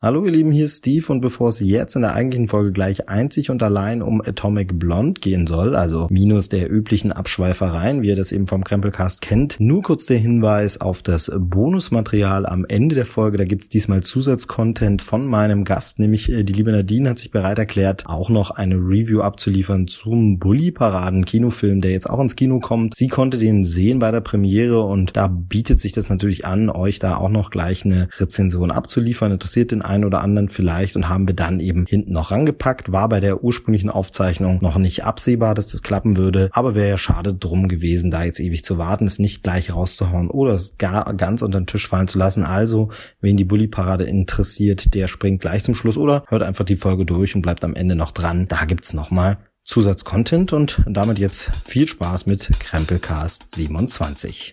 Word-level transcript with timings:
Hallo 0.00 0.24
ihr 0.24 0.30
Lieben, 0.30 0.52
hier 0.52 0.66
ist 0.66 0.76
Steve 0.76 1.12
und 1.12 1.20
bevor 1.20 1.48
es 1.48 1.58
jetzt 1.58 1.96
in 1.96 2.02
der 2.02 2.14
eigentlichen 2.14 2.46
Folge 2.46 2.70
gleich 2.70 3.08
einzig 3.08 3.50
und 3.50 3.64
allein 3.64 4.00
um 4.00 4.22
Atomic 4.24 4.78
Blonde 4.78 5.20
gehen 5.20 5.48
soll, 5.48 5.74
also 5.74 6.06
minus 6.08 6.48
der 6.48 6.70
üblichen 6.70 7.10
Abschweifereien, 7.10 8.00
wie 8.00 8.10
ihr 8.10 8.14
das 8.14 8.30
eben 8.30 8.46
vom 8.46 8.62
Krempelcast 8.62 9.22
kennt, 9.22 9.58
nur 9.58 9.82
kurz 9.82 10.06
der 10.06 10.18
Hinweis 10.18 10.80
auf 10.80 11.02
das 11.02 11.32
Bonusmaterial 11.36 12.46
am 12.46 12.64
Ende 12.64 12.94
der 12.94 13.06
Folge. 13.06 13.38
Da 13.38 13.44
gibt 13.44 13.64
es 13.64 13.68
diesmal 13.70 14.04
Zusatzcontent 14.04 15.02
von 15.02 15.26
meinem 15.26 15.64
Gast, 15.64 15.98
nämlich 15.98 16.30
äh, 16.30 16.44
die 16.44 16.52
liebe 16.52 16.70
Nadine 16.70 17.10
hat 17.10 17.18
sich 17.18 17.32
bereit 17.32 17.58
erklärt, 17.58 18.04
auch 18.06 18.30
noch 18.30 18.52
eine 18.52 18.76
Review 18.76 19.22
abzuliefern 19.22 19.88
zum 19.88 20.38
Bully-Paraden-Kinofilm, 20.38 21.80
der 21.80 21.90
jetzt 21.90 22.08
auch 22.08 22.20
ins 22.20 22.36
Kino 22.36 22.60
kommt. 22.60 22.94
Sie 22.94 23.08
konnte 23.08 23.36
den 23.36 23.64
sehen 23.64 23.98
bei 23.98 24.12
der 24.12 24.20
Premiere 24.20 24.80
und 24.80 25.16
da 25.16 25.26
bietet 25.26 25.80
sich 25.80 25.90
das 25.90 26.08
natürlich 26.08 26.44
an, 26.44 26.70
euch 26.70 27.00
da 27.00 27.16
auch 27.16 27.30
noch 27.30 27.50
gleich 27.50 27.84
eine 27.84 28.06
Rezension 28.18 28.70
abzuliefern. 28.70 29.32
Interessiert 29.32 29.72
den 29.72 29.87
einen 29.88 30.04
oder 30.04 30.20
anderen 30.22 30.48
vielleicht 30.48 30.96
und 30.96 31.08
haben 31.08 31.26
wir 31.26 31.34
dann 31.34 31.60
eben 31.60 31.86
hinten 31.86 32.12
noch 32.12 32.30
rangepackt. 32.30 32.92
War 32.92 33.08
bei 33.08 33.20
der 33.20 33.42
ursprünglichen 33.42 33.90
Aufzeichnung 33.90 34.58
noch 34.60 34.78
nicht 34.78 35.04
absehbar, 35.04 35.54
dass 35.54 35.68
das 35.68 35.82
klappen 35.82 36.16
würde, 36.16 36.48
aber 36.52 36.74
wäre 36.74 36.88
ja 36.88 36.98
schade 36.98 37.34
drum 37.34 37.68
gewesen, 37.68 38.10
da 38.10 38.24
jetzt 38.24 38.40
ewig 38.40 38.64
zu 38.64 38.78
warten, 38.78 39.06
es 39.06 39.18
nicht 39.18 39.42
gleich 39.42 39.74
rauszuhauen 39.74 40.30
oder 40.30 40.54
es 40.54 40.78
gar 40.78 41.12
ganz 41.14 41.42
unter 41.42 41.60
den 41.60 41.66
Tisch 41.66 41.88
fallen 41.88 42.08
zu 42.08 42.18
lassen. 42.18 42.42
Also, 42.42 42.90
wen 43.20 43.36
die 43.36 43.44
Bully-Parade 43.44 44.04
interessiert, 44.04 44.94
der 44.94 45.08
springt 45.08 45.40
gleich 45.40 45.64
zum 45.64 45.74
Schluss 45.74 45.96
oder 45.96 46.24
hört 46.28 46.42
einfach 46.42 46.64
die 46.64 46.76
Folge 46.76 47.04
durch 47.04 47.34
und 47.34 47.42
bleibt 47.42 47.64
am 47.64 47.74
Ende 47.74 47.94
noch 47.94 48.10
dran. 48.10 48.46
Da 48.48 48.64
gibt's 48.64 48.92
nochmal 48.92 49.38
Zusatzcontent 49.64 50.52
und 50.52 50.80
damit 50.86 51.18
jetzt 51.18 51.50
viel 51.64 51.86
Spaß 51.86 52.26
mit 52.26 52.50
Krempelcast 52.58 53.54
27. 53.54 54.52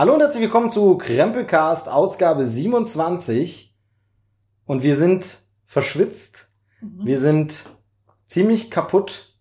Hallo 0.00 0.14
und 0.14 0.20
herzlich 0.20 0.44
willkommen 0.44 0.70
zu 0.70 0.96
Krempelcast 0.96 1.86
Ausgabe 1.86 2.42
27. 2.42 3.76
Und 4.64 4.82
wir 4.82 4.96
sind 4.96 5.36
verschwitzt. 5.66 6.48
Mhm. 6.80 7.04
Wir 7.04 7.18
sind 7.18 7.66
ziemlich 8.26 8.70
kaputt. 8.70 9.36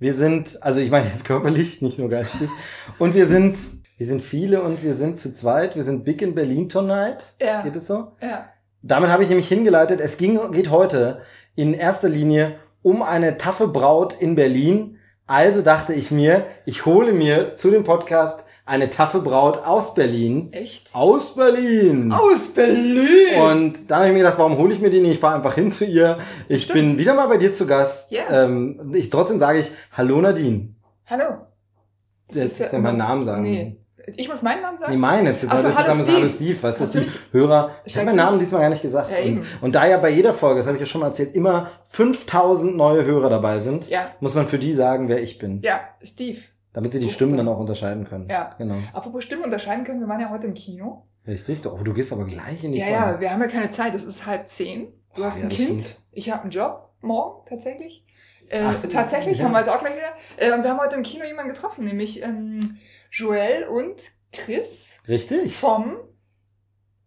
Wir 0.00 0.12
sind, 0.12 0.64
also 0.64 0.80
ich 0.80 0.90
meine 0.90 1.06
jetzt 1.06 1.24
körperlich, 1.24 1.80
nicht 1.80 2.00
nur 2.00 2.08
geistig. 2.08 2.50
Und 2.98 3.14
wir 3.14 3.24
sind, 3.26 3.56
wir 3.98 4.06
sind 4.06 4.20
viele 4.20 4.64
und 4.64 4.82
wir 4.82 4.94
sind 4.94 5.16
zu 5.16 5.32
zweit. 5.32 5.76
Wir 5.76 5.84
sind 5.84 6.04
big 6.04 6.22
in 6.22 6.34
Berlin 6.34 6.68
tonight. 6.68 7.36
Ja. 7.40 7.62
Geht 7.62 7.76
es 7.76 7.86
so? 7.86 8.10
Ja. 8.20 8.48
Damit 8.82 9.10
habe 9.10 9.22
ich 9.22 9.28
nämlich 9.28 9.46
hingeleitet. 9.46 10.00
Es 10.00 10.16
ging, 10.16 10.40
geht 10.50 10.70
heute 10.70 11.20
in 11.54 11.72
erster 11.72 12.08
Linie 12.08 12.56
um 12.82 13.04
eine 13.04 13.38
taffe 13.38 13.68
Braut 13.68 14.20
in 14.20 14.34
Berlin. 14.34 14.98
Also 15.28 15.62
dachte 15.62 15.92
ich 15.92 16.10
mir, 16.10 16.46
ich 16.66 16.84
hole 16.84 17.12
mir 17.12 17.54
zu 17.54 17.70
dem 17.70 17.84
Podcast 17.84 18.44
eine 18.66 18.90
taffe 18.90 19.20
Braut 19.20 19.58
aus 19.64 19.94
Berlin. 19.94 20.52
Echt? 20.52 20.88
Aus 20.92 21.34
Berlin. 21.34 22.12
Aus 22.12 22.48
Berlin! 22.54 23.40
Und 23.40 23.90
dann 23.90 23.98
habe 23.98 24.08
ich 24.08 24.12
mir 24.12 24.18
gedacht, 24.20 24.38
warum 24.38 24.56
hole 24.58 24.72
ich 24.74 24.80
mir 24.80 24.90
die 24.90 25.00
nicht? 25.00 25.12
Ich 25.14 25.18
fahre 25.18 25.36
einfach 25.36 25.54
hin 25.54 25.70
zu 25.72 25.84
ihr. 25.84 26.18
Ich 26.48 26.64
Stimmt. 26.64 26.74
bin 26.74 26.98
wieder 26.98 27.14
mal 27.14 27.26
bei 27.26 27.36
dir 27.36 27.52
zu 27.52 27.66
Gast. 27.66 28.12
Ja. 28.12 28.44
Ähm, 28.44 28.92
ich, 28.94 29.10
trotzdem 29.10 29.38
sage 29.38 29.60
ich, 29.60 29.70
hallo 29.92 30.20
Nadine. 30.20 30.74
Hallo. 31.06 31.24
Jetzt 32.32 32.52
ist 32.52 32.58
ja 32.58 32.64
jetzt 32.66 32.72
ja 32.74 32.78
meinen 32.78 32.98
Namen 32.98 33.24
sagen. 33.24 33.42
Nee. 33.42 33.76
Ich 34.16 34.28
muss 34.28 34.40
meinen 34.42 34.62
Namen 34.62 34.78
sagen? 34.78 34.92
Nee, 34.92 34.98
meine. 34.98 35.30
Jetzt, 35.30 35.42
so, 35.42 35.46
das 35.48 35.64
ist 35.64 35.76
hallo 35.76 35.86
damals 35.88 36.04
Steve. 36.06 36.18
Hallo 36.18 36.28
Steve. 36.28 36.56
Was 36.62 36.80
ist 36.80 36.94
die 36.94 37.06
Hörer? 37.32 37.70
Ich 37.84 37.96
habe 37.96 38.06
meinen 38.06 38.16
Namen 38.16 38.38
diesmal 38.38 38.62
gar 38.62 38.70
nicht 38.70 38.82
gesagt. 38.82 39.10
Ja, 39.10 39.22
und, 39.24 39.44
und 39.60 39.74
da 39.74 39.86
ja 39.86 39.98
bei 39.98 40.10
jeder 40.10 40.32
Folge, 40.32 40.58
das 40.58 40.66
habe 40.66 40.76
ich 40.76 40.80
ja 40.80 40.86
schon 40.86 41.00
mal 41.02 41.08
erzählt, 41.08 41.34
immer 41.34 41.70
5000 41.90 42.76
neue 42.76 43.04
Hörer 43.04 43.28
dabei 43.30 43.58
sind, 43.58 43.88
Ja. 43.88 44.12
muss 44.20 44.34
man 44.34 44.48
für 44.48 44.58
die 44.58 44.72
sagen, 44.72 45.08
wer 45.08 45.22
ich 45.22 45.38
bin. 45.38 45.60
Ja, 45.62 45.80
Steve. 46.02 46.38
Damit 46.72 46.92
sie 46.92 47.00
die. 47.00 47.08
Stimmen 47.08 47.36
dann 47.36 47.48
auch 47.48 47.58
unterscheiden 47.58 48.04
können. 48.04 48.28
Ja. 48.30 48.54
Genau. 48.58 48.76
Apropos 48.92 49.24
Stimmen 49.24 49.44
unterscheiden 49.44 49.84
können, 49.84 50.00
wir 50.00 50.08
waren 50.08 50.20
ja 50.20 50.30
heute 50.30 50.46
im 50.46 50.54
Kino. 50.54 51.04
Richtig. 51.26 51.60
Oh, 51.66 51.78
du 51.82 51.92
gehst 51.92 52.12
aber 52.12 52.24
gleich 52.24 52.62
in 52.64 52.72
die 52.72 52.78
Ja, 52.78 52.84
Folge. 52.86 52.96
ja, 53.14 53.20
wir 53.20 53.30
haben 53.32 53.40
ja 53.42 53.48
keine 53.48 53.70
Zeit. 53.70 53.94
Es 53.94 54.04
ist 54.04 54.24
halb 54.26 54.48
zehn. 54.48 54.92
Du 55.14 55.22
Ah, 55.24 55.26
hast 55.26 55.38
ja, 55.38 55.44
ein 55.44 55.48
Kind. 55.48 55.82
stimmt. 55.84 55.98
Ich 56.12 56.30
habe 56.30 56.42
einen 56.42 56.50
Job. 56.50 56.90
Morgen 57.02 57.46
tatsächlich. 57.48 58.04
Äh, 58.50 58.62
Ach, 58.64 58.76
tatsächlich, 58.92 59.38
ja. 59.38 59.44
haben 59.44 59.52
wir 59.52 59.60
jetzt 59.60 59.68
auch 59.70 59.78
gleich 59.78 59.94
wieder. 59.96 60.12
Äh, 60.36 60.52
und 60.52 60.62
wir 60.62 60.70
haben 60.70 60.80
heute 60.80 60.96
im 60.96 61.02
Kino 61.02 61.24
jemanden 61.24 61.52
getroffen, 61.54 61.84
nämlich 61.84 62.22
ähm, 62.22 62.78
Joel 63.10 63.64
und 63.64 63.96
Chris 64.32 64.98
Richtig. 65.08 65.56
vom 65.56 65.96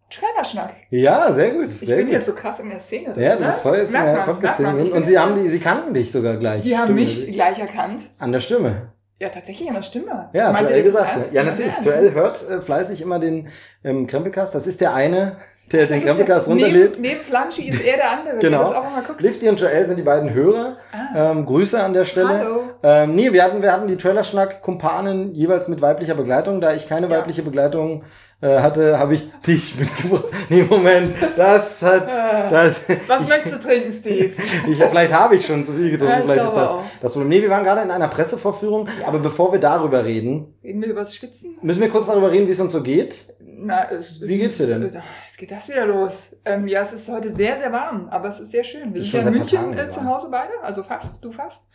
Trailerschnack. 0.09 0.75
Ja, 0.89 1.33
sehr 1.33 1.51
gut. 1.51 1.71
Ich 1.71 1.79
Sehr 1.79 1.97
bin 1.97 2.05
gut. 2.07 2.13
jetzt 2.13 2.27
so 2.27 2.33
krass 2.33 2.59
in 2.59 2.69
der 2.69 2.79
Szene. 2.79 3.09
Ja, 3.19 3.29
drin, 3.29 3.37
du 3.37 3.39
ne? 3.41 3.45
bist 3.47 3.61
voll 3.61 3.77
jetzt 3.77 3.93
in 3.93 4.01
der 4.03 4.23
Podcast-Szene. 4.23 4.93
Und 4.93 5.05
sie 5.05 5.17
haben 5.17 5.35
die, 5.41 5.49
sie 5.49 5.59
kannten 5.59 5.93
dich 5.93 6.11
sogar 6.11 6.37
gleich. 6.37 6.61
Die 6.61 6.77
haben 6.77 6.93
mich 6.93 7.31
gleich 7.31 7.57
erkannt. 7.59 8.03
An 8.19 8.31
der 8.31 8.39
Stimme. 8.39 8.92
Ja, 9.19 9.29
tatsächlich 9.29 9.69
an 9.69 9.75
der 9.75 9.83
Stimme. 9.83 10.29
Ja, 10.33 10.51
Meint 10.51 10.69
Joel 10.69 10.83
gesagt. 10.83 11.31
Ja, 11.31 11.43
natürlich. 11.43 11.73
Joel 11.83 12.13
hört 12.13 12.47
äh, 12.49 12.61
fleißig 12.61 13.01
immer 13.01 13.19
den 13.19 13.49
ähm, 13.83 14.07
Krempelcast. 14.07 14.53
Das 14.53 14.67
ist 14.67 14.81
der 14.81 14.93
eine, 14.93 15.37
der 15.71 15.87
den 15.87 16.01
Krempelcast 16.03 16.47
runterlädt. 16.47 16.99
Neben, 16.99 17.01
neben 17.01 17.21
Flanschi 17.21 17.69
ist 17.69 17.83
er 17.83 17.97
der 17.97 18.11
andere, 18.11 18.37
Genau. 18.39 18.69
der 18.69 18.79
auch. 18.79 19.19
Lifty 19.19 19.49
und 19.49 19.59
Joel 19.59 19.85
sind 19.87 19.97
die 19.97 20.03
beiden 20.03 20.33
Hörer. 20.33 20.77
Ah, 20.91 21.31
Ähm, 21.31 21.45
Grüße 21.45 21.81
an 21.81 21.93
der 21.93 22.05
Stelle. 22.05 22.27
hallo. 22.29 22.63
Ähm, 22.83 23.15
nee, 23.15 23.31
wir 23.33 23.43
hatten, 23.43 23.61
wir 23.61 23.71
hatten 23.71 23.87
die 23.87 23.95
Trailerschnack-Kumpanen 23.97 25.33
jeweils 25.33 25.67
mit 25.67 25.81
weiblicher 25.81 26.15
Begleitung. 26.15 26.61
Da 26.61 26.73
ich 26.73 26.87
keine 26.87 27.07
Ja. 27.07 27.17
weibliche 27.17 27.41
Begleitung 27.41 28.03
äh, 28.41 28.59
hatte, 28.59 28.99
habe 28.99 29.13
ich 29.15 29.31
dich 29.47 29.75
mitgebracht. 29.79 30.25
Nee, 30.49 30.63
Moment, 30.69 31.15
das 31.37 31.81
hat, 31.81 32.07
Äh, 32.09 32.49
das, 32.51 32.81
Was 33.07 33.27
möchtest 33.27 33.55
du 33.55 33.67
trinken, 33.67 33.93
Steve? 33.93 34.31
ich, 34.69 34.77
vielleicht 34.83 35.13
habe 35.13 35.37
ich 35.37 35.45
schon 35.45 35.63
zu 35.63 35.71
viel 35.73 35.91
getrunken, 35.91 36.13
Ja, 36.13 36.19
ich 36.19 36.25
vielleicht 36.25 36.45
ist 36.47 36.53
das 36.55 36.69
auch. 36.69 36.83
das 37.01 37.13
Problem. 37.13 37.29
Nee, 37.29 37.41
wir 37.41 37.49
waren 37.49 37.63
gerade 37.63 37.81
in 37.81 37.89
einer 37.91 38.09
Pressevorführung, 38.09 38.87
Ja. 39.01 39.07
aber 39.07 39.19
bevor 39.19 39.53
wir 39.53 39.59
darüber 39.59 40.03
reden, 40.03 40.53
Reden 40.63 40.81
wir 40.81 40.89
über 40.89 40.99
das 41.01 41.15
Schwitzen? 41.15 41.57
müssen 41.61 41.81
wir 41.81 41.89
kurz 41.89 42.07
darüber 42.07 42.31
reden, 42.31 42.45
wie 42.47 42.51
es 42.51 42.59
uns 42.59 42.73
so 42.73 42.81
geht. 42.83 43.33
Na, 43.39 43.89
es, 43.89 44.19
Wie 44.21 44.37
geht's 44.37 44.57
dir 44.57 44.67
denn? 44.67 45.01
Jetzt 45.33 45.39
geht 45.39 45.49
das 45.51 45.67
wieder 45.67 45.87
los. 45.87 46.11
Ähm, 46.45 46.67
ja, 46.67 46.83
es 46.83 46.93
ist 46.93 47.09
heute 47.09 47.31
sehr, 47.31 47.57
sehr 47.57 47.71
warm, 47.71 48.07
aber 48.11 48.29
es 48.29 48.39
ist 48.39 48.51
sehr 48.51 48.63
schön. 48.63 48.93
Wir 48.93 49.01
Ist 49.01 49.09
sind 49.09 49.21
ja 49.23 49.27
in 49.29 49.33
München 49.33 49.73
äh, 49.73 49.89
zu. 49.89 50.03
Hause 50.05 50.27
beide, 50.29 50.51
also 50.61 50.83
fast, 50.83 51.25
du 51.25 51.31
fast. 51.31 51.65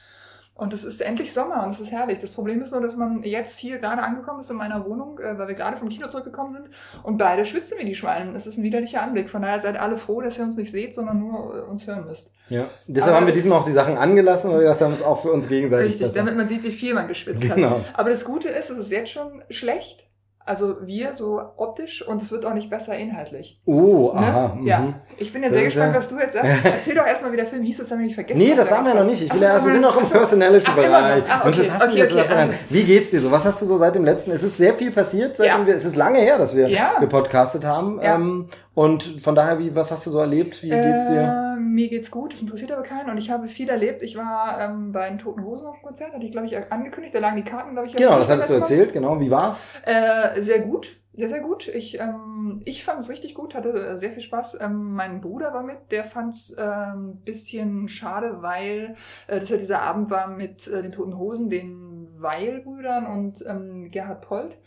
Und 0.54 0.72
es 0.72 0.84
ist 0.84 1.00
endlich 1.00 1.32
Sommer 1.32 1.64
und 1.66 1.72
es 1.74 1.80
ist 1.80 1.90
herrlich. 1.90 2.20
Das 2.20 2.30
Problem 2.30 2.62
ist 2.62 2.70
nur, 2.70 2.80
dass 2.80 2.94
man 2.94 3.24
jetzt 3.24 3.58
hier 3.58 3.78
gerade 3.78 4.00
angekommen 4.00 4.38
ist 4.38 4.50
in 4.50 4.56
meiner 4.56 4.84
Wohnung, 4.86 5.18
äh, 5.18 5.36
weil 5.36 5.48
wir 5.48 5.56
gerade 5.56 5.76
vom 5.76 5.88
Kino 5.88 6.06
zurückgekommen 6.06 6.52
sind 6.52 6.70
und 7.02 7.18
beide 7.18 7.44
schwitzen 7.44 7.78
wie 7.80 7.84
die 7.84 7.96
Schweine. 7.96 8.30
Es 8.36 8.46
ist 8.46 8.58
ein 8.58 8.62
widerlicher 8.62 9.02
Anblick. 9.02 9.28
Von 9.28 9.42
daher 9.42 9.58
seid 9.58 9.76
alle 9.76 9.96
froh, 9.98 10.20
dass 10.20 10.38
ihr 10.38 10.44
uns 10.44 10.54
nicht 10.56 10.70
seht, 10.70 10.94
sondern 10.94 11.18
nur 11.18 11.56
äh, 11.56 11.60
uns 11.62 11.84
hören 11.84 12.04
müsst. 12.04 12.30
Ja. 12.50 12.66
Deshalb 12.86 13.08
Aber 13.10 13.16
haben 13.22 13.26
wir 13.26 13.34
es- 13.34 13.40
diesmal 13.42 13.58
auch 13.58 13.64
die 13.66 13.72
Sachen 13.72 13.96
angelassen, 13.98 14.50
weil 14.50 14.58
wir 14.58 14.66
gedacht 14.68 14.82
haben, 14.82 14.92
es 14.92 15.02
auch 15.02 15.20
für 15.20 15.32
uns 15.32 15.48
gegenseitig 15.48 15.94
Richtig, 15.94 16.06
besser. 16.06 16.18
damit 16.18 16.36
man 16.36 16.48
sieht, 16.48 16.62
wie 16.62 16.70
viel 16.70 16.94
man 16.94 17.08
geschwitzt 17.08 17.42
hat. 17.48 17.56
Genau. 17.56 17.80
Aber 17.94 18.10
das 18.10 18.24
Gute 18.24 18.48
ist, 18.50 18.70
es 18.70 18.78
ist 18.78 18.92
jetzt 18.92 19.10
schon 19.10 19.42
schlecht. 19.50 20.04
Also 20.48 20.76
wir 20.86 21.14
so 21.14 21.40
optisch 21.56 22.06
und 22.06 22.22
es 22.22 22.30
wird 22.32 22.46
auch 22.46 22.54
nicht 22.54 22.70
besser 22.70 22.96
inhaltlich. 22.96 23.60
Oh, 23.66 24.12
Ne? 24.14 24.20
aha. 24.20 24.54
mhm. 24.56 24.66
Ja. 24.66 24.94
Ich 25.18 25.32
bin 25.32 25.42
ja 25.42 25.50
sehr 25.50 25.64
gespannt, 25.64 25.94
was 25.94 26.08
du 26.08 26.18
jetzt 26.18 26.32
sagst. 26.34 26.50
Erzähl 26.64 26.94
doch 26.94 27.06
erstmal, 27.06 27.32
wie 27.32 27.36
der 27.36 27.46
Film 27.46 27.62
hieß, 27.62 27.76
das 27.78 27.90
haben 27.90 27.98
wir 27.98 28.06
nicht 28.06 28.14
vergessen. 28.14 28.38
Nee, 28.38 28.54
das 28.54 28.68
da 28.68 28.76
sagen 28.76 28.86
wir 28.86 28.94
noch 28.94 29.04
nicht. 29.04 29.22
Ich 29.22 29.32
will 29.32 29.42
ja, 29.42 29.62
wir 29.64 29.70
sind 29.72 29.82
noch 29.82 29.96
im. 29.96 30.04
Personality-Bereich. 30.08 31.24
Ah, 31.28 31.42
Und 31.46 31.54
das 31.56 31.60
okay, 31.66 31.70
hast 31.72 31.82
du 31.82 31.88
okay, 31.90 31.98
jetzt 31.98 32.12
okay, 32.12 32.24
also- 32.34 32.52
Wie 32.70 32.84
geht's 32.84 33.10
dir 33.10 33.20
so? 33.20 33.30
Was 33.30 33.44
hast 33.44 33.60
du 33.62 33.66
so 33.66 33.76
seit 33.76 33.94
dem 33.94 34.04
letzten? 34.04 34.30
Es 34.30 34.42
ist 34.42 34.56
sehr 34.56 34.74
viel 34.74 34.90
passiert, 34.90 35.36
seitdem 35.36 35.60
Ja. 35.60 35.66
wir, 35.66 35.74
es 35.74 35.84
ist 35.84 35.96
lange 35.96 36.18
her, 36.18 36.38
dass 36.38 36.56
wir 36.56 36.68
Ja. 36.68 36.98
gepodcastet 37.00 37.64
haben. 37.64 38.00
Ja. 38.02 38.14
Ähm, 38.14 38.46
und 38.74 39.02
von 39.22 39.34
daher, 39.34 39.58
wie, 39.58 39.74
was 39.74 39.90
hast 39.90 40.06
du 40.06 40.10
so 40.10 40.20
erlebt? 40.20 40.62
Wie 40.62 40.70
geht's 40.70 41.08
dir? 41.08 41.54
Äh, 41.56 41.60
mir 41.60 41.88
geht's 41.88 42.10
gut, 42.10 42.32
das 42.32 42.40
interessiert 42.40 42.70
aber 42.72 42.82
keinen 42.82 43.10
und 43.10 43.18
ich 43.18 43.28
habe 43.30 43.48
viel 43.48 43.68
erlebt. 43.68 44.02
Ich 44.04 44.16
war 44.16 44.58
ähm, 44.60 44.92
bei 44.92 45.08
den 45.08 45.18
Toten 45.18 45.44
Hosen 45.44 45.66
auf 45.66 45.74
dem 45.76 45.82
Konzert, 45.82 46.12
hatte 46.14 46.24
ich 46.24 46.30
glaube 46.32 46.46
ich 46.46 46.56
angekündigt, 46.72 47.14
da 47.14 47.18
lagen 47.18 47.36
die 47.36 47.42
Karten, 47.42 47.72
glaube 47.72 47.88
ich. 47.88 47.96
Genau, 47.96 48.18
das 48.18 48.30
hattest 48.30 48.50
du 48.50 48.54
erzählt, 48.54 48.92
genau. 48.92 49.18
Wie 49.20 49.30
war's? 49.30 49.68
Äh, 49.84 50.37
sehr 50.42 50.60
gut, 50.60 51.00
sehr, 51.12 51.28
sehr 51.28 51.40
gut. 51.40 51.68
Ich, 51.68 51.98
ähm, 51.98 52.62
ich 52.64 52.84
fand 52.84 53.00
es 53.00 53.08
richtig 53.08 53.34
gut, 53.34 53.54
hatte 53.54 53.70
äh, 53.70 53.96
sehr 53.98 54.12
viel 54.12 54.22
Spaß. 54.22 54.60
Ähm, 54.60 54.92
mein 54.92 55.20
Bruder 55.20 55.52
war 55.52 55.62
mit, 55.62 55.90
der 55.90 56.04
fand 56.04 56.34
es 56.34 56.54
ähm, 56.58 57.16
bisschen 57.24 57.88
schade, 57.88 58.40
weil 58.40 58.94
äh, 59.26 59.40
das 59.40 59.48
ja 59.48 59.56
dieser 59.56 59.82
Abend 59.82 60.10
war 60.10 60.28
mit 60.28 60.66
äh, 60.68 60.82
den 60.82 60.92
Toten 60.92 61.18
Hosen, 61.18 61.50
den 61.50 62.08
Weil-Brüdern 62.18 63.06
und 63.06 63.44
ähm, 63.46 63.90
Gerhard 63.90 64.22
Polt. 64.22 64.58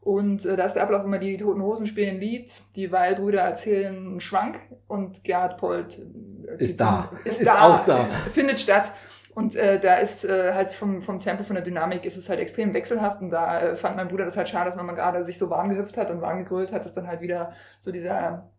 Und 0.00 0.44
äh, 0.44 0.56
da 0.56 0.66
ist 0.66 0.74
der 0.74 0.84
Ablauf 0.84 1.04
immer, 1.04 1.18
die, 1.18 1.36
die 1.36 1.42
Toten 1.42 1.60
Hosen 1.60 1.86
spielen 1.86 2.14
ein 2.14 2.20
Lied, 2.20 2.52
die 2.76 2.92
Weil-Brüder 2.92 3.40
erzählen 3.40 3.96
einen 3.96 4.20
Schwank 4.20 4.60
und 4.86 5.24
Gerhard 5.24 5.58
Polt 5.58 5.98
äh, 5.98 6.62
Ist 6.62 6.80
da. 6.80 7.10
Ist, 7.24 7.40
Ist 7.40 7.48
da, 7.48 7.62
auch 7.62 7.84
da. 7.84 8.08
Findet 8.32 8.60
statt. 8.60 8.92
Und 9.36 9.54
äh, 9.54 9.78
da 9.78 9.96
ist 9.96 10.24
äh, 10.24 10.54
halt 10.54 10.70
vom, 10.70 11.02
vom 11.02 11.20
Tempo, 11.20 11.44
von 11.44 11.56
der 11.56 11.62
Dynamik 11.64 12.06
ist 12.06 12.16
es 12.16 12.30
halt 12.30 12.40
extrem 12.40 12.72
wechselhaft. 12.72 13.20
Und 13.20 13.28
da 13.28 13.60
äh, 13.60 13.76
fand 13.76 13.96
mein 13.96 14.08
Bruder 14.08 14.24
das 14.24 14.38
halt 14.38 14.48
schade, 14.48 14.70
dass 14.70 14.76
man 14.76 14.96
gerade 14.96 15.22
sich 15.26 15.36
so 15.36 15.50
warm 15.50 15.68
gehüpft 15.68 15.98
hat 15.98 16.10
und 16.10 16.22
warm 16.22 16.38
gegrölt 16.38 16.72
hat, 16.72 16.86
dass 16.86 16.94
dann 16.94 17.06
halt 17.06 17.20
wieder 17.20 17.52
so 17.78 17.92
dieser 17.92 18.50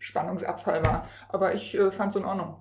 Spannungsabfall 0.00 0.84
war. 0.84 1.06
Aber 1.28 1.54
ich 1.54 1.78
äh, 1.78 1.92
fand 1.92 2.10
es 2.14 2.20
in 2.20 2.26
Ordnung. 2.26 2.56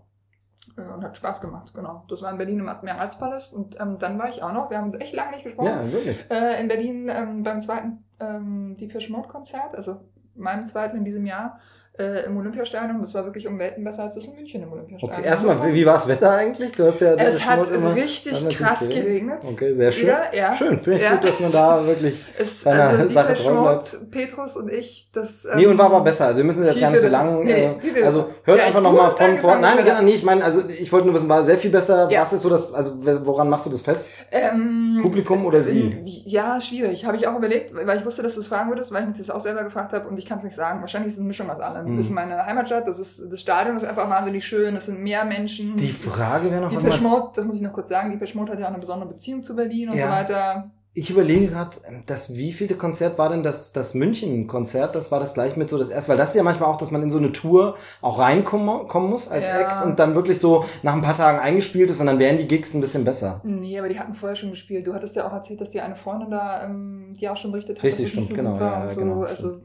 Äh, 0.78 0.82
Und 0.82 1.04
hat 1.04 1.18
Spaß 1.18 1.42
gemacht, 1.42 1.74
genau. 1.74 2.06
Das 2.10 2.22
war 2.22 2.30
in 2.32 2.38
Berlin 2.38 2.60
im 2.60 2.70
Admiralspalast. 2.70 3.56
Und 3.56 3.82
ähm, 3.82 3.98
dann 3.98 4.20
war 4.20 4.30
ich 4.30 4.44
auch 4.44 4.54
noch, 4.54 4.70
wir 4.70 4.78
haben 4.78 4.94
echt 5.00 5.16
lange 5.16 5.32
nicht 5.32 5.44
gesprochen, 5.44 5.68
Ja, 5.68 5.92
wirklich. 5.92 6.24
äh, 6.30 6.62
in 6.62 6.68
Berlin 6.68 7.10
ähm, 7.10 7.42
beim 7.42 7.60
zweiten 7.60 8.06
ähm, 8.20 8.78
Deepish 8.78 9.10
Mode 9.10 9.30
Konzert, 9.30 9.76
also 9.76 10.00
meinem 10.36 10.68
zweiten 10.68 10.98
in 10.98 11.06
diesem 11.06 11.26
Jahr 11.26 11.60
äh, 12.00 12.26
im 12.26 12.38
Olympiastadion. 12.38 13.02
Das 13.02 13.14
war 13.14 13.24
wirklich 13.26 13.48
um 13.48 13.60
Welten 13.60 13.84
besser 13.84 14.04
als 14.04 14.16
das 14.16 14.26
in 14.26 14.36
München 14.36 14.64
im 14.64 14.72
Olympiastadion. 14.72 15.20
Okay, 15.20 15.28
erstmal, 15.28 15.74
wie, 15.74 15.86
war 15.86 15.94
das 15.96 16.08
Wetter 16.08 16.32
eigentlich? 16.32 16.72
Du 16.72 16.86
hast 16.86 17.00
ja 17.02 17.14
Es 17.14 17.46
hat 17.46 17.70
immer- 17.72 17.94
richtig 17.96 18.34
krass 18.58 18.80
geregnet. 18.80 19.06
geregnet. 19.06 19.40
Okay, 19.44 19.74
sehr 19.74 19.92
schön. 19.92 20.04
Wieder, 20.04 20.36
ja. 20.36 20.56
Schön, 20.56 20.80
finde 20.80 20.98
ich 21.00 21.04
Ja. 21.06 21.16
gut, 21.16 21.24
dass 21.24 21.40
man 21.40 21.52
da 21.52 21.86
wirklich. 21.86 22.26
Es, 22.38 22.64
seiner 22.64 22.84
also 22.86 23.10
Sache 23.10 23.36
treu 23.36 23.62
bleibt. 23.62 24.12
Petrus 24.12 24.58
und 24.58 24.72
ich, 24.72 25.10
das... 25.14 25.48
Nee, 25.56 25.68
und 25.68 25.78
war 25.78 25.86
aber 25.86 25.98
ähm, 25.98 26.04
besser. 26.04 26.26
Also 26.26 26.38
wir 26.38 26.44
müssen 26.46 26.66
jetzt 26.66 26.80
gar 26.80 26.90
nicht 26.90 27.02
so 27.02 27.08
lang. 27.08 27.44
Nee, 27.44 27.52
äh, 27.52 28.04
also 28.04 28.30
hört 28.44 28.58
Ja, 28.58 28.66
einfach 28.66 28.82
nochmal 28.82 29.12
von 29.12 29.18
vor. 29.38 29.54
angefangen 29.54 29.62
Nein, 29.62 29.86
genau, 29.86 30.02
nee, 30.02 30.12
ich 30.16 30.24
meine, 30.24 30.44
also 30.44 30.64
ich 30.68 30.92
wollte 30.92 31.06
nur 31.06 31.16
wissen, 31.16 31.30
war 31.30 31.44
sehr 31.44 31.58
viel 31.58 31.70
besser. 31.72 32.10
Ja. 32.10 32.22
Was 32.22 32.34
ist 32.34 32.42
so 32.42 32.50
das, 32.50 32.74
also 32.74 32.94
woran 33.26 33.50
machst 33.50 33.68
du 33.68 33.70
das 33.70 33.82
fest? 33.82 34.10
Ähm, 34.32 35.00
Publikum 35.04 35.46
oder 35.46 35.62
sie? 35.62 36.02
Ja, 36.26 36.60
schwierig. 36.60 37.06
Habe 37.06 37.18
ich 37.18 37.28
auch 37.28 37.38
überlegt, 37.38 37.74
weil 37.76 38.00
ich 38.00 38.06
wusste, 38.06 38.24
dass 38.24 38.34
du 38.34 38.42
es 38.42 38.48
fragen 38.48 38.70
würdest, 38.70 38.92
weil 38.92 39.04
ich 39.04 39.10
mich 39.10 39.18
das 39.20 39.30
auch 39.30 39.42
selber 39.42 39.64
gefragt 39.64 39.94
habe 39.94 40.08
und 40.08 40.18
ich 40.18 40.26
kann 40.26 40.40
es 40.40 40.44
nicht 40.44 40.56
sagen. 40.56 40.82
Wahrscheinlich 40.82 41.10
ist 41.10 41.16
es 41.16 41.20
eine 41.20 41.28
Mischung 41.28 41.50
aus 41.50 41.60
allem. 41.60 41.83
Mhm. 41.88 41.98
Das 41.98 42.08
ist 42.08 42.12
meine 42.14 42.46
Heimatstadt, 42.46 42.88
das 42.88 43.00
ist 43.00 43.32
das 43.32 43.40
Stadion 43.40 43.76
ist 43.78 43.84
einfach 43.84 44.10
wahnsinnig 44.10 44.46
schön, 44.46 44.76
es 44.76 44.86
sind 44.86 45.00
mehr 45.02 45.26
Menschen. 45.26 45.76
Die 45.76 45.90
Frage 45.90 46.50
wäre 46.52 46.62
noch 46.62 46.70
die. 46.70 47.02
Mode, 47.02 47.32
das 47.36 47.46
muss 47.46 47.56
ich 47.56 47.62
noch 47.62 47.74
kurz 47.74 47.90
sagen, 47.90 48.12
die 48.18 48.38
Mode 48.38 48.52
hat 48.54 48.60
ja 48.60 48.66
auch 48.66 48.72
eine 48.72 48.80
besondere 48.80 49.10
Beziehung 49.10 49.44
zu 49.44 49.56
Berlin 49.56 49.90
und 49.90 49.98
Ja. 49.98 50.08
so 50.08 50.12
weiter. 50.12 50.72
Ich 50.96 51.10
überlege 51.10 51.48
gerade, 51.48 51.72
das 52.06 52.36
wievielte 52.36 52.76
Konzert 52.76 53.18
war 53.18 53.30
denn 53.30 53.42
das, 53.42 53.74
das 53.74 53.96
München-Konzert? 53.96 54.94
Das 54.94 55.12
war 55.12 55.20
das 55.20 55.34
gleich 55.34 55.58
mit 55.58 55.68
so 55.68 55.80
das 55.80 55.90
erste, 55.90 56.12
weil 56.12 56.18
das 56.18 56.30
ist 56.30 56.36
ja 56.36 56.44
manchmal 56.44 56.70
auch, 56.70 56.78
dass 56.78 56.92
man 56.92 57.02
in 57.02 57.10
so 57.10 57.18
eine 57.18 57.32
Tour 57.32 57.78
auch 58.02 58.20
reinkommen 58.20 58.88
kommen 58.88 59.10
muss 59.10 59.28
als 59.28 59.48
Ja. 59.48 59.60
Act 59.60 59.86
und 59.86 59.98
dann 59.98 60.14
wirklich 60.14 60.40
so 60.40 60.66
nach 60.84 60.94
ein 60.94 61.02
paar 61.02 61.18
Tagen 61.18 61.40
eingespielt 61.40 61.90
ist 61.90 62.00
und 62.00 62.06
dann 62.06 62.20
wären 62.20 62.38
die 62.38 62.48
Gigs 62.48 62.76
ein 62.76 62.82
bisschen 62.82 63.06
besser. 63.06 63.42
Nee, 63.44 63.80
aber 63.80 63.90
die 63.90 64.00
hatten 64.00 64.14
vorher 64.14 64.36
schon 64.36 64.52
gespielt. 64.52 64.86
Du 64.86 64.94
hattest 64.94 65.16
ja 65.16 65.28
auch 65.28 65.34
erzählt, 65.34 65.62
dass 65.62 65.72
die 65.72 65.82
eine 65.82 65.96
Freundin 65.96 66.30
da, 66.30 66.64
ähm, 66.64 67.16
die 67.20 67.28
auch 67.28 67.38
schon 67.38 67.52
berichtet 67.52 67.78
hat, 67.80 67.84
Richtig, 67.86 68.10
stimmt, 68.12 68.30
so 68.30 68.36
genau, 68.36 68.60
ja, 68.60 68.88
so. 68.92 69.00
genau, 69.00 69.24
also 69.24 69.62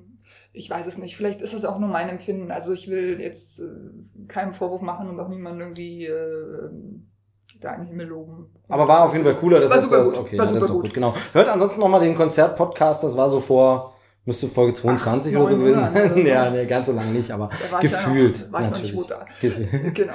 ich 0.59 0.69
weiß 0.69 0.87
es 0.87 0.99
nicht. 0.99 1.17
Vielleicht 1.17 1.41
ist 1.41 1.55
es 1.55 1.65
auch 1.65 1.79
nur 1.79 1.89
mein 1.89 2.09
Empfinden. 2.09 2.51
Also 2.51 2.73
ich 2.73 2.89
will 2.89 3.21
jetzt 3.21 3.61
äh, 3.61 3.65
keinen 4.27 4.53
Vorwurf 4.53 4.83
machen 4.83 5.09
und 5.09 5.19
auch 5.21 5.29
niemanden 5.29 5.61
irgendwie 5.61 6.05
äh, 6.07 6.69
da 7.61 7.75
in 7.75 7.83
den 7.83 7.87
Himmel 7.89 8.07
loben. 8.09 8.51
Aber 8.69 8.87
war 8.89 9.05
auf 9.05 9.13
jeden 9.13 9.25
Fall 9.25 9.37
cooler, 9.37 9.61
das 9.61 9.71
War 9.71 9.79
heißt, 9.79 9.89
gut, 9.89 10.19
okay, 10.19 10.39
war 10.39 10.47
das 10.47 10.55
ist 10.57 10.69
doch 10.69 10.75
gut. 10.75 10.85
gut. 10.85 10.95
genau. 10.95 11.15
Hört 11.33 11.49
ansonsten 11.49 11.81
nochmal 11.81 12.01
den 12.01 12.15
Konzert-Podcast, 12.17 13.03
das 13.03 13.17
war 13.17 13.29
so 13.29 13.41
vor, 13.41 13.95
müsste 14.25 14.47
Folge 14.49 14.75
22 14.75 15.35
Ach, 15.35 15.41
oder 15.41 15.49
so 15.49 15.57
gewesen 15.59 15.81
sein. 15.83 15.93
oder 15.97 16.09
so. 16.15 16.19
ja, 16.29 16.51
nee, 16.51 16.67
ganz 16.67 16.87
so 16.87 16.93
lange 16.93 17.11
nicht, 17.13 17.31
aber 17.31 17.49
Da 17.49 17.73
war 17.73 17.83
ich 17.83 17.91
gefühlt. 17.91 18.39
Ja 18.39 18.45
noch, 18.47 18.53
war 18.53 18.61
ich 18.61 18.67
noch 18.67 18.73
natürlich. 18.75 18.93
nicht 18.93 18.95
Mutter. 19.01 19.27
Gefühlt. 19.41 19.95
Genau. 19.95 20.13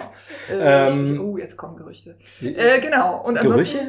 Äh, 0.50 0.90
Ähm, 0.92 1.22
oh, 1.22 1.38
jetzt 1.38 1.58
kommen 1.58 1.76
Gerüchte. 1.78 2.16
Äh, 2.42 2.80
genau. 2.80 3.24
Und 3.24 3.38
ansonsten, 3.38 3.80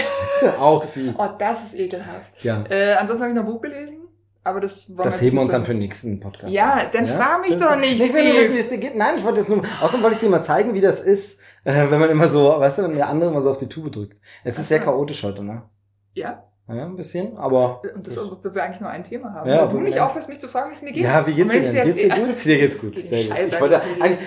auch 0.60 0.84
die, 0.94 1.12
oh, 1.16 1.28
das 1.38 1.56
ist 1.72 1.74
ekelhaft. 1.78 2.32
ja. 2.42 2.64
Äh, 2.68 2.94
ansonsten 2.94 3.22
habe 3.22 3.32
ich 3.32 3.36
noch 3.36 3.44
ein 3.46 3.52
Buch 3.52 3.60
gelesen. 3.62 3.98
Aber 4.44 4.60
das 4.60 4.86
Das 4.96 5.20
heben 5.22 5.36
wir 5.36 5.42
uns 5.42 5.52
dann 5.52 5.64
für 5.64 5.72
den 5.72 5.78
nächsten 5.78 6.18
Podcast. 6.18 6.52
Ja, 6.52 6.82
dann 6.92 7.06
frag 7.06 7.42
mich 7.42 7.56
Das- 7.58 7.60
doch 7.68 7.76
nicht, 7.76 8.00
Ich 8.00 8.12
will 8.12 8.24
nur 8.32 8.40
wissen, 8.40 8.54
wie 8.54 8.58
es 8.58 8.68
dir 8.68 8.78
geht. 8.78 8.96
Nein, 8.96 9.14
ich 9.16 9.24
wollte 9.24 9.38
jetzt 9.40 9.48
nur, 9.48 9.62
außerdem 9.80 10.02
wollte 10.02 10.14
ich 10.16 10.20
dir 10.20 10.28
mal 10.28 10.42
zeigen, 10.42 10.74
wie 10.74 10.80
das 10.80 11.00
ist, 11.00 11.38
äh, 11.64 11.72
wenn 11.90 12.00
man 12.00 12.10
immer 12.10 12.28
so, 12.28 12.48
weißt 12.58 12.78
du, 12.78 12.82
wenn 12.82 12.96
der 12.96 13.08
andere 13.08 13.30
immer 13.30 13.40
so 13.40 13.50
auf 13.50 13.58
die 13.58 13.68
Tube 13.68 13.92
drückt. 13.92 14.16
Es 14.42 14.58
ist 14.58 14.66
sehr 14.68 14.80
chaotisch 14.80 15.22
heute, 15.22 15.44
ne? 15.44 15.62
Ja, 16.14 16.42
Ja, 16.68 16.84
ein 16.86 16.96
bisschen, 16.96 17.36
aber. 17.36 17.82
und 17.94 18.06
das, 18.06 18.16
obwohl 18.18 18.54
wir 18.54 18.62
eigentlich 18.64 18.80
nur 18.80 18.88
ein 18.90 19.04
Thema 19.04 19.32
haben. 19.32 19.48
Ja, 19.48 19.56
Ja, 19.56 19.66
du 19.66 19.78
nicht 19.80 20.00
aufhörst, 20.00 20.28
mich 20.28 20.40
zu 20.40 20.48
fragen, 20.48 20.70
wie 20.70 20.74
es 20.74 20.82
mir 20.82 20.92
geht. 20.92 21.04
Ja, 21.04 21.24
wie 21.26 21.34
geht's 21.34 21.50
dir 21.50 21.60
denn? 21.60 21.84
Geht's 21.86 22.02
dir 22.02 22.08
gut? 22.08 22.34
Dir 22.44 22.58
geht's 22.58 22.78
gut. 22.80 22.98
Sehr 22.98 23.24
gut. 23.24 23.36
Ich 23.48 23.60
wollte, 23.60 23.80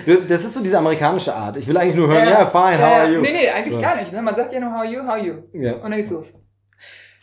das- 0.07 0.27
das 0.27 0.45
ist 0.45 0.53
so 0.53 0.61
diese 0.61 0.77
amerikanische 0.77 1.33
Art. 1.35 1.57
Ich 1.57 1.67
will 1.67 1.75
eigentlich 1.77 1.95
nur 1.95 2.07
hören, 2.07 2.23
Ja. 2.25 2.39
ja, 2.41 2.45
fine, 2.45 2.73
how 2.73 2.79
Ja, 2.79 2.87
are 3.01 3.11
you? 3.11 3.21
Nee, 3.21 3.31
nee, 3.33 3.49
eigentlich 3.49 3.73
So. 3.73 3.81
gar 3.81 3.95
nicht. 3.97 4.11
Ne? 4.13 4.21
Man 4.21 4.35
sagt 4.35 4.53
ja 4.53 4.59
nur, 4.61 4.77
how 4.77 4.85
you, 4.85 5.01
how 5.07 5.17
you. 5.17 5.33
Ja. 5.53 5.73
Und 5.75 5.81
dann 5.83 5.95
geht's 5.95 6.11
los. 6.11 6.27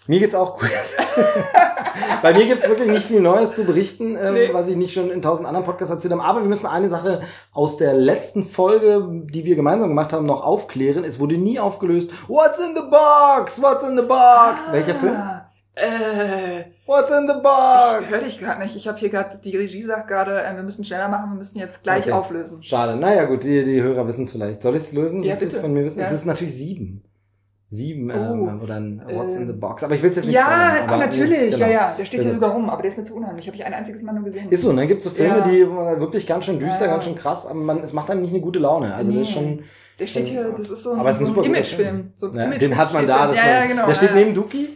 Mir 0.09 0.19
geht's 0.19 0.35
auch 0.35 0.59
gut. 0.59 0.69
Bei 2.23 2.33
mir 2.33 2.47
gibt's 2.47 2.69
wirklich 2.69 2.89
nicht 2.91 3.07
viel 3.07 3.21
Neues 3.21 3.55
zu 3.55 3.65
berichten, 3.65 4.17
ähm, 4.21 4.35
Nee. 4.35 4.51
was 4.53 4.69
ich 4.69 4.77
nicht 4.77 4.93
schon 4.95 5.11
in 5.11 5.23
tausend 5.23 5.47
anderen 5.47 5.65
Podcasts 5.65 5.93
erzählt 5.93 6.13
habe. 6.13 6.25
Aber 6.25 6.41
wir 6.43 6.49
müssen 6.49 6.67
eine 6.67 6.89
Sache 6.89 7.23
aus 7.53 7.77
der 7.77 7.93
letzten 7.93 8.45
Folge, 8.45 9.07
die 9.33 9.45
wir 9.45 9.55
gemeinsam 9.57 9.89
gemacht 9.89 10.13
haben, 10.13 10.27
noch 10.27 10.45
aufklären. 10.45 11.05
Es 11.05 11.21
wurde 11.21 11.37
nie 11.37 11.61
aufgelöst. 11.61 12.11
What's 12.29 12.59
in 12.59 12.75
the 12.75 12.83
box? 12.91 13.61
What's 13.63 13.87
in 13.89 13.97
the 13.97 14.03
box? 14.03 14.63
Welcher 14.71 14.95
Film? 14.95 15.15
Ah, 15.17 15.49
Äh, 15.75 16.65
What's 16.87 17.11
in 17.11 17.27
the 17.29 17.35
ich 17.37 17.43
box? 17.43 18.11
höre 18.11 18.19
dich 18.25 18.39
gerade 18.41 18.61
nicht. 18.63 18.77
Ich 18.77 18.87
habe 18.89 18.99
hier 18.99 19.09
gerade, 19.09 19.39
die 19.43 19.57
Regie 19.57 19.83
sagt 19.85 20.09
gerade, 20.09 20.43
äh, 20.43 20.55
wir 20.57 20.63
müssen 20.63 20.85
schneller 20.85 21.09
machen, 21.09 21.31
wir 21.33 21.39
müssen 21.39 21.59
jetzt 21.59 21.83
gleich 21.83 22.05
Okay. 22.05 22.13
auflösen. 22.13 22.63
Schade. 22.63 22.97
Naja, 22.97 23.25
gut, 23.25 23.43
die, 23.45 23.65
die 23.65 23.81
Hörer 23.83 24.07
wissen 24.07 24.25
es 24.25 24.33
vielleicht. 24.33 24.63
Soll 24.63 24.77
ich 24.77 24.83
es 24.83 24.93
lösen? 24.93 25.23
Ja, 25.23 25.31
Willst 25.31 25.45
es 25.45 25.49
bitte. 25.51 25.63
von 25.63 25.73
mir 25.73 25.85
wissen? 25.85 26.01
Ja. 26.01 26.07
Es 26.07 26.13
ist 26.13 26.27
natürlich 26.27 26.55
sieben. 26.55 27.05
Sieben 27.75 28.11
Oh. 28.11 28.15
ähm, 28.15 28.61
oder 28.63 28.75
ein 28.75 29.03
What's 29.13 29.35
in 29.35 29.43
Ähm. 29.43 29.47
the 29.49 29.55
box. 29.55 29.83
Aber 29.83 29.95
ich 29.95 30.03
will 30.03 30.11
es 30.11 30.17
jetzt 30.17 30.27
nicht 30.27 30.35
Ja, 30.35 30.75
spoilern, 30.83 31.01
natürlich, 31.01 31.53
genau. 31.55 31.65
ja, 31.67 31.73
ja. 31.73 31.95
Der 31.99 32.05
steht 32.05 32.21
hier 32.21 32.29
Bitte. 32.31 32.35
sogar 32.35 32.51
rum, 32.53 32.69
aber 32.69 32.83
der 32.83 32.91
ist 32.91 32.99
mir 32.99 33.05
zu 33.05 33.17
unheimlich. 33.17 33.47
Habe 33.47 33.57
ich 33.57 33.65
ein 33.65 33.73
einziges 33.73 34.03
Mal 34.03 34.13
nur 34.13 34.25
gesehen. 34.25 34.51
Ist 34.51 34.61
so, 34.61 34.73
ne? 34.75 34.87
Gibt 34.87 35.03
so 35.03 35.09
Filme, 35.09 35.39
Ja. 35.39 35.49
die 35.49 35.67
wirklich 36.01 36.27
ganz 36.27 36.45
schön 36.45 36.59
düster, 36.59 36.85
Ja. 36.85 36.93
ganz 36.93 37.05
schön 37.05 37.15
krass, 37.15 37.47
aber 37.47 37.59
man, 37.59 37.79
es 37.79 37.95
macht 37.95 38.11
einem 38.11 38.21
nicht 38.21 38.33
eine 38.33 38.43
gute 38.43 38.59
Laune. 38.59 38.95
Also 38.95 39.11
das 39.13 39.23
ist 39.23 39.29
Nee. 39.29 39.35
schon. 39.35 39.61
Der 39.99 40.07
steht 40.07 40.27
hier, 40.27 40.55
das 40.57 40.69
ist 40.69 40.83
so 40.83 40.93
ein, 40.93 41.01
Aber 41.01 41.09
ein 41.09 41.15
so 41.15 41.33
guter 41.33 41.47
Imagefilm. 41.47 42.13
So 42.15 42.31
ein 42.31 42.37
Ja, 42.37 42.45
Image 42.45 42.61
den 42.61 42.77
hat 42.77 42.93
man 42.93 43.07
da. 43.07 43.21
Ja, 43.21 43.27
man, 43.27 43.37
ja, 43.37 43.67
genau. 43.67 43.87
Der 43.87 43.95
steht 43.95 44.11
ja, 44.11 44.17
neben 44.17 44.35
Duki. 44.35 44.69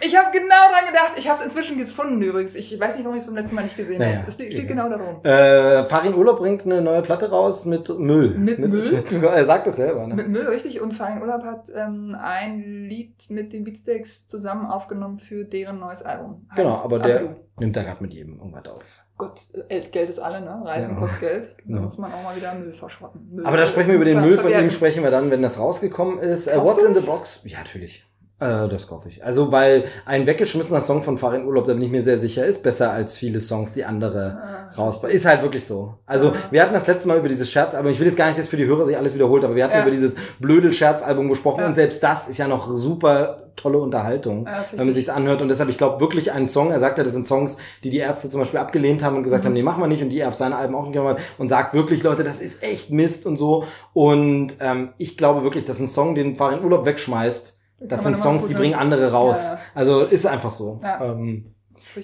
Ich 0.00 0.16
habe 0.16 0.30
genau 0.32 0.70
dran 0.70 0.86
gedacht. 0.86 1.12
Ich 1.16 1.28
habe 1.28 1.38
es 1.38 1.44
inzwischen 1.44 1.76
gefunden 1.78 2.20
übrigens. 2.22 2.54
Ich 2.54 2.78
weiß 2.78 2.94
nicht, 2.96 3.04
warum 3.04 3.16
ich 3.16 3.22
es 3.22 3.26
beim 3.26 3.36
letzten 3.36 3.54
Mal 3.54 3.62
nicht 3.64 3.76
gesehen 3.76 3.98
Naja, 3.98 4.18
habe. 4.18 4.28
Es 4.28 4.34
steht 4.34 4.52
egal. 4.52 4.66
genau 4.66 4.88
darum. 4.88 5.24
Äh, 5.24 5.84
Farin 5.86 6.14
Urlaub 6.14 6.38
bringt 6.38 6.64
eine 6.64 6.80
neue 6.82 7.02
Platte 7.02 7.30
raus 7.30 7.64
mit 7.64 7.88
Müll. 7.98 8.36
Mit 8.38 8.58
Müll? 8.58 9.04
Mit, 9.10 9.22
er 9.22 9.44
sagt 9.44 9.66
es 9.66 9.76
selber, 9.76 10.06
ne? 10.06 10.14
Mit 10.14 10.28
Müll, 10.28 10.46
richtig. 10.48 10.80
Und 10.80 10.92
Farin 10.94 11.20
Urlaub 11.20 11.42
hat 11.44 11.66
ähm, 11.74 12.16
ein 12.20 12.86
Lied 12.88 13.14
mit 13.28 13.52
den 13.52 13.64
Beatsteaks 13.64 14.28
zusammen 14.28 14.66
aufgenommen 14.66 15.18
für 15.18 15.44
deren 15.44 15.78
neues 15.80 16.02
Album. 16.02 16.46
Genau, 16.56 16.70
Heißt 16.70 16.84
aber 16.84 16.98
der 16.98 17.16
Abidu. 17.20 17.34
nimmt 17.58 17.76
da 17.76 17.82
gerade 17.82 18.02
mit 18.02 18.14
jedem 18.14 18.38
irgendwas 18.38 18.66
auf. 18.66 18.84
Gott, 19.18 19.40
äh, 19.68 19.80
Geld 19.88 20.10
ist 20.10 20.18
alle, 20.18 20.40
ne? 20.40 20.62
Reisen 20.64 20.94
Ja. 20.94 21.00
kostet 21.00 21.20
Geld. 21.20 21.56
Da 21.66 21.74
Ja. 21.76 21.80
muss 21.82 21.98
man 21.98 22.12
auch 22.12 22.22
mal 22.22 22.34
wieder 22.36 22.54
Müll 22.54 22.72
verschrotten. 22.74 23.28
Müll 23.32 23.46
Aber 23.46 23.56
da 23.56 23.66
sprechen 23.66 23.88
wir 23.88 23.96
über 23.96 24.04
den 24.04 24.20
Müll, 24.20 24.38
von 24.38 24.50
ihm 24.52 24.70
sprechen 24.70 25.02
wir 25.02 25.10
dann, 25.10 25.30
wenn 25.30 25.42
das 25.42 25.58
rausgekommen 25.58 26.18
ist. 26.18 26.46
Äh, 26.46 26.60
What's 26.60 26.82
in 26.82 26.94
the 26.94 27.00
Box? 27.00 27.40
Ja, 27.44 27.58
natürlich. 27.58 28.04
Äh, 28.42 28.68
das 28.68 28.86
kaufe 28.88 29.08
ich. 29.08 29.24
Also, 29.24 29.52
weil 29.52 29.84
ein 30.04 30.26
weggeschmissener 30.26 30.80
Song 30.80 31.02
von 31.02 31.16
Farin 31.18 31.46
Urlaub, 31.46 31.66
da 31.66 31.74
bin 31.74 31.82
ich 31.82 31.90
mir 31.90 32.02
sehr 32.02 32.18
sicher, 32.18 32.44
ist 32.44 32.62
besser 32.62 32.90
als 32.90 33.14
viele 33.14 33.40
Songs, 33.40 33.72
die 33.72 33.84
andere 33.84 34.38
Ah, 34.42 34.74
rausbringen. 34.76 35.16
Ist 35.16 35.24
halt 35.26 35.42
wirklich 35.42 35.64
so. 35.64 35.94
Also, 36.06 36.28
Ja. 36.28 36.34
wir 36.50 36.62
hatten 36.62 36.74
das 36.74 36.86
letzte 36.86 37.08
Mal 37.08 37.18
über 37.18 37.28
dieses 37.28 37.50
Scherzalbum, 37.50 37.90
ich 37.92 38.00
will 38.00 38.06
jetzt 38.06 38.16
gar 38.16 38.26
nicht, 38.26 38.38
dass 38.38 38.48
für 38.48 38.56
die 38.56 38.66
Hörer 38.66 38.84
sich 38.86 38.96
alles 38.96 39.14
wiederholt, 39.14 39.44
aber 39.44 39.54
wir 39.54 39.64
hatten 39.64 39.74
Ja. 39.76 39.82
über 39.82 39.90
dieses 39.90 40.16
Blödel-Scherzalbum 40.40 41.28
gesprochen 41.28 41.60
Ja. 41.60 41.66
und 41.66 41.74
selbst 41.74 42.02
das 42.02 42.28
ist 42.28 42.38
ja 42.38 42.48
noch 42.48 42.74
super 42.76 43.38
tolle 43.54 43.78
Unterhaltung. 43.78 44.46
Ja, 44.46 44.64
wenn 44.72 44.86
man 44.86 44.94
sich's 44.94 45.10
anhört 45.10 45.42
und 45.42 45.48
deshalb, 45.48 45.68
ich 45.68 45.76
glaube 45.76 46.00
wirklich 46.00 46.32
einen 46.32 46.48
Song, 46.48 46.70
er 46.70 46.80
sagt 46.80 46.96
ja, 46.96 47.04
das 47.04 47.12
sind 47.12 47.26
Songs, 47.26 47.58
die 47.84 47.90
die 47.90 47.98
Ärzte 47.98 48.30
zum 48.30 48.40
Beispiel 48.40 48.58
abgelehnt 48.58 49.02
haben 49.04 49.16
und 49.16 49.22
gesagt 49.24 49.44
Mhm. 49.44 49.48
haben, 49.48 49.52
nee, 49.54 49.62
machen 49.62 49.82
wir 49.82 49.88
nicht 49.88 50.02
und 50.02 50.08
die 50.08 50.20
er 50.20 50.28
auf 50.28 50.34
seine 50.34 50.56
Alben 50.56 50.74
auch 50.74 50.84
nicht 50.84 50.94
gemacht 50.94 51.16
hat 51.18 51.22
und 51.38 51.48
sagt 51.48 51.74
wirklich, 51.74 52.02
Leute, 52.02 52.24
das 52.24 52.40
ist 52.40 52.62
echt 52.62 52.90
Mist 52.90 53.26
und 53.26 53.36
so 53.36 53.64
und 53.92 54.54
ähm, 54.60 54.90
ich 54.96 55.18
glaube 55.18 55.42
wirklich, 55.44 55.64
dass 55.66 55.78
ein 55.80 55.86
Song, 55.88 56.14
den 56.14 56.34
Farin 56.36 56.64
Urlaub 56.64 56.86
wegschmeißt, 56.86 57.58
das 57.88 58.02
sind 58.02 58.18
Songs, 58.18 58.46
die 58.46 58.54
bringen 58.54 58.74
andere 58.74 59.12
raus. 59.12 59.38
Ja, 59.42 59.52
ja. 59.54 59.58
Also 59.74 60.00
ist 60.00 60.26
einfach 60.26 60.50
so. 60.50 60.80
Ja. 60.82 61.04
Ähm, 61.04 61.54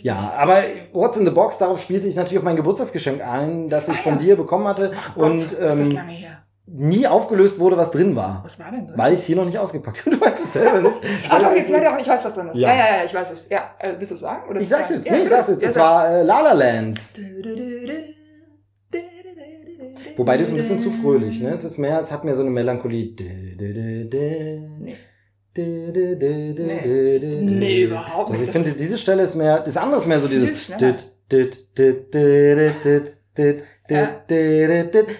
ja, 0.02 0.34
aber 0.36 0.64
What's 0.92 1.16
in 1.16 1.24
the 1.24 1.32
Box, 1.32 1.58
darauf 1.58 1.80
spielte 1.80 2.06
ich 2.08 2.14
natürlich 2.16 2.38
auf 2.38 2.44
mein 2.44 2.56
Geburtstagsgeschenk 2.56 3.26
ein, 3.26 3.68
das 3.68 3.88
ich 3.88 3.94
Ah, 3.98 4.02
von 4.02 4.18
dir 4.18 4.36
bekommen 4.36 4.66
hatte 4.68 4.92
Gott, 5.14 5.30
und 5.30 5.56
ähm, 5.60 5.98
nie 6.66 7.06
aufgelöst 7.06 7.58
wurde, 7.58 7.78
was 7.78 7.90
drin 7.90 8.14
war. 8.14 8.42
Was 8.44 8.58
war 8.58 8.70
denn 8.70 8.86
drin? 8.86 8.98
Weil 8.98 9.14
ich 9.14 9.20
es 9.20 9.26
hier 9.26 9.36
noch 9.36 9.46
nicht 9.46 9.58
ausgepackt 9.58 10.04
habe. 10.04 10.16
Du 10.16 10.20
weißt 10.20 10.38
es 10.44 10.52
selber 10.52 10.82
nicht. 10.82 11.00
Ach 11.30 11.40
doch, 11.42 11.56
jetzt 11.56 11.70
werde 11.72 11.84
ich 11.86 11.90
auch, 11.90 11.98
ich 11.98 12.08
weiß, 12.08 12.24
was 12.24 12.34
drin 12.34 12.48
ist. 12.48 12.56
Ja. 12.56 12.68
Ja, 12.68 12.74
ja, 12.74 12.84
ja, 12.98 13.04
ich 13.06 13.14
weiß 13.14 13.30
es. 13.32 13.48
Ja, 13.48 13.70
äh, 13.78 13.92
willst 13.98 14.10
du 14.10 14.14
es 14.16 14.20
sagen? 14.20 14.42
Oder 14.50 14.60
Ich 14.60 14.68
sag's 14.68 14.90
jetzt. 14.90 15.06
Ja, 15.06 15.12
nee, 15.12 15.22
ich 15.22 15.28
sag's 15.30 15.48
jetzt. 15.48 15.62
Es 15.62 15.76
war 15.76 16.10
äh, 16.10 16.22
La 16.22 16.40
La 16.42 16.52
Land. 16.52 17.00
Wobei 20.16 20.36
das 20.36 20.48
ist 20.48 20.54
ein 20.54 20.56
bisschen 20.56 20.80
zu 20.80 20.90
fröhlich, 20.90 21.40
ne? 21.40 21.50
Es 21.50 21.64
ist 21.64 21.78
mehr, 21.78 22.00
es 22.00 22.12
hat 22.12 22.24
mehr 22.24 22.34
so 22.34 22.42
eine 22.42 22.50
Melancholie. 22.50 23.14
Nee. 23.18 24.96
Nee, 25.58 27.18
Nee, 27.42 27.82
überhaupt 27.84 28.30
nicht. 28.30 28.40
Also 28.40 28.44
ich 28.44 28.50
finde, 28.50 28.72
diese 28.78 28.98
Stelle 28.98 29.22
ist 29.22 29.34
mehr, 29.34 29.60
das 29.60 29.76
andere 29.76 30.00
ist 30.00 30.06
mehr 30.06 30.20
so 30.20 30.28
dieses. 30.28 30.68
Ja. 30.68 30.78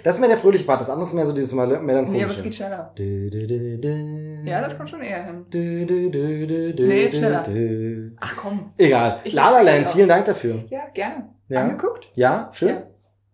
Das 0.03 0.15
ist 0.15 0.21
mehr 0.21 0.29
der 0.29 0.37
fröhliche 0.37 0.65
Part, 0.65 0.81
das 0.83 0.91
andere 0.91 1.07
ist 1.09 1.15
mehr 1.15 1.25
so 1.25 1.33
dieses 1.33 1.53
Mel- 1.53 1.67
Nee, 1.69 1.75
aber 1.75 1.81
es 1.81 1.87
melancholische. 1.87 2.43
geht 2.43 2.55
schneller. 2.55 2.93
Ja, 4.45 4.51
Ja, 4.53 4.61
das 4.63 4.77
kommt 4.77 4.91
schon 4.91 5.01
eher 5.01 5.25
hin. 5.25 5.47
Nee, 5.53 7.09
schneller. 7.11 7.45
Ach 8.21 8.37
komm. 8.37 8.73
Egal. 8.77 9.21
Ich 9.25 9.33
La 9.33 9.51
La 9.51 9.63
lass 9.63 9.65
Land, 9.65 9.89
vielen 9.89 10.09
Dank 10.09 10.25
dafür. 10.27 10.65
Ja, 10.69 10.81
gerne. 10.93 11.29
Ja. 11.49 11.63
Angeguckt? 11.63 12.09
Ja, 12.15 12.51
schön. 12.53 12.69
Ja. 12.69 12.83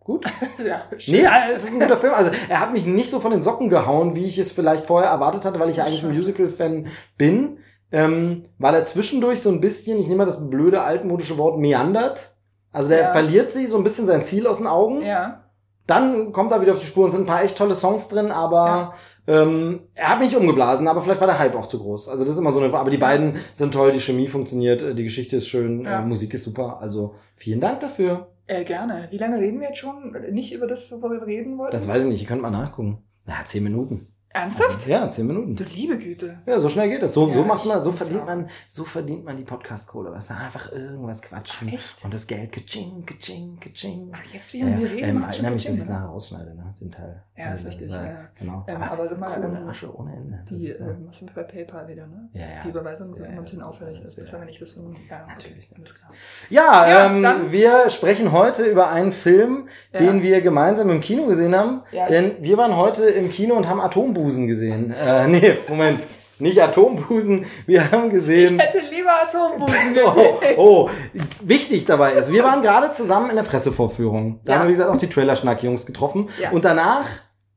Gut. 0.04 0.24
ja, 0.64 0.82
schön. 0.98 1.14
Nee, 1.14 1.22
äh, 1.22 1.52
es 1.54 1.64
ist 1.64 1.72
ein 1.72 1.80
guter 1.80 1.96
Film. 1.96 2.12
Also 2.14 2.30
er 2.48 2.60
hat 2.60 2.72
mich 2.72 2.84
nicht 2.86 3.10
so 3.10 3.20
von 3.20 3.30
den 3.32 3.40
Socken 3.42 3.68
gehauen, 3.70 4.14
wie 4.14 4.26
ich 4.26 4.38
es 4.38 4.52
vielleicht 4.52 4.84
vorher 4.84 5.10
erwartet 5.10 5.44
hatte, 5.44 5.58
weil 5.58 5.70
ich 5.70 5.76
ja 5.78 5.84
eigentlich 5.84 6.04
ein. 6.04 6.14
Musical-Fan 6.14 6.86
bin. 7.16 7.58
Ähm, 7.90 8.46
weil 8.58 8.74
er 8.74 8.84
zwischendurch 8.84 9.40
so 9.40 9.50
ein 9.50 9.60
bisschen, 9.60 9.98
ich 9.98 10.06
nehme 10.06 10.18
mal 10.18 10.26
das 10.26 10.48
blöde 10.50 10.82
altmodische 10.82 11.38
Wort, 11.38 11.58
meandert. 11.58 12.32
Also 12.72 12.88
der 12.88 13.00
Ja. 13.00 13.12
verliert 13.12 13.50
sich 13.52 13.68
so 13.68 13.76
ein 13.76 13.84
bisschen 13.84 14.06
sein 14.06 14.22
Ziel 14.22 14.46
aus 14.46 14.58
den 14.58 14.66
Augen. 14.66 15.00
Ja. 15.02 15.40
dann 15.86 16.32
kommt 16.32 16.50
er 16.50 16.60
wieder 16.62 16.72
auf 16.72 16.80
die 16.80 16.86
Spur. 16.86 17.06
Es 17.06 17.12
sind 17.12 17.22
ein 17.24 17.26
paar 17.26 17.42
echt 17.44 17.56
tolle 17.58 17.74
Songs 17.74 18.08
drin, 18.08 18.30
aber 18.30 18.94
ähm, 19.26 19.80
er 19.94 20.08
hat 20.08 20.18
mich 20.20 20.34
umgeblasen, 20.34 20.88
aber 20.88 21.02
vielleicht 21.02 21.20
war 21.20 21.26
der 21.28 21.38
Hype 21.38 21.54
auch 21.54 21.66
zu 21.66 21.78
groß. 21.78 22.08
Also 22.08 22.24
das 22.24 22.32
ist 22.32 22.38
immer 22.38 22.52
so 22.52 22.58
eine, 22.60 22.72
aber 22.74 22.88
die 22.90 22.96
beiden 22.96 23.36
sind 23.52 23.72
toll, 23.74 23.92
die 23.92 24.00
Chemie 24.00 24.26
funktioniert, 24.26 24.80
äh, 24.80 24.94
die 24.94 25.04
Geschichte 25.04 25.36
ist 25.36 25.46
schön, 25.48 25.82
Ja. 25.82 26.00
äh, 26.00 26.04
Musik 26.06 26.32
ist 26.34 26.44
super. 26.44 26.78
Also 26.80 27.14
vielen 27.36 27.60
Dank 27.60 27.80
dafür. 27.80 28.28
Äh, 28.46 28.64
gerne. 28.64 29.08
Wie 29.10 29.18
lange 29.18 29.38
reden 29.38 29.60
wir 29.60 29.68
jetzt 29.68 29.78
schon? 29.78 30.12
Nicht 30.32 30.52
über 30.52 30.66
das, 30.66 30.90
worüber 30.90 31.20
wir 31.20 31.26
reden 31.26 31.56
wollten? 31.58 31.72
Das 31.72 31.88
weiß 31.88 32.02
ich 32.02 32.08
nicht, 32.08 32.20
ihr 32.20 32.28
könnt 32.28 32.42
mal 32.42 32.50
nachgucken. 32.50 32.98
Na, 33.24 33.44
zehn 33.44 33.64
Minuten. 33.64 34.13
Ernsthaft? 34.34 34.86
Ja, 34.88 35.08
zehn 35.08 35.28
Minuten. 35.28 35.54
Du 35.54 35.62
liebe 35.62 35.96
Güte. 35.96 36.38
Ja, 36.44 36.58
so 36.58 36.68
schnell 36.68 36.88
geht 36.88 37.02
das. 37.04 37.14
So, 37.14 37.28
Ja, 37.28 37.34
so 37.34 37.44
macht 37.44 37.64
man, 37.66 37.80
so 37.84 37.90
ich- 37.90 37.96
verdient 37.96 38.26
man, 38.26 38.48
so 38.68 38.82
verdient 38.82 39.24
man 39.24 39.36
die 39.36 39.44
Podcast-Kohle. 39.44 40.10
Was 40.10 40.26
da 40.26 40.36
einfach 40.38 40.72
irgendwas 40.72 41.22
quatschen. 41.22 41.68
Echt? 41.68 42.04
Und 42.04 42.12
das 42.12 42.26
Geld, 42.26 42.50
kaching, 42.50 43.06
kaching, 43.06 43.58
kaching. 43.60 44.10
Ach, 44.12 44.24
jetzt 44.34 44.52
während 44.52 44.80
wir 44.80 44.90
reden, 44.90 45.08
ähm, 45.18 45.22
erinnere 45.22 45.52
mich, 45.52 45.64
dass 45.64 45.76
ich 45.76 45.82
es 45.82 45.88
nachher 45.88 46.06
rausschneide, 46.06 46.52
ne? 46.56 46.74
Den 46.80 46.90
Teil. 46.90 47.22
Ja, 47.36 47.54
ist 47.54 47.64
richtig, 47.66 47.88
ja. 47.90 48.28
Genau. 48.38 48.64
Ähm, 48.66 48.82
aber 48.82 49.08
sag 49.08 49.20
mal, 49.20 49.30
Kohle, 49.40 49.56
ähm, 49.58 49.68
Asche 49.68 49.96
ohne 49.96 50.12
Ende. 50.16 50.38
Das 50.48 50.58
Die 50.58 50.66
ist, 50.68 50.80
äh, 50.80 50.84
was 51.06 51.18
sind 51.18 51.32
bei 51.34 51.42
PayPal 51.44 51.86
wieder, 51.88 52.06
ne? 52.08 52.28
ja, 52.32 52.40
ja, 52.40 52.46
Die 52.64 52.72
sind 52.72 52.76
ist, 52.76 53.00
immer 53.16 53.18
ja, 53.26 53.38
ein 53.38 53.42
bisschen 53.44 53.62
auffällig. 53.62 54.00
Das 54.02 54.18
ist 54.18 54.30
ja. 54.32 54.36
aber 54.36 54.46
nicht 54.46 54.60
das. 54.60 54.74
Ja, 54.74 54.82
okay, 54.82 54.98
Natürlich. 55.28 55.70
Ja, 56.50 56.88
Ja, 56.88 57.06
ähm, 57.06 57.52
wir 57.52 57.88
sprechen 57.90 58.32
heute 58.32 58.64
über 58.64 58.88
einen 58.90 59.12
Film, 59.12 59.68
Ja. 59.92 60.00
den 60.00 60.22
wir 60.22 60.40
gemeinsam 60.40 60.90
im 60.90 61.00
Kino 61.00 61.26
gesehen 61.26 61.54
haben. 61.54 61.82
Ja. 61.92 62.08
Denn 62.08 62.32
wir 62.42 62.56
waren 62.56 62.76
heute 62.76 63.04
im 63.06 63.28
Kino 63.30 63.54
und 63.54 63.68
haben 63.68 63.80
Atombusen 64.24 64.46
gesehen. 64.48 64.92
Äh, 64.92 65.28
nee, 65.28 65.54
Moment. 65.68 66.00
Nicht 66.38 66.60
Atombusen. 66.60 67.46
Wir 67.66 67.90
haben 67.92 68.10
gesehen. 68.10 68.56
Ich 68.58 68.62
hätte 68.66 68.80
lieber 68.90 69.10
Atombusen 69.22 69.76
Oh, 70.04 70.38
gesehen. 70.40 70.54
oh, 70.58 70.90
wichtig 71.40 71.84
dabei 71.84 72.12
ist, 72.14 72.32
wir 72.32 72.42
waren 72.42 72.60
gerade 72.62 72.90
zusammen 72.90 73.30
in 73.30 73.36
der 73.36 73.44
Pressevorführung. 73.44 74.40
Da 74.44 74.52
Ja. 74.52 74.58
haben 74.58 74.64
wir, 74.66 74.70
wie 74.70 74.76
gesagt, 74.76 74.90
auch 74.90 74.96
die 74.96 75.08
Trailer-Schnack-Jungs 75.08 75.86
getroffen. 75.86 76.28
Ja. 76.40 76.50
Und 76.50 76.64
danach 76.64 77.04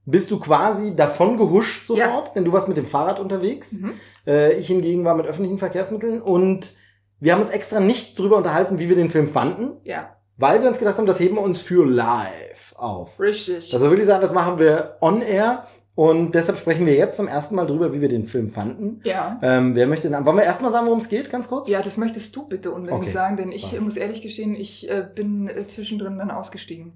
bist 0.05 0.29
du 0.29 0.39
quasi 0.39 0.95
davon 0.95 1.37
gehuscht 1.37 1.87
sofort, 1.87 2.27
Ja. 2.27 2.33
denn 2.35 2.45
du 2.45 2.53
warst 2.53 2.67
mit 2.67 2.77
dem 2.77 2.85
Fahrrad 2.85 3.19
unterwegs. 3.19 3.73
Mhm. 3.73 3.93
Äh, 4.27 4.53
ich 4.53 4.67
hingegen 4.67 5.03
war 5.05 5.15
mit 5.15 5.25
öffentlichen 5.25 5.57
Verkehrsmitteln 5.57 6.21
und 6.21 6.73
wir 7.19 7.33
haben 7.33 7.41
uns 7.41 7.49
extra 7.49 7.79
nicht 7.79 8.17
drüber 8.19 8.37
unterhalten, 8.37 8.77
wie 8.77 8.89
wir 8.89 8.95
den 8.95 9.09
Film 9.09 9.27
fanden, 9.27 9.77
Ja, 9.83 10.11
weil 10.37 10.61
wir 10.61 10.69
uns 10.69 10.77
gedacht 10.77 10.97
haben, 10.99 11.07
das 11.07 11.19
heben 11.19 11.35
wir 11.35 11.41
uns 11.41 11.61
für 11.61 11.83
live 11.83 12.75
auf. 12.77 13.19
richtig. 13.19 13.73
Also 13.73 13.89
würde 13.89 14.01
ich 14.01 14.07
sagen, 14.07 14.21
das 14.21 14.31
machen 14.33 14.59
wir 14.59 14.97
on 15.01 15.23
air 15.23 15.65
und 15.97 16.33
deshalb 16.35 16.57
sprechen 16.59 16.85
wir 16.85 16.93
jetzt 16.95 17.17
zum 17.17 17.27
ersten 17.27 17.55
Mal 17.55 17.65
drüber, 17.65 17.91
wie 17.91 17.99
wir 18.01 18.07
den 18.07 18.23
Film 18.25 18.51
fanden. 18.51 19.01
ja. 19.03 19.39
Ähm, 19.41 19.75
wer 19.75 19.87
möchte 19.87 20.09
denn, 20.09 20.25
wollen 20.25 20.37
wir 20.37 20.43
erstmal 20.43 20.71
sagen, 20.71 20.85
worum 20.85 20.99
es 20.99 21.09
geht, 21.09 21.29
ganz 21.31 21.49
kurz? 21.49 21.67
Ja, 21.67 21.81
das 21.81 21.97
möchtest 21.97 22.33
du 22.35 22.47
bitte 22.47 22.71
unbedingt 22.71 23.01
Okay. 23.01 23.11
sagen, 23.11 23.35
denn 23.35 23.51
ich 23.51 23.63
Warte. 23.63 23.81
muss 23.81 23.97
ehrlich 23.97 24.21
gestehen, 24.21 24.55
ich 24.55 24.89
äh, 24.89 25.05
bin 25.13 25.49
äh, 25.49 25.67
zwischendrin 25.67 26.17
dann 26.19 26.29
ausgestiegen. 26.31 26.93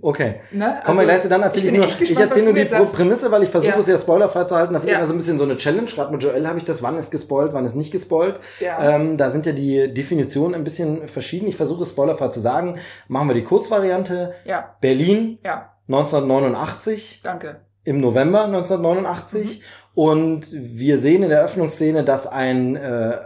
Okay. 0.00 0.40
Ne? 0.50 0.80
Kommen 0.84 0.98
wir 0.98 1.02
Also, 1.02 1.02
gleich 1.04 1.20
zu, 1.20 1.28
dann 1.28 1.42
erzähle 1.42 1.66
ich, 1.66 1.70
bin 1.70 1.80
nur, 1.80 1.88
echt 1.88 2.00
ich 2.00 2.08
gespannt, 2.08 2.30
erzähle 2.30 2.52
nur 2.52 2.84
die. 2.86 2.92
Prämisse, 2.92 3.30
weil 3.30 3.42
ich 3.44 3.50
versuche 3.50 3.72
Ja. 3.74 3.78
es 3.78 3.86
ja 3.86 3.96
spoilerfrei 3.98 4.44
zu 4.44 4.56
halten. 4.56 4.72
Das 4.74 4.82
ist 4.82 4.90
Ja. 4.90 4.96
immer 4.96 5.06
so 5.06 5.12
ein 5.14 5.18
bisschen 5.18 5.38
so 5.38 5.44
eine 5.44 5.56
Challenge. 5.56 5.84
Gerade 5.88 6.10
mit 6.10 6.22
Joel 6.22 6.48
habe 6.48 6.58
ich 6.58 6.64
das, 6.64 6.82
wann 6.82 6.96
ist 6.98 7.10
gespoilt, 7.12 7.52
wann 7.52 7.64
ist 7.64 7.76
nicht 7.76 7.92
gespoilt. 7.92 8.40
Ja. 8.58 8.96
Ähm, 8.96 9.16
da 9.18 9.30
sind 9.30 9.46
ja 9.46 9.52
die 9.52 9.92
Definitionen 9.94 10.54
ein 10.56 10.64
bisschen 10.64 11.06
verschieden. 11.06 11.46
Ich 11.46 11.54
versuche 11.56 11.82
es 11.84 11.90
spoilerfrei 11.90 12.28
zu 12.28 12.40
sagen. 12.40 12.78
Machen 13.06 13.28
wir 13.28 13.34
die 13.34 13.44
Kurzvariante. 13.44 14.34
ja, 14.44 14.74
Berlin 14.80 15.38
ja, 15.44 15.70
1989 15.88 17.20
danke. 17.22 17.60
Im 17.84 18.00
November 18.00 18.44
1989 18.44 19.60
Mhm. 19.60 19.62
und 19.94 20.46
wir 20.52 20.98
sehen 20.98 21.22
in 21.22 21.30
der 21.30 21.44
Öffnungsszene, 21.44 22.04
dass 22.04 22.26
ein, 22.26 22.76
äh, 22.76 23.18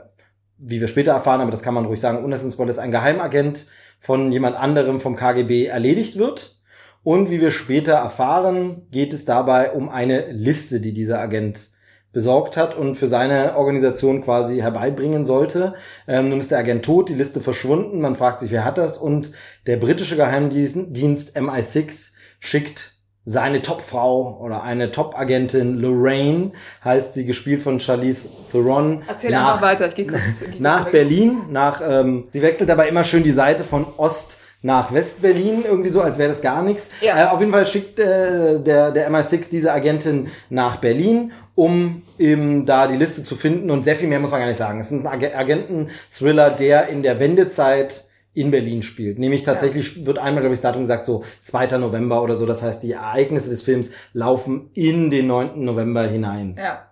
wie 0.59 0.81
wir 0.81 0.89
später 0.89 1.13
erfahren, 1.13 1.41
aber 1.41 1.51
das 1.51 1.63
kann 1.63 1.75
man 1.75 1.87
ruhig 1.87 2.01
sagen, 2.01 2.19
Spoiler 2.51 2.71
ist, 2.71 2.79
ein 2.79 2.91
Geheimagent 2.91 3.67
von 4.01 4.33
jemand 4.33 4.57
anderem 4.57 5.01
vom 5.01 5.17
KGB 5.17 5.67
erledigt 5.67 6.19
wird. 6.19 6.57
Und 7.03 7.31
wie 7.31 7.41
wir 7.41 7.53
später 7.53 7.93
erfahren, 7.93 8.89
geht 8.91 9.13
es 9.13 9.25
dabei 9.25 9.71
um 9.73 9.89
eine 9.89 10.33
Liste, 10.33 10.81
die 10.81 10.93
dieser 10.93 11.21
Agent 11.21 11.71
besorgt 12.13 12.57
hat 12.57 12.75
und 12.75 12.97
für 12.97 13.07
seine 13.07 13.57
Organisation 13.57 14.23
quasi 14.23 14.59
herbeibringen 14.59 15.25
sollte. 15.25 15.75
Ähm, 16.09 16.31
nun 16.31 16.41
ist 16.41 16.51
der 16.51 16.59
Agent 16.59 16.85
tot, 16.85 17.09
die 17.09 17.15
Liste 17.15 17.41
verschwunden, 17.41 18.01
man 18.01 18.17
fragt 18.17 18.41
sich, 18.41 18.51
wer 18.51 18.65
hat 18.65 18.79
das? 18.79 18.97
Und 18.99 19.33
der 19.67 19.77
britische 19.77 20.17
Geheimdienst 20.17 20.79
Dienst 20.97 21.37
MI6 21.37 22.13
schickt 22.41 22.96
seine 23.29 23.61
Topfrau 23.61 24.39
oder 24.41 24.63
eine 24.63 24.93
Top-Agentin 24.93 25.79
Lorraine, 25.79 26.53
heißt 26.85 27.13
sie, 27.13 27.27
gespielt 27.27 27.61
von 27.61 27.81
Charlize 27.81 28.29
Theron, 28.53 29.03
Erzähl 29.07 29.33
nach, 29.33 29.55
einfach 29.55 29.63
weiter. 29.63 29.89
Ich 29.89 29.95
geh 29.97 30.07
kurz, 30.07 30.43
ich 30.43 30.53
geh 30.53 30.61
nach 30.61 30.87
weg. 30.87 30.93
Berlin, 30.93 31.43
nach, 31.51 31.83
ähm, 31.87 32.29
sie 32.31 32.41
wechselt 32.41 32.71
dabei 32.71 32.89
immer 32.89 33.03
schön 33.03 33.25
die 33.25 33.33
Seite 33.33 33.65
von 33.65 33.85
Ost 33.97 34.39
nach 34.63 34.93
West-Berlin, 34.93 35.65
irgendwie 35.67 35.89
so, 35.89 36.01
als 36.03 36.19
wäre 36.19 36.29
das 36.29 36.41
gar 36.41 36.63
nichts. 36.63 36.91
Ja. 37.01 37.25
Äh, 37.25 37.27
auf 37.29 37.41
jeden 37.41 37.53
Fall 37.53 37.67
schickt 37.67 37.99
äh, 37.99 38.61
der, 38.61 38.93
der 38.93 39.11
MI6 39.11 39.51
diese 39.51 39.73
Agentin 39.73 40.29
nach 40.49 40.77
Berlin, 40.77 41.33
um 41.57 42.03
eben 42.19 42.65
da 42.65 42.87
die 42.87 42.97
Liste 42.97 43.25
zu 43.25 43.35
finden 43.35 43.71
und 43.73 43.83
sehr 43.83 43.97
viel 43.97 44.09
mehr 44.09 44.21
muss 44.21 44.31
man 44.31 44.41
gar 44.41 44.47
nicht 44.47 44.59
sagen. 44.59 44.79
Es 44.79 44.93
ist 44.93 45.05
ein 45.05 45.07
Ag 45.07 45.35
Agenten-Thriller, 45.37 46.51
der 46.51 46.89
in 46.89 47.03
der 47.03 47.19
Wendezeit 47.19 48.06
in 48.37 48.51
Berlin 48.51 48.83
spielt. 48.83 49.19
Nämlich 49.19 49.43
tatsächlich 49.45 50.05
wird 50.05 50.19
einmal, 50.19 50.43
glaube 50.43 50.55
ich, 50.55 50.61
das 50.61 50.71
Datum 50.71 50.83
gesagt, 50.83 51.07
so 51.07 51.25
2. 51.43 51.79
November 51.79 52.23
oder 52.23 52.37
so. 52.37 52.45
Das 52.47 52.63
heißt, 52.63 52.83
die 52.83 52.93
Ereignisse 52.93 53.49
des 53.51 53.63
Films 53.63 53.91
laufen 54.13 54.71
in 54.75 55.11
den 55.11 55.27
9. 55.27 55.65
November 55.65 56.03
hinein. 56.07 56.55
Ja, 56.59 56.83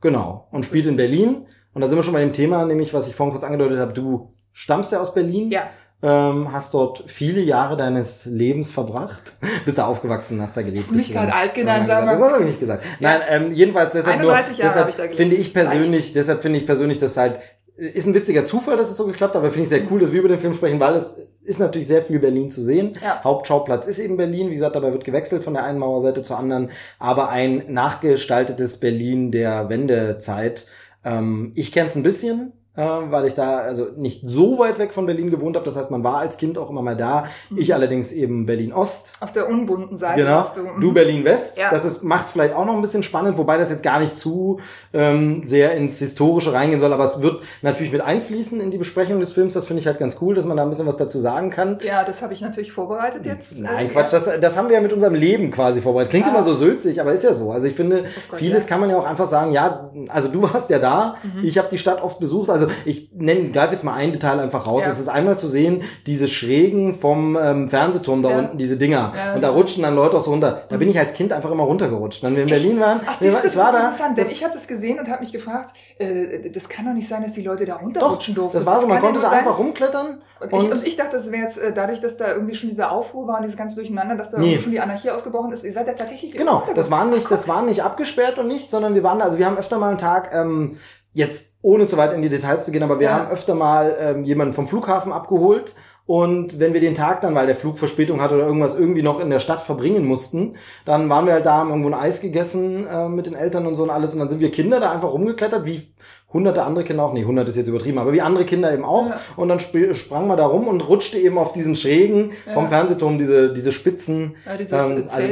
Genau. 0.00 0.46
Und 0.50 0.64
spielt 0.64 0.86
in 0.86 0.96
Berlin. 0.96 1.46
Und 1.74 1.82
da 1.82 1.88
sind 1.88 1.98
wir 1.98 2.02
schon 2.02 2.12
bei 2.14 2.20
dem 2.20 2.32
Thema, 2.32 2.64
nämlich 2.64 2.94
was 2.94 3.08
ich 3.08 3.14
vorhin 3.14 3.32
kurz 3.32 3.44
angedeutet 3.44 3.78
habe. 3.78 3.92
Du 3.92 4.34
stammst 4.52 4.92
ja 4.92 5.00
aus 5.00 5.14
Berlin. 5.14 5.50
ja. 5.50 5.70
Ähm, 6.00 6.52
hast 6.52 6.74
dort 6.74 7.02
viele 7.08 7.40
Jahre 7.40 7.76
deines 7.76 8.24
Lebens 8.24 8.70
verbracht. 8.70 9.32
Bist 9.64 9.78
da 9.78 9.86
aufgewachsen, 9.86 10.40
hast 10.40 10.56
da 10.56 10.62
gelebt. 10.62 10.84
Hast 10.84 10.92
du 10.92 10.94
mich 10.94 11.08
du 11.08 11.14
gerade 11.14 11.34
alt 11.34 11.54
genannt, 11.54 11.88
Ja, 11.88 11.96
sag 11.96 12.04
mal. 12.06 12.16
Das 12.16 12.32
habe 12.32 12.42
ich 12.44 12.46
nicht 12.50 12.60
gesagt. 12.60 12.84
Nein, 13.00 13.20
ähm, 13.28 13.52
jedenfalls 13.52 13.90
deshalb 13.90 14.22
nur, 14.22 14.30
31 14.32 14.58
Jahre 14.58 14.86
deshalb 14.92 15.10
ich 15.10 15.16
finde 15.16 15.34
ich 15.34 15.52
persönlich, 15.52 16.12
deshalb 16.12 16.40
finde 16.40 16.60
ich 16.60 16.66
persönlich, 16.66 17.00
das 17.00 17.16
halt, 17.16 17.40
ist 17.78 18.06
ein 18.06 18.14
witziger 18.14 18.44
Zufall, 18.44 18.76
dass 18.76 18.90
es 18.90 18.96
so 18.96 19.06
geklappt 19.06 19.34
hat, 19.34 19.40
aber 19.40 19.52
finde 19.52 19.62
ich 19.62 19.68
sehr 19.68 19.82
cool, 19.90 20.00
dass 20.00 20.12
wir 20.12 20.18
über 20.18 20.28
den 20.28 20.40
Film 20.40 20.52
sprechen, 20.52 20.80
weil 20.80 20.96
es 20.96 21.28
ist 21.42 21.60
natürlich 21.60 21.86
sehr 21.86 22.02
viel 22.02 22.18
Berlin 22.18 22.50
zu 22.50 22.62
sehen. 22.62 22.92
Ja. 23.00 23.22
Hauptschauplatz 23.22 23.86
ist 23.86 24.00
eben 24.00 24.16
Berlin. 24.16 24.50
Wie 24.50 24.54
gesagt, 24.54 24.74
dabei 24.74 24.92
wird 24.92 25.04
gewechselt 25.04 25.44
von 25.44 25.54
der 25.54 25.64
einen 25.64 25.78
Mauerseite 25.78 26.24
zur 26.24 26.38
anderen, 26.38 26.70
aber 26.98 27.28
ein 27.28 27.62
nachgestaltetes 27.68 28.80
Berlin 28.80 29.30
der 29.30 29.68
Wendezeit. 29.68 30.66
Ähm, 31.04 31.52
ich 31.54 31.70
kenne 31.70 31.88
es 31.88 31.94
ein 31.94 32.02
bisschen, 32.02 32.52
weil 32.82 33.26
ich 33.26 33.34
da 33.34 33.58
also 33.58 33.88
nicht 33.96 34.20
so 34.26 34.58
weit 34.58 34.78
weg 34.78 34.94
von 34.94 35.06
Berlin 35.06 35.30
gewohnt 35.30 35.56
habe. 35.56 35.64
Das 35.64 35.76
heißt, 35.76 35.90
man 35.90 36.04
war 36.04 36.18
als 36.18 36.36
Kind 36.36 36.58
auch 36.58 36.70
immer 36.70 36.82
mal 36.82 36.96
da. 36.96 37.24
Mhm. 37.50 37.58
Ich 37.58 37.74
allerdings 37.74 38.12
eben 38.12 38.46
Berlin-Ost. 38.46 39.14
Auf 39.20 39.32
der 39.32 39.48
unbunten 39.48 39.96
Seite 39.96 40.22
Genau. 40.22 40.36
warst 40.36 40.56
du. 40.56 40.60
Mhm. 40.62 40.80
Du 40.80 40.92
Berlin-West. 40.92 41.58
Ja. 41.58 41.70
Das 41.70 41.84
ist, 41.84 42.02
macht 42.04 42.28
vielleicht 42.28 42.54
auch 42.54 42.64
noch 42.64 42.74
ein 42.74 42.80
bisschen 42.80 43.02
spannend, 43.02 43.36
wobei 43.38 43.58
das 43.58 43.70
jetzt 43.70 43.82
gar 43.82 43.98
nicht 44.00 44.16
zu 44.16 44.60
ähm, 44.92 45.42
sehr 45.46 45.72
ins 45.72 45.98
Historische 45.98 46.52
reingehen 46.52 46.80
soll. 46.80 46.92
Aber 46.92 47.04
es 47.04 47.20
wird 47.20 47.42
natürlich 47.62 47.92
mit 47.92 48.00
einfließen 48.00 48.60
in 48.60 48.70
die 48.70 48.78
Besprechung 48.78 49.20
des 49.20 49.32
Films. 49.32 49.54
Das 49.54 49.66
finde 49.66 49.80
ich 49.80 49.86
halt 49.86 49.98
ganz 49.98 50.16
cool, 50.20 50.34
dass 50.34 50.44
man 50.44 50.56
da 50.56 50.62
ein 50.62 50.68
bisschen 50.68 50.86
was 50.86 50.96
dazu 50.96 51.18
sagen 51.18 51.50
kann. 51.50 51.78
Ja, 51.82 52.04
das 52.04 52.22
habe 52.22 52.32
ich 52.34 52.40
natürlich 52.40 52.72
vorbereitet 52.72 53.26
jetzt. 53.26 53.58
Nein, 53.58 53.86
Äh, 53.86 53.90
Quatsch, 53.90 54.12
das, 54.12 54.28
das 54.40 54.56
haben 54.56 54.68
wir 54.68 54.76
ja 54.76 54.80
mit 54.80 54.92
unserem 54.92 55.14
Leben 55.14 55.50
quasi 55.50 55.80
vorbereitet. 55.80 56.10
Klingt 56.10 56.26
Ja. 56.26 56.32
immer 56.32 56.42
so 56.42 56.54
sülzig, 56.54 57.00
aber 57.00 57.12
ist 57.12 57.24
ja 57.24 57.34
so. 57.34 57.50
Also 57.50 57.66
ich 57.66 57.74
finde, 57.74 58.04
Oh 58.06 58.20
Gott, 58.30 58.38
vieles 58.38 58.62
ja. 58.64 58.68
kann 58.68 58.80
man 58.80 58.90
ja 58.90 58.96
auch 58.98 59.06
einfach 59.06 59.26
sagen, 59.26 59.52
ja, 59.52 59.90
also 60.08 60.28
du 60.28 60.42
warst 60.42 60.70
ja 60.70 60.78
da, 60.78 61.16
Mhm. 61.22 61.44
ich 61.44 61.58
habe 61.58 61.68
die 61.70 61.78
Stadt 61.78 62.02
oft 62.02 62.18
besucht, 62.20 62.50
also 62.50 62.67
ich 62.84 63.10
nenn, 63.14 63.52
greife 63.52 63.72
jetzt 63.72 63.84
mal 63.84 63.94
ein 63.94 64.12
Detail 64.12 64.40
einfach 64.40 64.66
raus. 64.66 64.82
Ja. 64.84 64.90
Es 64.90 64.98
ist 65.00 65.08
einmal 65.08 65.38
zu 65.38 65.48
sehen, 65.48 65.82
diese 66.06 66.28
Schrägen 66.28 66.94
vom 66.94 67.36
ähm, 67.40 67.68
Fernsehturm 67.68 68.22
da 68.22 68.30
Ja. 68.30 68.38
unten, 68.38 68.58
diese 68.58 68.76
Dinger. 68.76 69.12
Ja, 69.16 69.34
und 69.34 69.42
da 69.42 69.50
rutschen 69.50 69.82
dann 69.82 69.94
Leute 69.94 70.16
auch 70.16 70.20
so 70.20 70.30
runter. 70.30 70.62
Da 70.68 70.76
bin 70.76 70.88
ich 70.88 70.98
als 70.98 71.12
Kind 71.14 71.32
einfach 71.32 71.50
immer 71.50 71.64
runtergerutscht. 71.64 72.22
Wenn 72.22 72.36
wir 72.36 72.42
in? 72.44 72.48
Berlin 72.48 72.80
waren, 72.80 73.00
Ach, 73.06 73.18
siehst 73.18 73.22
ich 73.22 73.32
war 73.34 73.44
ist 73.44 73.56
da. 74.00 74.08
denn 74.16 74.30
ich 74.30 74.44
habe 74.44 74.54
das 74.54 74.66
gesehen 74.66 74.98
und 74.98 75.08
habe 75.08 75.20
mich 75.20 75.32
gefragt, 75.32 75.74
äh, 75.98 76.50
das 76.50 76.68
kann 76.68 76.86
doch 76.86 76.92
nicht 76.94 77.08
sein, 77.08 77.22
dass 77.22 77.32
die 77.32 77.42
Leute 77.42 77.66
da 77.66 77.74
doch, 77.74 77.82
runterrutschen 77.82 78.34
durften. 78.34 78.56
das 78.56 78.66
war 78.66 78.80
so, 78.80 78.86
man 78.86 79.00
konnte 79.00 79.20
da 79.20 79.30
sein- 79.30 79.38
einfach 79.40 79.58
rumklettern. 79.58 80.22
Und, 80.40 80.52
Und- 80.52 80.64
ich, 80.66 80.70
und 80.72 80.86
ich 80.86 80.96
dachte, 80.96 81.16
das 81.16 81.32
wäre 81.32 81.42
jetzt 81.42 81.58
äh, 81.58 81.72
dadurch, 81.74 82.00
dass 82.00 82.16
da 82.16 82.32
irgendwie 82.32 82.54
schon 82.54 82.68
dieser 82.68 82.92
Aufruhr 82.92 83.26
war 83.26 83.38
und 83.38 83.42
dieses 83.42 83.56
ganze 83.56 83.74
Durcheinander, 83.74 84.14
dass 84.14 84.30
da 84.30 84.38
Nee. 84.38 84.60
schon 84.60 84.70
die 84.70 84.78
Anarchie 84.80 85.10
ausgebrochen 85.10 85.50
ist. 85.52 85.64
Ihr 85.64 85.72
seid 85.72 85.88
ja 85.88 85.94
tatsächlich 85.94 86.32
Genau, 86.32 86.62
das 86.76 86.90
war 86.92 87.04
nicht, 87.06 87.28
das 87.30 87.48
war 87.48 87.62
nicht 87.62 87.82
abgesperrt 87.82 88.38
und 88.38 88.46
nicht, 88.46 88.70
sondern 88.70 88.94
wir 88.94 89.02
waren, 89.02 89.18
da- 89.18 89.24
also 89.24 89.38
wir 89.38 89.46
haben 89.46 89.56
öfter 89.58 89.78
mal 89.78 89.88
einen 89.88 89.98
Tag, 89.98 90.30
ähm, 90.32 90.76
jetzt 91.18 91.52
ohne 91.62 91.86
zu 91.86 91.96
weit 91.96 92.12
in 92.14 92.22
die 92.22 92.28
Details 92.28 92.64
zu 92.64 92.70
gehen, 92.70 92.82
aber 92.84 92.98
wir 93.00 93.08
Ja. 93.08 93.14
haben 93.14 93.30
öfter 93.30 93.54
mal 93.54 93.96
ähm, 94.00 94.24
jemanden 94.24 94.54
vom 94.54 94.68
Flughafen 94.68 95.12
abgeholt. 95.12 95.74
Und 96.06 96.58
wenn 96.58 96.72
wir 96.72 96.80
den 96.80 96.94
Tag 96.94 97.20
dann, 97.20 97.34
weil 97.34 97.46
der 97.46 97.56
Flug 97.56 97.76
Verspätung 97.76 98.22
hatte 98.22 98.36
oder 98.36 98.46
irgendwas 98.46 98.78
irgendwie 98.78 99.02
noch 99.02 99.20
in 99.20 99.28
der 99.28 99.40
Stadt 99.40 99.60
verbringen 99.60 100.06
mussten, 100.06 100.56
dann 100.86 101.10
waren 101.10 101.26
wir 101.26 101.34
halt 101.34 101.44
da, 101.44 101.56
haben 101.58 101.68
irgendwo 101.68 101.90
ein 101.90 101.94
Eis 101.94 102.22
gegessen 102.22 102.86
äh, 102.86 103.08
mit 103.10 103.26
den 103.26 103.34
Eltern 103.34 103.66
und 103.66 103.74
so 103.74 103.82
und 103.82 103.90
alles. 103.90 104.14
Und 104.14 104.20
dann 104.20 104.30
sind 104.30 104.40
wir 104.40 104.50
Kinder 104.50 104.80
da 104.80 104.90
einfach 104.90 105.12
rumgeklettert, 105.12 105.66
wie 105.66 105.82
hunderte 106.30 106.62
andere 106.62 106.84
Kinder 106.84 107.04
auch, 107.04 107.14
nee, 107.14 107.24
hundert 107.24 107.48
ist 107.48 107.56
jetzt 107.56 107.68
übertrieben, 107.68 107.98
aber 107.98 108.12
wie 108.12 108.20
andere 108.20 108.44
Kinder 108.44 108.72
eben 108.72 108.84
auch. 108.84 109.08
Ja. 109.08 109.20
Und 109.36 109.48
dann 109.48 109.58
sp 109.64 109.94
sprang 109.94 110.26
man 110.26 110.36
da 110.36 110.44
rum 110.46 110.68
und 110.68 110.86
rutschte 110.86 111.16
eben 111.16 111.38
auf 111.38 111.52
diesen 111.52 111.74
Schrägen 111.74 112.32
ja. 112.46 112.52
vom 112.52 112.68
Fernsehturm, 112.68 113.16
diese, 113.16 113.52
diese 113.52 113.72
Spitzen. 113.72 114.36
Ja, 114.44 114.56
diese 114.56 114.76
ähm, 114.76 115.06
also 115.08 115.28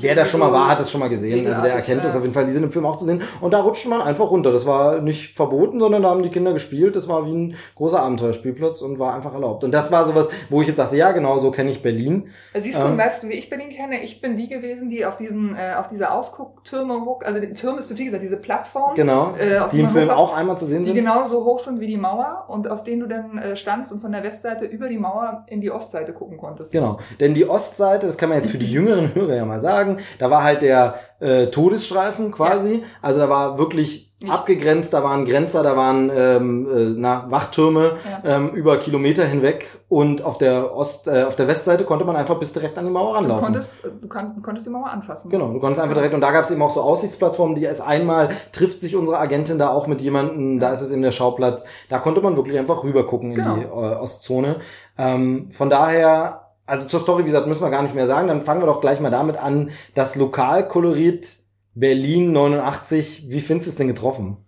wer 0.00 0.14
da 0.16 0.24
schon 0.24 0.40
mal 0.40 0.52
war, 0.52 0.68
hat 0.68 0.80
das 0.80 0.90
schon 0.90 1.00
mal 1.00 1.08
gesehen. 1.08 1.46
Also 1.46 1.62
der 1.62 1.74
erkennt 1.74 2.04
das 2.04 2.16
auf 2.16 2.22
jeden 2.22 2.34
Fall. 2.34 2.46
Die 2.46 2.50
sind 2.50 2.64
im 2.64 2.72
Film 2.72 2.84
auch 2.84 2.96
zu 2.96 3.04
sehen. 3.04 3.22
Und 3.40 3.52
da 3.52 3.60
rutschte 3.60 3.88
man 3.88 4.02
einfach 4.02 4.30
runter. 4.30 4.50
Das 4.50 4.66
war 4.66 5.00
nicht 5.00 5.36
verboten, 5.36 5.78
sondern 5.78 6.02
da 6.02 6.10
haben 6.10 6.22
die 6.22 6.30
Kinder 6.30 6.52
gespielt. 6.52 6.96
Das 6.96 7.06
war 7.06 7.24
wie 7.26 7.32
ein 7.32 7.56
großer 7.76 8.00
Abenteuerspielplatz 8.00 8.82
und 8.82 8.98
war 8.98 9.14
einfach 9.14 9.32
erlaubt. 9.32 9.62
Und 9.62 9.72
das 9.72 9.92
war 9.92 10.04
sowas, 10.04 10.28
wo 10.48 10.62
ich 10.62 10.68
jetzt 10.68 10.78
sagte, 10.78 10.96
ja, 10.96 11.12
genau, 11.12 11.38
so 11.38 11.52
kenne 11.52 11.70
ich 11.70 11.80
Berlin. 11.80 12.30
Siehst 12.58 12.76
du, 12.76 12.84
ähm, 12.84 12.98
weißt 12.98 13.22
du, 13.22 13.28
wie 13.28 13.34
ich 13.34 13.48
Berlin 13.50 13.70
kenne? 13.70 14.02
Ich 14.02 14.20
bin 14.20 14.36
die 14.36 14.48
gewesen, 14.48 14.90
die 14.90 15.06
auf 15.06 15.16
diesen, 15.16 15.54
äh, 15.54 15.74
auf 15.78 15.86
diese 15.86 16.10
Ausgucktürme 16.10 17.04
hoch, 17.04 17.22
also 17.22 17.40
die 17.40 17.54
Türme 17.54 17.78
ist, 17.78 17.96
wie 17.96 18.04
gesagt, 18.04 18.24
diese 18.24 18.38
Plattform. 18.38 18.96
Genau. 18.96 19.34
Äh, 19.38 19.60
die 19.70 19.80
im 19.80 19.88
Film 19.88 20.10
auch 20.10 20.39
einmal 20.40 20.58
zu 20.58 20.66
sehen 20.66 20.80
die 20.80 20.86
sind. 20.86 20.96
Die 20.96 21.00
genauso 21.00 21.44
hoch 21.44 21.60
sind 21.60 21.80
wie 21.80 21.86
die 21.86 21.96
Mauer 21.96 22.46
und 22.48 22.68
auf 22.68 22.82
denen 22.82 23.00
du 23.00 23.06
dann 23.06 23.38
äh, 23.38 23.56
standst 23.56 23.92
und 23.92 24.00
von 24.00 24.12
der 24.12 24.22
Westseite 24.22 24.64
über 24.64 24.88
die 24.88 24.98
Mauer 24.98 25.44
in 25.46 25.60
die 25.60 25.70
Ostseite 25.70 26.12
gucken 26.12 26.38
konntest. 26.38 26.72
Genau. 26.72 26.98
Denn 27.20 27.34
die 27.34 27.48
Ostseite, 27.48 28.06
das 28.06 28.18
kann 28.18 28.28
man 28.28 28.38
jetzt 28.38 28.50
für 28.50 28.58
die 28.58 28.70
jüngeren 28.70 29.14
Hörer 29.14 29.36
ja 29.36 29.44
mal 29.44 29.60
sagen, 29.60 29.98
da 30.18 30.30
war 30.30 30.42
halt 30.42 30.62
der 30.62 30.96
äh, 31.20 31.46
Todesstreifen 31.46 32.32
quasi. 32.32 32.74
Ja. 32.74 32.82
Also 33.02 33.20
da 33.20 33.28
war 33.28 33.58
wirklich 33.58 34.09
Nichts. 34.22 34.36
abgegrenzt, 34.36 34.92
da 34.92 35.02
waren 35.02 35.24
Grenzer, 35.24 35.62
da 35.62 35.78
waren 35.78 36.10
ähm, 36.14 36.68
äh, 36.70 36.94
na, 36.94 37.30
Wachtürme 37.30 37.96
ja. 38.04 38.36
ähm, 38.36 38.50
über 38.50 38.76
Kilometer 38.76 39.24
hinweg 39.24 39.80
und 39.88 40.22
auf 40.22 40.36
der 40.36 40.76
Ost, 40.76 41.08
äh, 41.08 41.22
auf 41.22 41.36
der 41.36 41.48
Westseite 41.48 41.84
konnte 41.84 42.04
man 42.04 42.16
einfach 42.16 42.38
bis 42.38 42.52
direkt 42.52 42.76
an 42.76 42.84
die 42.84 42.90
Mauer 42.90 43.16
ranlaufen. 43.16 43.46
Du 43.46 43.52
konntest, 43.52 43.72
du, 44.02 44.08
kann, 44.08 44.34
du 44.34 44.42
konntest 44.42 44.66
die 44.66 44.70
Mauer 44.70 44.90
anfassen. 44.90 45.30
Genau, 45.30 45.50
du 45.50 45.58
konntest 45.58 45.80
einfach 45.80 45.96
direkt 45.96 46.12
und 46.12 46.20
da 46.20 46.32
gab 46.32 46.44
es 46.44 46.50
eben 46.50 46.60
auch 46.60 46.68
so 46.68 46.82
Aussichtsplattformen, 46.82 47.54
die 47.54 47.62
erst 47.62 47.80
einmal 47.80 48.28
trifft 48.52 48.82
sich 48.82 48.94
unsere 48.94 49.18
Agentin 49.18 49.58
da 49.58 49.70
auch 49.70 49.86
mit 49.86 50.02
jemandem, 50.02 50.60
ja. 50.60 50.68
da 50.68 50.74
ist 50.74 50.82
es 50.82 50.90
eben 50.90 51.00
der 51.00 51.12
Schauplatz, 51.12 51.64
da 51.88 51.98
konnte 51.98 52.20
man 52.20 52.36
wirklich 52.36 52.58
einfach 52.58 52.84
rüber 52.84 53.06
gucken 53.06 53.34
genau. 53.34 53.54
in 53.54 53.60
die 53.60 53.66
äh, 53.66 53.70
Ostzone. 53.70 54.56
Ähm, 54.98 55.48
von 55.50 55.70
daher 55.70 56.42
also 56.66 56.86
zur 56.86 57.00
Story, 57.00 57.22
wie 57.22 57.26
gesagt, 57.26 57.48
müssen 57.48 57.62
wir 57.62 57.70
gar 57.70 57.82
nicht 57.82 57.96
mehr 57.96 58.06
sagen. 58.06 58.28
Dann 58.28 58.42
fangen 58.42 58.62
wir 58.62 58.66
doch 58.66 58.80
gleich 58.80 59.00
mal 59.00 59.10
damit 59.10 59.36
an. 59.36 59.70
Das 59.94 60.14
Lokalkolorit 60.14 61.39
Berlin 61.74 62.32
89, 62.32 63.30
wie 63.30 63.40
findest 63.40 63.68
du 63.68 63.70
es 63.70 63.76
denn 63.76 63.88
getroffen? 63.88 64.38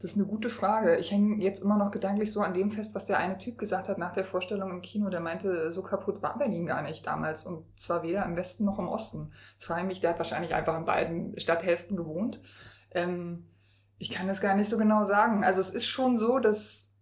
Das 0.00 0.12
ist 0.12 0.16
eine 0.16 0.26
gute 0.26 0.48
Frage. 0.48 0.96
Ich 0.96 1.10
hänge 1.10 1.42
jetzt 1.42 1.60
immer 1.60 1.76
noch 1.76 1.90
gedanklich 1.90 2.32
so 2.32 2.40
an 2.40 2.54
dem 2.54 2.70
fest, 2.70 2.94
was 2.94 3.06
der 3.06 3.18
eine 3.18 3.36
Typ 3.36 3.58
gesagt 3.58 3.88
hat 3.88 3.98
nach 3.98 4.12
der 4.12 4.24
Vorstellung 4.24 4.70
im 4.70 4.80
Kino. 4.80 5.10
Der 5.10 5.18
meinte, 5.18 5.72
so 5.72 5.82
kaputt 5.82 6.22
war 6.22 6.38
Berlin 6.38 6.66
gar 6.66 6.82
nicht 6.82 7.04
damals. 7.04 7.44
Und 7.44 7.64
zwar 7.76 8.04
weder 8.04 8.24
im 8.24 8.36
Westen 8.36 8.64
noch 8.64 8.78
im 8.78 8.86
Osten. 8.86 9.32
Das 9.58 9.66
frage 9.66 9.80
ich 9.82 9.86
mich, 9.88 10.00
der 10.00 10.10
hat 10.10 10.18
wahrscheinlich 10.18 10.54
einfach 10.54 10.78
in 10.78 10.84
beiden 10.84 11.38
Stadthälften 11.40 11.96
gewohnt. 11.96 12.40
Ähm, 12.92 13.48
ich 13.98 14.10
kann 14.10 14.28
das 14.28 14.40
gar 14.40 14.54
nicht 14.54 14.70
so 14.70 14.78
genau 14.78 15.04
sagen. 15.04 15.42
Also 15.42 15.60
es 15.60 15.70
ist 15.70 15.86
schon 15.86 16.16
so, 16.16 16.38
dass, 16.38 16.94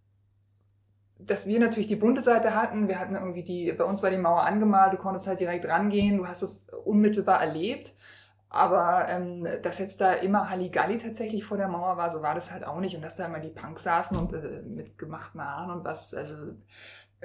dass 1.18 1.46
wir 1.46 1.60
natürlich 1.60 1.88
die 1.88 1.96
bunte 1.96 2.22
Seite 2.22 2.54
hatten. 2.54 2.88
Wir 2.88 2.98
hatten 2.98 3.14
irgendwie 3.14 3.44
die, 3.44 3.72
bei 3.72 3.84
uns 3.84 4.02
war 4.02 4.10
die 4.10 4.16
Mauer 4.16 4.42
angemalt, 4.42 4.94
du 4.94 4.96
konntest 4.96 5.26
halt 5.26 5.40
direkt 5.40 5.66
rangehen, 5.66 6.16
du 6.16 6.26
hast 6.26 6.40
es 6.40 6.68
unmittelbar 6.84 7.42
erlebt. 7.42 7.92
Aber 8.56 9.06
ähm, 9.08 9.46
dass 9.62 9.78
jetzt 9.78 10.00
da 10.00 10.12
immer 10.14 10.50
Halligalli 10.50 10.98
tatsächlich 10.98 11.44
vor 11.44 11.56
der 11.56 11.68
Mauer 11.68 11.96
war, 11.96 12.10
so 12.10 12.22
war 12.22 12.34
das 12.34 12.52
halt 12.52 12.64
auch 12.64 12.80
nicht. 12.80 12.96
Und 12.96 13.02
dass 13.02 13.16
da 13.16 13.26
immer 13.26 13.40
die 13.40 13.50
Punks 13.50 13.84
saßen 13.84 14.16
und 14.16 14.32
äh, 14.32 14.62
mit 14.62 14.98
gemachten 14.98 15.40
Haaren 15.40 15.70
und 15.70 15.84
was, 15.84 16.14
also 16.14 16.34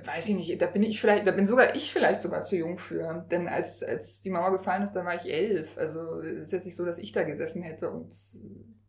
weiß 0.03 0.29
ich 0.29 0.35
nicht, 0.35 0.61
da 0.61 0.67
bin 0.67 0.83
ich 0.83 1.01
vielleicht, 1.01 1.27
da 1.27 1.31
bin 1.31 1.47
sogar 1.47 1.75
ich 1.75 1.91
vielleicht 1.91 2.21
sogar 2.21 2.43
zu 2.43 2.55
jung 2.55 2.77
für. 2.77 3.25
Denn 3.31 3.47
als, 3.47 3.83
als 3.83 4.21
die 4.21 4.29
Mauer 4.29 4.51
gefallen 4.51 4.83
ist, 4.83 4.93
da 4.93 5.05
war 5.05 5.15
ich 5.15 5.31
elf. 5.31 5.77
Also 5.77 6.19
es 6.21 6.43
ist 6.43 6.53
jetzt 6.53 6.65
nicht 6.65 6.77
so, 6.77 6.85
dass 6.85 6.97
ich 6.97 7.11
da 7.11 7.23
gesessen 7.23 7.61
hätte 7.63 7.89
und 7.89 8.13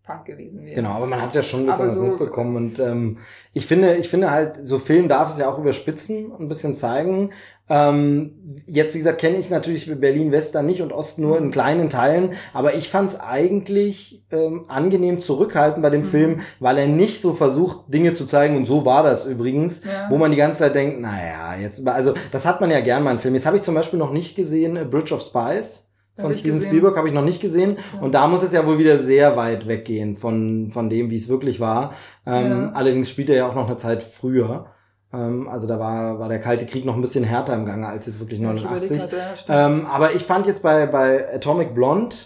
Punk 0.05 0.25
gewesen 0.25 0.65
wäre. 0.65 0.75
Genau, 0.75 0.91
aber 0.91 1.07
man 1.07 1.23
hat 1.23 1.35
ja 1.35 1.43
schon 1.43 1.61
ein 1.61 1.67
bisschen 1.67 1.89
was 1.89 1.95
so, 1.95 2.03
mitbekommen. 2.03 2.57
Und 2.57 2.79
ähm, 2.81 3.19
ich 3.53 3.67
finde, 3.67 3.95
ich 3.97 4.09
finde 4.09 4.33
halt, 4.33 4.55
so 4.61 4.79
Film 4.81 5.09
darf 5.09 5.31
es 5.31 5.39
ja 5.39 5.49
auch 5.49 5.59
überspitzen 5.59 6.27
und 6.27 6.41
ein 6.41 6.49
bisschen 6.49 6.75
zeigen. 6.75 7.31
Ähm, 7.69 8.63
jetzt, 8.67 8.95
wie 8.95 8.99
gesagt, 8.99 9.21
kenne 9.21 9.39
ich 9.39 9.49
natürlich 9.49 9.89
Berlin-West 9.99 10.57
da 10.57 10.63
nicht 10.63 10.83
und 10.83 10.93
Ost 10.93 11.21
nur 11.21 11.39
in 11.39 11.53
kleinen 11.53 11.89
Teilen, 11.89 12.33
aber 12.53 12.75
ich 12.75 12.91
fand 12.91 13.11
es 13.11 13.21
eigentlich 13.21 14.25
ähm, 14.33 14.65
angenehm 14.67 15.21
zurückhaltend 15.21 15.83
bei 15.83 15.91
dem 15.91 16.03
mhm. 16.03 16.07
Film, 16.07 16.41
weil 16.59 16.77
er 16.79 16.89
nicht 16.89 17.21
so 17.21 17.33
versucht, 17.33 17.85
Dinge 17.87 18.13
zu 18.13 18.27
zeigen, 18.27 18.57
und 18.57 18.67
so 18.67 18.85
war 18.85 19.05
das 19.05 19.25
übrigens, 19.25 19.85
ja. 19.85 20.11
wo 20.11 20.19
man 20.19 20.33
die 20.33 20.37
ganze 20.37 20.59
Zeit 20.59 20.75
denkt, 20.75 21.01
naja, 21.01 21.55
jetzt, 21.55 21.87
also 21.87 22.15
das 22.33 22.45
hat 22.45 22.61
man 22.61 22.71
ja 22.71 22.81
gern 22.81 23.05
mal 23.05 23.13
in 23.13 23.21
Film. 23.21 23.37
Jetzt 23.37 23.47
habe 23.47 23.57
ich 23.57 23.63
zum 23.63 23.77
Beispiel 23.77 24.01
noch 24.01 24.13
nicht 24.13 24.35
gesehen 24.35 24.91
Bridge 24.91 25.15
of 25.15 25.23
Spies 25.23 25.92
von 26.17 26.35
Steven 26.35 26.57
gesehen. 26.57 26.69
Spielberg 26.69 26.97
habe 26.97 27.09
ich 27.09 27.15
noch 27.15 27.25
nicht 27.25 27.41
gesehen. 27.41 27.79
Ja. 27.95 28.01
Und 28.01 28.15
da 28.15 28.27
muss 28.27 28.43
es 28.43 28.53
ja 28.53 28.67
wohl 28.67 28.79
wieder 28.79 28.99
sehr 28.99 29.37
weit 29.37 29.67
weggehen 29.67 30.17
von, 30.17 30.71
von 30.71 30.91
dem, 30.91 31.11
wie 31.11 31.17
es 31.17 31.29
wirklich 31.29 31.61
war. 31.61 31.95
Ähm, 32.27 32.51
ja. 32.51 32.71
Allerdings 32.73 33.09
spielt 33.09 33.31
er 33.31 33.37
ja 33.37 33.49
auch 33.49 33.55
noch 33.55 33.67
eine 33.67 33.77
Zeit 33.77 34.03
früher. 34.03 34.67
Ähm, 35.13 35.49
also 35.49 35.67
da 35.67 35.79
war, 35.79 36.19
war 36.19 36.29
der 36.29 36.41
Kalte 36.41 36.67
Krieg 36.67 36.85
noch 36.85 36.95
ein 36.95 37.01
bisschen 37.01 37.25
härter 37.25 37.55
im 37.55 37.67
Gange 37.67 37.87
als 37.87 38.07
jetzt 38.07 38.21
wirklich 38.21 38.41
89. 38.41 39.03
Ja, 39.49 39.67
ähm, 39.67 39.87
aber 39.87 40.15
ich 40.15 40.25
fand 40.25 40.47
jetzt 40.47 40.63
bei, 40.63 40.87
bei 40.87 41.35
Atomic 41.35 41.75
Blonde, 41.75 42.17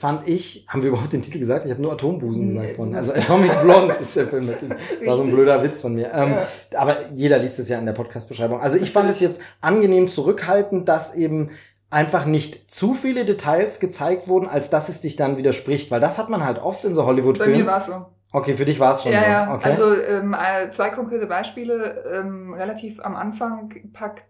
fand 0.00 0.26
ich, 0.26 0.64
haben 0.66 0.82
wir 0.82 0.88
überhaupt 0.88 1.12
den 1.12 1.20
Titel 1.20 1.38
gesagt? 1.38 1.66
Ich 1.66 1.70
habe 1.70 1.82
nur 1.82 1.92
Atombusen 1.92 2.48
nee, 2.48 2.54
gesagt 2.54 2.76
von. 2.76 2.94
Also 2.94 3.12
Atomic 3.12 3.50
Blonde 3.62 3.94
ist 4.00 4.16
der 4.16 4.28
Film 4.28 4.46
natürlich. 4.46 4.78
Das 4.98 5.08
war 5.08 5.16
so 5.16 5.22
ein 5.24 5.30
blöder 5.30 5.62
Witz 5.62 5.82
von 5.82 5.94
mir. 5.94 6.10
Ähm, 6.14 6.30
ja. 6.72 6.78
Aber 6.78 6.96
jeder 7.14 7.38
liest 7.38 7.58
es 7.58 7.68
ja 7.68 7.78
in 7.78 7.84
der 7.84 7.92
Podcast-Beschreibung. 7.92 8.60
Also 8.60 8.78
ich 8.78 8.90
fand 8.90 9.10
es 9.10 9.20
jetzt 9.20 9.42
angenehm 9.60 10.08
zurückhaltend, 10.08 10.88
dass 10.88 11.14
eben 11.14 11.50
einfach 11.90 12.24
nicht 12.24 12.70
zu 12.70 12.94
viele 12.94 13.24
Details 13.24 13.80
gezeigt 13.80 14.28
wurden, 14.28 14.48
als 14.48 14.70
dass 14.70 14.88
es 14.88 15.00
dich 15.00 15.16
dann 15.16 15.36
widerspricht. 15.36 15.90
Weil 15.90 16.00
das 16.00 16.18
hat 16.18 16.30
man 16.30 16.44
halt 16.44 16.58
oft 16.58 16.84
in 16.84 16.94
so 16.94 17.04
Hollywood-Filmen. 17.04 17.52
Bei 17.52 17.58
mir 17.58 17.66
war 17.66 17.80
so. 17.80 18.06
Okay, 18.32 18.54
für 18.54 18.64
dich 18.64 18.78
war 18.78 18.92
es 18.92 19.02
schon 19.02 19.10
ja, 19.10 19.20
so. 19.20 19.26
Ja, 19.26 19.54
okay. 19.54 19.70
also 19.70 19.94
ähm, 20.02 20.34
äh, 20.34 20.70
zwei 20.70 20.90
konkrete 20.90 21.26
Beispiele. 21.26 22.04
Ähm, 22.14 22.54
relativ 22.54 23.00
am 23.04 23.16
Anfang 23.16 23.74
packt 23.92 24.22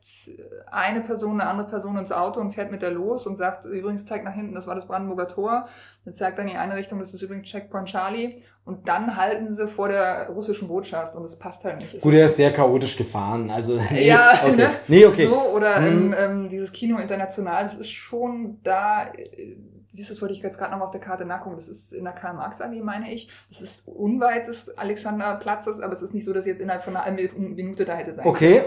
eine 0.71 1.03
Person 1.03 1.39
eine 1.39 1.51
andere 1.51 1.69
Person 1.69 1.99
ins 1.99 2.11
Auto 2.11 2.41
und 2.41 2.55
fährt 2.55 2.71
mit 2.71 2.81
der 2.81 2.93
los 2.93 3.27
und 3.27 3.37
sagt, 3.37 3.67
übrigens 3.67 4.07
zeigt 4.07 4.25
nach 4.25 4.33
hinten, 4.33 4.55
das 4.55 4.67
war 4.67 4.75
das 4.75 4.87
Brandenburger 4.87 5.29
Tor. 5.29 5.69
Dann 6.07 6.15
zeigt 6.15 6.39
dann 6.39 6.47
in 6.47 6.53
die 6.53 6.59
eine 6.59 6.77
Richtung, 6.77 6.99
das 6.99 7.13
ist 7.13 7.21
übrigens 7.21 7.49
Checkpoint 7.49 7.89
Charlie. 7.89 8.43
Und 8.65 8.89
dann 8.89 9.17
halten 9.17 9.53
sie 9.53 9.69
vor 9.69 9.89
der 9.89 10.29
russischen 10.31 10.69
Botschaft 10.69 11.15
und 11.15 11.25
es 11.25 11.39
passt 11.39 11.65
halt 11.65 11.79
nicht. 11.79 12.01
Gut, 12.01 12.15
er 12.15 12.27
ist 12.27 12.37
sehr 12.37 12.53
chaotisch 12.53 12.97
gefahren. 12.97 13.51
Also 13.51 13.79
nee, 13.91 14.07
ja, 14.07 14.41
okay. 14.43 14.57
Ne? 14.57 14.71
Nee, 14.89 15.07
okay. 15.07 15.27
So, 15.27 15.43
oder 15.43 15.77
hm. 15.77 15.87
ähm, 15.87 16.15
ähm, 16.19 16.49
dieses 16.49 16.73
Kino 16.73 16.99
international, 16.99 17.65
das 17.65 17.75
ist 17.75 17.91
schon 17.91 18.61
da. 18.63 19.09
Äh, 19.15 19.57
siehst 19.91 20.11
du, 20.11 20.15
das 20.15 20.23
wollte 20.23 20.35
ich 20.35 20.43
jetzt 20.43 20.59
gerade 20.59 20.73
noch 20.73 20.79
mal 20.79 20.85
auf 20.87 20.91
der 20.91 21.01
Karte 21.01 21.25
nachgucken. 21.25 21.57
Das 21.57 21.69
ist 21.69 21.93
in 21.93 22.05
der 22.05 22.13
Karl-Marx-Allee, 22.13 22.81
meine 22.81 23.13
ich. 23.13 23.31
Das 23.51 23.61
ist 23.61 23.89
unweit 23.89 24.49
des 24.49 24.77
Alexanderplatzes, 24.77 25.81
aber 25.81 25.93
es 25.93 26.03
ist 26.03 26.15
nicht 26.15 26.25
so, 26.25 26.33
dass 26.33 26.47
jetzt 26.47 26.61
innerhalb 26.61 26.85
von 26.85 26.97
einer 26.97 27.17
Minute 27.37 27.85
da 27.85 27.95
hätte 27.95 28.13
sein 28.13 28.27
Okay, 28.27 28.63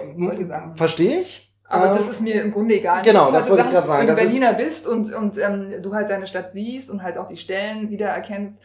verstehe 0.75 1.21
ich. 1.21 1.49
Aber 1.65 1.87
ähm, 1.87 1.95
das 1.95 2.09
ist 2.09 2.21
mir 2.21 2.41
im 2.41 2.51
Grunde 2.51 2.75
egal. 2.75 3.03
Genau, 3.03 3.31
das 3.31 3.49
wollte 3.49 3.63
ich 3.63 3.71
gerade 3.71 3.87
sagen. 3.87 4.07
Wenn 4.07 4.15
du 4.15 4.21
Berliner 4.21 4.53
bist 4.53 4.87
und, 4.87 5.13
und 5.13 5.37
ähm, 5.37 5.71
du 5.81 5.93
halt 5.93 6.09
deine 6.09 6.27
Stadt 6.27 6.51
siehst 6.51 6.91
und 6.91 7.01
halt 7.01 7.17
auch 7.17 7.27
die 7.27 7.37
Stellen 7.37 7.89
wiedererkennst, 7.89 8.61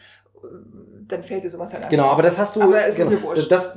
dann 1.07 1.23
fällt 1.23 1.43
dir 1.43 1.49
sowas 1.49 1.73
halt 1.73 1.85
an. 1.85 1.89
Genau, 1.89 2.05
aber 2.05 2.21
das 2.21 2.37
hast 2.37 2.55
du, 2.55 2.61
aber 2.61 2.89
genau, 2.91 3.33
das, 3.33 3.47
das 3.47 3.71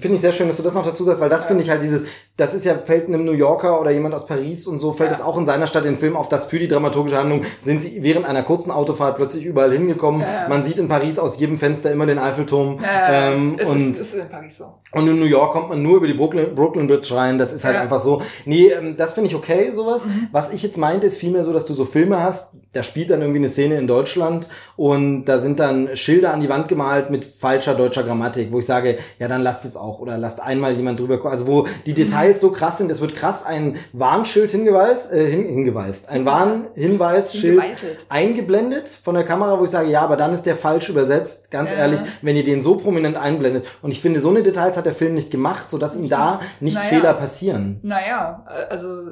finde 0.00 0.16
ich 0.16 0.20
sehr 0.20 0.32
schön, 0.32 0.48
dass 0.48 0.56
du 0.56 0.62
das 0.62 0.74
noch 0.74 0.84
dazu 0.84 1.04
sagst, 1.04 1.20
weil 1.20 1.28
das 1.28 1.42
ja. 1.42 1.48
finde 1.48 1.62
ich 1.62 1.70
halt 1.70 1.82
dieses, 1.82 2.04
das 2.36 2.52
ist 2.52 2.64
ja, 2.64 2.74
fällt 2.74 3.06
einem 3.06 3.24
New 3.24 3.32
Yorker 3.32 3.80
oder 3.80 3.92
jemand 3.92 4.12
aus 4.12 4.26
Paris 4.26 4.66
und 4.66 4.80
so, 4.80 4.92
fällt 4.92 5.12
es 5.12 5.20
auch 5.20 5.38
in 5.38 5.46
seiner 5.46 5.68
Stadt 5.68 5.84
in 5.84 5.96
Film 5.96 6.16
auf, 6.16 6.28
dass 6.28 6.46
für 6.46 6.58
die 6.58 6.66
dramaturgische 6.66 7.16
Handlung 7.16 7.42
sind 7.60 7.80
sie 7.80 8.02
während 8.02 8.26
einer 8.26 8.42
kurzen 8.42 8.72
Autofahrt 8.72 9.16
plötzlich 9.16 9.44
überall 9.44 9.70
hingekommen. 9.70 10.22
Ja. 10.22 10.48
Man 10.48 10.64
sieht 10.64 10.78
in 10.78 10.88
Paris 10.88 11.20
aus 11.20 11.38
jedem 11.38 11.58
Fenster 11.58 11.92
immer 11.92 12.06
den 12.06 12.18
Eiffelturm. 12.18 12.80
Ja, 12.82 13.30
ähm, 13.30 13.56
es 13.56 13.68
und, 13.68 13.90
ist, 13.92 14.00
ist 14.00 14.14
in 14.14 14.28
Paris 14.28 14.58
so. 14.58 14.66
Und 14.90 15.06
in 15.06 15.20
New 15.20 15.26
York 15.26 15.52
kommt 15.52 15.68
man 15.68 15.80
nur 15.80 15.98
über 15.98 16.08
die 16.08 16.14
Brooklyn, 16.14 16.56
Brooklyn 16.56 16.88
Bridge 16.88 17.14
rein, 17.14 17.38
das 17.38 17.52
ist 17.52 17.64
halt 17.64 17.76
einfach 17.76 18.00
so. 18.00 18.20
Nee, 18.46 18.68
ähm, 18.68 18.96
das 18.96 19.12
finde 19.12 19.28
ich 19.28 19.36
okay, 19.36 19.70
sowas. 19.70 20.06
Mhm. 20.06 20.28
Was 20.32 20.52
ich 20.52 20.62
jetzt 20.62 20.76
meinte, 20.76 21.06
ist 21.06 21.18
vielmehr 21.18 21.44
so, 21.44 21.52
dass 21.52 21.66
du 21.66 21.74
so 21.74 21.84
Filme 21.84 22.20
hast, 22.20 22.52
da 22.72 22.82
spielt 22.82 23.10
dann 23.10 23.20
irgendwie 23.20 23.38
eine 23.38 23.48
Szene 23.48 23.78
in 23.78 23.86
Deutschland 23.86 24.48
und 24.74 25.26
da 25.26 25.38
sind 25.38 25.60
dann 25.60 25.96
Schilder 25.96 26.34
an 26.34 26.40
die 26.40 26.48
Wand 26.48 26.66
gemalt 26.66 27.10
mit 27.10 27.24
falscher 27.24 27.74
deutscher 27.74 28.02
Grammatik, 28.02 28.50
wo 28.50 28.58
ich 28.58 28.66
sage, 28.66 28.98
ja, 29.20 29.28
dann 29.28 29.42
lasst 29.42 29.64
es 29.64 29.76
auch 29.76 30.00
oder 30.00 30.18
lasst 30.18 30.40
einmal 30.40 30.72
jemand 30.72 30.98
drüber 30.98 31.18
kommen. 31.18 31.32
Also 31.32 31.46
wo 31.46 31.68
die 31.86 31.94
Details 31.94 32.23
so 32.32 32.50
krass 32.50 32.78
sind, 32.78 32.90
es 32.90 33.00
wird 33.00 33.14
krass 33.14 33.44
ein 33.44 33.76
Warnschild 33.92 34.50
hingeweist, 34.50 35.12
äh, 35.12 35.30
hin, 35.30 35.44
hingeweist, 35.44 36.08
ein 36.08 36.24
Warnhinweisschild 36.24 37.62
eingeblendet 38.08 38.88
von 38.88 39.14
der 39.14 39.24
Kamera, 39.24 39.58
wo 39.58 39.64
ich 39.64 39.70
sage, 39.70 39.90
ja, 39.90 40.02
aber 40.02 40.16
dann 40.16 40.32
ist 40.32 40.44
der 40.44 40.56
falsch 40.56 40.88
übersetzt. 40.88 41.50
Ganz 41.50 41.70
ja. 41.70 41.78
ehrlich, 41.78 42.00
wenn 42.22 42.36
ihr 42.36 42.44
den 42.44 42.60
so 42.60 42.76
prominent 42.76 43.16
einblendet. 43.16 43.66
Und 43.82 43.90
ich 43.90 44.00
finde, 44.00 44.20
so 44.20 44.30
eine 44.30 44.42
Details 44.42 44.76
hat 44.76 44.86
der 44.86 44.94
Film 44.94 45.14
nicht 45.14 45.30
gemacht, 45.30 45.70
sodass 45.70 45.96
ihm 45.96 46.08
da 46.08 46.40
nicht 46.60 46.76
naja. 46.76 46.88
Fehler 46.88 47.14
passieren. 47.14 47.80
Naja, 47.82 48.44
also 48.70 49.02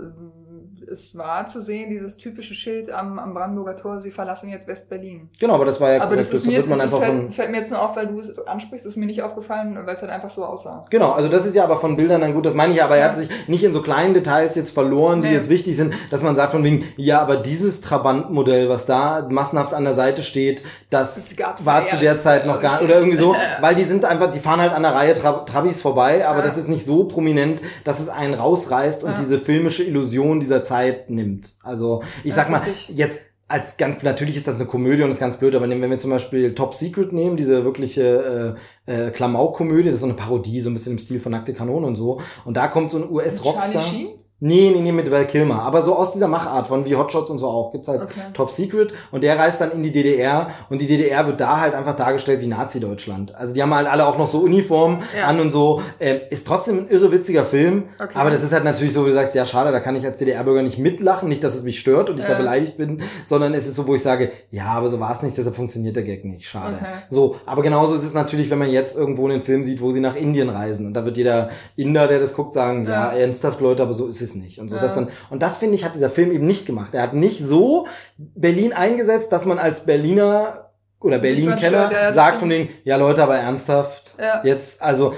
es 0.92 1.16
war 1.18 1.46
zu 1.48 1.60
sehen, 1.62 1.90
dieses 1.90 2.16
typische 2.16 2.54
Schild 2.54 2.90
am, 2.92 3.18
am 3.18 3.34
Brandenburger 3.34 3.76
Tor, 3.76 4.00
sie 4.00 4.10
verlassen 4.10 4.50
jetzt 4.50 4.68
West-Berlin. 4.68 5.28
Genau, 5.40 5.54
aber 5.54 5.64
das 5.64 5.80
war 5.80 5.90
ja 5.92 6.02
Aber 6.02 6.14
das, 6.16 6.30
ist 6.30 6.46
mir, 6.46 6.58
wird 6.58 6.68
man 6.68 6.78
das 6.78 6.86
einfach 6.92 7.00
fällt, 7.00 7.22
von, 7.22 7.32
fällt 7.32 7.50
mir 7.50 7.56
jetzt 7.58 7.70
nur 7.70 7.80
auf, 7.82 7.96
weil 7.96 8.06
du 8.06 8.20
es 8.20 8.38
ansprichst, 8.46 8.86
ist 8.86 8.96
mir 8.96 9.06
nicht 9.06 9.22
aufgefallen, 9.22 9.78
weil 9.84 9.94
es 9.96 10.02
halt 10.02 10.12
einfach 10.12 10.30
so 10.30 10.44
aussah. 10.44 10.84
Genau, 10.90 11.12
also 11.12 11.28
das 11.28 11.46
ist 11.46 11.56
ja 11.56 11.64
aber 11.64 11.76
von 11.78 11.96
Bildern 11.96 12.20
dann 12.20 12.34
gut, 12.34 12.46
das 12.46 12.54
meine 12.54 12.72
ich 12.74 12.82
aber 12.82 12.96
er 12.96 13.06
hat 13.08 13.16
sich 13.16 13.28
nicht 13.48 13.64
in 13.64 13.72
so 13.72 13.82
kleinen 13.82 14.14
Details 14.14 14.54
jetzt 14.54 14.70
verloren, 14.70 15.22
die 15.22 15.28
Nee. 15.28 15.34
jetzt 15.34 15.48
wichtig 15.48 15.76
sind, 15.76 15.94
dass 16.10 16.22
man 16.22 16.36
sagt 16.36 16.52
von 16.52 16.62
wegen, 16.64 16.84
ja, 16.96 17.20
aber 17.20 17.36
dieses 17.36 17.80
Trabant-Modell, 17.80 18.68
was 18.68 18.86
da 18.86 19.26
massenhaft 19.30 19.72
an 19.74 19.84
der 19.84 19.94
Seite 19.94 20.22
steht, 20.22 20.62
das, 20.90 21.34
Das 21.36 21.64
war 21.66 21.80
ja 21.82 21.86
zu 21.86 21.96
der 21.96 22.18
Zeit 22.20 22.46
noch 22.46 22.60
gar 22.60 22.82
oder 22.82 22.96
irgendwie 22.96 23.16
so, 23.16 23.34
weil 23.60 23.74
die 23.74 23.84
sind 23.84 24.04
einfach, 24.04 24.30
die 24.30 24.40
fahren 24.40 24.60
halt 24.60 24.72
an 24.72 24.82
der 24.82 24.94
Reihe 24.94 25.14
Tra 25.14 25.32
Trabis 25.46 25.80
vorbei, 25.80 26.26
aber 26.26 26.38
Ja. 26.40 26.44
das 26.44 26.56
ist 26.56 26.68
nicht 26.68 26.84
so 26.84 27.04
prominent, 27.04 27.62
dass 27.84 28.00
es 28.00 28.08
einen 28.08 28.34
rausreißt 28.34 29.02
und 29.04 29.12
Ja. 29.12 29.16
diese 29.18 29.38
filmische 29.38 29.82
Illusion 29.84 30.40
dieser 30.40 30.62
Zeit 30.64 30.81
nimmt. 31.08 31.54
Also 31.62 32.02
ich 32.24 32.34
sag 32.34 32.50
mal, 32.50 32.62
jetzt 32.88 33.20
als 33.52 33.76
ganz 33.76 34.02
natürlich 34.02 34.36
ist 34.36 34.48
das 34.48 34.54
eine 34.54 34.64
Komödie 34.64 35.02
und 35.02 35.10
ist 35.10 35.20
ganz 35.20 35.36
blöd, 35.36 35.54
aber 35.54 35.68
wenn 35.68 35.90
wir 35.90 35.98
zum 35.98 36.10
Beispiel 36.10 36.54
Top 36.54 36.74
Secret 36.74 37.12
nehmen, 37.12 37.36
diese 37.36 37.64
wirkliche 37.64 38.56
äh, 38.86 39.06
äh, 39.08 39.10
Klamauk-Komödie, 39.10 39.88
das 39.88 39.96
ist 39.96 40.00
so 40.00 40.06
eine 40.06 40.16
Parodie, 40.16 40.60
so 40.60 40.70
ein 40.70 40.72
bisschen 40.72 40.92
im 40.92 40.98
Stil 40.98 41.20
von 41.20 41.32
Nackte 41.32 41.52
Kanone 41.52 41.86
und 41.86 41.96
so. 41.96 42.20
Und 42.46 42.56
da 42.56 42.68
kommt 42.68 42.90
so 42.90 42.96
ein 42.96 43.10
US-Rockstar. 43.10 43.72
Charlie 43.72 43.90
Sheen? 43.90 44.21
Nee, 44.44 44.72
nee, 44.74 44.80
nee, 44.80 44.90
mit 44.90 45.08
Val 45.08 45.26
Kilmer. 45.28 45.62
Aber 45.62 45.82
so 45.82 45.94
aus 45.94 46.12
dieser 46.12 46.26
Machart 46.26 46.66
von 46.66 46.84
wie 46.84 46.96
Hotshots 46.96 47.30
und 47.30 47.38
so 47.38 47.46
auch. 47.46 47.70
Gibt's 47.70 47.86
halt 47.88 48.02
Okay. 48.02 48.20
Top 48.34 48.50
Secret 48.50 48.92
und 49.12 49.22
der 49.22 49.38
reist 49.38 49.60
dann 49.60 49.70
in 49.70 49.84
die 49.84 49.92
DDR 49.92 50.48
und 50.68 50.80
die 50.80 50.86
DDR 50.88 51.26
wird 51.28 51.40
da 51.40 51.60
halt 51.60 51.74
einfach 51.74 51.94
dargestellt 51.94 52.40
wie 52.40 52.48
Nazi-Deutschland. 52.48 53.34
Also 53.36 53.54
die 53.54 53.62
haben 53.62 53.72
halt 53.74 53.86
alle 53.86 54.04
auch 54.06 54.18
noch 54.18 54.26
so 54.26 54.38
Uniformen 54.40 54.98
Ja. 55.16 55.26
an 55.26 55.38
und 55.38 55.50
so. 55.52 55.80
Ähm, 56.00 56.20
ist 56.30 56.46
trotzdem 56.46 56.78
ein 56.78 56.88
irre 56.88 57.12
witziger 57.12 57.44
Film. 57.44 57.84
Okay. 58.00 58.10
Aber 58.14 58.30
das 58.30 58.42
ist 58.42 58.52
halt 58.52 58.64
natürlich 58.64 58.92
so, 58.92 59.04
wie 59.04 59.10
du 59.10 59.14
sagst, 59.14 59.34
ja 59.34 59.46
schade, 59.46 59.70
da 59.70 59.78
kann 59.80 59.94
ich 59.94 60.04
als 60.04 60.18
DDR-Bürger 60.18 60.62
nicht 60.62 60.78
mitlachen. 60.78 61.28
Nicht, 61.28 61.44
dass 61.44 61.54
es 61.54 61.62
mich 61.62 61.78
stört 61.78 62.10
und 62.10 62.18
ich 62.18 62.24
da 62.26 62.32
Ja. 62.32 62.38
beleidigt 62.38 62.76
bin, 62.76 63.02
sondern 63.24 63.54
es 63.54 63.66
ist 63.68 63.76
so, 63.76 63.86
wo 63.86 63.94
ich 63.94 64.02
sage, 64.02 64.32
ja, 64.50 64.64
aber 64.66 64.88
so 64.88 64.98
war 64.98 65.12
es 65.12 65.22
nicht, 65.22 65.36
deshalb 65.38 65.54
funktioniert 65.54 65.94
der 65.94 66.02
Gag 66.02 66.24
nicht. 66.24 66.48
Schade. 66.48 66.78
Okay. 66.80 66.88
So, 67.10 67.36
aber 67.46 67.62
genauso 67.62 67.94
ist 67.94 68.02
es 68.04 68.14
natürlich, 68.14 68.50
wenn 68.50 68.58
man 68.58 68.70
jetzt 68.70 68.96
irgendwo 68.96 69.28
einen 69.28 69.42
Film 69.42 69.62
sieht, 69.62 69.80
wo 69.80 69.92
sie 69.92 70.00
nach 70.00 70.16
Indien 70.16 70.48
reisen. 70.48 70.86
Und 70.86 70.94
da 70.94 71.04
wird 71.04 71.16
jeder 71.16 71.50
Inder, 71.76 72.08
der 72.08 72.18
das 72.18 72.34
guckt, 72.34 72.52
sagen, 72.52 72.86
ja, 72.86 73.12
Ja. 73.12 73.18
ernsthaft, 73.18 73.60
Leute, 73.60 73.82
aber 73.82 73.94
so 73.94 74.06
ist 74.08 74.20
es 74.20 74.31
nicht. 74.34 74.58
Und 74.58 74.68
so, 74.68 74.76
Ja. 74.76 74.82
das 74.82 74.94
dann, 74.94 75.08
und 75.30 75.42
das 75.42 75.56
finde 75.58 75.74
ich, 75.76 75.84
hat 75.84 75.94
dieser 75.94 76.10
Film 76.10 76.32
eben 76.32 76.46
nicht 76.46 76.66
gemacht. 76.66 76.94
Er 76.94 77.02
hat 77.02 77.14
nicht 77.14 77.44
so 77.44 77.86
Berlin 78.16 78.72
eingesetzt, 78.72 79.32
dass 79.32 79.44
man 79.44 79.58
als 79.58 79.80
Berliner 79.84 80.70
oder 81.00 81.18
Berlin-Kenner 81.18 81.90
ja, 81.90 82.06
das 82.06 82.14
sagt 82.14 82.36
von 82.38 82.48
denen, 82.48 82.68
ja 82.84 82.96
Leute, 82.96 83.22
aber 83.22 83.36
ernsthaft, 83.36 84.14
Ja. 84.20 84.40
jetzt, 84.44 84.80
also, 84.82 85.14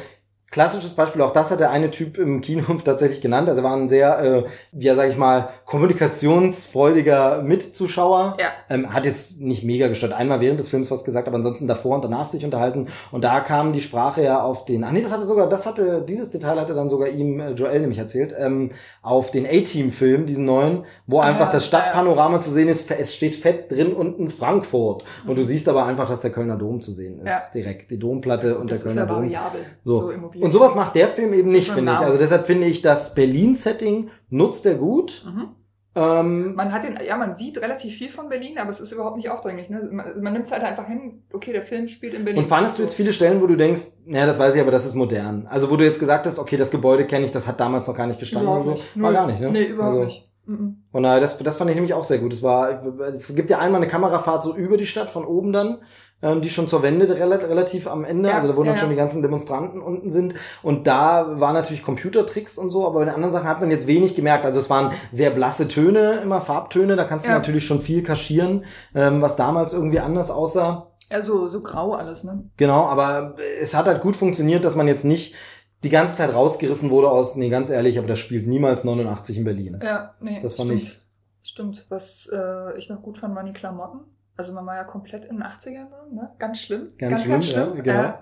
Klassisches 0.54 0.94
Beispiel, 0.94 1.20
auch 1.20 1.32
das 1.32 1.50
hat 1.50 1.58
der 1.58 1.72
eine 1.72 1.90
Typ 1.90 2.16
im 2.16 2.40
Kino 2.40 2.62
tatsächlich 2.84 3.20
genannt. 3.20 3.48
Also 3.48 3.60
er 3.60 3.64
war 3.64 3.76
ein 3.76 3.88
sehr, 3.88 4.20
äh, 4.20 4.44
ja, 4.70 4.94
sag 4.94 5.10
ich 5.10 5.16
mal, 5.16 5.48
kommunikationsfreudiger 5.66 7.42
Mitzuschauer. 7.42 8.36
Ja. 8.38 8.50
Ähm, 8.70 8.94
hat 8.94 9.04
jetzt 9.04 9.40
nicht 9.40 9.64
mega 9.64 9.88
gestört. 9.88 10.12
Einmal 10.12 10.40
während 10.40 10.60
des 10.60 10.68
Films 10.68 10.92
was 10.92 11.02
gesagt, 11.02 11.26
aber 11.26 11.38
ansonsten 11.38 11.66
davor 11.66 11.96
und 11.96 12.04
danach 12.04 12.28
sich 12.28 12.44
unterhalten. 12.44 12.86
Und 13.10 13.24
da 13.24 13.40
kam 13.40 13.72
die 13.72 13.80
Sprache 13.80 14.22
ja 14.22 14.44
auf 14.44 14.64
den, 14.64 14.84
ach 14.84 14.92
nee, 14.92 15.02
das 15.02 15.10
hatte 15.10 15.24
sogar, 15.24 15.48
das 15.48 15.66
hatte, 15.66 16.04
dieses 16.08 16.30
Detail 16.30 16.60
hatte 16.60 16.72
dann 16.72 16.88
sogar 16.88 17.08
ihm 17.08 17.40
äh, 17.40 17.50
Joel 17.50 17.80
nämlich 17.80 17.98
erzählt, 17.98 18.32
ähm, 18.38 18.70
auf 19.02 19.32
den 19.32 19.46
A-Team-Film, 19.46 20.24
diesen 20.24 20.44
neuen, 20.44 20.84
wo 21.08 21.18
Ah, 21.18 21.24
einfach 21.24 21.50
das 21.50 21.68
ja, 21.68 21.78
ja. 21.78 21.82
Stadtpanorama 21.82 22.38
zu 22.38 22.52
sehen 22.52 22.68
ist. 22.68 22.88
Es 22.92 23.12
steht 23.12 23.34
fett 23.34 23.72
drin 23.72 23.92
unten 23.92 24.30
Frankfurt. 24.30 25.02
Und 25.26 25.34
du 25.34 25.42
siehst 25.42 25.68
aber 25.68 25.84
einfach, 25.84 26.08
dass 26.08 26.20
der 26.20 26.30
Kölner 26.30 26.56
Dom 26.56 26.80
zu 26.80 26.92
sehen 26.92 27.18
ist. 27.18 27.26
Ja. 27.26 27.42
Direkt. 27.52 27.90
Die 27.90 27.98
Domplatte 27.98 28.56
und 28.56 28.70
das 28.70 28.82
der 28.84 28.90
ist 28.92 28.96
Kölner 28.96 29.08
ja 29.10 29.14
Dom. 29.16 29.24
variabel. 29.24 29.60
So. 29.84 30.12
Und 30.44 30.52
sowas 30.52 30.74
macht 30.74 30.94
der 30.94 31.09
Film 31.09 31.33
eben 31.33 31.50
nicht, 31.50 31.70
finde 31.70 31.92
ich. 31.92 31.98
Also 31.98 32.18
deshalb 32.18 32.44
finde 32.44 32.66
ich, 32.66 32.83
das 32.83 33.14
Berlin-Setting 33.14 34.11
nutzt 34.28 34.66
er 34.66 34.74
gut. 34.74 35.24
Mhm. 35.24 35.48
Ähm, 35.96 36.54
Man 36.54 36.72
hat 36.72 36.85
den, 36.85 36.98
ja, 37.07 37.16
man 37.16 37.37
sieht 37.37 37.57
relativ 37.59 37.94
viel 37.94 38.11
von 38.11 38.28
Berlin, 38.28 38.59
aber 38.59 38.70
es 38.70 38.80
ist 38.80 38.92
überhaupt 38.92 39.16
nicht 39.16 39.30
aufdringlich. 39.30 39.70
Ne? 39.70 39.88
Man, 39.90 40.20
man 40.22 40.33
nimmt 40.33 40.46
es 40.46 40.52
halt 40.52 40.62
einfach 40.62 40.87
hin, 40.87 41.22
okay, 41.33 41.52
der 41.52 41.62
Film 41.62 41.88
spielt 41.88 42.12
in 42.14 42.24
Berlin. 42.24 42.42
und 42.42 42.48
fandest 42.48 42.78
du 42.78 42.83
jetzt 42.83 42.94
viele 42.94 43.12
Stellen, 43.12 43.40
wo 43.40 43.46
du 43.46 43.57
denkst, 43.57 43.83
naja, 44.04 44.26
das 44.26 44.38
weiß 44.38 44.54
ich, 44.54 44.61
aber 44.61 44.72
das 44.72 44.85
ist 44.85 44.94
modern. 44.94 45.46
Also 45.48 45.70
wo 45.70 45.76
du 45.76 45.85
jetzt 45.85 46.00
gesagt 46.00 46.26
hast, 46.26 46.38
okay, 46.38 46.57
das 46.57 46.70
Gebäude 46.70 47.07
kenne 47.07 47.24
ich, 47.24 47.30
das 47.30 47.46
hat 47.46 47.59
damals 47.61 47.87
noch 47.87 47.96
gar 47.96 48.07
nicht 48.07 48.20
gestanden 48.20 48.48
Überhaupt 48.48 48.66
oder 48.66 48.76
so. 48.76 48.83
nicht. 48.83 49.02
War 49.02 49.11
Null. 49.12 49.12
gar 49.14 49.26
nicht, 49.28 49.40
ne? 49.40 49.50
Nee, 49.50 49.64
überhaupt 49.64 49.94
also, 49.94 50.04
nicht. 50.04 50.30
Mhm. 50.46 50.83
Von 50.90 51.02
daher, 51.04 51.20
das, 51.20 51.38
das 51.38 51.57
fand 51.57 51.70
ich 51.70 51.76
nämlich 51.76 51.94
auch 51.94 52.04
sehr 52.04 52.18
gut. 52.18 52.33
Es 52.33 52.42
war, 52.42 52.83
es 53.14 53.35
gibt 53.35 53.48
ja 53.48 53.61
einmal 53.61 53.80
eine 53.80 53.90
Kamerafahrt 53.90 54.42
so 54.42 54.54
über 54.54 54.76
die 54.76 54.87
Stadt 54.87 55.11
von 55.11 55.24
oben 55.24 55.52
dann, 55.52 55.78
ähm, 56.22 56.40
die 56.40 56.48
schon 56.50 56.68
zur 56.68 56.83
Wende 56.83 57.07
rela- 57.07 57.46
relativ 57.48 57.87
am 57.87 58.05
Ende, 58.05 58.31
Ja, 58.31 58.37
also 58.37 58.48
da 58.48 58.57
wo 58.57 58.62
ja, 58.62 58.68
dann 58.70 58.79
schon 58.79 58.90
die 58.90 58.96
ganzen 58.96 59.20
Demonstranten 59.22 59.81
unten 59.83 60.11
sind. 60.11 60.35
Und 60.62 60.87
da 60.87 61.38
waren 61.40 61.55
natürlich 61.55 61.83
Computertricks 61.83 62.57
und 62.59 62.70
so, 62.70 62.87
aber 62.87 63.00
bei 63.00 63.05
den 63.07 63.14
anderen 63.14 63.33
Sachen 63.33 63.48
hat 63.48 63.61
man 63.61 63.70
jetzt 63.70 63.87
wenig 63.87 64.14
gemerkt. 64.14 64.44
Also 64.44 64.59
es 64.61 64.70
waren 64.70 64.92
sehr 65.11 65.31
blasse 65.31 65.68
Töne, 65.68 66.20
immer 66.22 66.40
Farbtöne, 66.40 66.96
da 66.96 67.05
kannst 67.05 67.27
du 67.27 67.31
Ja. 67.31 67.37
natürlich 67.38 67.66
schon 67.66 67.81
viel 67.81 68.03
kaschieren, 68.03 68.64
ähm, 68.94 69.20
was 69.22 69.37
damals 69.37 69.72
irgendwie 69.72 70.00
anders 70.00 70.31
aussah. 70.31 70.90
Ja, 71.11 71.20
so, 71.20 71.46
so 71.48 71.61
grau 71.62 71.92
alles, 71.92 72.24
ne? 72.24 72.44
Genau, 72.57 72.85
aber 72.87 73.37
es 73.61 73.74
hat 73.74 73.87
halt 73.87 74.00
gut 74.03 74.16
funktioniert, 74.16 74.64
dass 74.64 74.74
man 74.74 74.88
jetzt 74.88 75.05
nicht 75.05 75.35
die 75.83 75.90
ganze 75.90 76.14
Zeit 76.16 76.33
rausgerissen 76.33 76.88
wurde 76.88 77.11
aus, 77.11 77.37
nee, 77.37 77.50
ganz 77.50 77.68
ehrlich, 77.68 77.98
aber 77.98 78.09
das 78.09 78.18
spielt 78.18 78.46
niemals 78.46 78.85
89 78.85 79.37
in 79.37 79.44
Berlin. 79.44 79.79
Ja, 79.83 80.14
nee. 80.20 80.40
Das 80.42 80.55
fand 80.55 80.70
stimmt. 80.70 80.83
ich- 80.83 81.00
Stimmt. 81.46 81.85
Was 81.90 82.27
äh, 82.33 82.79
ich 82.79 82.88
noch 82.88 83.03
gut 83.03 83.18
fand, 83.18 83.35
waren 83.37 83.44
die 83.44 83.53
Klamotten. 83.53 83.98
Also 84.37 84.53
man 84.53 84.66
war 84.66 84.77
ja 84.77 84.85
komplett 84.85 85.25
in 85.27 85.37
den 85.37 85.44
80ern, 85.44 85.88
so, 85.90 86.14
ne? 86.14 86.31
Ganz 86.38 86.61
schlimm. 86.61 86.88
Ganz 86.99 87.23
schlimm, 87.23 87.40
ja, 87.42 87.66
genau. 87.66 88.01
Äh, 88.01 88.12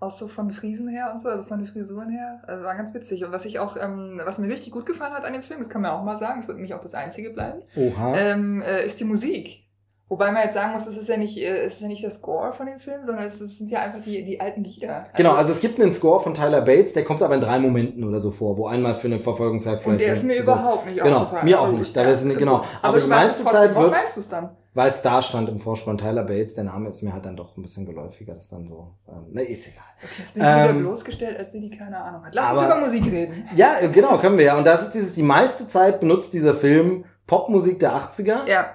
auch 0.00 0.10
so 0.10 0.26
von 0.28 0.50
Friesen 0.50 0.88
her 0.88 1.10
und 1.14 1.20
so, 1.22 1.28
also 1.28 1.44
von 1.44 1.58
den 1.58 1.66
Frisuren 1.68 2.10
her. 2.10 2.42
Also 2.46 2.64
war 2.64 2.74
ganz 2.76 2.92
witzig. 2.92 3.24
Und 3.24 3.32
was 3.32 3.44
ich 3.44 3.58
auch, 3.58 3.76
ähm, 3.80 4.20
was 4.24 4.38
mir 4.38 4.48
richtig 4.48 4.72
gut 4.72 4.84
gefallen 4.84 5.12
hat 5.14 5.24
an 5.24 5.32
dem 5.32 5.42
Film, 5.42 5.60
das 5.60 5.68
kann 5.70 5.80
man 5.82 5.92
auch 5.92 6.02
mal 6.02 6.16
sagen, 6.18 6.40
es 6.40 6.48
wird 6.48 6.56
nämlich 6.58 6.74
auch 6.74 6.80
das 6.82 6.94
einzige 6.94 7.30
bleiben, 7.30 7.62
ähm, 7.76 8.60
äh, 8.62 8.84
ist 8.84 8.98
die 9.00 9.04
Musik. 9.04 9.60
Wobei 10.08 10.30
man 10.32 10.42
jetzt 10.42 10.54
sagen 10.54 10.74
muss, 10.74 10.86
es 10.86 10.98
ist 10.98 11.08
ja 11.08 11.16
nicht, 11.16 11.38
äh, 11.38 11.64
es 11.64 11.74
ist 11.74 11.80
ja 11.80 11.88
nicht 11.88 12.02
der 12.02 12.10
Score 12.10 12.52
von 12.52 12.66
dem 12.66 12.78
Film, 12.78 13.02
sondern 13.04 13.24
es, 13.26 13.38
sind 13.38 13.70
ja 13.70 13.80
einfach 13.80 14.02
die, 14.02 14.22
die 14.24 14.38
alten 14.38 14.62
Lieder. 14.62 15.06
Genau, 15.16 15.32
also 15.32 15.50
es 15.52 15.60
gibt 15.60 15.80
einen 15.80 15.92
Score 15.92 16.20
von 16.20 16.34
Tyler 16.34 16.60
Bates, 16.60 16.92
der 16.92 17.04
kommt 17.04 17.22
aber 17.22 17.36
in 17.36 17.40
drei 17.40 17.58
Momenten 17.58 18.04
oder 18.04 18.20
so 18.20 18.30
vor, 18.30 18.58
wo 18.58 18.66
einmal 18.66 18.94
für 18.94 19.06
eine 19.06 19.18
Verfolgungsjagd 19.20 19.86
und 19.86 19.98
der 19.98 20.12
ist 20.12 20.24
mir 20.24 20.36
so, 20.42 20.52
überhaupt 20.52 20.86
nicht 20.86 21.02
Genau, 21.02 21.18
aufgefallen. 21.20 21.44
mir 21.46 21.58
auch 21.60 21.68
Aber 21.68 21.78
nicht. 21.78 21.96
Da 21.96 22.02
ist 22.02 22.24
nicht- 22.24 22.38
genau. 22.38 22.62
Aber 22.82 22.98
du 22.98 23.04
die 23.04 23.08
meiste. 23.08 23.44
Zeit 23.44 23.74
Warum 23.74 23.90
wird- 23.90 24.02
weißt 24.02 24.16
du 24.16 24.20
es 24.20 24.28
dann? 24.28 24.50
Weil 24.74 24.90
es 24.90 25.00
da 25.02 25.22
stand 25.22 25.48
im 25.48 25.58
Vorspann 25.60 25.96
Tyler 25.98 26.24
Bates, 26.24 26.54
der 26.56 26.64
Name 26.64 26.88
ist 26.88 27.02
mir 27.02 27.12
halt 27.12 27.24
dann 27.24 27.36
doch 27.36 27.56
ein 27.56 27.62
bisschen 27.62 27.86
geläufiger, 27.86 28.34
das 28.34 28.48
dann 28.48 28.66
so, 28.66 28.94
ähm, 29.08 29.32
ne, 29.32 29.42
ist 29.42 29.66
egal. 29.68 29.84
Okay, 30.02 30.12
jetzt 30.18 30.34
bin 30.34 30.42
ich 30.42 30.48
wieder 30.48 30.70
Ähm, 30.70 30.78
bloßgestellt, 30.80 31.38
als 31.38 31.50
die, 31.50 31.60
die 31.60 31.70
keine 31.76 31.96
Ahnung 32.02 32.24
hat. 32.24 32.34
Lass 32.34 32.52
uns 32.52 32.60
aber- 32.62 32.76
über 32.76 32.84
Musik 32.86 33.04
reden. 33.06 33.48
Ja, 33.54 33.86
genau, 33.86 34.18
können 34.18 34.36
wir 34.36 34.44
ja. 34.44 34.58
Und 34.58 34.66
das 34.66 34.82
ist 34.82 34.90
dieses, 34.92 35.12
die 35.14 35.22
meiste 35.22 35.66
Zeit 35.66 36.00
benutzt 36.00 36.32
dieser 36.34 36.54
Film 36.54 37.04
Popmusik 37.26 37.78
der 37.80 37.94
80er. 37.94 38.46
Ja, 38.46 38.74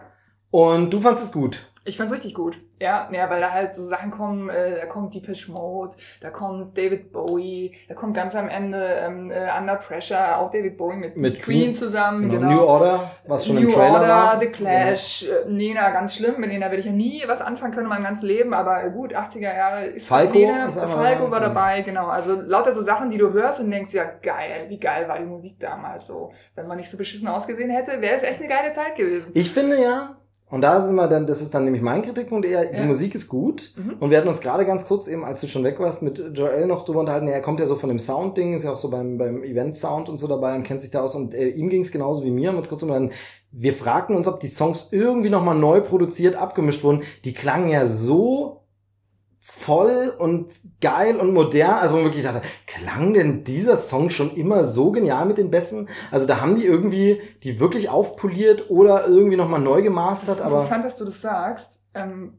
Und 0.51 0.89
du 0.91 0.99
fandst 1.01 1.23
es 1.23 1.31
gut. 1.31 1.68
Ich 1.89 1.97
fand's 1.97 2.13
richtig 2.13 2.33
gut. 2.33 2.59
Ja, 2.81 3.09
ja, 3.11 3.29
weil 3.29 3.41
da 3.41 3.51
halt 3.51 3.75
so 3.75 3.85
Sachen 3.85 4.11
kommen, 4.11 4.49
äh, 4.49 4.79
da 4.79 4.85
kommt 4.85 5.13
Deepish 5.13 5.49
Mode, 5.49 5.97
da 6.21 6.29
kommt 6.29 6.77
David 6.77 7.11
Bowie, 7.11 7.75
da 7.89 7.93
kommt 7.93 8.15
ganz 8.15 8.35
am 8.35 8.47
Ende 8.47 8.81
ähm, 8.81 9.31
äh, 9.31 9.49
Under 9.59 9.75
Pressure, 9.75 10.37
auch 10.37 10.49
David 10.49 10.77
Bowie 10.77 10.95
mit, 10.95 11.17
Mit 11.17 11.41
Queen, 11.41 11.63
Queen, 11.63 11.75
zusammen. 11.75 12.29
Genau. 12.29 12.39
Genau. 12.39 12.53
New 12.53 12.67
Order, 12.67 13.11
was 13.27 13.45
schon 13.45 13.55
New 13.55 13.63
im 13.63 13.73
Trailer 13.73 13.93
Order, 13.95 14.07
war. 14.07 14.39
Genau. 14.39 14.51
The 14.51 14.57
Clash, 14.57 15.23
äh, 15.23 15.49
Nena, 15.49 15.89
ganz 15.89 16.15
schlimm. 16.15 16.35
Mit 16.37 16.49
Nena 16.49 16.67
werde 16.67 16.79
ich 16.79 16.85
ja 16.85 16.93
nie 16.93 17.23
was 17.27 17.41
anfangen 17.41 17.73
können 17.73 17.87
in 17.87 17.89
meinem 17.89 18.05
ganzen 18.05 18.27
Leben, 18.27 18.53
aber 18.53 18.83
äh, 18.83 18.91
gut, 18.91 19.13
80er 19.13 19.41
Jahre 19.41 19.85
ist 19.85 20.07
Falco 20.07 20.37
Nena, 20.37 20.67
ist 20.67 20.79
Falco 20.79 21.25
dabei, 21.25 21.31
war 21.31 21.41
ja. 21.41 21.47
dabei, 21.47 21.81
genau. 21.81 22.07
Also 22.07 22.39
lauter 22.39 22.73
so 22.73 22.81
Sachen, 22.81 23.09
die 23.09 23.17
du 23.17 23.33
hörst 23.33 23.59
und 23.59 23.71
denkst, 23.71 23.93
ja 23.93 24.05
geil, 24.21 24.67
wie 24.69 24.79
geil 24.79 25.07
war 25.09 25.19
die 25.19 25.25
Musik 25.25 25.59
damals 25.59 26.07
so. 26.07 26.31
Wenn 26.55 26.67
man 26.67 26.77
nicht 26.77 26.89
so 26.89 26.97
beschissen 26.97 27.27
ausgesehen 27.27 27.69
hätte, 27.69 27.99
wäre 28.01 28.15
es 28.15 28.23
echt 28.23 28.39
eine 28.39 28.47
geile 28.47 28.71
Zeit 28.73 28.95
gewesen. 28.95 29.31
Ich 29.33 29.51
finde 29.51 29.81
ja, 29.81 30.15
und 30.51 30.61
da 30.61 30.81
sind 30.81 30.95
wir 30.95 31.07
dann, 31.07 31.27
das 31.27 31.41
ist 31.41 31.53
dann 31.53 31.63
nämlich 31.63 31.83
mein 31.83 32.01
Kritikpunkt 32.01 32.45
eher, 32.45 32.65
die 32.65 32.77
Ja. 32.77 32.85
Musik 32.85 33.13
ist 33.13 33.27
gut. 33.27 33.71
Mhm. 33.75 33.93
Und 33.99 34.09
wir 34.09 34.17
hatten 34.17 34.27
uns 34.27 34.41
gerade 34.41 34.65
ganz 34.65 34.87
kurz 34.87 35.07
eben, 35.07 35.23
als 35.23 35.41
du 35.41 35.47
schon 35.47 35.63
weg 35.63 35.79
warst, 35.79 36.01
mit 36.01 36.17
Joel 36.33 36.65
noch 36.65 36.85
drüber 36.85 37.01
unterhalten. 37.01 37.27
Er 37.27 37.41
kommt 37.41 37.59
ja 37.59 37.67
so 37.67 37.75
von 37.75 37.89
dem 37.89 37.99
Sound-Ding, 37.99 38.55
ist 38.55 38.63
ja 38.63 38.71
auch 38.73 38.77
so 38.77 38.89
beim, 38.89 39.17
beim 39.19 39.43
Event-Sound 39.43 40.09
und 40.09 40.17
so 40.17 40.27
dabei 40.27 40.55
und 40.55 40.63
kennt 40.63 40.81
sich 40.81 40.89
da 40.89 41.01
aus. 41.01 41.13
Und 41.13 41.35
äh, 41.35 41.49
ihm 41.49 41.69
ging 41.69 41.81
es 41.81 41.91
genauso 41.91 42.23
wie 42.23 42.31
mir. 42.31 42.49
Uns 42.55 42.67
kurz 42.67 42.81
unterhalten. 42.81 43.11
Wir 43.51 43.73
fragten 43.73 44.15
uns, 44.15 44.27
ob 44.27 44.39
die 44.39 44.47
Songs 44.47 44.89
irgendwie 44.91 45.29
nochmal 45.29 45.55
neu 45.55 45.81
produziert, 45.81 46.35
abgemischt 46.35 46.83
wurden. 46.83 47.03
Die 47.25 47.33
klangen 47.33 47.69
ja 47.69 47.85
so 47.85 48.58
voll 49.59 50.13
und 50.17 50.51
geil 50.81 51.17
und 51.17 51.33
modern. 51.33 51.79
Also 51.79 51.93
wo 51.93 51.97
man 51.97 52.05
wirklich 52.05 52.23
dachte, 52.23 52.41
klang 52.65 53.13
denn 53.13 53.43
dieser 53.43 53.77
Song 53.77 54.09
schon 54.09 54.35
immer 54.35 54.65
so 54.65 54.91
genial 54.91 55.25
mit 55.25 55.37
den 55.37 55.51
Bässen? 55.51 55.89
Also 56.11 56.25
da 56.25 56.41
haben 56.41 56.55
die 56.55 56.65
irgendwie 56.65 57.21
die 57.43 57.59
wirklich 57.59 57.89
aufpoliert 57.89 58.69
oder 58.69 59.07
irgendwie 59.07 59.37
nochmal 59.37 59.59
neu 59.59 59.77
Das 59.77 59.83
gemastert, 59.83 60.37
ist 60.37 60.41
aber 60.41 60.57
interessant, 60.57 60.85
dass 60.85 60.97
du 60.97 61.05
das 61.05 61.21
sagst. 61.21 61.81
Ähm, 61.93 62.37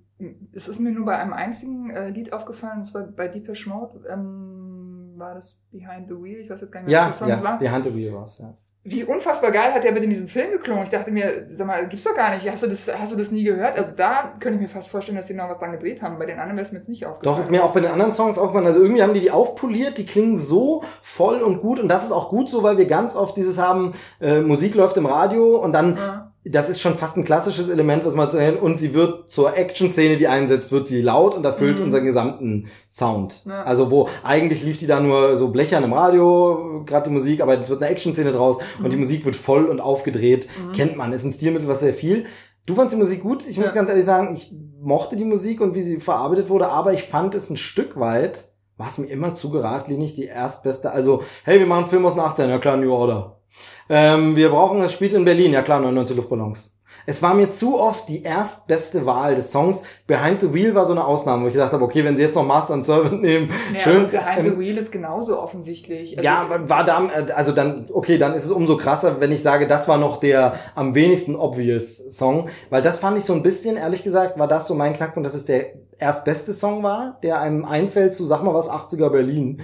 es 0.53 0.69
ist 0.69 0.81
mir 0.81 0.91
nur 0.91 1.07
bei 1.07 1.17
einem 1.17 1.33
einzigen 1.33 1.91
äh, 1.91 2.11
Lied 2.11 2.33
aufgefallen, 2.33 2.81
und 2.81 2.85
zwar 2.85 3.05
bei 3.05 3.29
Deepish 3.29 3.67
Mode, 3.67 4.01
ähm, 4.09 5.15
war 5.17 5.35
das 5.35 5.63
Behind 5.71 6.09
the 6.09 6.15
Wheel, 6.15 6.41
ich 6.41 6.51
weiß 6.51 6.61
jetzt 6.61 6.73
gar 6.73 6.81
nicht 6.81 6.89
mehr, 6.89 6.99
ja, 6.99 7.05
welcher 7.07 7.19
Song 7.19 7.31
es 7.31 7.39
ja, 7.39 7.45
war. 7.45 7.59
die 7.59 7.71
Hand 7.71 7.95
Wheel 7.95 8.13
war's, 8.13 8.39
ja. 8.39 8.55
Wie 8.83 9.05
unfassbar 9.05 9.51
geil 9.51 9.75
hat 9.75 9.85
der 9.85 9.93
mit 9.93 10.03
in 10.03 10.09
diesem 10.09 10.29
Film 10.29 10.53
geklungen. 10.53 10.85
Ich 10.85 10.89
dachte 10.91 11.11
mir, 11.11 11.47
sag 11.55 11.67
mal, 11.67 11.87
gibt's 11.87 12.05
doch 12.05 12.15
gar 12.15 12.35
nicht. 12.35 12.51
Hast 12.51 12.63
du 12.63 12.67
das, 12.67 12.89
hast 12.99 13.13
du 13.13 13.17
das 13.17 13.31
nie 13.31 13.45
gehört? 13.45 13.77
Also 13.79 13.95
da 13.95 14.33
könnte 14.41 14.57
ich 14.57 14.63
mir 14.63 14.69
fast 14.69 14.89
vorstellen, 14.89 15.19
dass 15.19 15.27
sie 15.29 15.35
noch 15.35 15.51
was 15.51 15.59
dran 15.59 15.73
gedreht 15.73 16.01
haben. 16.01 16.19
Bei 16.19 16.25
den 16.25 16.39
anderen 16.39 16.57
wäre 16.57 16.65
es 16.65 16.73
mir 16.73 16.79
jetzt 16.79 16.89
nicht 16.89 17.05
aufgefallen. 17.05 17.37
Doch, 17.37 17.39
ist 17.39 17.51
mir 17.51 17.63
auch 17.63 17.73
bei 17.73 17.81
den 17.81 17.91
anderen 17.91 18.13
Songs 18.13 18.39
aufgefallen. 18.39 18.67
Also 18.67 18.81
irgendwie 18.81 19.03
haben 19.03 19.13
die 19.13 19.21
die 19.21 19.31
aufpoliert, 19.31 19.99
die 19.99 20.07
klingen 20.07 20.39
so 20.39 20.83
voll 21.03 21.43
und 21.43 21.61
gut. 21.61 21.79
Und 21.79 21.89
das 21.89 22.05
ist 22.05 22.13
auch 22.13 22.31
gut 22.31 22.49
so, 22.49 22.63
weil 22.63 22.79
wir 22.79 22.87
ganz 22.87 23.17
oft 23.17 23.37
dieses 23.37 23.59
haben, 23.59 23.93
äh, 24.19 24.41
Musik 24.41 24.75
läuft 24.75 24.97
im 24.97 25.05
Radio 25.05 25.57
und 25.57 25.73
dann 25.75 25.97
Ja. 25.97 26.30
Das 26.45 26.71
ist 26.71 26.81
schon 26.81 26.95
fast 26.95 27.17
ein 27.19 27.25
klassisches 27.25 27.69
Element, 27.69 28.05
was 28.07 28.15
man 28.15 28.31
zu 28.31 28.39
nennen. 28.39 28.57
Und 28.57 28.79
sie 28.79 28.95
wird 28.95 29.31
zur 29.31 29.57
Action-Szene, 29.57 30.17
die 30.17 30.27
einsetzt, 30.27 30.73
wird 30.73 30.87
sie 30.87 31.03
laut 31.03 31.35
und 31.35 31.45
erfüllt 31.45 31.79
Mhm. 31.79 31.85
unseren 31.85 32.05
gesamten 32.07 32.69
Sound. 32.89 33.43
Ja. 33.47 33.63
Also 33.65 33.91
wo 33.91 34.09
eigentlich 34.23 34.63
lief 34.63 34.79
die 34.79 34.87
da 34.87 35.01
nur 35.01 35.37
so 35.37 35.49
blechern 35.49 35.85
im 35.85 35.93
Radio, 35.93 36.83
gerade 36.87 37.09
die 37.11 37.15
Musik, 37.15 37.43
aber 37.43 37.57
jetzt 37.59 37.69
wird 37.69 37.83
eine 37.83 37.91
Action-Szene 37.91 38.33
draus 38.33 38.57
und 38.79 38.85
Mhm. 38.87 38.91
die 38.91 38.97
Musik 38.97 39.25
wird 39.27 39.37
voll 39.37 39.67
und 39.67 39.81
aufgedreht. 39.81 40.49
Mhm. 40.69 40.73
Kennt 40.73 40.97
man, 40.97 41.13
ist 41.13 41.25
ein 41.25 41.33
Stilmittel, 41.33 41.69
was 41.69 41.81
sehr 41.81 41.95
viel. 41.95 42.25
Du 42.67 42.75
fandst 42.75 42.95
die 42.95 42.99
Musik 42.99 43.23
gut. 43.23 43.45
Ich 43.47 43.59
muss 43.59 43.69
Ja. 43.69 43.75
ganz 43.75 43.89
ehrlich 43.91 44.05
sagen, 44.05 44.35
ich 44.35 44.51
mochte 44.81 45.17
die 45.17 45.25
Musik 45.25 45.61
und 45.61 45.75
wie 45.75 45.83
sie 45.83 46.01
verarbeitet 46.01 46.49
wurde, 46.49 46.69
aber 46.69 46.93
ich 46.95 47.03
fand 47.03 47.35
es 47.35 47.51
ein 47.51 47.57
Stück 47.59 47.99
weit, 48.01 48.45
war 48.79 48.87
es 48.89 48.97
mir 48.97 49.07
immer 49.09 49.35
zu 49.35 49.51
geradlinig, 49.51 50.15
die 50.15 50.25
erstbeste. 50.25 50.91
Also, 50.93 51.23
hey, 51.45 51.59
wir 51.59 51.67
machen 51.67 51.83
einen 51.83 51.91
Film 51.91 52.07
aus 52.07 52.15
den 52.15 52.21
18, 52.23 52.49
ja 52.49 52.59
klar, 52.59 52.79
New 52.79 52.93
Order. 52.93 53.40
Ähm, 53.89 54.37
wir 54.37 54.51
brauchen, 54.51 54.83
es 54.83 54.93
spielt 54.93 55.13
in 55.13 55.25
Berlin, 55.25 55.53
ja 55.53 55.63
klar, 55.63 55.81
99 55.81 56.17
Luftballons. 56.17 56.73
Es 57.07 57.23
war 57.23 57.35
mir 57.35 57.51
zu 57.51 57.81
oft 57.81 58.09
die 58.09 58.23
erstbeste 58.23 59.07
Wahl 59.07 59.35
des 59.35 59.51
Songs. 59.51 59.83
Behind 60.07 60.41
the 60.41 60.53
Wheel 60.53 60.75
war 60.75 60.85
so 60.85 60.93
eine 60.93 61.05
Ausnahme, 61.05 61.45
wo 61.45 61.49
ich 61.49 61.55
gedacht 61.55 61.73
habe, 61.73 61.83
okay, 61.83 62.05
wenn 62.05 62.17
sie 62.17 62.23
jetzt 62.23 62.35
noch 62.35 62.45
Master 62.47 62.75
and 62.75 62.85
Servant 62.85 63.23
nehmen, 63.23 63.51
Ja, 63.75 63.81
schön. 63.81 64.11
Behind 64.11 64.39
Ähm, 64.39 64.45
the 64.45 64.59
Wheel 64.59 64.79
ist 64.79 64.93
genauso 64.93 65.41
offensichtlich. 65.41 66.17
Also, 66.17 66.25
ja, 66.25 66.47
war 66.69 66.85
da, 66.85 67.09
also 67.35 67.53
dann, 67.53 67.89
okay, 67.93 68.19
dann 68.19 68.35
ist 68.35 68.45
es 68.45 68.51
umso 68.51 68.77
krasser, 68.77 69.21
wenn 69.21 69.33
ich 69.33 69.43
sage, 69.43 69.67
das 69.67 69.89
war 69.89 69.97
noch 69.97 70.19
der 70.19 70.55
am 70.75 70.95
wenigsten 70.95 71.35
obvious 71.37 71.97
Song, 72.17 72.49
weil 72.69 72.83
das 72.83 72.99
fand 72.99 73.19
ich 73.19 73.25
so 73.25 73.33
ein 73.33 73.43
bisschen, 73.43 73.77
ehrlich 73.77 74.05
gesagt, 74.05 74.39
war 74.39 74.47
das 74.47 74.67
so 74.67 74.75
mein 74.75 74.95
Knackpunkt, 74.95 75.27
dass 75.27 75.35
es 75.35 75.47
der 75.47 75.67
erstbeste 75.99 76.53
Song 76.53 76.83
war, 76.83 77.19
der 77.23 77.41
einem 77.41 77.65
einfällt 77.65 78.15
zu, 78.15 78.27
sag 78.27 78.43
mal 78.43 78.55
was, 78.55 78.71
80er 78.71 79.11
Berlin. 79.11 79.63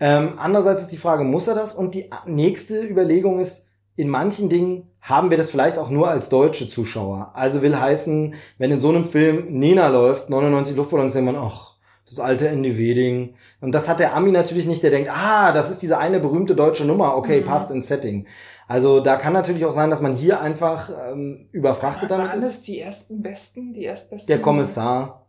Ähm, 0.00 0.34
andererseits 0.36 0.82
ist 0.82 0.92
die 0.92 0.96
Frage, 0.96 1.24
muss 1.24 1.48
er 1.48 1.54
das? 1.54 1.72
Und 1.74 1.94
die 1.94 2.10
nächste 2.26 2.82
Überlegung 2.82 3.38
ist, 3.40 3.66
in 3.96 4.08
manchen 4.08 4.48
Dingen 4.48 4.90
haben 5.00 5.30
wir 5.30 5.38
das 5.38 5.50
vielleicht 5.50 5.78
auch 5.78 5.88
nur 5.88 6.08
als 6.08 6.28
deutsche 6.28 6.68
Zuschauer. 6.68 7.30
Also 7.34 7.62
will 7.62 7.78
heißen, 7.80 8.34
wenn 8.58 8.70
in 8.70 8.80
so 8.80 8.90
einem 8.90 9.04
Film 9.06 9.46
Nena 9.58 9.88
läuft, 9.88 10.28
99 10.28 10.76
Luftballons, 10.76 11.14
denkt 11.14 11.32
man, 11.32 11.42
ach, 11.42 11.76
das 12.08 12.20
alte 12.20 12.48
Andy 12.48 12.76
Weding. 12.76 13.34
Und 13.60 13.72
das 13.72 13.88
hat 13.88 13.98
der 13.98 14.14
Ami 14.14 14.32
natürlich 14.32 14.66
nicht, 14.66 14.82
der 14.82 14.90
denkt, 14.90 15.10
ah, 15.10 15.52
das 15.52 15.70
ist 15.70 15.80
diese 15.80 15.98
eine 15.98 16.20
berühmte 16.20 16.54
deutsche 16.54 16.84
Nummer, 16.84 17.16
okay, 17.16 17.40
Mhm. 17.40 17.44
passt 17.44 17.70
ins 17.70 17.88
Setting. 17.88 18.26
Also 18.68 19.00
da 19.00 19.16
kann 19.16 19.32
natürlich 19.32 19.64
auch 19.64 19.72
sein, 19.72 19.90
dass 19.90 20.00
man 20.00 20.12
hier 20.12 20.40
einfach 20.40 20.90
ähm, 21.10 21.48
überfrachtet 21.52 22.10
damit 22.10 22.34
ist. 22.34 22.44
das 22.44 22.62
die 22.62 22.80
ersten 22.80 23.22
Besten, 23.22 23.72
die 23.72 23.84
erstbesten? 23.84 24.26
Der 24.26 24.40
Kommissar, 24.42 25.26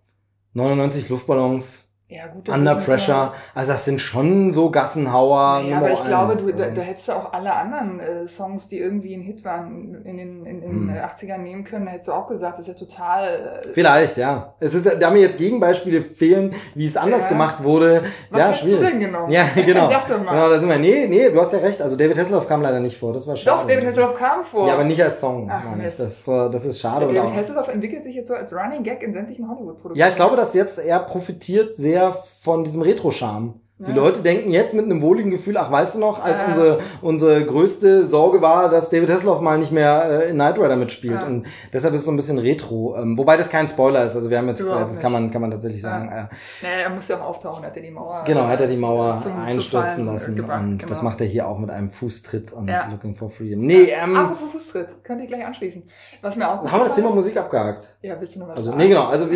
99 0.53 1.08
Luftballons, 1.10 1.87
Ja, 2.10 2.28
gut. 2.28 2.48
der 2.48 2.54
Under. 2.56 2.76
Pressure. 2.76 3.34
Also 3.54 3.74
das 3.74 3.84
sind 3.84 4.00
schon 4.00 4.54
so 4.54 4.72
Gassenhauer. 4.72 5.62
Ja, 5.67 5.78
aber 5.78 5.91
ich 5.91 6.04
glaube, 6.06 6.36
du, 6.38 6.54
da, 6.54 6.63
Also- 6.63 6.76
da 6.76 6.82
hättest 6.82 7.08
du 7.10 7.12
auch 7.12 7.34
alle 7.34 7.54
anderen 7.54 8.00
äh, 8.00 8.26
Songs, 8.28 8.70
die 8.70 8.80
irgendwie 8.80 9.13
ein 9.13 9.24
Hit 9.24 9.43
waren, 9.43 10.04
in 10.06 10.15
den, 10.17 10.46
in, 10.46 10.62
in 10.63 10.70
Hm. 10.72 10.89
äh, 10.89 11.00
80ern 11.02 11.39
nehmen 11.39 11.65
können. 11.65 11.86
Da 11.86 11.91
hättest 11.91 12.08
du 12.08 12.13
auch 12.13 12.28
gesagt, 12.28 12.60
das 12.60 12.67
ist 12.70 12.80
ja 12.80 12.88
total. 12.88 13.62
Äh, 13.65 13.67
Vielleicht, 13.74 14.15
ja. 14.15 14.54
Es 14.62 14.74
ist, 14.74 14.89
da 15.02 15.10
mir 15.12 15.20
jetzt 15.20 15.38
Gegenbeispiele 15.38 16.02
fehlen, 16.02 16.56
wie 16.76 16.86
es 16.86 16.96
anders 16.96 17.24
Ja. 17.24 17.28
gemacht 17.30 17.62
wurde. 17.65 18.04
was 18.30 18.39
ja, 18.39 18.54
schwierig. 18.54 18.80
du 18.80 18.86
denn 18.86 19.00
genommen? 19.02 19.30
Ja, 19.30 19.46
genau. 19.56 19.89
Sag 19.91 20.08
doch 20.08 20.24
mal. 20.24 20.32
Genau, 20.32 20.50
da 20.50 20.60
sind 20.62 20.70
wir. 20.70 20.78
Nee, 20.80 21.08
nee, 21.10 21.30
du 21.30 21.41
hast 21.41 21.52
ja 21.52 21.60
recht. 21.60 21.82
Also 21.82 21.98
David 21.98 22.17
Hasselhoff 22.17 22.48
kam 22.48 22.62
leider 22.62 22.80
nicht 22.80 22.98
vor. 22.98 23.12
Das 23.12 23.28
war 23.28 23.36
schade. 23.36 23.58
Doch, 23.63 23.67
David 23.67 23.86
Hasselhoff 23.86 24.15
kam 24.15 24.46
vor. 24.46 24.65
Ja, 24.65 24.76
aber 24.76 24.86
nicht 24.86 25.04
als 25.04 25.20
Song. 25.20 25.52
Ach. 25.52 25.76
Mist. 25.76 26.00
das, 26.00 26.24
das 26.24 26.65
ist 26.65 26.80
schade. 26.80 27.06
und 27.06 27.13
David 27.15 27.36
Hasselhoff 27.36 27.67
entwickelt 27.67 28.04
sich 28.06 28.15
jetzt 28.15 28.30
so 28.30 28.34
als 28.34 28.54
Running 28.54 28.84
Gag 28.84 29.04
in 29.04 29.13
sämtlichen 29.13 29.46
Hollywood-Produktionen. 29.50 29.98
Ja, 30.00 30.08
ich 30.08 30.15
glaube, 30.15 30.38
dass 30.38 30.54
jetzt 30.54 30.80
er 30.80 31.00
profitiert 31.00 31.76
sehr 31.76 31.97
von 32.14 32.64
diesem 32.64 32.82
Retro-Charme. 32.82 33.62
Die 33.80 33.92
Ja. 33.92 33.96
Leute 33.96 34.22
denken 34.22 34.50
jetzt 34.50 34.74
mit 34.74 34.86
einem 34.86 35.04
wohligen 35.04 35.30
Gefühl, 35.30 35.56
ach, 35.56 35.70
weißt 35.72 35.96
du 35.96 36.00
noch, 36.00 36.24
als 36.24 36.42
Ja. 36.42 36.48
unsere, 36.48 36.80
unsere 37.04 37.46
größte 37.46 38.08
Sorge 38.08 38.42
war, 38.42 38.70
dass 38.70 38.90
David 38.90 39.08
Hasselhoff 39.08 39.40
mal 39.40 39.60
nicht 39.60 39.72
mehr 39.72 40.24
äh, 40.24 40.30
in 40.30 40.36
Knight 40.36 40.58
Rider 40.58 40.76
mitspielt. 40.76 41.13
Ja. 41.13 41.28
Und 41.28 41.46
deshalb 41.72 41.94
ist 41.94 42.00
es 42.00 42.06
so 42.08 42.12
ein 42.12 42.16
bisschen 42.16 42.40
Retro. 42.40 42.96
Ähm, 42.98 43.16
wobei 43.20 43.38
das 43.38 43.52
kein 43.52 43.68
Spoiler 43.68 44.04
ist. 44.04 44.16
Also 44.16 44.32
wir 44.32 44.40
haben 44.40 44.48
jetzt, 44.48 44.62
äh, 44.62 44.63
Überhaupt 44.63 44.90
das 44.90 45.00
kann 45.00 45.12
man, 45.12 45.30
kann 45.30 45.42
man 45.42 45.52
tatsächlich 45.52 45.84
sagen. 45.84 46.08
Äh, 46.08 46.26
Naja, 46.66 46.78
er 46.86 46.90
muss 46.90 47.08
ja 47.08 47.18
auch 47.18 47.26
auftauchen, 47.30 47.63
hat 47.63 47.76
er 47.76 47.84
die 47.84 47.92
Mauer. 47.92 48.24
Genau, 48.26 48.48
hat 48.48 48.60
er 48.62 48.68
die 48.68 48.78
Mauer 48.78 49.20
zum- 49.22 49.34
zum 49.34 49.44
einstürzen 49.44 50.08
äh, 50.08 50.12
lassen 50.12 50.36
gebracht, 50.36 50.62
und 50.63 50.78
genau. 50.80 50.90
das 50.90 51.02
macht 51.04 51.22
er 51.22 51.28
hier 51.28 51.48
auch 51.48 51.60
mit 51.60 51.70
einem 51.70 51.92
Fußtritt 51.92 52.52
und. 52.54 52.72
Looking 52.92 53.13
for 53.13 53.30
Freedom. 53.30 53.60
Nee, 53.60 53.92
ähm, 53.92 54.18
haben 54.18 54.32
Apropos 54.32 54.54
Fußtritt, 54.54 55.04
könnt 55.04 55.22
ihr 55.22 55.28
gleich 55.28 55.46
anschließen. 55.46 55.84
Was 56.24 56.36
mir 56.36 56.50
auch 56.50 56.63
wir 56.63 56.80
das 56.80 56.96
Thema 56.96 57.12
Musik 57.12 57.38
abgehakt? 57.38 57.96
Ja, 58.02 58.16
willst 58.20 58.36
du 58.36 58.40
noch 58.40 58.48
was 58.48 58.56
Also, 58.58 58.70
sagen? 58.72 58.82
nee, 58.82 58.88
genau, 58.90 59.06
also 59.06 59.28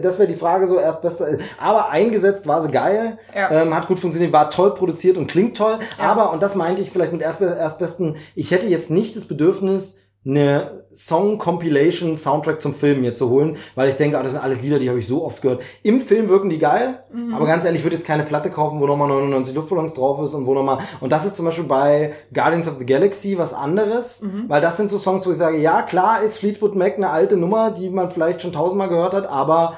das 0.00 0.18
wäre 0.20 0.28
die 0.28 0.36
Frage 0.36 0.68
so, 0.68 0.78
erst 0.78 1.02
besser, 1.02 1.26
aber 1.60 1.90
eingesetzt 1.90 2.46
war 2.46 2.62
sie 2.62 2.70
geil, 2.70 3.18
Ja. 3.34 3.50
ähm, 3.50 3.74
hat 3.74 3.87
gut 3.88 3.98
funktioniert, 3.98 4.32
war 4.32 4.50
toll 4.50 4.72
produziert 4.74 5.16
und 5.16 5.26
klingt 5.26 5.56
toll, 5.56 5.78
Ja. 5.98 6.10
aber, 6.12 6.32
und 6.32 6.40
das 6.42 6.54
meinte 6.54 6.80
ich 6.82 6.90
vielleicht 6.90 7.12
mit 7.12 7.22
Erstbe- 7.22 7.56
Erstbesten, 7.58 8.16
ich 8.36 8.52
hätte 8.52 8.66
jetzt 8.66 8.90
nicht 8.90 9.16
das 9.16 9.24
Bedürfnis, 9.26 9.98
eine 10.26 10.84
Song-Compilation-Soundtrack 10.92 12.60
zum 12.60 12.74
Film 12.74 13.00
mir 13.00 13.14
zu 13.14 13.30
holen, 13.30 13.56
weil 13.74 13.88
ich 13.88 13.94
denke, 13.96 14.18
ah, 14.18 14.22
das 14.22 14.32
sind 14.32 14.40
alles 14.42 14.62
Lieder, 14.62 14.78
die 14.78 14.88
habe 14.88 14.98
ich 14.98 15.06
so 15.06 15.24
oft 15.24 15.40
gehört. 15.42 15.62
Im 15.82 16.00
Film 16.00 16.28
wirken 16.28 16.50
die 16.50 16.58
geil, 16.58 17.02
Mhm. 17.12 17.34
aber 17.34 17.46
ganz 17.46 17.64
ehrlich, 17.64 17.80
ich 17.80 17.84
würde 17.84 17.96
jetzt 17.96 18.06
keine 18.06 18.24
Platte 18.24 18.50
kaufen, 18.50 18.80
wo 18.80 18.86
nochmal 18.86 19.08
99 19.08 19.54
Luftballons 19.54 19.94
drauf 19.94 20.20
ist 20.22 20.34
und 20.34 20.44
wo 20.46 20.54
nochmal, 20.54 20.78
und 21.00 21.12
das 21.12 21.24
ist 21.24 21.36
zum 21.36 21.46
Beispiel 21.46 21.64
bei 21.64 22.12
Guardians 22.34 22.68
of 22.68 22.76
the 22.78 22.84
Galaxy 22.86 23.38
was 23.38 23.54
anderes, 23.54 24.22
Mhm. 24.22 24.44
weil 24.48 24.60
das 24.60 24.76
sind 24.76 24.90
so 24.90 24.98
Songs, 24.98 25.26
wo 25.26 25.30
ich 25.30 25.36
sage, 25.36 25.58
ja, 25.58 25.82
klar 25.82 26.22
ist 26.22 26.38
Fleetwood 26.38 26.74
Mac 26.74 26.96
eine 26.96 27.10
alte 27.10 27.36
Nummer, 27.36 27.70
die 27.70 27.88
man 27.88 28.10
vielleicht 28.10 28.42
schon 28.42 28.52
tausendmal 28.52 28.88
gehört 28.88 29.14
hat, 29.14 29.28
aber 29.28 29.76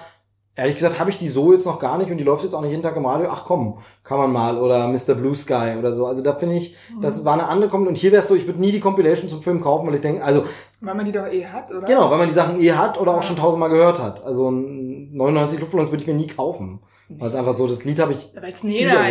ehrlich 0.60 0.76
gesagt 0.76 1.00
habe 1.00 1.10
ich 1.10 1.18
die 1.18 1.28
so 1.28 1.52
jetzt 1.52 1.66
noch 1.66 1.78
gar 1.80 1.98
nicht 1.98 2.10
und 2.10 2.18
die 2.18 2.24
läuft 2.24 2.44
jetzt 2.44 2.54
auch 2.54 2.60
nicht 2.60 2.70
jeden 2.70 2.82
Tag 2.82 2.96
im 2.96 3.06
Radio. 3.06 3.28
Ach 3.30 3.44
komm, 3.44 3.78
kann 4.04 4.18
man 4.18 4.32
mal 4.32 4.58
oder 4.58 4.86
Mr. 4.88 5.14
Blue 5.14 5.34
Sky 5.34 5.74
oder 5.78 5.92
so. 5.92 6.06
Also 6.06 6.22
da 6.22 6.34
finde 6.34 6.56
ich, 6.56 6.76
Mhm. 6.94 7.00
das 7.00 7.24
war 7.24 7.32
eine 7.34 7.48
andere 7.48 7.68
Compilation. 7.70 7.88
Und 7.94 7.98
hier 7.98 8.12
wäre 8.12 8.22
es 8.22 8.28
so, 8.28 8.34
ich 8.34 8.46
würde 8.46 8.60
nie 8.60 8.70
die 8.72 8.80
Compilation 8.80 9.28
zum 9.28 9.42
Film 9.42 9.60
kaufen, 9.60 9.86
weil 9.88 9.94
ich 9.96 10.00
denke, 10.00 10.22
also 10.22 10.44
Weil 10.80 10.94
man 10.94 11.04
die 11.06 11.12
doch 11.12 11.26
eh 11.26 11.44
hat, 11.46 11.70
oder? 11.70 11.86
genau, 11.86 12.10
weil 12.10 12.18
man 12.18 12.28
die 12.28 12.34
Sachen 12.34 12.60
eh 12.60 12.72
hat 12.72 13.00
oder 13.00 13.14
auch 13.14 13.22
schon 13.22 13.36
tausendmal 13.36 13.70
gehört 13.70 13.98
hat. 14.00 14.24
Also 14.24 14.50
ein 14.50 15.10
99 15.16 15.58
Luftballons 15.60 15.90
würde 15.90 16.02
ich 16.02 16.06
mir 16.06 16.14
nie 16.14 16.26
kaufen. 16.28 16.80
Weil 17.12 17.28
es 17.28 17.34
einfach 17.34 17.54
so, 17.54 17.66
das 17.66 17.82
Lied 17.84 17.98
habe 17.98 18.12
ich 18.12 18.30
Weil 18.40 18.52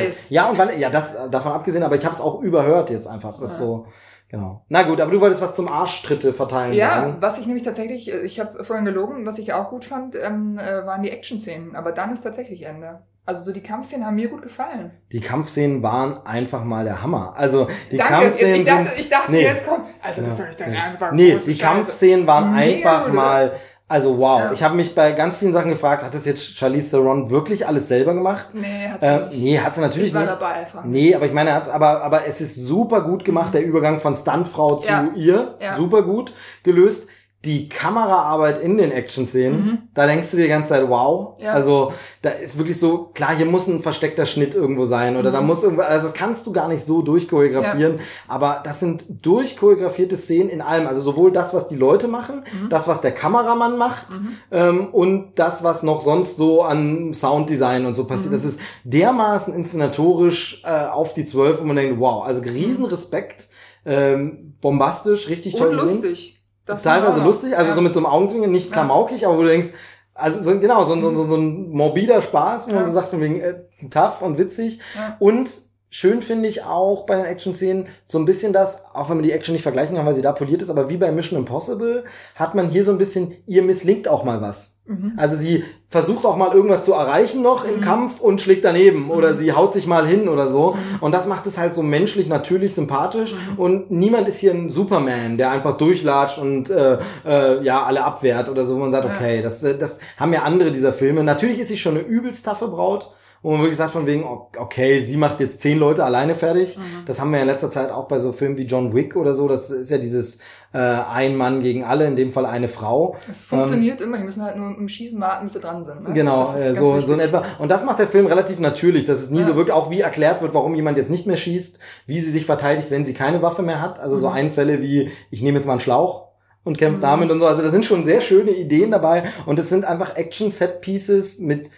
es 0.08 0.16
ist. 0.22 0.32
ja, 0.32 0.50
und 0.50 0.58
weil, 0.58 0.80
ja, 0.80 0.90
das 0.90 1.18
davon 1.30 1.52
abgesehen, 1.52 1.84
aber 1.84 1.98
ich 1.98 2.06
habe 2.06 2.16
es 2.16 2.22
auch 2.22 2.42
überhört 2.42 2.90
jetzt 2.90 3.08
einfach. 3.08 3.38
Das 3.40 3.60
Ja. 3.60 3.66
so, 3.66 3.88
genau. 4.30 4.64
Na 4.70 4.84
gut, 4.84 5.02
aber 5.02 5.12
du 5.12 5.20
wolltest 5.20 5.42
was 5.42 5.56
zum 5.56 5.68
Arschtritte 5.68 6.32
verteilen 6.34 6.74
Ja, 6.74 7.02
sagen. 7.02 7.18
was 7.20 7.38
ich 7.38 7.46
nämlich 7.46 7.64
tatsächlich, 7.66 8.12
äh, 8.14 8.22
ich 8.22 8.40
habe 8.40 8.64
vorhin 8.64 8.86
gelogen, 8.86 9.26
was 9.26 9.38
ich 9.38 9.52
auch 9.54 9.70
gut 9.70 9.86
fand, 9.86 10.16
ähm, 10.16 10.58
äh, 10.58 10.86
waren 10.86 11.04
die 11.04 11.10
Action-Szenen. 11.12 11.76
Aber 11.76 11.92
dann 11.92 12.14
ist 12.14 12.22
tatsächlich 12.22 12.64
Ende. 12.64 13.02
Also 13.26 13.44
so 13.44 13.52
die 13.52 13.62
Kampfszenen 13.62 14.08
haben 14.08 14.16
mir 14.16 14.28
gut 14.28 14.42
gefallen. 14.42 14.90
Die 15.12 15.20
Kampfszenen 15.20 15.84
waren 15.84 16.18
einfach 16.26 16.64
mal 16.64 16.84
der 16.84 17.04
Hammer. 17.04 17.34
Also 17.38 17.68
die 17.92 17.98
Danke, 17.98 18.14
Kampfszenen 18.14 18.56
ich 18.56 18.66
dachte, 18.66 18.90
sind, 18.90 19.00
ich 19.00 19.10
dachte 19.10 19.32
nee. 19.32 19.44
jetzt 19.44 19.68
kommt. 19.68 19.86
Also 20.02 20.22
das 20.24 20.32
Ja, 20.32 20.44
doch 20.46 20.48
nicht 20.48 20.60
dein 20.60 20.72
nee. 20.72 20.78
Ernst. 20.78 21.00
war 21.02 21.12
Nee, 21.14 21.38
die. 21.46 21.58
Kampfszenen 21.60 22.26
waren 22.26 22.56
Mega 22.56 22.60
einfach 22.74 23.14
mal, 23.14 23.52
also 23.90 24.18
wow. 24.18 24.40
Ja. 24.40 24.52
Ich 24.54 24.64
habe 24.64 24.76
mich 24.76 24.96
bei 24.96 25.12
ganz 25.12 25.36
vielen 25.38 25.52
Sachen 25.52 25.70
gefragt, 25.70 26.04
hat 26.04 26.14
das 26.14 26.26
jetzt 26.26 26.56
Charlize 26.58 26.92
Theron 26.92 27.30
wirklich 27.30 27.68
alles 27.68 27.88
selber 27.90 28.14
gemacht? 28.14 28.46
Nee, 28.54 28.88
hat 28.90 29.00
sie 29.02 29.06
Ähm, 29.06 29.28
nicht. 29.30 29.40
nee, 29.44 29.60
hat 29.60 29.74
sie 29.76 29.82
natürlich 29.82 30.08
ich 30.10 30.14
war 30.14 30.22
nicht. 30.22 30.34
dabei 30.34 30.54
einfach. 30.54 30.84
Nee, 30.86 31.14
aber 31.16 31.26
ich 31.26 31.34
meine, 31.34 31.54
hat, 31.54 31.68
aber, 31.70 32.02
aber 32.04 32.26
es 32.28 32.40
ist 32.40 32.56
super 32.56 33.02
gut 33.02 33.26
gemacht, 33.26 33.54
der 33.54 33.64
Übergang 33.66 34.00
von 34.00 34.16
Stuntfrau 34.16 34.76
zu 34.76 34.88
Ja. 34.88 35.08
ihr. 35.16 35.56
Ja. 35.60 35.76
Super 35.76 36.04
gut 36.04 36.32
gelöst. 36.64 37.10
Die 37.46 37.70
Kameraarbeit 37.70 38.62
in 38.62 38.78
den 38.78 38.92
Action-Szenen, 38.92 39.66
Mhm. 39.66 39.78
da 39.94 40.06
denkst 40.06 40.30
du 40.32 40.36
dir 40.36 40.44
die 40.44 40.50
ganze 40.50 40.70
Zeit, 40.70 40.90
wow. 40.90 41.36
Ja. 41.40 41.54
Also, 41.54 41.94
da 42.22 42.32
ist 42.32 42.58
wirklich 42.58 42.78
so, 42.78 43.12
klar, 43.14 43.34
hier 43.34 43.46
muss 43.46 43.66
ein 43.68 43.80
versteckter 43.82 44.26
Schnitt 44.26 44.54
irgendwo 44.56 44.84
sein 44.84 45.16
oder 45.16 45.32
da 45.32 45.40
Mhm. 45.40 45.48
muss 45.48 45.64
irgendwo, 45.64 45.84
also 45.84 46.06
das 46.08 46.14
kannst 46.14 46.46
du 46.48 46.52
gar 46.52 46.68
nicht 46.68 46.84
so 46.84 47.02
durchchoreografieren, 47.02 48.02
aber 48.28 48.62
das 48.66 48.82
sind 48.82 49.06
durchchoreografierte 49.26 50.18
Szenen 50.18 50.50
in 50.50 50.62
allem. 50.62 50.86
Also 50.86 51.02
sowohl 51.02 51.32
das, 51.32 51.54
was 51.54 51.70
die 51.70 51.78
Leute 51.78 52.10
machen, 52.10 52.44
Mhm. 52.62 52.68
das, 52.70 52.90
was 52.90 53.00
der 53.00 53.12
Kameramann 53.12 53.78
macht, 53.78 54.08
ähm, 54.52 54.88
und 54.92 55.32
das, 55.36 55.64
was 55.64 55.82
noch 55.82 56.02
sonst 56.02 56.36
so 56.36 56.64
an 56.64 57.14
Sounddesign 57.14 57.86
und 57.86 57.96
so 57.96 58.04
passiert. 58.04 58.32
Mhm. 58.32 58.36
Das 58.36 58.44
ist 58.44 58.60
dermaßen 58.84 59.54
inszenatorisch 59.54 60.62
äh, 60.66 60.88
auf 60.88 61.14
die 61.14 61.24
Zwölf, 61.24 61.62
wo 61.62 61.66
man 61.66 61.78
denkt, 61.78 62.02
wow, 62.02 62.26
also 62.26 62.42
riesen 62.42 62.84
Respekt, 62.84 63.48
ähm, 63.86 64.56
bombastisch, 64.60 65.30
richtig 65.30 65.56
toll 65.56 65.70
Und 65.80 66.02
gesehen. 66.02 66.36
Das 66.70 66.84
Teilweise 66.84 67.20
lustig, 67.22 67.58
also 67.58 67.70
Ja. 67.70 67.76
so 67.76 67.82
mit 67.82 67.94
so 67.94 68.00
einem 68.00 68.06
Augenzwinkern, 68.08 68.52
nicht 68.52 68.72
klamaukig, 68.72 69.26
aber 69.26 69.38
wo 69.38 69.42
du 69.42 69.48
denkst, 69.50 69.70
also 70.14 70.42
so, 70.44 70.60
genau, 70.60 70.84
so, 70.84 70.94
ein- 70.94 71.02
so, 71.02 71.14
so, 71.16 71.28
so 71.28 71.36
ein 71.36 71.70
morbider 71.70 72.22
Spaß, 72.22 72.68
wo 72.68 72.72
man 72.72 72.82
Ja. 72.82 72.86
so 72.86 72.92
sagt, 72.92 73.10
von 73.10 73.22
wegen 73.22 73.40
äh, 73.42 73.56
tough 73.90 74.22
und 74.22 74.38
witzig. 74.38 74.80
Ja. 74.96 75.16
Und 75.20 75.50
Schön 75.92 76.22
finde 76.22 76.48
ich 76.48 76.64
auch 76.64 77.06
bei 77.08 77.16
den 77.16 77.26
Action-Szenen 77.26 77.88
so 78.06 78.20
ein 78.20 78.26
bisschen 78.26 78.54
das, 78.54 78.84
auch 78.94 79.10
wenn 79.10 79.18
man 79.18 79.24
die 79.24 79.32
Action 79.32 79.54
nicht 79.54 79.64
vergleichen 79.64 79.96
kann, 79.96 80.06
weil 80.06 80.14
sie 80.14 80.22
da 80.22 80.32
poliert 80.34 80.62
ist, 80.62 80.70
aber 80.70 80.88
wie 80.90 80.98
bei 80.98 81.12
Mission 81.12 81.40
Impossible 81.40 82.04
hat 82.36 82.54
man 82.54 82.70
hier 82.70 82.84
so 82.84 82.92
ein 82.92 83.00
bisschen, 83.00 83.34
ihr 83.48 83.64
misslingt 83.64 84.08
auch 84.08 84.24
mal 84.24 84.40
was. 84.40 84.76
Mhm. 84.86 85.14
Also 85.18 85.36
sie 85.36 85.64
versucht 85.88 86.26
auch 86.26 86.36
mal 86.36 86.54
irgendwas 86.54 86.86
zu 86.86 86.94
erreichen 86.94 87.42
noch 87.42 87.66
im 87.66 87.78
Mhm. 87.78 87.82
Kampf 87.82 88.20
und 88.20 88.40
schlägt 88.40 88.66
daneben 88.66 89.10
oder 89.10 89.34
Mhm. 89.34 89.38
sie 89.38 89.54
haut 89.54 89.74
sich 89.74 89.88
mal 89.88 90.06
hin 90.08 90.30
oder 90.30 90.48
so. 90.48 90.74
Mhm. 90.74 90.78
Und 91.02 91.12
das 91.12 91.26
macht 91.26 91.48
es 91.48 91.58
halt 91.58 91.74
so 91.74 91.82
menschlich, 91.82 92.28
natürlich, 92.28 92.76
sympathisch. 92.76 93.34
Mhm. 93.34 93.60
Und 93.60 93.92
niemand 93.92 94.28
ist 94.28 94.38
hier 94.38 94.52
ein 94.52 94.70
Superman, 94.70 95.38
der 95.40 95.50
einfach 95.50 95.76
durchlatscht 95.78 96.38
und 96.38 96.70
äh, 96.70 97.00
äh, 97.26 97.64
ja 97.64 97.84
alle 97.84 98.04
abwehrt 98.04 98.48
oder 98.48 98.64
so. 98.66 98.78
Man 98.78 98.92
sagt, 98.92 99.06
okay, 99.06 99.42
das, 99.42 99.62
das 99.62 99.98
haben 100.18 100.34
ja 100.34 100.44
andere 100.44 100.72
dieser 100.72 100.94
Filme. 100.94 101.24
Natürlich 101.24 101.58
ist 101.60 101.70
sie 101.70 101.78
schon 101.78 101.96
eine 101.98 102.06
übelst 102.06 102.46
taffe 102.46 102.68
Braut. 102.68 103.12
Man 103.42 103.60
wirklich 103.60 103.78
sagt 103.78 103.92
von 103.92 104.06
wegen, 104.06 104.26
okay, 104.58 105.00
sie 105.00 105.16
macht 105.16 105.40
jetzt 105.40 105.62
zehn 105.62 105.78
Leute 105.80 106.04
alleine 106.04 106.36
fertig. 106.36 106.78
Mhm. 106.78 107.06
Das 107.06 107.22
haben 107.22 107.32
wir 107.32 107.38
ja 107.38 107.44
in 107.44 107.50
letzter 107.50 107.70
Zeit 107.70 107.90
auch 107.90 108.08
bei 108.10 108.20
so 108.20 108.34
Filmen 108.34 108.58
wie 108.58 108.64
John 108.66 108.94
Wick 108.94 109.16
oder 109.16 109.34
so. 109.34 109.48
Das 109.48 109.70
ist 109.70 109.90
ja 109.90 109.98
dieses 109.98 110.40
äh, 110.74 110.78
ein 110.78 111.38
Mann 111.38 111.62
gegen 111.62 111.84
alle, 111.86 112.06
in 112.06 112.16
dem 112.18 112.32
Fall 112.34 112.46
eine 112.46 112.68
Frau. 112.68 113.16
Es 113.32 113.46
funktioniert 113.46 114.02
immer, 114.02 114.18
die 114.18 114.24
müssen 114.26 114.44
halt 114.44 114.58
nur 114.58 114.78
im 114.78 114.90
Schießen 114.90 115.20
warten, 115.22 115.46
bis 115.46 115.54
sie 115.54 115.60
dran 115.62 115.86
sind. 115.86 116.02
Ne? 116.04 116.10
Ähm, 116.10 116.14
Genau, 116.16 116.54
äh, 116.54 116.76
so, 116.76 116.90
wichtig. 116.96 117.08
so 117.08 117.14
in 117.14 117.20
etwa. 117.22 117.44
Und 117.60 117.72
das 117.72 117.86
macht 117.86 118.00
der 118.00 118.08
Film 118.08 118.26
relativ 118.28 118.60
natürlich, 118.60 119.06
dass 119.06 119.22
es 119.22 119.30
nie 119.30 119.40
Ja. 119.40 119.48
so 119.48 119.56
wirklich 119.56 119.74
auch 119.74 119.90
wie 119.90 120.02
erklärt 120.02 120.42
wird, 120.42 120.54
warum 120.54 120.76
jemand 120.76 120.98
jetzt 120.98 121.10
nicht 121.10 121.26
mehr 121.26 121.38
schießt, 121.38 121.80
wie 122.08 122.20
sie 122.20 122.32
sich 122.32 122.46
verteidigt, 122.46 122.92
wenn 122.92 123.06
sie 123.06 123.14
keine 123.14 123.42
Waffe 123.42 123.62
mehr 123.62 123.82
hat. 123.82 124.00
Also 124.00 124.18
so 124.18 124.28
Mhm. 124.28 124.34
Einfälle 124.36 124.82
wie, 124.82 125.12
ich 125.32 125.42
nehme 125.42 125.58
jetzt 125.58 125.66
mal 125.66 125.74
einen 125.74 125.80
Schlauch 125.80 126.28
und 126.66 126.78
kämpfe 126.78 126.98
Mhm. 126.98 127.02
damit 127.02 127.32
und 127.32 127.40
so. 127.40 127.48
Also 127.48 127.62
da 127.62 127.70
sind 127.70 127.86
schon 127.86 128.04
sehr 128.04 128.20
schöne 128.22 128.52
Ideen 128.52 128.92
dabei 128.92 129.24
und 129.46 129.58
es 129.58 129.70
sind 129.70 129.86
einfach 129.86 130.18
Action-Set-Pieces 130.18 131.40
mit 131.40 131.70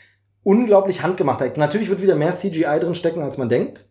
unglaublich 0.43 1.04
handgemachter. 1.04 1.51
Natürlich 1.56 1.89
wird 1.89 2.01
wieder 2.01 2.15
mehr 2.15 2.32
CGI 2.34 2.80
drin 2.80 2.95
stecken, 2.95 3.21
als 3.21 3.38
man 3.38 3.49
denkt. 3.49 3.86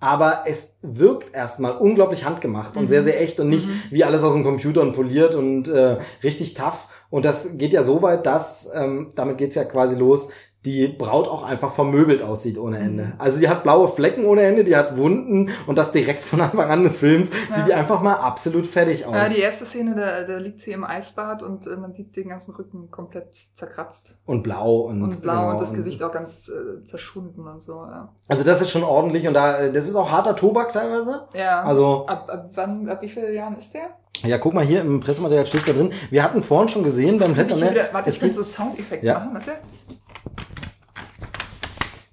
Aber 0.00 0.42
es 0.46 0.78
wirkt 0.82 1.34
erstmal 1.34 1.76
unglaublich 1.78 2.24
handgemacht 2.24 2.76
und 2.76 2.82
Mhm. 2.82 2.88
sehr, 2.88 3.02
sehr 3.04 3.20
echt 3.22 3.40
und 3.40 3.48
nicht 3.48 3.66
Mhm. 3.66 3.80
wie 3.90 4.04
alles 4.04 4.22
aus 4.22 4.32
dem 4.34 4.44
Computer 4.44 4.82
und 4.82 4.92
poliert 4.92 5.34
und 5.34 5.68
äh, 5.68 5.98
richtig 6.22 6.54
tough. 6.54 6.88
Und 7.10 7.24
das 7.24 7.56
geht 7.56 7.72
ja 7.72 7.82
so 7.82 8.02
weit, 8.02 8.26
dass, 8.26 8.70
ähm, 8.74 9.12
damit 9.14 9.38
geht's 9.38 9.54
ja 9.54 9.64
quasi 9.64 9.94
los, 9.96 10.28
die 10.64 10.88
Braut 10.88 11.28
auch 11.28 11.42
einfach 11.42 11.70
vermöbelt 11.72 12.22
aussieht 12.22 12.56
ohne 12.58 12.78
Ende. 12.78 13.04
Mhm. 13.04 13.12
Also 13.18 13.38
die 13.38 13.48
hat 13.48 13.62
blaue 13.64 13.88
Flecken 13.88 14.24
ohne 14.24 14.42
Ende, 14.42 14.64
die 14.64 14.74
hat 14.76 14.96
Wunden 14.96 15.50
und 15.66 15.76
das 15.76 15.92
direkt 15.92 16.22
von 16.22 16.40
Anfang 16.40 16.70
an 16.70 16.82
des 16.84 16.96
Films 16.96 17.30
Ja. 17.50 17.56
sieht 17.56 17.66
die 17.68 17.74
einfach 17.74 18.00
mal 18.00 18.14
absolut 18.14 18.66
fertig 18.66 19.04
aus. 19.04 19.14
Ja, 19.14 19.28
die 19.28 19.40
erste 19.40 19.66
Szene, 19.66 19.94
da, 19.94 20.24
da 20.24 20.38
liegt 20.38 20.60
sie 20.60 20.72
im 20.72 20.84
Eisbad 20.84 21.42
und 21.42 21.66
äh, 21.66 21.76
man 21.76 21.92
sieht 21.92 22.16
den 22.16 22.30
ganzen 22.30 22.54
Rücken 22.54 22.90
komplett 22.90 23.28
zerkratzt 23.56 24.16
und 24.24 24.42
blau 24.42 24.76
und, 24.88 25.02
und 25.02 25.20
blau 25.20 25.32
genau, 25.34 25.50
und 25.52 25.60
das 25.60 25.72
Gesicht 25.74 26.02
auch 26.02 26.12
ganz 26.12 26.48
äh, 26.48 26.84
zerschunden 26.84 27.46
und 27.46 27.60
so. 27.60 27.72
Ja, 27.74 28.12
Also 28.28 28.42
das 28.44 28.62
ist 28.62 28.70
schon 28.70 28.84
ordentlich 28.84 29.28
und 29.28 29.34
da, 29.34 29.68
das 29.68 29.86
ist 29.86 29.96
auch 29.96 30.10
harter 30.10 30.34
Tobak 30.34 30.72
teilweise. 30.72 31.26
ja. 31.34 31.62
Also 31.62 32.06
ab, 32.06 32.28
ab 32.32 32.50
wann, 32.54 32.88
ab 32.88 33.02
wie 33.02 33.08
vielen 33.08 33.34
Jahren 33.34 33.56
ist 33.56 33.74
der? 33.74 33.82
Ja, 34.22 34.38
guck 34.38 34.54
mal 34.54 34.64
hier 34.64 34.80
im 34.80 35.00
Pressematerial 35.00 35.44
steht's 35.44 35.66
da 35.66 35.72
drin. 35.72 35.92
Wir 36.08 36.22
hatten 36.22 36.42
vorhin 36.42 36.68
schon 36.68 36.84
gesehen 36.84 37.18
beim 37.18 37.36
Wetter, 37.36 37.56
ne? 37.56 37.74
warte, 37.92 38.08
es 38.08 38.14
ich 38.14 38.20
könnte 38.20 38.36
gibt, 38.36 38.46
so 38.46 38.50
Soundeffekte 38.62 39.04
Ja. 39.06 39.14
machen, 39.18 39.30
warte. 39.34 39.50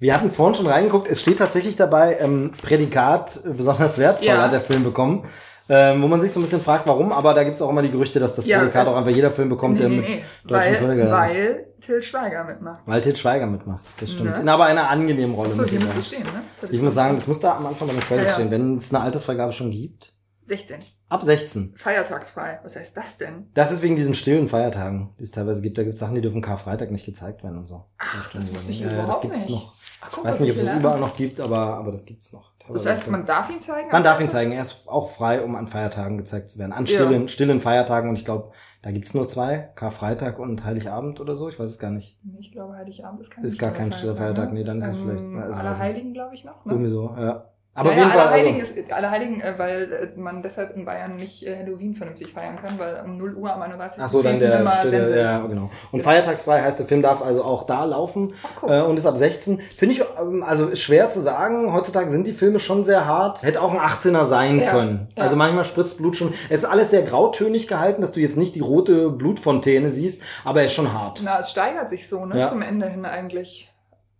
Wir 0.01 0.13
hatten 0.13 0.29
vorhin 0.29 0.55
schon 0.55 0.67
reingeguckt. 0.67 1.07
Es 1.09 1.21
steht 1.21 1.37
tatsächlich 1.37 1.77
dabei, 1.77 2.17
ähm, 2.19 2.51
Prädikat 2.61 3.39
äh, 3.45 3.49
besonders 3.51 3.97
wertvoll 3.97 4.27
Ja. 4.27 4.41
hat 4.41 4.51
der 4.51 4.59
Film 4.61 4.83
bekommen. 4.83 5.23
Ähm, 5.69 6.01
wo 6.01 6.07
man 6.07 6.19
sich 6.19 6.33
so 6.33 6.39
ein 6.39 6.43
bisschen 6.43 6.59
fragt, 6.59 6.85
warum, 6.85 7.13
aber 7.13 7.33
da 7.33 7.45
gibt's 7.45 7.61
auch 7.61 7.69
immer 7.69 7.81
die 7.81 7.91
Gerüchte, 7.91 8.19
dass 8.19 8.35
das 8.35 8.45
Ja, 8.45 8.57
Prädikat 8.59 8.87
auch 8.87 8.97
einfach 8.97 9.11
jeder 9.11 9.31
Film 9.31 9.47
bekommt, 9.47 9.75
nee, 9.75 9.79
der 9.79 9.89
mit 9.89 9.99
nee. 10.01 10.21
deutschen 10.45 10.71
Weil, 10.73 10.75
Fördergeldern 10.75 11.23
ist. 11.23 11.35
weil 11.37 11.65
Till 11.79 12.03
Schweiger 12.03 12.43
mitmacht. 12.43 12.81
Weil 12.85 13.01
Til 13.01 13.15
Schweiger 13.15 13.45
mitmacht. 13.45 13.85
Das 14.01 14.11
stimmt. 14.11 14.31
Ne? 14.31 14.41
In 14.41 14.49
aber 14.49 14.65
einer 14.65 14.89
angenehmen 14.89 15.33
Rolle. 15.33 15.49
Achso, 15.51 15.61
muss 15.61 15.69
hier 15.69 15.79
müsste 15.79 15.93
sagen. 15.93 15.99
es 16.01 16.07
stehen, 16.07 16.23
ne? 16.23 16.69
Ich 16.71 16.81
muss 16.81 16.93
sagen, 16.93 17.15
das 17.15 17.25
muss 17.27 17.39
da 17.39 17.55
am 17.55 17.67
Anfang 17.67 17.87
bei 17.87 17.93
den 17.93 18.01
Credits 18.03 18.23
Ja, 18.25 18.29
ja. 18.31 18.33
stehen, 18.33 18.51
wenn 18.51 18.77
es 18.79 18.93
eine 18.93 19.03
Altersfreigabe 19.03 19.53
schon 19.53 19.71
gibt. 19.71 20.11
16. 20.43 20.79
Ab 21.09 21.23
16. 21.23 21.75
Feiertagsfrei. 21.77 22.59
Was 22.63 22.75
heißt 22.75 22.95
das 22.97 23.17
denn? 23.17 23.47
Das 23.53 23.71
ist 23.71 23.81
wegen 23.81 23.95
diesen 23.95 24.13
stillen 24.13 24.47
Feiertagen, 24.47 25.09
die 25.19 25.23
es 25.23 25.31
teilweise 25.31 25.61
gibt. 25.61 25.77
Da 25.77 25.83
gibt 25.83 25.93
es 25.93 25.99
Sachen, 25.99 26.15
die 26.15 26.21
dürfen 26.21 26.41
Karfreitag 26.41 26.89
nicht 26.91 27.05
gezeigt 27.05 27.43
werden 27.43 27.57
und 27.59 27.67
so. 27.67 27.85
Ach, 27.97 28.31
das 28.33 28.53
wusste 28.53 28.71
ich 28.71 28.79
ja, 28.79 28.91
ja, 28.91 29.05
das 29.05 29.21
gibt's 29.21 29.41
nicht. 29.41 29.49
noch. 29.49 29.75
Ach, 30.01 30.07
Ich 30.09 30.15
guck, 30.15 30.23
weiß 30.25 30.33
was 30.35 30.39
nicht, 30.39 30.49
ich 30.49 30.53
ob 30.53 30.57
es 30.57 30.63
gelernt 30.63 30.79
überall 30.81 30.99
noch 30.99 31.15
gibt, 31.15 31.39
aber, 31.39 31.57
aber 31.77 31.91
das 31.91 32.05
gibt's 32.05 32.31
noch. 32.33 32.51
Das 32.73 32.85
heißt, 32.85 33.07
man 33.09 33.25
darf 33.25 33.49
ihn 33.49 33.59
zeigen? 33.59 33.89
Man 33.91 34.03
darf 34.03 34.21
ihn 34.21 34.29
zeigen. 34.29 34.51
Er 34.51 34.61
ist 34.61 34.87
auch 34.87 35.09
frei, 35.09 35.41
um 35.43 35.55
an 35.55 35.67
Feiertagen 35.67 36.17
gezeigt 36.17 36.51
zu 36.51 36.59
werden. 36.59 36.71
An 36.71 36.85
Ja. 36.85 37.01
stillen, 37.05 37.27
stillen 37.27 37.59
Feiertagen. 37.59 38.09
Und 38.09 38.15
ich 38.17 38.23
glaube, 38.23 38.51
da 38.81 38.91
gibt's 38.91 39.13
nur 39.13 39.27
zwei. 39.27 39.71
Karfreitag 39.75 40.39
und 40.39 40.63
Heiligabend 40.63 41.19
oder 41.19 41.35
so. 41.35 41.49
Ich 41.49 41.59
weiß 41.59 41.69
es 41.69 41.79
gar 41.79 41.91
nicht. 41.91 42.17
Ich 42.39 42.51
glaube, 42.51 42.75
Heiligabend 42.75 43.19
ist 43.21 43.31
kein 43.31 43.43
Ist 43.43 43.59
gar 43.59 43.71
kein 43.71 43.91
stiller 43.91 44.15
Feiertag. 44.15 44.53
Nee, 44.53 44.63
dann 44.63 44.77
ist 44.77 44.85
es 44.87 44.95
vielleicht- 44.95 45.23
Ähm, 45.23 45.37
also 45.39 45.49
weiß 45.49 45.57
ich 45.57 45.59
Allerheiligen, 45.63 46.13
glaube 46.13 46.35
ich, 46.35 46.43
noch. 46.45 46.63
Ne? 46.65 46.71
Irgendwie 46.71 46.89
so, 46.91 47.13
ja. 47.19 47.45
Aber 47.73 47.91
ja, 47.91 47.93
auf 47.93 47.97
jeden 47.99 48.09
ja, 48.09 48.13
Fall. 48.15 48.27
Allerheiligen, 48.27 48.61
Also, 48.61 48.73
ist, 48.73 48.91
Allerheiligen 48.91 49.41
äh, 49.41 49.53
weil 49.57 49.93
äh, 49.93 50.19
man 50.19 50.43
deshalb 50.43 50.75
in 50.75 50.83
Bayern 50.83 51.15
nicht 51.15 51.47
äh, 51.47 51.55
Halloween 51.57 51.95
vernünftig 51.95 52.33
feiern 52.33 52.57
kann, 52.61 52.77
weil 52.77 53.01
um 53.05 53.17
0 53.17 53.33
Uhr 53.35 53.53
am 53.53 53.61
31. 53.61 54.03
ach 54.03 54.09
so, 54.09 54.21
dann 54.21 54.39
der 54.41 54.69
stille, 54.79 55.17
ja, 55.17 55.37
ist. 55.39 55.47
genau. 55.47 55.69
Und 55.93 56.01
feiertagsfrei 56.01 56.61
heißt, 56.61 56.79
der 56.79 56.85
Film 56.85 57.01
darf 57.01 57.21
also 57.21 57.45
auch 57.45 57.63
da 57.63 57.85
laufen. 57.85 58.33
Ach. 58.61 58.69
Äh, 58.69 58.81
und 58.81 58.99
ist 58.99 59.05
ab 59.05 59.17
16. 59.17 59.61
Finde 59.77 59.95
ich, 59.95 60.03
ähm, 60.19 60.43
also 60.43 60.67
ist 60.67 60.81
schwer 60.81 61.07
zu 61.07 61.21
sagen. 61.21 61.71
Heutzutage 61.71 62.11
sind 62.11 62.27
die 62.27 62.33
Filme 62.33 62.59
schon 62.59 62.83
sehr 62.83 63.05
hart. 63.05 63.41
Hätte 63.43 63.61
auch 63.61 63.71
ein 63.73 63.79
18er 63.79 64.25
sein 64.25 64.59
Ja, 64.59 64.71
können. 64.71 65.07
ja. 65.15 65.23
Also 65.23 65.37
manchmal 65.37 65.63
spritzt 65.63 65.97
Blut 65.97 66.17
schon. 66.17 66.33
Es 66.49 66.63
ist 66.63 66.65
alles 66.65 66.89
sehr 66.89 67.03
grautönig 67.03 67.69
gehalten, 67.69 68.01
dass 68.01 68.11
du 68.11 68.19
jetzt 68.19 68.35
nicht 68.35 68.53
die 68.55 68.59
rote 68.59 69.09
Blutfontäne 69.09 69.89
siehst, 69.91 70.21
aber 70.43 70.59
er 70.59 70.65
ist 70.65 70.73
schon 70.73 70.91
hart. 70.91 71.21
Na, 71.23 71.39
es 71.39 71.51
steigert 71.51 71.89
sich 71.89 72.09
so, 72.09 72.25
ne? 72.25 72.37
Ja. 72.37 72.49
Zum 72.49 72.61
Ende 72.61 72.89
hin 72.89 73.05
eigentlich. 73.05 73.70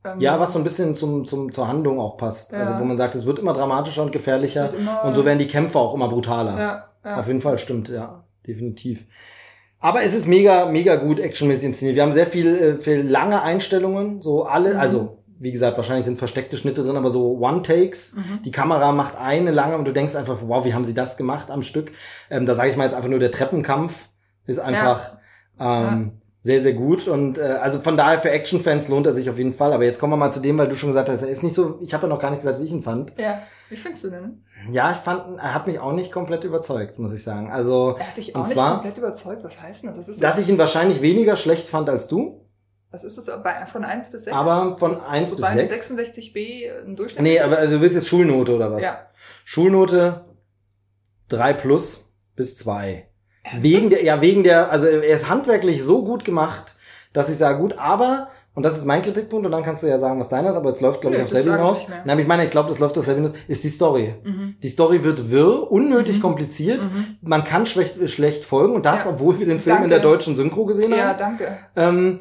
Ähm, 0.04 0.20
Ja, 0.20 0.40
was 0.40 0.54
so 0.54 0.60
ein 0.60 0.64
bisschen 0.64 0.96
zum, 0.96 1.26
zum, 1.26 1.52
zur 1.52 1.68
Handlung 1.68 2.00
auch 2.00 2.18
passt. 2.18 2.52
Ja. 2.52 2.60
Also 2.60 2.80
wo 2.80 2.84
man 2.84 2.98
sagt, 2.98 3.16
es 3.16 3.26
wird 3.26 3.40
immer 3.40 3.54
dramatischer 3.54 4.02
und 4.04 4.12
gefährlicher. 4.12 4.74
immer- 4.74 5.04
Und 5.04 5.16
so 5.16 5.26
werden 5.26 5.40
die 5.40 5.48
Kämpfe 5.48 5.78
auch 5.80 5.94
immer 5.94 6.08
brutaler. 6.10 6.58
Ja, 6.60 6.86
ja. 7.06 7.18
Auf 7.20 7.28
jeden 7.28 7.42
Fall, 7.42 7.58
stimmt, 7.60 7.90
ja. 7.90 8.24
Definitiv. 8.48 9.06
Aber 9.80 10.04
es 10.04 10.14
ist 10.14 10.28
mega, 10.28 10.66
mega 10.66 10.96
gut 10.96 11.20
actionmäßig 11.20 11.66
inszeniert. 11.66 11.96
Wir 11.96 12.04
haben 12.04 12.14
sehr 12.14 12.28
viel, 12.28 12.48
äh, 12.56 12.78
viel 12.78 13.02
lange 13.02 13.42
Einstellungen, 13.42 14.22
so 14.22 14.44
alle, 14.44 14.74
Mhm. 14.76 14.80
also 14.80 15.18
wie 15.40 15.52
gesagt, 15.52 15.76
wahrscheinlich 15.78 16.06
sind 16.06 16.20
versteckte 16.20 16.56
Schnitte 16.56 16.84
drin, 16.84 16.96
aber 16.98 17.10
so 17.10 17.36
One-Takes. 17.40 18.14
Mhm. 18.16 18.42
Die 18.46 18.52
Kamera 18.52 18.92
macht 18.92 19.18
eine 19.20 19.50
lange 19.50 19.76
und 19.76 19.86
du 19.86 19.92
denkst 19.92 20.16
einfach, 20.16 20.38
wow, 20.46 20.64
wie 20.66 20.76
haben 20.76 20.86
sie 20.86 20.94
das 20.94 21.18
gemacht 21.18 21.50
am 21.50 21.64
Stück? 21.64 21.92
Ähm, 22.30 22.46
da 22.46 22.54
sage 22.54 22.70
ich 22.70 22.78
mal 22.78 22.84
jetzt 22.84 22.94
einfach 22.94 23.10
nur, 23.10 23.18
der 23.18 23.32
Treppenkampf 23.32 24.08
ist 24.46 24.60
einfach 24.60 25.14
ähm, 25.60 26.21
sehr, 26.44 26.62
sehr 26.62 26.74
gut. 26.74 27.08
Und 27.08 27.38
äh, 27.38 27.42
also 27.42 27.80
von 27.80 27.98
daher 27.98 28.20
für 28.20 28.32
Action-Fans 28.32 28.88
lohnt 28.88 29.06
er 29.06 29.14
sich 29.14 29.30
auf 29.30 29.38
jeden 29.38 29.54
Fall. 29.54 29.74
Aber 29.74 29.84
jetzt 29.84 30.00
kommen 30.00 30.14
wir 30.14 30.18
mal 30.18 30.32
zu 30.32 30.40
dem, 30.40 30.58
weil 30.58 30.68
du 30.68 30.76
schon 30.76 30.90
gesagt 30.90 31.08
hast, 31.10 31.22
er 31.22 31.30
ist 31.30 31.44
nicht 31.44 31.54
so, 31.56 31.80
ich 31.82 31.94
habe 31.94 32.04
ja 32.04 32.10
noch 32.10 32.20
gar 32.20 32.30
nicht 32.32 32.40
gesagt, 32.40 32.60
wie 32.60 32.64
ich 32.64 32.72
ihn 32.72 32.82
fand. 32.82 33.14
Ja. 33.18 33.42
Wie 33.70 33.76
findest 33.78 34.04
du 34.04 34.10
denn? 34.10 34.44
Ja, 34.72 34.92
ich 34.92 34.98
fand, 34.98 35.38
er 35.40 35.54
hat 35.54 35.66
mich 35.68 35.80
auch 35.80 35.94
nicht 35.94 36.12
komplett 36.12 36.44
überzeugt, 36.44 37.00
muss 37.00 37.14
ich 37.14 37.24
sagen. 37.24 37.52
Also, 37.52 37.96
Er 38.00 38.08
hat 38.08 38.18
dich 38.18 38.36
Und 38.36 38.42
auch 38.42 38.46
nicht 38.46 38.54
zwar- 38.54 38.74
komplett 38.74 38.98
überzeugt. 38.98 39.44
Was 39.44 39.62
heißt 39.62 39.84
denn 39.84 39.96
das? 39.96 40.08
Das 40.08 40.18
dass 40.18 40.38
ich 40.40 40.50
ihn 40.50 40.58
wahrscheinlich 40.58 41.02
weniger 41.02 41.36
schlecht 41.38 41.68
fand 41.70 41.90
als 41.90 42.08
du, 42.10 42.46
Was 42.90 43.04
ist 43.06 43.18
das 43.18 43.28
bei, 43.44 43.66
von 43.72 43.84
1 43.86 44.12
bis 44.12 44.26
6? 44.26 44.36
aber 44.36 44.78
von 44.78 45.00
1 45.00 45.32
bis 45.32 45.40
Wobei 45.42 45.52
eine 45.52 45.68
6. 45.70 45.92
66b 45.96 46.86
ein 46.86 46.96
Durchschnitt 46.98 47.22
Nee, 47.24 47.40
aber 47.40 47.66
du 47.68 47.80
willst 47.80 47.96
jetzt 47.96 48.08
Schulnote 48.10 48.56
oder 48.56 48.72
was? 48.74 48.82
Ja. 48.84 49.00
Schulnote 49.46 50.26
3 51.30 51.54
plus 51.54 52.14
bis 52.36 52.58
2. 52.58 53.08
Wegen 53.60 53.90
der, 53.90 54.04
ja, 54.04 54.22
wegen 54.22 54.44
der, 54.44 54.72
also 54.72 54.86
er 54.88 55.04
ist 55.04 55.28
handwerklich 55.30 55.84
so 55.84 56.04
gut 56.04 56.24
gemacht, 56.26 56.76
dass 57.14 57.30
ich 57.30 57.38
sage, 57.38 57.58
gut, 57.60 57.76
aber, 57.78 58.30
und 58.54 58.64
das 58.64 58.78
ist 58.78 58.86
mein 58.86 59.02
Kritikpunkt, 59.02 59.46
und 59.46 59.52
dann 59.52 59.64
kannst 59.64 59.82
du 59.84 59.88
ja 59.88 59.98
sagen, 59.98 60.20
was 60.20 60.30
deiner 60.30 60.52
ist, 60.52 60.56
aber 60.56 60.70
es 60.70 60.80
läuft, 60.80 61.02
glaube 61.02 61.16
ich, 61.16 61.22
auf 61.22 61.28
das 61.28 61.32
selbe 61.34 61.50
sage 61.50 61.62
ich 61.62 61.80
hinaus. 61.80 61.86
Nein, 62.06 62.20
ich 62.20 62.28
meine, 62.28 62.44
ich 62.46 62.50
glaube, 62.52 62.70
das 62.70 62.80
läuft 62.80 62.98
auf 62.98 63.04
selbe 63.06 63.22
hinaus, 63.22 63.34
ist 63.48 63.64
die 63.64 63.70
Story. 63.70 64.14
Mhm. 64.24 64.56
Die 64.62 64.70
Story 64.70 65.04
wird 65.04 65.32
wirr, 65.32 65.72
unnötig 65.72 66.18
Mhm. 66.18 66.22
kompliziert, 66.22 66.84
Mhm. 66.84 67.18
man 67.22 67.44
kann 67.44 67.66
schlecht, 67.66 68.10
schlecht 68.10 68.46
folgen, 68.46 68.76
und 68.76 68.86
das, 68.86 69.06
Ja. 69.06 69.12
obwohl 69.12 69.40
wir 69.40 69.46
den 69.48 69.60
Film 69.60 69.78
in 69.78 69.82
Danke. 69.84 69.96
der 69.96 70.00
deutschen 70.04 70.36
Synchro 70.36 70.66
gesehen 70.66 70.92
Ja, 70.92 71.10
haben. 71.10 71.20
danke. 71.20 71.48
Ähm, 71.76 72.20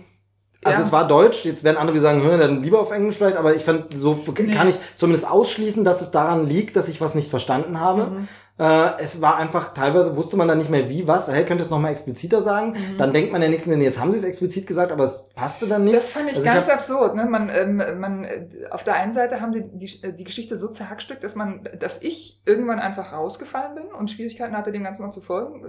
also 0.65 0.79
Ja. 0.81 0.85
es 0.87 0.93
war 0.93 1.07
Deutsch, 1.07 1.45
jetzt 1.45 1.65
werden 1.65 1.77
andere 1.77 1.99
sagen, 1.99 2.23
hören 2.23 2.41
dann 2.41 2.63
lieber 2.63 2.81
auf 2.81 2.91
Englisch 2.91 3.17
vielleicht, 3.17 3.37
aber 3.37 3.55
ich 3.55 3.63
fand, 3.65 3.93
so 3.95 4.19
Nee. 4.39 4.53
kann 4.53 4.69
ich 4.69 4.77
zumindest 4.97 5.31
ausschließen, 5.31 5.85
dass 5.85 6.01
es 6.01 6.11
daran 6.11 6.47
liegt, 6.49 6.77
dass 6.77 6.89
ich 6.89 7.01
was 7.01 7.15
nicht 7.15 7.31
verstanden 7.31 7.79
habe. 7.81 8.07
Mhm. 8.07 8.29
Äh, 8.61 9.01
es 9.01 9.23
war 9.23 9.39
einfach, 9.39 9.73
teilweise 9.73 10.15
wusste 10.19 10.37
man 10.37 10.47
dann 10.47 10.59
nicht 10.59 10.69
mehr 10.69 10.91
wie, 10.91 11.07
was. 11.07 11.29
Hey, 11.29 11.47
könnte 11.47 11.65
es 11.65 11.71
nochmal 11.71 11.93
expliziter 11.93 12.43
sagen? 12.43 12.73
Mhm. 12.73 12.99
Dann 12.99 13.15
denkt 13.15 13.33
man 13.33 13.41
ja 13.41 13.49
nichts, 13.49 13.65
denn 13.65 13.81
jetzt 13.81 13.99
haben 13.99 14.13
sie 14.13 14.19
es 14.19 14.25
explizit 14.25 14.67
gesagt, 14.67 14.93
aber 14.93 15.05
es 15.05 15.31
passte 15.35 15.67
dann 15.67 15.85
nicht. 15.85 15.97
Das 15.97 16.11
fand 16.13 16.29
ich 16.29 16.37
Also 16.37 16.45
ganz 16.47 16.67
hab- 16.67 16.75
absurd. 16.75 17.15
Ne? 17.15 17.25
Man, 17.25 17.49
ähm, 17.49 17.77
man, 17.99 18.25
äh, 18.25 18.47
auf 18.71 18.85
der 18.85 18.97
einen 18.97 19.15
Seite 19.15 19.41
haben 19.41 19.53
die, 19.53 19.63
die, 19.67 20.15
die 20.15 20.25
Geschichte 20.25 20.59
so 20.59 20.69
zerhackstückt, 20.69 21.25
dass 21.25 21.35
man, 21.35 21.67
dass 21.81 22.03
ich 22.03 22.43
irgendwann 22.45 22.81
einfach 22.81 23.15
rausgefallen 23.15 23.77
bin 23.77 23.87
und 23.99 24.11
Schwierigkeiten 24.11 24.55
hatte, 24.55 24.73
dem 24.73 24.85
Ganzen 24.85 25.07
noch 25.07 25.13
zu 25.13 25.23
folgen. 25.23 25.65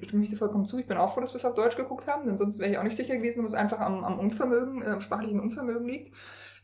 Ich 0.00 0.06
stimme 0.06 0.20
mich 0.20 0.30
dir 0.30 0.36
vollkommen 0.36 0.66
zu. 0.66 0.78
Ich 0.78 0.86
bin 0.86 0.98
auch 0.98 1.14
froh, 1.14 1.20
dass 1.22 1.32
wir 1.34 1.38
es 1.38 1.44
auf 1.44 1.54
Deutsch 1.54 1.76
geguckt 1.76 2.06
haben, 2.06 2.26
denn 2.28 2.38
sonst 2.38 2.60
wäre 2.60 2.70
ich 2.70 2.78
auch 2.78 2.84
nicht 2.84 2.96
sicher 2.96 3.16
gewesen, 3.16 3.40
ob 3.40 3.46
es 3.46 3.54
einfach 3.54 3.80
am, 3.80 4.04
am 4.04 4.20
Unvermögen, 4.20 4.82
äh, 4.82 4.86
am 4.86 5.00
sprachlichen 5.00 5.40
Unvermögen 5.40 5.88
liegt. 5.88 6.14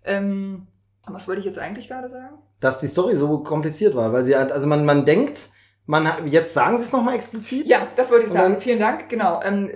Ähm, 0.05 0.69
was 1.09 1.27
wollte 1.27 1.41
ich 1.41 1.47
jetzt 1.47 1.59
eigentlich 1.59 1.89
gerade 1.89 2.09
sagen? 2.09 2.37
dass 2.61 2.79
die 2.79 2.87
Story 2.87 3.17
so 3.17 3.39
kompliziert 3.41 3.97
war, 3.97 4.13
weil 4.13 4.23
sie 4.23 4.37
halt, 4.37 4.53
also 4.53 4.69
man, 4.69 4.85
man 4.85 5.05
denkt, 5.05 5.49
man 5.85 6.07
jetzt 6.27 6.55
sagen 6.55 6.79
Sie 6.79 6.85
es 6.85 6.93
nochmal 6.93 7.17
explizit. 7.17 7.67
Ja, 7.67 7.79
das 7.97 8.11
wollte 8.11 8.27
ich 8.27 8.33
sagen. 8.33 8.57
Vielen 8.61 8.79
Dank. 8.79 9.09
Genau. 9.09 9.41
Ähm, 9.45 9.69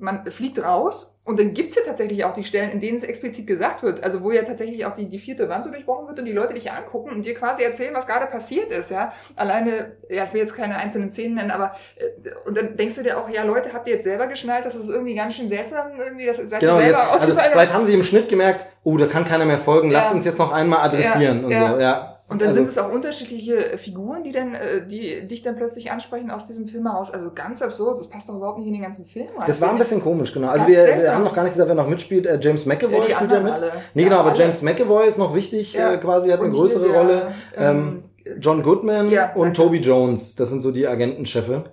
man 0.00 0.24
fliegt 0.30 0.58
raus 0.62 1.16
und 1.24 1.38
dann 1.38 1.52
gibt's 1.52 1.74
ja 1.76 1.82
tatsächlich 1.86 2.24
auch 2.24 2.32
die 2.34 2.44
Stellen, 2.44 2.70
in 2.70 2.80
denen 2.80 2.96
es 2.96 3.02
explizit 3.02 3.46
gesagt 3.46 3.82
wird. 3.82 4.02
Also 4.02 4.22
wo 4.22 4.30
ja 4.32 4.42
tatsächlich 4.42 4.86
auch 4.86 4.96
die, 4.96 5.06
die 5.08 5.18
vierte 5.18 5.48
Wand 5.50 5.66
so 5.66 5.70
durchbrochen 5.70 6.08
wird 6.08 6.18
und 6.18 6.24
die 6.24 6.32
Leute 6.32 6.54
dich 6.54 6.70
angucken 6.72 7.10
und 7.10 7.26
dir 7.26 7.34
quasi 7.34 7.62
erzählen, 7.62 7.94
was 7.94 8.06
gerade 8.06 8.26
passiert 8.26 8.70
ist. 8.72 8.90
Ja, 8.90 9.12
Alleine, 9.36 9.92
ja, 10.08 10.24
ich 10.24 10.32
will 10.32 10.40
jetzt 10.40 10.54
keine 10.54 10.76
einzelnen 10.76 11.10
Szenen 11.10 11.34
nennen, 11.34 11.50
aber 11.50 11.74
äh, 11.96 12.30
und 12.48 12.56
dann 12.56 12.76
denkst 12.78 12.96
du 12.96 13.02
dir 13.02 13.18
auch, 13.18 13.28
ja 13.28 13.44
Leute, 13.44 13.72
habt 13.74 13.86
ihr 13.86 13.94
jetzt 13.96 14.04
selber 14.04 14.26
geschnallt, 14.28 14.64
das 14.64 14.74
ist 14.74 14.88
irgendwie 14.88 15.14
ganz 15.14 15.34
schön 15.34 15.50
seltsam, 15.50 15.88
irgendwie, 15.98 16.24
das 16.26 16.38
seid 16.38 16.60
Genau, 16.60 16.76
ihr 16.78 16.86
jetzt, 16.86 16.96
selber 16.96 17.12
also 17.12 17.24
ausgefallen? 17.24 17.52
vielleicht 17.52 17.74
haben 17.74 17.84
sie 17.84 17.94
im 17.94 18.02
Schnitt 18.02 18.28
gemerkt, 18.30 18.64
oh, 18.82 18.96
da 18.96 19.06
kann 19.06 19.26
keiner 19.26 19.44
mehr 19.44 19.58
folgen, 19.58 19.90
lasst 19.90 20.10
Ja. 20.10 20.16
uns 20.16 20.24
jetzt 20.24 20.38
noch 20.38 20.52
einmal 20.52 20.80
adressieren 20.80 21.40
Ja, 21.40 21.44
und 21.46 21.50
ja. 21.52 21.72
so, 21.74 21.80
ja. 21.80 22.10
Und 22.34 22.40
dann 22.42 22.48
also, 22.48 22.60
sind 22.60 22.68
es 22.68 22.78
auch 22.78 22.92
unterschiedliche 22.92 23.78
Figuren, 23.78 24.22
die 24.24 24.32
dann, 24.32 24.54
äh, 24.54 24.86
die 24.86 25.26
dich 25.26 25.42
dann 25.42 25.56
plötzlich 25.56 25.90
ansprechen 25.90 26.30
aus 26.30 26.46
diesem 26.46 26.66
Film 26.68 26.86
heraus. 26.86 27.10
Also 27.10 27.30
ganz 27.34 27.62
absurd, 27.62 28.00
das 28.00 28.08
passt 28.10 28.28
doch 28.28 28.36
überhaupt 28.36 28.58
nicht 28.58 28.66
in 28.68 28.74
den 28.74 28.82
ganzen 28.82 29.06
Film 29.06 29.28
rein. 29.36 29.46
das 29.46 29.60
war 29.60 29.70
ein 29.70 29.78
bisschen 29.78 30.02
komisch, 30.02 30.32
genau. 30.34 30.48
Also 30.48 30.64
Ja, 30.66 30.86
wir, 30.86 31.02
wir 31.02 31.14
haben 31.14 31.24
noch 31.24 31.34
gar 31.34 31.42
nicht 31.44 31.52
gesagt, 31.52 31.68
wer 31.68 31.74
noch 31.74 31.88
mitspielt. 31.88 32.26
Äh, 32.26 32.38
James 32.42 32.66
McAvoy 32.66 33.08
Ja, 33.08 33.16
spielt 33.16 33.32
ja 33.32 33.40
mit. 33.40 33.52
alle. 33.52 33.72
Nee, 33.94 34.02
Ja, 34.02 34.08
genau, 34.08 34.20
aber 34.20 34.30
alle. 34.30 34.38
James 34.38 34.60
McAvoy 34.62 35.06
ist 35.08 35.16
noch 35.18 35.34
wichtig, 35.34 35.72
Ja. 35.72 35.94
äh, 35.94 35.98
quasi 35.98 36.28
hat 36.30 36.40
eine 36.40 36.48
Und 36.48 36.54
größere 36.54 36.88
der, 36.88 37.00
Rolle. 37.00 37.32
Ähm, 37.56 38.04
John 38.40 38.62
Goodman 38.62 39.08
Ja, 39.10 39.32
und 39.34 39.42
danke. 39.42 39.52
Toby 39.56 39.78
Jones, 39.78 40.34
das 40.34 40.48
sind 40.50 40.62
so 40.62 40.70
die 40.72 40.86
Agentenchefe. 40.86 41.64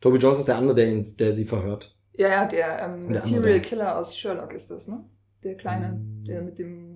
Toby 0.00 0.18
Jones 0.18 0.38
ist 0.38 0.48
der 0.48 0.56
andere, 0.56 0.74
der, 0.76 0.86
ihn, 0.88 1.16
der 1.16 1.32
sie 1.32 1.44
verhört. 1.44 1.94
Ja, 2.14 2.28
ja, 2.28 2.46
der, 2.46 2.78
ähm, 2.94 3.08
Der 3.12 3.22
Serial 3.22 3.42
andere. 3.44 3.60
Killer 3.60 3.98
aus 3.98 4.16
Sherlock 4.16 4.52
ist 4.54 4.70
das, 4.70 4.86
ne? 4.88 5.04
Der 5.44 5.54
kleine, 5.56 5.88
Mm. 5.88 6.24
der 6.24 6.42
mit 6.42 6.58
dem. 6.58 6.95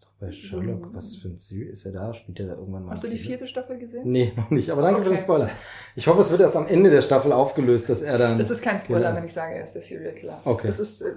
Doch 0.00 0.12
Bei 0.20 0.30
Sherlock, 0.32 0.94
was 0.94 1.16
für 1.16 1.28
ein 1.28 1.36
Serie 1.38 1.70
ist 1.72 1.84
er 1.86 1.92
da? 1.92 2.12
Spielt 2.14 2.38
er 2.40 2.46
da 2.46 2.52
irgendwann 2.54 2.84
mal? 2.84 2.92
Hast 2.92 3.04
du 3.04 3.08
die 3.08 3.18
vierte 3.18 3.46
Staffel 3.46 3.78
gesehen? 3.78 4.02
Nee, 4.10 4.32
noch 4.36 4.50
nicht. 4.50 4.70
Aber 4.70 4.82
danke 4.82 5.00
für 5.02 5.08
den 5.10 5.14
Okay. 5.14 5.22
Spoiler. 5.24 5.50
Ich 5.96 6.06
hoffe, 6.06 6.20
es 6.20 6.30
wird 6.30 6.40
erst 6.40 6.56
am 6.56 6.66
Ende 6.66 6.90
der 6.90 7.02
Staffel 7.02 7.32
aufgelöst, 7.32 7.88
dass 7.88 8.02
er 8.02 8.18
dann. 8.18 8.38
Das 8.38 8.50
ist 8.50 8.62
kein 8.62 8.78
Spoiler, 8.80 9.14
wenn 9.14 9.24
ich 9.24 9.32
sage, 9.32 9.54
er 9.56 9.64
ist 9.64 9.72
der 9.74 9.82
Serial 9.82 10.14
Killer. 10.14 10.40
Okay. 10.44 10.66
Das 10.68 10.78
ist, 10.80 11.02
äh, 11.02 11.14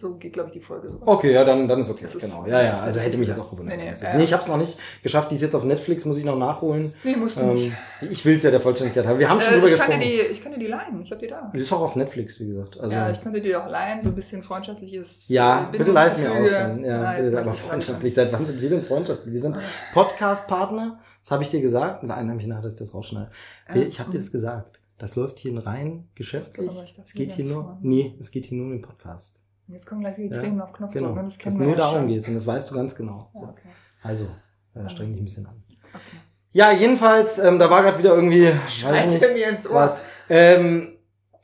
so 0.00 0.16
geht, 0.16 0.32
glaube 0.32 0.48
ich, 0.48 0.54
die 0.54 0.60
Folge 0.60 0.90
so. 0.90 0.98
Okay, 1.04 1.32
ja, 1.32 1.44
dann, 1.44 1.68
dann 1.68 1.78
ist 1.80 1.88
okay. 1.90 2.04
Das 2.04 2.14
ist- 2.14 2.20
genau. 2.22 2.44
Ja, 2.46 2.62
ja, 2.62 2.80
also 2.80 2.98
hätte 2.98 3.16
mich 3.18 3.28
jetzt 3.28 3.38
auch 3.38 3.50
gewundert. 3.50 3.76
Nee, 3.76 3.84
nee, 3.84 3.90
Nee, 3.92 4.04
ja. 4.06 4.14
nee 4.16 4.24
ich 4.24 4.32
habe 4.32 4.42
es 4.42 4.48
noch 4.48 4.56
nicht 4.56 4.76
geschafft. 5.02 5.30
Die 5.30 5.34
ist 5.36 5.42
jetzt 5.42 5.54
auf 5.54 5.64
Netflix, 5.64 6.04
muss 6.04 6.18
ich 6.18 6.24
noch 6.24 6.36
nachholen. 6.38 6.92
Nee, 7.04 7.16
musst 7.16 7.36
du 7.36 7.44
nicht. 7.46 7.66
Ähm, 8.00 8.08
ich 8.10 8.24
will 8.24 8.36
es 8.36 8.42
ja 8.42 8.50
der 8.50 8.60
Vollständigkeit 8.60 9.06
haben. 9.06 9.18
Wir 9.18 9.28
haben 9.28 9.40
schon 9.40 9.52
Äh, 9.52 9.56
drüber 9.60 9.68
ich, 9.72 9.78
kann 9.78 9.90
dir 9.90 9.98
gesprochen. 9.98 10.26
die, 10.28 10.32
ich 10.32 10.42
kann 10.42 10.52
dir 10.52 10.58
die 10.58 10.66
leihen, 10.66 11.02
ich 11.02 11.10
hab 11.12 11.18
die 11.20 11.26
da. 11.28 11.50
Die 11.54 11.58
ist 11.60 11.72
auch 11.72 11.80
auf 11.82 11.96
Netflix, 11.96 12.40
wie 12.40 12.46
gesagt. 12.48 12.80
Also, 12.80 12.92
ja, 12.94 13.10
ich 13.10 13.20
könnte 13.22 13.40
dir 13.40 13.62
auch 13.64 13.68
leihen, 13.70 14.02
so 14.02 14.08
ein 14.08 14.14
bisschen 14.14 14.42
freundschaftliches. 14.42 15.28
Ja, 15.28 15.68
äh, 15.72 15.76
bitte 15.78 15.92
leih 15.92 16.06
es 16.08 16.18
mir 16.18 16.30
aus. 16.32 16.50
Dann. 16.50 16.84
Ja, 16.84 17.00
Na, 17.02 17.20
bitte, 17.20 17.38
aber 17.40 17.54
freundschaftlich. 17.54 18.14
Seit 18.14 18.32
wann 18.32 18.44
sind 18.46 18.60
wir 18.60 18.70
denn 18.70 18.82
freundschaftlich? 18.82 19.32
Wir 19.34 19.40
sind 19.40 19.56
Podcast-Partner. 19.92 20.98
Das 21.20 21.30
habe 21.30 21.42
ich 21.42 21.50
dir 21.50 21.60
gesagt. 21.60 22.02
Nein, 22.02 22.30
habe 22.30 22.40
ich 22.40 22.46
nachher, 22.46 22.62
dass 22.62 22.72
ich 22.74 22.78
das 22.78 22.94
rausschneide. 22.94 23.30
Ich 23.74 24.00
habe 24.00 24.10
dir 24.10 24.18
das 24.18 24.32
gesagt. 24.32 24.80
Das 24.98 25.16
läuft 25.16 25.38
hier 25.38 25.56
rein 25.66 26.08
geschäftlich. 26.14 26.70
Es 27.02 27.14
geht 27.14 27.32
hier 27.32 27.44
nur, 27.46 27.78
nee, 27.80 28.14
es 28.20 28.30
geht 28.30 28.46
hier 28.46 28.58
nur 28.58 28.66
um 28.66 28.72
den 28.72 28.82
Podcast. 28.82 29.39
Jetzt 29.72 29.86
kommen 29.86 30.00
gleich 30.00 30.16
wieder 30.18 30.36
Ja, 30.36 30.42
Tränen 30.42 30.60
auf 30.60 30.72
Knopf 30.72 30.92
Genau. 30.92 31.10
und 31.10 31.24
das 31.24 31.38
Dass 31.38 31.54
nur 31.54 31.70
ja 31.70 31.76
darum 31.76 32.06
geht. 32.08 32.26
Und 32.28 32.34
das 32.34 32.46
weißt 32.46 32.70
du 32.70 32.74
ganz 32.74 32.94
genau. 32.94 33.30
Ja, 33.34 33.40
So. 33.40 33.46
okay. 33.48 33.68
Also, 34.02 34.24
äh, 34.74 34.88
streng 34.88 35.12
dich 35.12 35.20
ein 35.20 35.24
bisschen 35.24 35.46
an. 35.46 35.62
okay. 35.92 36.00
Ja, 36.52 36.72
jedenfalls, 36.72 37.38
ähm, 37.38 37.58
da 37.58 37.70
war 37.70 37.82
gerade 37.82 37.98
wieder 37.98 38.14
irgendwie, 38.14 38.52
Schreit 38.68 39.08
nicht, 39.08 39.22
er 39.22 39.32
mir 39.34 39.48
ins 39.50 39.68
Ohr. 39.68 39.74
was. 39.76 40.02
Ähm, 40.28 40.96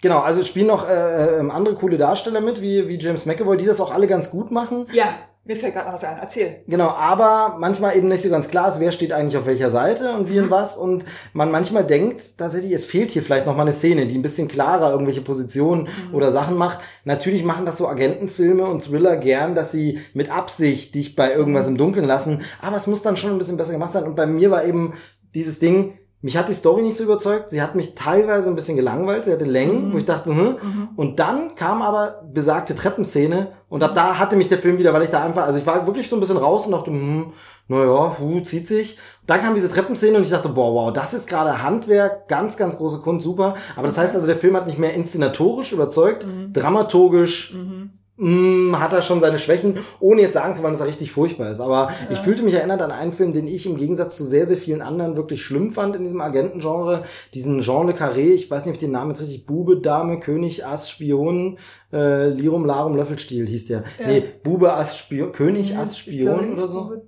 genau, 0.03 0.19
also 0.21 0.41
es 0.41 0.49
spielen 0.49 0.67
noch 0.67 0.89
äh, 0.89 1.39
ähm, 1.39 1.51
andere 1.51 1.75
coole 1.77 1.97
Darsteller 1.97 2.41
mit, 2.41 2.61
wie, 2.61 2.89
wie 2.89 2.99
James 2.99 3.25
McAvoy, 3.27 3.57
die 3.57 3.67
das 3.67 3.81
auch 3.81 3.93
alle 3.93 4.07
ganz 4.09 4.31
gut 4.31 4.51
machen. 4.51 4.87
Ja, 4.93 5.09
mir 5.47 5.57
fällt 5.57 5.75
gerade 5.75 5.87
noch 5.87 5.95
was 5.95 6.05
ein. 6.05 6.19
Erzähl. 6.21 6.57
Genau, 6.67 6.89
aber 6.89 7.57
manchmal 7.59 7.97
eben 7.97 8.09
nicht 8.09 8.23
so 8.23 8.29
ganz 8.31 8.49
klar 8.49 8.69
ist, 8.69 8.81
wer 8.81 8.91
steht 8.93 9.13
eigentlich 9.13 9.37
auf 9.37 9.47
welcher 9.47 9.71
Seite 9.71 10.13
und 10.15 10.29
wie 10.29 10.39
und 10.41 10.47
Mhm. 10.47 10.51
was. 10.51 10.77
Und 10.77 11.05
man 11.33 11.51
manchmal 11.51 11.85
denkt 11.85 12.37
tatsächlich, 12.39 12.73
es 12.73 12.85
fehlt 12.85 13.11
hier 13.13 13.23
vielleicht 13.23 13.47
noch 13.47 13.55
mal 13.57 13.63
eine 13.63 13.73
Szene, 13.73 14.07
die 14.07 14.19
ein 14.19 14.23
bisschen 14.23 14.49
klarer 14.49 14.91
irgendwelche 14.91 15.23
Positionen 15.23 15.83
Mhm. 16.09 16.15
oder 16.15 16.31
Sachen 16.33 16.57
macht. 16.57 16.81
Natürlich 17.05 17.45
machen 17.45 17.65
das 17.65 17.77
so 17.77 17.89
Agentenfilme 17.89 18.67
und 18.67 18.83
Thriller 18.85 19.17
gern, 19.17 19.55
dass 19.55 19.71
sie 19.73 20.01
mit 20.15 20.31
Absicht 20.31 20.95
dich 20.95 21.15
bei 21.17 21.33
irgendwas 21.33 21.67
Mhm. 21.67 21.73
im 21.73 21.79
Dunkeln 21.79 22.05
lassen. 22.07 22.43
Aber 22.61 22.77
es 22.77 22.87
muss 22.87 23.03
dann 23.03 23.17
schon 23.17 23.31
ein 23.31 23.39
bisschen 23.39 23.57
besser 23.57 23.73
gemacht 23.73 23.93
sein. 23.93 24.05
Und 24.05 24.17
bei 24.17 24.27
mir 24.27 24.51
war 24.51 24.65
eben 24.65 24.95
dieses 25.35 25.59
Ding, 25.59 25.99
mich 26.27 26.37
hat 26.37 26.49
die 26.49 26.55
Story 26.55 26.83
nicht 26.83 26.97
so 26.97 27.05
überzeugt. 27.05 27.51
Sie 27.53 27.63
hat 27.63 27.77
mich 27.77 27.95
teilweise 27.95 28.49
ein 28.51 28.57
bisschen 28.57 28.75
gelangweilt. 28.77 29.25
Sie 29.27 29.33
hatte 29.33 29.45
Längen, 29.45 29.89
Mhm. 29.89 29.93
wo 29.93 29.99
ich 29.99 30.05
dachte, 30.05 30.31
hm, 30.31 30.37
Mhm. 30.61 30.89
und 30.97 31.21
dann 31.21 31.55
kam 31.55 31.83
aber 31.83 32.23
besagte 32.35 32.75
Treppenszene 32.75 33.53
und 33.69 33.85
ab 33.85 33.95
da 33.95 34.19
hatte 34.19 34.35
mich 34.35 34.49
der 34.49 34.59
Film 34.59 34.77
wieder, 34.79 34.93
weil 34.93 35.03
ich 35.05 35.11
da 35.11 35.23
einfach, 35.23 35.45
also 35.47 35.61
ich 35.61 35.67
war 35.67 35.87
wirklich 35.87 36.09
so 36.09 36.17
ein 36.17 36.21
bisschen 36.21 36.37
raus 36.37 36.67
und 36.67 36.73
dachte, 36.73 36.91
hm, 36.91 37.33
naja, 37.69 38.17
hu, 38.19 38.41
zieht 38.41 38.67
sich. 38.67 38.99
Dann 39.29 39.41
kam 39.41 39.55
diese 39.55 39.69
Treppenszene 39.69 40.17
und 40.19 40.25
ich 40.25 40.31
dachte, 40.31 40.49
boah, 40.49 40.75
wow, 40.75 40.93
das 40.93 41.15
ist 41.15 41.29
gerade 41.29 41.63
Handwerk, 41.63 42.27
ganz, 42.29 42.57
ganz 42.57 42.77
große 42.77 42.99
Kunst, 43.03 43.25
super. 43.25 43.55
Aber 43.77 43.87
das 43.87 43.97
heißt 43.97 44.15
also, 44.17 44.27
der 44.27 44.37
Film 44.37 44.57
hat 44.57 44.67
mich 44.67 44.79
mehr 44.79 44.95
inszenatorisch 44.95 45.73
überzeugt, 45.73 46.27
Mhm. 46.27 46.53
dramaturgisch, 46.53 47.55
Mhm. 47.55 47.91
Mh, 48.17 48.79
hat 48.81 48.93
er 48.93 49.03
schon 49.03 49.21
seine 49.21 49.39
Schwächen, 49.39 49.79
ohne 50.01 50.23
jetzt 50.23 50.35
sagen 50.35 50.55
zu 50.55 50.63
wollen, 50.63 50.73
dass 50.73 50.81
er 50.81 50.87
richtig 50.87 51.13
furchtbar 51.13 51.51
ist. 51.51 51.61
Aber 51.61 51.89
Ja. 51.91 51.95
ich 52.11 52.19
fühlte 52.19 52.43
mich 52.43 52.55
erinnert 52.55 52.81
an 52.83 52.91
einen 52.91 53.13
Film, 53.13 53.33
den 53.33 53.47
ich 53.47 53.67
im 53.67 53.77
Gegensatz 53.77 54.17
zu 54.17 54.25
sehr, 54.25 54.47
sehr 54.47 54.57
vielen 54.57 54.83
anderen 54.83 55.17
wirklich 55.17 55.43
schlimm 55.43 55.71
fand 55.71 55.97
in 55.97 56.03
diesem 56.03 56.21
Agentengenre. 56.21 57.03
Diesen 57.35 57.61
Jean 57.61 57.87
Le 57.87 57.93
Carré, 57.95 58.33
ich 58.33 58.51
weiß 58.51 58.65
nicht, 58.65 58.71
ob 58.73 58.77
ich 58.77 58.87
den 58.87 58.93
Namen 58.93 59.11
jetzt 59.11 59.21
richtig, 59.23 59.47
Bube, 59.47 59.81
Dame, 59.81 60.19
König, 60.21 60.65
Ass, 60.67 60.89
Spion, 60.91 61.59
äh, 61.93 62.29
Lirum, 62.29 62.65
Larum, 62.65 62.97
Löffelstiel 62.97 63.47
hieß 63.47 63.67
der. 63.67 63.85
Ja. 64.01 64.07
Nee, 64.07 64.25
Bube, 64.43 64.73
Ass, 64.73 64.97
Spion, 64.97 65.33
König. 65.33 65.77
Ass, 65.77 65.99
Spion 65.99 66.53
oder 66.55 66.69
so. 66.69 66.83
Bube, 66.85 67.03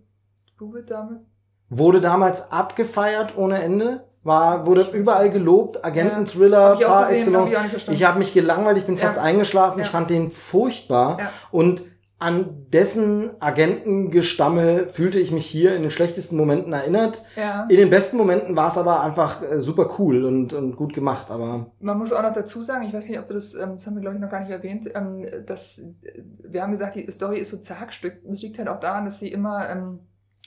Bube 0.58 0.82
Dame. 0.84 1.24
Wurde 1.70 2.00
damals 2.00 2.50
abgefeiert 2.50 3.36
ohne 3.36 3.60
Ende. 3.62 4.07
War, 4.24 4.66
wurde 4.66 4.82
überall 4.92 5.30
gelobt, 5.30 5.84
Agenten-Thriller, 5.84 6.76
ich 6.78 6.84
auch 6.84 6.90
par 6.90 7.10
excellence. 7.12 7.50
ich. 7.76 7.88
Ich 7.88 8.04
habe 8.04 8.18
mich 8.18 8.34
gelangweilt, 8.34 8.76
ich 8.78 8.84
bin 8.86 8.96
Ja. 8.96 9.06
fast 9.06 9.18
eingeschlafen, 9.18 9.78
ich 9.80 9.86
Ja. 9.86 9.92
fand 9.92 10.10
den 10.10 10.28
furchtbar. 10.30 11.18
Ja. 11.18 11.30
Und 11.50 11.82
an 12.20 12.66
dessen 12.72 13.30
Agentengestammel 13.40 14.88
fühlte 14.88 15.18
ich 15.20 15.30
mich 15.30 15.46
hier 15.46 15.74
in 15.76 15.82
den 15.82 15.90
schlechtesten 15.90 16.36
Momenten 16.36 16.72
erinnert. 16.72 17.22
Ja. 17.36 17.66
In 17.68 17.76
den 17.76 17.90
besten 17.90 18.16
Momenten 18.16 18.56
war 18.56 18.68
es 18.68 18.76
aber 18.78 19.02
einfach 19.02 19.42
äh, 19.42 19.60
super 19.60 19.88
cool 19.98 20.24
und, 20.24 20.52
und 20.52 20.76
gut 20.76 20.92
gemacht. 20.94 21.30
Aber 21.30 21.70
Man 21.80 21.98
muss 21.98 22.12
auch 22.12 22.22
noch 22.22 22.32
dazu 22.32 22.62
sagen, 22.62 22.84
ich 22.86 22.92
weiß 22.92 23.08
nicht, 23.08 23.18
ob 23.18 23.28
wir 23.28 23.34
das, 23.34 23.54
ähm, 23.54 23.72
das 23.74 23.86
haben 23.86 23.94
wir 23.94 24.00
glaube 24.00 24.16
ich 24.16 24.22
noch 24.22 24.30
gar 24.30 24.40
nicht 24.40 24.50
erwähnt, 24.50 24.88
ähm, 24.94 25.26
dass 25.46 25.78
äh, 25.78 26.22
wir 26.42 26.62
haben 26.62 26.72
gesagt, 26.72 26.96
die 26.96 27.10
Story 27.12 27.38
ist 27.38 27.50
so 27.50 27.56
zerhackstückt. 27.58 28.22
Das 28.28 28.42
liegt 28.42 28.58
halt 28.58 28.68
auch 28.68 28.80
daran, 28.80 29.04
dass 29.04 29.20
sie 29.20 29.28
immer 29.30 29.68
ähm, 29.70 30.00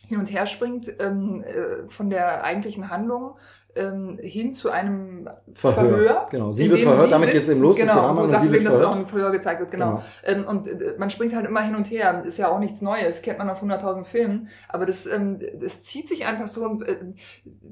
hin 0.07 0.19
und 0.19 0.25
her 0.31 0.47
springt 0.47 0.91
ähm, 0.99 1.43
äh, 1.43 1.89
von 1.89 2.09
der 2.09 2.43
eigentlichen 2.43 2.89
Handlung 2.89 3.35
ähm, 3.75 4.19
hin 4.21 4.53
zu 4.53 4.69
einem 4.69 5.29
Verhör. 5.53 5.89
Verhör. 5.89 6.25
Genau. 6.29 6.51
Sie 6.51 6.69
wird 6.69 6.81
verhört, 6.81 7.05
sie 7.05 7.11
damit 7.11 7.27
sitzt. 7.29 7.35
geht's 7.47 7.49
eben 7.49 7.61
los, 7.61 7.77
dass 7.77 7.85
Genau, 7.87 7.99
die 8.01 8.05
Rahman 8.07 8.23
und 8.25 8.29
sagt 8.31 8.41
sie 8.43 8.51
wird 8.51 8.65
dass 8.65 8.73
es 8.73 8.79
auch 8.79 8.83
verhört. 8.91 9.01
im 9.03 9.07
Verhör 9.07 9.31
gezeigt 9.31 9.59
wird, 9.61 9.71
genau. 9.71 10.03
Ähm, 10.25 10.45
und 10.47 10.67
äh, 10.67 10.95
man 10.97 11.09
springt 11.09 11.35
halt 11.35 11.45
immer 11.47 11.61
hin 11.61 11.75
und 11.75 11.85
her. 11.85 12.23
Ist 12.25 12.37
ja 12.37 12.49
auch 12.49 12.59
nichts 12.59 12.81
Neues, 12.81 13.21
kennt 13.21 13.37
man 13.37 13.49
aus 13.49 13.59
100.000 13.61 14.05
Filmen. 14.05 14.49
Aber 14.69 14.85
das, 14.85 15.05
ähm, 15.05 15.39
das 15.61 15.83
zieht 15.83 16.07
sich 16.07 16.25
einfach 16.25 16.47
so. 16.47 16.63
Und, 16.65 16.87
äh, 16.87 16.95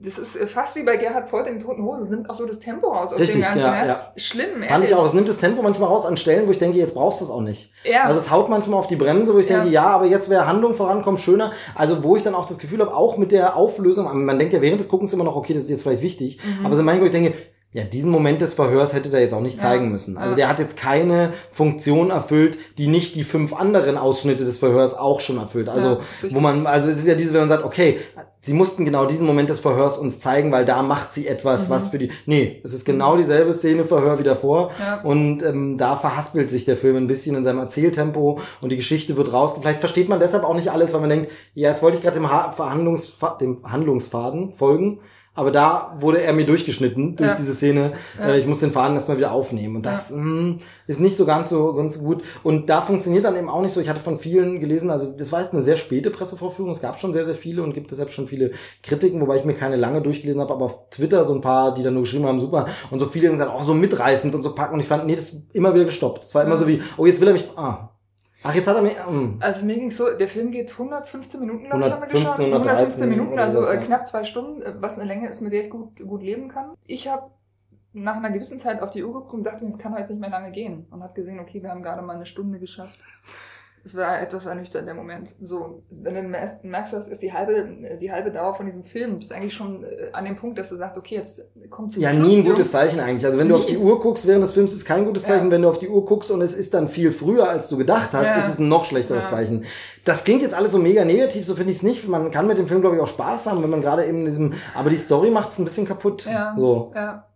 das 0.01 0.17
ist 0.17 0.35
äh, 0.35 0.47
fast 0.47 0.75
wie 0.75 0.83
bei 0.83 0.97
Gerhard 0.97 1.29
Polt 1.29 1.47
in 1.47 1.55
den 1.59 1.63
Toten 1.65 1.83
Hosen. 1.83 2.03
Es 2.03 2.09
nimmt 2.09 2.29
auch 2.29 2.35
so 2.35 2.45
das 2.45 2.59
Tempo 2.59 2.87
raus 2.87 3.11
aus 3.13 3.19
Richtig, 3.19 3.37
dem 3.37 3.41
Ganzen. 3.43 3.59
ja, 3.59 3.85
ja. 3.85 4.13
Schlimm. 4.15 4.63
Fand 4.63 4.85
ich 4.85 4.95
auch. 4.95 5.05
Es 5.05 5.13
nimmt 5.13 5.27
das 5.29 5.37
Tempo 5.37 5.61
manchmal 5.61 5.89
raus 5.89 6.05
an 6.05 6.17
Stellen, 6.17 6.47
wo 6.47 6.51
ich 6.51 6.59
denke, 6.59 6.77
jetzt 6.77 6.93
brauchst 6.93 7.21
du 7.21 7.25
es 7.25 7.31
auch 7.31 7.41
nicht. 7.41 7.71
Ja. 7.83 8.03
Also 8.05 8.19
es 8.19 8.31
haut 8.31 8.49
manchmal 8.49 8.79
auf 8.79 8.87
die 8.87 8.95
Bremse, 8.95 9.33
wo 9.33 9.39
ich 9.39 9.49
Ja. 9.49 9.57
denke, 9.57 9.71
ja, 9.73 9.85
aber 9.85 10.05
jetzt 10.05 10.29
wäre 10.29 10.47
Handlung 10.47 10.73
vorankommen 10.73 11.17
schöner. 11.17 11.51
Also 11.75 12.03
wo 12.03 12.15
ich 12.15 12.23
dann 12.23 12.35
auch 12.35 12.45
das 12.45 12.57
Gefühl 12.59 12.79
habe, 12.79 12.95
auch 12.95 13.17
mit 13.17 13.31
der 13.31 13.55
Auflösung, 13.55 14.25
man 14.25 14.37
denkt 14.39 14.53
ja 14.53 14.61
während 14.61 14.79
des 14.79 14.87
Guckens 14.89 15.13
immer 15.13 15.23
noch, 15.23 15.35
okay, 15.35 15.53
das 15.53 15.63
ist 15.63 15.69
jetzt 15.69 15.83
vielleicht 15.89 16.03
wichtig, 16.03 16.39
Mhm. 16.59 16.65
aber 16.65 16.75
so 16.75 16.83
manchmal, 16.83 17.01
wo 17.01 17.05
ich 17.05 17.11
denke, 17.11 17.33
ja, 17.71 17.83
diesen 17.83 18.09
Moment 18.09 18.41
des 18.41 18.55
Verhörs 18.55 18.93
hätte 18.95 19.09
der 19.09 19.19
jetzt 19.21 19.31
auch 19.33 19.41
nicht 19.41 19.57
Ja. 19.57 19.61
zeigen 19.61 19.91
müssen. 19.91 20.17
Also 20.17 20.31
Ja. 20.31 20.35
der 20.37 20.47
hat 20.49 20.57
jetzt 20.57 20.75
keine 20.75 21.33
Funktion 21.51 22.09
erfüllt, 22.09 22.57
die 22.79 22.87
nicht 22.87 23.13
die 23.15 23.23
fünf 23.23 23.53
anderen 23.53 23.95
Ausschnitte 23.95 24.43
des 24.43 24.57
Verhörs 24.57 24.97
auch 24.97 25.19
schon 25.19 25.37
erfüllt. 25.37 25.69
Also 25.69 25.99
Ja, 26.23 26.29
wo 26.31 26.39
man, 26.39 26.65
also 26.65 26.87
es 26.87 26.97
ist 26.97 27.05
ja 27.05 27.13
dieses, 27.13 27.31
wenn 27.33 27.41
man 27.41 27.49
sagt, 27.49 27.63
okay, 27.63 27.99
sie 28.41 28.53
mussten 28.53 28.85
genau 28.85 29.05
diesen 29.05 29.27
Moment 29.27 29.51
des 29.51 29.59
Verhörs 29.59 29.99
uns 29.99 30.19
zeigen, 30.19 30.51
weil 30.51 30.65
da 30.65 30.81
macht 30.81 31.13
sie 31.13 31.27
etwas, 31.27 31.67
Mhm. 31.67 31.69
was 31.69 31.87
für 31.89 31.99
die. 31.99 32.09
Nee, 32.25 32.59
es 32.63 32.73
ist 32.73 32.85
genau 32.85 33.17
dieselbe 33.17 33.53
Szene 33.53 33.85
Verhör 33.85 34.17
wie 34.17 34.23
davor. 34.23 34.71
Ja. 34.79 35.01
Und 35.03 35.43
ähm, 35.43 35.77
da 35.77 35.95
verhaspelt 35.95 36.49
sich 36.49 36.65
der 36.65 36.75
Film 36.75 36.95
ein 36.95 37.05
bisschen 37.05 37.35
in 37.35 37.43
seinem 37.43 37.59
Erzähltempo 37.59 38.39
und 38.61 38.71
die 38.71 38.77
Geschichte 38.77 39.15
wird 39.15 39.31
raus. 39.31 39.53
Vielleicht 39.61 39.79
versteht 39.79 40.09
man 40.09 40.19
deshalb 40.19 40.43
auch 40.43 40.55
nicht 40.55 40.71
alles, 40.71 40.91
weil 40.93 41.01
man 41.01 41.09
denkt, 41.11 41.29
ja, 41.53 41.69
jetzt 41.69 41.83
wollte 41.83 41.97
ich 41.97 42.03
gerade 42.03 42.15
dem, 42.17 42.31
ha 42.31 42.51
Verhandlungsfa 42.51 43.35
dem 43.39 43.59
Handlungsfaden 43.63 44.53
folgen. 44.53 45.01
Aber 45.39 45.51
da 45.51 45.95
wurde 46.01 46.21
er 46.21 46.33
mir 46.33 46.45
durchgeschnitten 46.45 47.15
durch 47.15 47.29
Ja. 47.29 47.35
diese 47.37 47.53
Szene. 47.53 47.93
Ja. 48.19 48.27
Äh, 48.27 48.39
ich 48.39 48.45
muss 48.45 48.59
den 48.59 48.71
Faden 48.71 48.95
erstmal 48.95 49.15
wieder 49.17 49.31
aufnehmen. 49.31 49.77
Und 49.77 49.85
das 49.85 50.11
mh, 50.11 50.57
ist 50.85 50.99
nicht 50.99 51.15
so 51.15 51.25
ganz 51.25 51.47
so 51.49 51.73
ganz 51.73 51.97
gut. 51.97 52.23
Und 52.43 52.69
da 52.69 52.81
funktioniert 52.81 53.23
dann 53.23 53.37
eben 53.37 53.47
auch 53.49 53.61
nicht 53.61 53.71
so. 53.73 53.79
Ich 53.79 53.87
hatte 53.87 54.01
von 54.01 54.17
vielen 54.17 54.59
gelesen, 54.59 54.89
also 54.89 55.11
das 55.17 55.31
war 55.31 55.41
jetzt 55.41 55.53
eine 55.53 55.61
sehr 55.61 55.77
späte 55.77 56.09
Pressevorführung. 56.09 56.71
Es 56.71 56.81
gab 56.81 56.99
schon 56.99 57.13
sehr, 57.13 57.23
sehr 57.23 57.35
viele 57.35 57.63
und 57.63 57.73
gibt 57.73 57.89
deshalb 57.91 58.11
schon 58.11 58.27
viele 58.27 58.51
Kritiken, 58.83 59.21
wobei 59.21 59.37
ich 59.37 59.45
mir 59.45 59.53
keine 59.53 59.77
lange 59.77 60.01
durchgelesen 60.01 60.41
habe, 60.41 60.53
aber 60.53 60.65
auf 60.65 60.89
Twitter 60.89 61.23
so 61.23 61.33
ein 61.33 61.41
paar, 61.41 61.73
die 61.73 61.83
dann 61.83 61.93
nur 61.93 62.03
geschrieben 62.03 62.25
haben, 62.25 62.39
super. 62.41 62.65
Und 62.91 62.99
so 62.99 63.05
viele 63.05 63.27
haben 63.27 63.35
gesagt, 63.35 63.51
auch 63.51 63.63
so 63.63 63.73
mitreißend 63.73 64.35
und 64.35 64.43
so 64.43 64.53
packen. 64.53 64.73
Und 64.73 64.81
ich 64.81 64.87
fand, 64.87 65.05
nee, 65.05 65.15
das 65.15 65.29
ist 65.29 65.55
immer 65.55 65.73
wieder 65.73 65.85
gestoppt. 65.85 66.23
Das 66.25 66.35
war 66.35 66.41
immer 66.43 66.55
Ja. 66.55 66.57
so 66.57 66.67
wie, 66.67 66.81
oh, 66.97 67.05
jetzt 67.05 67.21
will 67.21 67.27
er 67.29 67.33
mich, 67.33 67.49
ah. 67.55 67.91
Ach, 68.43 68.53
jetzt 68.53 68.67
hat 68.67 68.75
er 68.75 68.81
mir. 68.81 68.91
Mm. 68.91 69.37
Also 69.39 69.65
mir 69.65 69.75
ging's 69.75 69.97
so, 69.97 70.09
der 70.17 70.27
Film 70.27 70.51
geht 70.51 70.71
115 70.71 71.39
Minuten, 71.39 71.65
glaube 71.65 71.85
ich, 71.85 71.91
haben 71.91 72.01
wir 72.01 72.07
115, 72.07 72.45
geschaut. 72.45 72.67
113 72.67 73.09
Minuten, 73.09 73.39
also 73.39 73.65
äh, 73.65 73.77
knapp 73.77 74.07
zwei 74.07 74.23
Stunden, 74.23 74.61
äh, 74.61 74.75
was 74.79 74.97
eine 74.97 75.07
Länge 75.07 75.29
ist, 75.29 75.41
mit 75.41 75.51
der 75.51 75.65
ich 75.65 75.69
gut, 75.69 75.99
gut 75.99 76.23
leben 76.23 76.47
kann. 76.47 76.73
Ich 76.85 77.07
habe 77.07 77.31
nach 77.91 78.15
einer 78.15 78.29
gewissen 78.31 78.59
Zeit 78.59 78.81
auf 78.81 78.91
die 78.91 79.03
Uhr 79.03 79.13
geguckt 79.13 79.33
und 79.33 79.43
dachte 79.43 79.63
mir, 79.63 79.71
es 79.71 79.77
kann 79.77 79.91
doch 79.91 79.99
jetzt 79.99 80.09
nicht 80.09 80.21
mehr 80.21 80.29
lange 80.29 80.51
gehen. 80.51 80.85
Und 80.91 81.03
habe 81.03 81.13
gesehen, 81.13 81.39
okay, 81.39 81.61
wir 81.61 81.69
haben 81.69 81.83
gerade 81.83 82.01
mal 82.01 82.15
eine 82.15 82.25
Stunde 82.25 82.59
geschafft. 82.59 82.99
Es 83.89 83.95
war 83.97 84.21
etwas 84.21 84.45
ernüchternd, 84.45 84.87
der 84.87 84.93
Moment. 84.93 85.31
So, 85.41 85.81
wenn 85.89 86.13
du 86.13 86.21
merkst, 86.21 86.93
du, 86.93 86.97
das 86.97 87.07
ist 87.07 87.23
die 87.23 87.33
halbe, 87.33 87.97
die 87.99 88.11
halbe 88.11 88.29
Dauer 88.29 88.53
von 88.53 88.67
diesem 88.67 88.83
Film. 88.83 89.13
Du 89.13 89.17
bist 89.17 89.33
eigentlich 89.33 89.55
schon 89.55 89.83
äh, 89.83 90.11
an 90.13 90.25
dem 90.25 90.35
Punkt, 90.35 90.59
dass 90.59 90.69
du 90.69 90.75
sagst, 90.75 90.95
okay, 90.95 91.15
jetzt 91.15 91.41
kommt 91.71 91.97
Ja, 91.97 92.11
Schluss, 92.13 92.27
nie 92.27 92.37
ein 92.37 92.45
gutes 92.45 92.69
Zeichen 92.69 92.99
eigentlich. 92.99 93.25
Also 93.25 93.39
wenn 93.39 93.49
du 93.49 93.55
Nie. 93.55 93.59
auf 93.61 93.65
die 93.65 93.79
Uhr 93.79 93.99
guckst 93.99 94.27
während 94.27 94.43
des 94.43 94.51
Films, 94.51 94.73
ist 94.73 94.85
kein 94.85 95.05
gutes 95.05 95.23
Ja. 95.23 95.29
Zeichen. 95.29 95.49
Wenn 95.49 95.63
du 95.63 95.69
auf 95.69 95.79
die 95.79 95.89
Uhr 95.89 96.05
guckst 96.05 96.29
und 96.29 96.39
es 96.43 96.53
ist 96.53 96.75
dann 96.75 96.87
viel 96.87 97.09
früher, 97.11 97.49
als 97.49 97.67
du 97.67 97.77
gedacht 97.77 98.11
hast, 98.13 98.27
Ja. 98.27 98.37
ist 98.37 98.47
es 98.49 98.59
ein 98.59 98.67
noch 98.67 98.85
schlechteres 98.85 99.23
Ja. 99.23 99.29
Zeichen. 99.31 99.65
Das 100.05 100.23
klingt 100.23 100.43
jetzt 100.43 100.53
alles 100.53 100.71
so 100.71 100.77
mega 100.77 101.03
negativ, 101.03 101.43
so 101.47 101.55
finde 101.55 101.71
ich 101.71 101.77
es 101.77 101.83
nicht. 101.83 102.07
Man 102.07 102.29
kann 102.29 102.45
mit 102.45 102.59
dem 102.59 102.67
Film, 102.67 102.81
glaube 102.81 102.95
ich, 102.95 103.01
auch 103.01 103.07
Spaß 103.07 103.47
haben, 103.47 103.63
wenn 103.63 103.71
man 103.71 103.81
gerade 103.81 104.05
eben 104.05 104.19
in 104.19 104.25
diesem, 104.25 104.53
aber 104.75 104.91
die 104.91 104.97
Story 104.97 105.31
macht 105.31 105.49
es 105.49 105.57
ein 105.57 105.63
bisschen 105.65 105.87
kaputt. 105.87 106.25
Ja. 106.25 106.53
So. 106.55 106.91
Ja. 106.93 107.27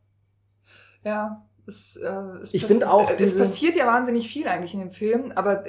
Ja. 1.04 1.44
Es, 1.66 1.96
äh, 1.96 2.08
es 2.44 2.54
Ich 2.54 2.66
finde 2.66 2.92
auch 2.92 3.10
äh, 3.10 3.24
es 3.24 3.38
passiert 3.38 3.78
ja 3.78 3.88
wahnsinnig 3.88 4.28
viel 4.28 4.48
eigentlich 4.48 4.74
in 4.74 4.82
dem 4.82 4.92
Film, 4.92 5.32
aber 5.34 5.64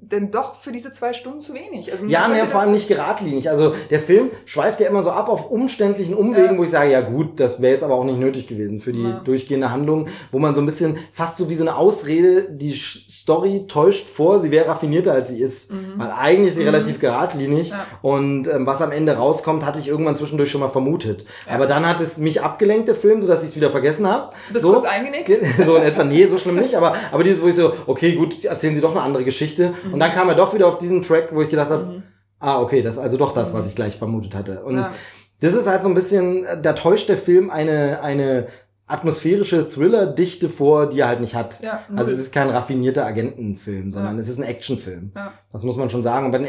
denn 0.00 0.30
doch 0.30 0.60
für 0.62 0.70
diese 0.70 0.92
zwei 0.92 1.12
Stunden 1.12 1.40
zu 1.40 1.54
wenig. 1.54 1.90
Also 1.90 2.06
Ja, 2.06 2.28
ne, 2.28 2.46
vor 2.46 2.60
allem 2.60 2.72
nicht 2.72 2.86
geradlinig. 2.86 3.50
Also 3.50 3.74
der 3.90 3.98
Film 3.98 4.30
schweift 4.44 4.78
ja 4.80 4.86
immer 4.88 5.02
so 5.02 5.10
ab 5.10 5.28
auf 5.28 5.50
umständlichen 5.50 6.14
Umwegen, 6.14 6.52
Ja. 6.54 6.58
wo 6.58 6.62
ich 6.62 6.70
sage, 6.70 6.90
ja 6.92 7.00
gut, 7.00 7.40
das 7.40 7.60
wäre 7.60 7.72
jetzt 7.72 7.82
aber 7.82 7.94
auch 7.94 8.04
nicht 8.04 8.18
nötig 8.20 8.46
gewesen 8.46 8.80
für 8.80 8.92
die 8.92 9.02
Ja. 9.02 9.20
durchgehende 9.24 9.72
Handlung, 9.72 10.06
wo 10.30 10.38
man 10.38 10.54
so 10.54 10.60
ein 10.60 10.66
bisschen 10.66 10.98
fast 11.12 11.36
so 11.38 11.48
wie 11.50 11.54
so 11.56 11.64
eine 11.64 11.76
Ausrede, 11.76 12.52
die 12.52 12.70
Story 12.72 13.64
täuscht 13.66 14.08
vor, 14.08 14.38
sie 14.38 14.52
wäre 14.52 14.68
raffinierter 14.68 15.12
als 15.12 15.28
sie 15.28 15.40
ist. 15.40 15.72
Mhm. 15.72 15.94
Weil 15.96 16.12
eigentlich 16.12 16.50
ist 16.50 16.54
sie 16.56 16.62
Mhm. 16.62 16.68
relativ 16.68 17.00
geradlinig 17.00 17.70
Ja. 17.70 17.86
und 18.02 18.46
ähm, 18.46 18.66
was 18.66 18.80
am 18.82 18.92
Ende 18.92 19.16
rauskommt, 19.16 19.66
hatte 19.66 19.80
ich 19.80 19.88
irgendwann 19.88 20.14
zwischendurch 20.16 20.50
schon 20.50 20.60
mal 20.60 20.68
vermutet. 20.68 21.24
Ja. 21.48 21.54
Aber 21.54 21.66
dann 21.66 21.86
hat 21.88 22.00
es 22.00 22.18
mich 22.18 22.40
abgelenkt, 22.42 22.86
der 22.86 22.94
Film, 22.94 23.20
sodass 23.20 23.42
ich 23.42 23.48
es 23.50 23.56
wieder 23.56 23.70
vergessen 23.72 24.06
habe. 24.06 24.32
So. 24.54 24.74
Kurz 25.12 25.28
eingenickt. 25.28 25.64
so 25.66 25.76
in 25.76 25.82
etwa, 25.82 26.04
nee, 26.04 26.26
so 26.26 26.38
schlimm 26.38 26.56
nicht, 26.56 26.74
aber, 26.74 26.94
aber 27.12 27.24
dieses, 27.24 27.42
wo 27.42 27.48
ich 27.48 27.54
so, 27.54 27.72
okay, 27.86 28.14
gut, 28.14 28.44
erzählen 28.44 28.74
Sie 28.74 28.80
doch 28.80 28.92
eine 28.92 29.02
andere 29.02 29.24
Geschichte. 29.24 29.74
Und 29.92 30.00
dann 30.00 30.12
kam 30.12 30.28
er 30.28 30.34
doch 30.34 30.54
wieder 30.54 30.66
auf 30.66 30.78
diesen 30.78 31.02
Track, 31.02 31.30
wo 31.32 31.42
ich 31.42 31.48
gedacht 31.48 31.70
habe, 31.70 31.84
Mhm. 31.86 32.02
ah, 32.40 32.60
okay, 32.60 32.82
das 32.82 32.94
ist 32.94 33.00
also 33.00 33.16
doch 33.16 33.32
das, 33.32 33.52
was 33.52 33.66
ich 33.66 33.74
gleich 33.74 33.96
vermutet 33.96 34.34
hatte. 34.34 34.62
Und 34.64 34.76
Ja. 34.76 34.92
das 35.40 35.54
ist 35.54 35.66
halt 35.66 35.82
so 35.82 35.88
ein 35.88 35.94
bisschen, 35.94 36.46
da 36.62 36.72
täuscht 36.72 37.08
der 37.08 37.18
Film 37.18 37.50
eine, 37.50 38.00
eine 38.02 38.46
atmosphärische 38.90 39.68
Thriller-Dichte 39.68 40.48
vor, 40.48 40.88
die 40.88 41.00
er 41.00 41.08
halt 41.08 41.20
nicht 41.20 41.34
hat. 41.34 41.60
Ja. 41.62 41.82
Also 41.94 42.10
es 42.10 42.18
ist 42.18 42.32
kein 42.32 42.48
raffinierter 42.48 43.04
Agentenfilm, 43.04 43.92
sondern 43.92 44.14
Ja. 44.16 44.20
es 44.20 44.28
ist 44.28 44.38
ein 44.38 44.44
Actionfilm. 44.44 45.12
Ja. 45.14 45.32
Das 45.52 45.62
muss 45.62 45.76
man 45.76 45.90
schon 45.90 46.02
sagen. 46.02 46.26
Und 46.26 46.32
bei 46.32 46.38
den 46.38 46.46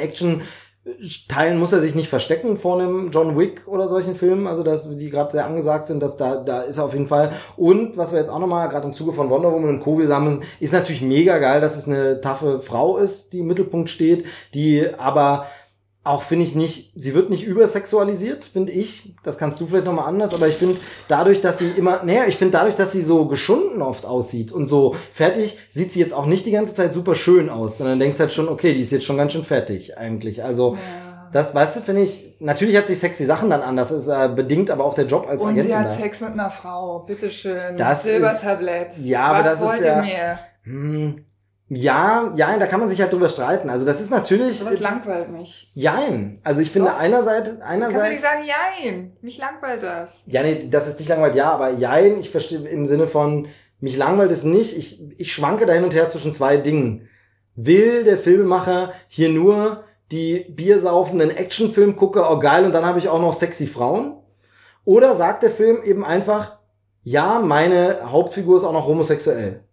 Action-Teilen 0.97 1.57
muss 1.57 1.71
er 1.71 1.81
sich 1.81 1.95
nicht 1.95 2.09
verstecken 2.09 2.57
vor 2.57 2.79
einem 2.79 3.11
John 3.11 3.37
Wick 3.37 3.67
oder 3.67 3.87
solchen 3.87 4.15
Filmen, 4.15 4.47
also 4.47 4.63
dass 4.63 4.97
die 4.97 5.09
gerade 5.09 5.31
sehr 5.31 5.45
angesagt 5.45 5.87
sind, 5.87 6.01
dass 6.01 6.17
da, 6.17 6.37
da 6.37 6.61
ist 6.61 6.77
er 6.77 6.85
auf 6.85 6.93
jeden 6.93 7.07
Fall. 7.07 7.31
Und 7.57 7.97
was 7.97 8.11
wir 8.11 8.19
jetzt 8.19 8.29
auch 8.29 8.39
nochmal, 8.39 8.69
gerade 8.69 8.87
im 8.87 8.93
Zuge 8.93 9.13
von 9.13 9.29
Wonder 9.29 9.51
Woman 9.51 9.69
und 9.69 9.79
Co. 9.81 9.95
müssen, 9.95 10.43
ist 10.59 10.73
natürlich 10.73 11.01
mega 11.01 11.37
geil, 11.39 11.61
dass 11.61 11.77
es 11.77 11.87
eine 11.87 12.21
taffe 12.21 12.59
Frau 12.59 12.97
ist, 12.97 13.33
die 13.33 13.39
im 13.39 13.47
Mittelpunkt 13.47 13.89
steht, 13.89 14.25
die 14.53 14.87
aber 14.97 15.45
auch 16.03 16.23
finde 16.23 16.45
ich 16.45 16.55
nicht, 16.55 16.93
sie 16.95 17.13
wird 17.13 17.29
nicht 17.29 17.43
übersexualisiert, 17.45 18.43
finde 18.45 18.71
ich. 18.71 19.13
Das 19.23 19.37
kannst 19.37 19.59
du 19.59 19.67
vielleicht 19.67 19.85
nochmal 19.85 20.07
anders, 20.07 20.33
aber 20.33 20.47
ich 20.47 20.55
finde 20.55 20.79
dadurch, 21.07 21.41
dass 21.41 21.59
sie 21.59 21.69
immer, 21.77 22.01
naja, 22.03 22.23
ich 22.27 22.37
finde 22.37 22.57
dadurch, 22.57 22.75
dass 22.75 22.91
sie 22.93 23.03
so 23.03 23.25
geschunden 23.25 23.81
oft 23.81 24.05
aussieht 24.05 24.51
und 24.51 24.67
so 24.67 24.95
fertig, 25.11 25.57
sieht 25.69 25.91
sie 25.91 25.99
jetzt 25.99 26.13
auch 26.13 26.25
nicht 26.25 26.45
die 26.45 26.51
ganze 26.51 26.73
Zeit 26.73 26.93
super 26.93 27.15
schön 27.15 27.49
aus, 27.49 27.77
sondern 27.77 27.99
denkst 27.99 28.19
halt 28.19 28.31
schon, 28.33 28.47
okay, 28.47 28.73
die 28.73 28.79
ist 28.81 28.91
jetzt 28.91 29.05
schon 29.05 29.17
ganz 29.17 29.33
schön 29.33 29.43
fertig 29.43 29.97
eigentlich. 29.97 30.43
Also, 30.43 30.73
Ja. 30.75 31.29
das, 31.33 31.53
weißt 31.53 31.75
du, 31.75 31.81
finde 31.81 32.03
ich, 32.03 32.33
natürlich 32.39 32.77
hat 32.77 32.87
sie 32.87 32.95
sexy 32.95 33.25
Sachen 33.25 33.49
dann 33.49 33.61
an, 33.61 33.75
das 33.75 33.91
ist 33.91 34.07
äh, 34.07 34.29
bedingt 34.33 34.71
aber 34.71 34.85
auch 34.85 34.93
der 34.95 35.05
Job 35.05 35.27
als 35.27 35.43
Und 35.43 35.49
Agentin 35.49 35.67
sie 35.71 35.75
hat 35.77 35.85
da. 35.87 35.91
Sex 35.91 36.21
mit 36.21 36.31
einer 36.31 36.49
Frau. 36.49 36.99
Bitteschön. 36.99 37.75
Das 37.77 38.03
Silbertablett. 38.03 38.91
ist- 38.97 39.05
ja, 39.05 39.23
aber 39.25 39.49
Was 39.51 39.59
das 39.59 39.73
ist 39.75 39.85
ja- 39.85 40.01
mehr? 40.01 40.39
Hm, 40.63 41.25
ja, 41.69 42.33
ja, 42.35 42.57
da 42.57 42.65
kann 42.65 42.79
man 42.79 42.89
sich 42.89 42.99
halt 42.99 43.13
drüber 43.13 43.29
streiten. 43.29 43.69
Also 43.69 43.85
das 43.85 44.01
ist 44.01 44.09
natürlich, 44.09 44.59
Sowas 44.59 44.79
langweilt 44.79 45.29
mich. 45.31 45.71
jein. 45.75 46.39
Also 46.43 46.61
ich 46.61 46.71
finde 46.71 46.89
Doch. 46.89 46.97
einerseits, 46.97 47.49
Kannst 47.49 47.61
du 47.61 47.65
nicht 47.67 47.83
einerseits, 47.85 48.23
sagen, 48.23 48.43
jein. 48.83 49.17
Mich 49.21 49.37
langweilt 49.37 49.83
das. 49.83 50.09
ja, 50.25 50.41
nee, 50.41 50.67
das 50.69 50.87
ist 50.87 50.99
dich 50.99 51.07
langweilt, 51.07 51.35
ja, 51.35 51.51
aber 51.51 51.69
jein, 51.71 52.19
ich 52.19 52.31
verstehe 52.31 52.59
im 52.67 52.87
Sinne 52.87 53.05
von, 53.07 53.47
mich 53.79 53.95
langweilt 53.97 54.31
es 54.31 54.43
nicht. 54.43 54.75
Ich, 54.77 54.99
ich 55.19 55.31
schwanke 55.31 55.65
da 55.65 55.73
hin 55.73 55.83
und 55.83 55.93
her 55.93 56.09
zwischen 56.09 56.33
zwei 56.33 56.57
Dingen. 56.57 57.07
Will 57.55 58.03
der 58.03 58.17
Filmemacher 58.17 58.93
hier 59.07 59.29
nur 59.29 59.83
die 60.11 60.45
biersaufenden 60.49 61.29
Actionfilmgucker, 61.29 62.31
oh 62.31 62.39
geil, 62.39 62.65
und 62.65 62.71
dann 62.73 62.85
habe 62.85 62.97
ich 62.97 63.09
auch 63.09 63.21
noch 63.21 63.33
sexy 63.33 63.67
Frauen? 63.67 64.15
Oder 64.85 65.13
sagt 65.13 65.43
der 65.43 65.51
Film 65.51 65.83
eben 65.83 66.03
einfach, 66.03 66.57
ja, 67.03 67.39
meine 67.39 67.99
Hauptfigur 68.11 68.57
ist 68.57 68.63
auch 68.63 68.73
noch 68.73 68.87
homosexuell? 68.87 69.63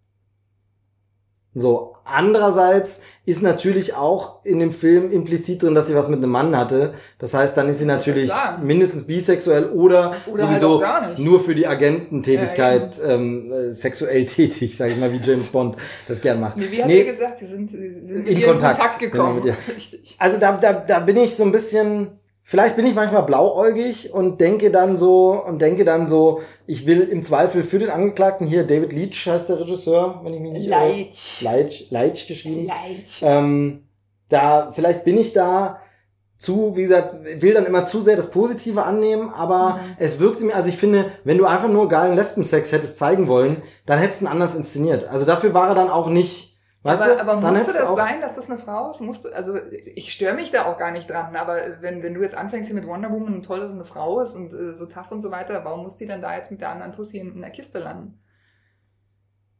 So, 1.59 1.93
andererseits 2.05 3.01
ist 3.25 3.41
natürlich 3.41 3.95
auch 3.95 4.45
in 4.45 4.59
dem 4.59 4.71
Film 4.71 5.11
implizit 5.11 5.63
drin, 5.63 5.73
dass 5.73 5.87
sie 5.87 5.95
was 5.95 6.07
mit 6.07 6.19
einem 6.19 6.29
Mann 6.31 6.55
hatte. 6.55 6.93
Das 7.17 7.33
heißt, 7.33 7.57
dann 7.57 7.67
ist 7.67 7.79
sie 7.79 7.85
natürlich 7.85 8.31
mindestens 8.61 9.07
bisexuell 9.07 9.65
oder, 9.71 10.13
Oder 10.31 10.47
halt 10.49 10.59
sowieso 10.61 10.83
nicht. 11.09 11.19
nur 11.19 11.39
für 11.39 11.55
die 11.55 11.65
Agententätigkeit 11.65 12.99
ähm, 13.05 13.51
äh, 13.51 13.73
sexuell 13.73 14.25
tätig, 14.25 14.77
sage 14.77 14.91
ich 14.93 14.97
mal, 14.99 15.11
wie 15.11 15.17
James 15.17 15.47
Bond 15.47 15.77
das 16.07 16.21
gern 16.21 16.39
macht. 16.39 16.57
Nee, 16.57 16.67
wie 16.69 16.81
hat 16.81 16.87
Nee, 16.87 17.03
gesagt? 17.03 17.39
Sie 17.39 17.45
sind, 17.45 17.71
sie 17.71 17.77
sind 18.05 18.27
In 18.27 18.41
Kontakt, 18.43 18.77
in 18.79 18.83
Kontakt 18.85 18.99
genau, 18.99 19.33
gekommen. 19.35 19.55
Richtig. 19.75 20.15
also 20.19 20.37
da, 20.39 20.57
da, 20.57 20.73
da 20.73 20.99
bin 20.99 21.17
ich 21.17 21.35
so 21.35 21.43
ein 21.43 21.51
bisschen, 21.51 22.09
vielleicht 22.49 22.77
bin 22.77 22.85
ich 22.85 22.95
manchmal 22.95 23.23
blauäugig 23.23 24.13
und 24.13 24.39
denke 24.39 24.71
dann 24.71 24.95
so, 24.95 25.31
und 25.45 25.61
denke 25.61 25.83
dann 25.83 26.07
so, 26.07 26.39
ich 26.65 26.85
will 26.87 27.01
im 27.01 27.21
Zweifel 27.21 27.61
für 27.61 27.77
den 27.77 27.89
Angeklagten 27.89 28.47
hier, 28.47 28.65
David 28.65 28.93
Leach 28.93 29.27
heißt 29.27 29.49
der 29.49 29.59
Regisseur, 29.59 30.21
wenn 30.23 30.33
ich 30.33 30.39
mich 30.39 30.53
nicht 30.53 30.67
irre. 30.69 30.79
Leid. 30.79 31.07
Leitch, 31.41 31.91
Leitch 31.91 32.27
geschrieben. 32.27 32.67
Leid. 32.67 33.05
Ähm, 33.21 33.83
da, 34.29 34.71
vielleicht 34.71 35.03
bin 35.03 35.17
ich 35.17 35.33
da 35.33 35.81
zu, 36.37 36.75
wie 36.77 36.83
gesagt, 36.83 37.15
will 37.41 37.53
dann 37.53 37.65
immer 37.65 37.85
zu 37.85 37.99
sehr 37.99 38.15
das 38.15 38.31
Positive 38.31 38.83
annehmen, 38.83 39.29
aber 39.29 39.79
Mhm. 39.81 39.95
es 39.97 40.19
wirkte 40.19 40.45
mir, 40.45 40.55
also 40.55 40.69
ich 40.69 40.77
finde, 40.77 41.11
wenn 41.25 41.37
du 41.37 41.45
einfach 41.45 41.67
nur 41.67 41.89
geilen 41.89 42.15
Lesbensex 42.15 42.71
hättest 42.71 42.97
zeigen 42.97 43.27
wollen, 43.27 43.61
dann 43.85 43.99
hättest 43.99 44.21
du 44.21 44.25
ihn 44.25 44.31
anders 44.31 44.55
inszeniert. 44.55 45.07
Also 45.09 45.25
dafür 45.25 45.53
war 45.53 45.67
er 45.69 45.75
dann 45.75 45.89
auch 45.89 46.09
nicht, 46.09 46.56
weißt 46.83 47.01
aber, 47.01 47.13
du? 47.15 47.21
aber 47.21 47.41
dann 47.41 47.53
musste 47.53 47.73
du 47.73 47.79
das 47.79 47.95
sein, 47.95 48.21
dass 48.21 48.35
das 48.35 48.49
eine 48.49 48.59
Frau 48.59 48.91
ist? 48.91 49.01
Musste, 49.01 49.35
also 49.35 49.57
ich 49.95 50.13
störe 50.13 50.35
mich 50.35 50.51
da 50.51 50.65
auch 50.65 50.77
gar 50.77 50.91
nicht 50.91 51.09
dran, 51.09 51.35
aber 51.35 51.57
wenn, 51.81 52.03
wenn 52.03 52.13
du 52.13 52.21
jetzt 52.21 52.35
anfängst 52.35 52.67
hier 52.67 52.75
mit 52.75 52.87
Wonder 52.87 53.11
Woman 53.11 53.35
und 53.35 53.43
toll, 53.43 53.59
dass 53.59 53.69
es 53.69 53.75
eine 53.75 53.85
Frau 53.85 54.21
ist 54.21 54.35
und 54.35 54.53
äh, 54.53 54.75
so 54.75 54.85
tough 54.85 55.11
und 55.11 55.21
so 55.21 55.31
weiter, 55.31 55.63
warum 55.63 55.83
muss 55.83 55.97
die 55.97 56.07
dann 56.07 56.21
da 56.21 56.35
jetzt 56.35 56.51
mit 56.51 56.61
der 56.61 56.69
anderen 56.69 56.93
Tussi 56.93 57.17
in, 57.17 57.33
in 57.33 57.41
der 57.41 57.51
Kiste 57.51 57.79
landen? 57.79 58.19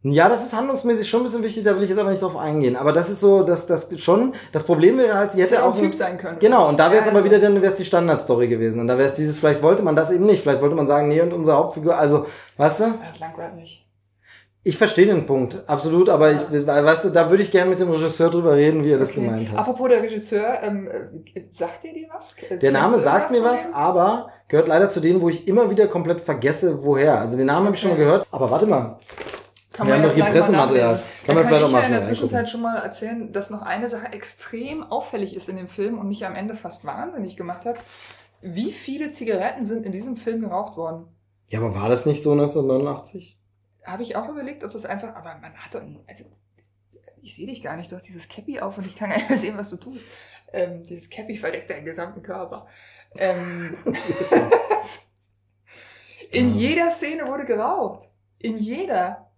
Ja, 0.04 0.30
das 0.30 0.44
ist 0.44 0.54
handlungsmäßig 0.54 1.10
schon 1.10 1.22
ein 1.22 1.24
bisschen 1.24 1.44
wichtig, 1.44 1.64
da 1.64 1.76
will 1.76 1.84
ich 1.84 1.90
jetzt 1.90 2.00
aber 2.00 2.12
nicht 2.12 2.22
drauf 2.22 2.38
eingehen. 2.38 2.76
Aber 2.76 2.94
das 2.94 3.10
ist 3.10 3.20
so, 3.20 3.44
dass 3.44 3.66
das 3.66 3.90
schon, 4.00 4.34
das 4.52 4.64
Problem 4.64 4.98
wäre 4.98 5.18
halt, 5.18 5.32
sie 5.32 5.42
hätte 5.42 5.64
auch 5.64 5.76
ein 5.76 5.82
Typ 5.82 5.96
sein 5.96 6.18
können. 6.20 6.38
Genau, 6.40 6.70
und 6.70 6.80
da 6.80 6.92
wäre 6.92 7.00
es 7.00 7.06
Ja, 7.06 7.12
aber 7.12 7.24
wieder, 7.24 7.40
dann 7.40 7.56
wäre 7.56 7.66
es 7.66 7.76
die 7.76 7.86
Standardstory 7.86 8.48
gewesen. 8.48 8.80
Und 8.80 8.88
da 8.88 8.98
wäre 8.98 9.10
es 9.10 9.16
dieses, 9.16 9.40
vielleicht 9.40 9.64
wollte 9.64 9.82
man 9.82 9.96
das 9.96 10.12
eben 10.12 10.26
nicht. 10.26 10.44
Vielleicht 10.44 10.62
wollte 10.62 10.76
man 10.76 10.86
sagen, 10.86 11.08
nee, 11.08 11.20
und 11.20 11.34
unsere 11.34 11.58
Hauptfigur, 11.58 11.98
also, 11.98 12.28
weißt 12.58 12.82
du? 12.82 12.94
Das 13.04 13.20
langweilt 13.20 13.56
mich. 13.56 13.87
Ich 14.68 14.78
verstehe 14.78 15.06
den 15.06 15.26
Punkt, 15.26 15.64
absolut, 15.66 16.10
aber 16.10 16.32
ich, 16.32 16.42
weißt 16.52 17.06
du, 17.06 17.10
da 17.12 17.30
würde 17.30 17.42
ich 17.42 17.52
gerne 17.52 17.70
mit 17.70 17.80
dem 17.80 17.90
Regisseur 17.90 18.30
drüber 18.30 18.56
reden, 18.56 18.84
wie 18.84 18.92
er 18.92 18.98
das 18.98 19.12
Okay. 19.12 19.22
gemeint 19.22 19.50
hat. 19.50 19.60
Apropos 19.60 19.88
der 19.88 20.02
Regisseur, 20.02 20.62
ähm, 20.62 20.90
äh, 21.34 21.42
sagt 21.58 21.84
dir 21.86 21.94
dir 21.94 22.08
was? 22.14 22.36
Der 22.60 22.72
Name 22.72 23.00
sagt 23.00 23.32
mir 23.32 23.42
was, 23.44 23.74
aber 23.74 24.30
gehört 24.50 24.68
leider 24.68 24.90
zu 24.90 25.00
denen, 25.00 25.22
wo 25.22 25.30
ich 25.30 25.48
immer 25.48 25.70
wieder 25.70 25.88
komplett 25.88 26.20
vergesse, 26.20 26.84
woher. 26.84 27.20
Also 27.22 27.38
den 27.38 27.46
Namen 27.46 27.68
habe 27.68 27.76
ich 27.76 27.82
schon 27.82 27.92
mal 27.92 27.96
Okay. 27.96 28.04
gehört. 28.04 28.28
Aber 28.30 28.52
warte 28.52 28.66
mal, 28.66 29.00
Kann 29.72 29.88
Wir 29.88 29.94
haben 29.96 30.04
doch 30.04 30.14
hier 30.14 30.26
Pressematerial. 30.26 31.02
Kann 31.26 31.36
man 31.36 31.48
vielleicht 31.48 31.62
ich 31.62 31.68
auch 31.68 31.72
mal 31.72 31.80
ja 31.82 31.86
in 31.86 31.92
der 31.94 32.00
schnell 32.02 32.10
Zwischenzeit 32.16 32.50
schon 32.50 32.62
mal 32.62 32.76
erzählen, 32.78 33.32
dass 33.32 33.50
noch 33.50 33.62
eine 33.62 33.88
Sache 33.88 34.08
extrem 34.12 34.84
auffällig 34.84 35.34
ist 35.34 35.48
in 35.48 35.56
dem 35.56 35.70
Film 35.70 35.98
und 35.98 36.10
mich 36.10 36.26
am 36.26 36.36
Ende 36.36 36.56
fast 36.58 36.84
wahnsinnig 36.84 37.38
gemacht 37.38 37.64
hat. 37.64 37.78
Wie 38.42 38.74
viele 38.74 39.12
Zigaretten 39.12 39.64
sind 39.64 39.86
in 39.86 39.94
diesem 39.94 40.18
Film 40.18 40.42
geraucht 40.42 40.76
worden? 40.76 41.06
ja, 41.48 41.60
aber 41.60 41.74
war 41.74 41.88
das 41.88 42.06
nicht 42.06 42.22
so 42.22 42.34
1989? 42.34 43.37
Habe 43.88 44.04
ich 44.04 44.18
auch 44.18 44.28
überlegt, 44.28 44.66
ob 44.66 44.72
das 44.72 44.86
einfach, 44.86 45.16
aber 45.16 45.38
man 45.42 45.54
hat 45.54 45.74
doch, 45.74 45.82
also, 46.08 46.26
ich 47.22 47.36
sehe 47.36 47.48
dich 47.48 47.64
gar 47.64 47.78
nicht, 47.78 47.90
du 47.90 47.96
hast 47.96 48.08
dieses 48.08 48.28
Cappy 48.28 48.60
auf 48.60 48.78
und 48.78 48.86
ich 48.86 48.98
kann 48.98 49.10
gar 49.10 49.18
nicht 49.18 49.30
mehr 49.30 49.38
sehen, 49.38 49.58
was 49.58 49.70
du 49.70 49.78
tust. 49.78 50.04
Ähm, 50.52 50.84
dieses 50.84 51.10
Cappy 51.10 51.38
verdeckt 51.38 51.70
deinen 51.70 51.86
gesamten 51.86 52.22
Körper. 52.22 52.68
Ähm, 53.16 53.78
in 56.32 56.54
jeder 56.54 56.92
Szene 56.92 57.28
wurde 57.28 57.46
geraucht. 57.46 58.10
In 58.40 58.58
jeder. 58.58 59.32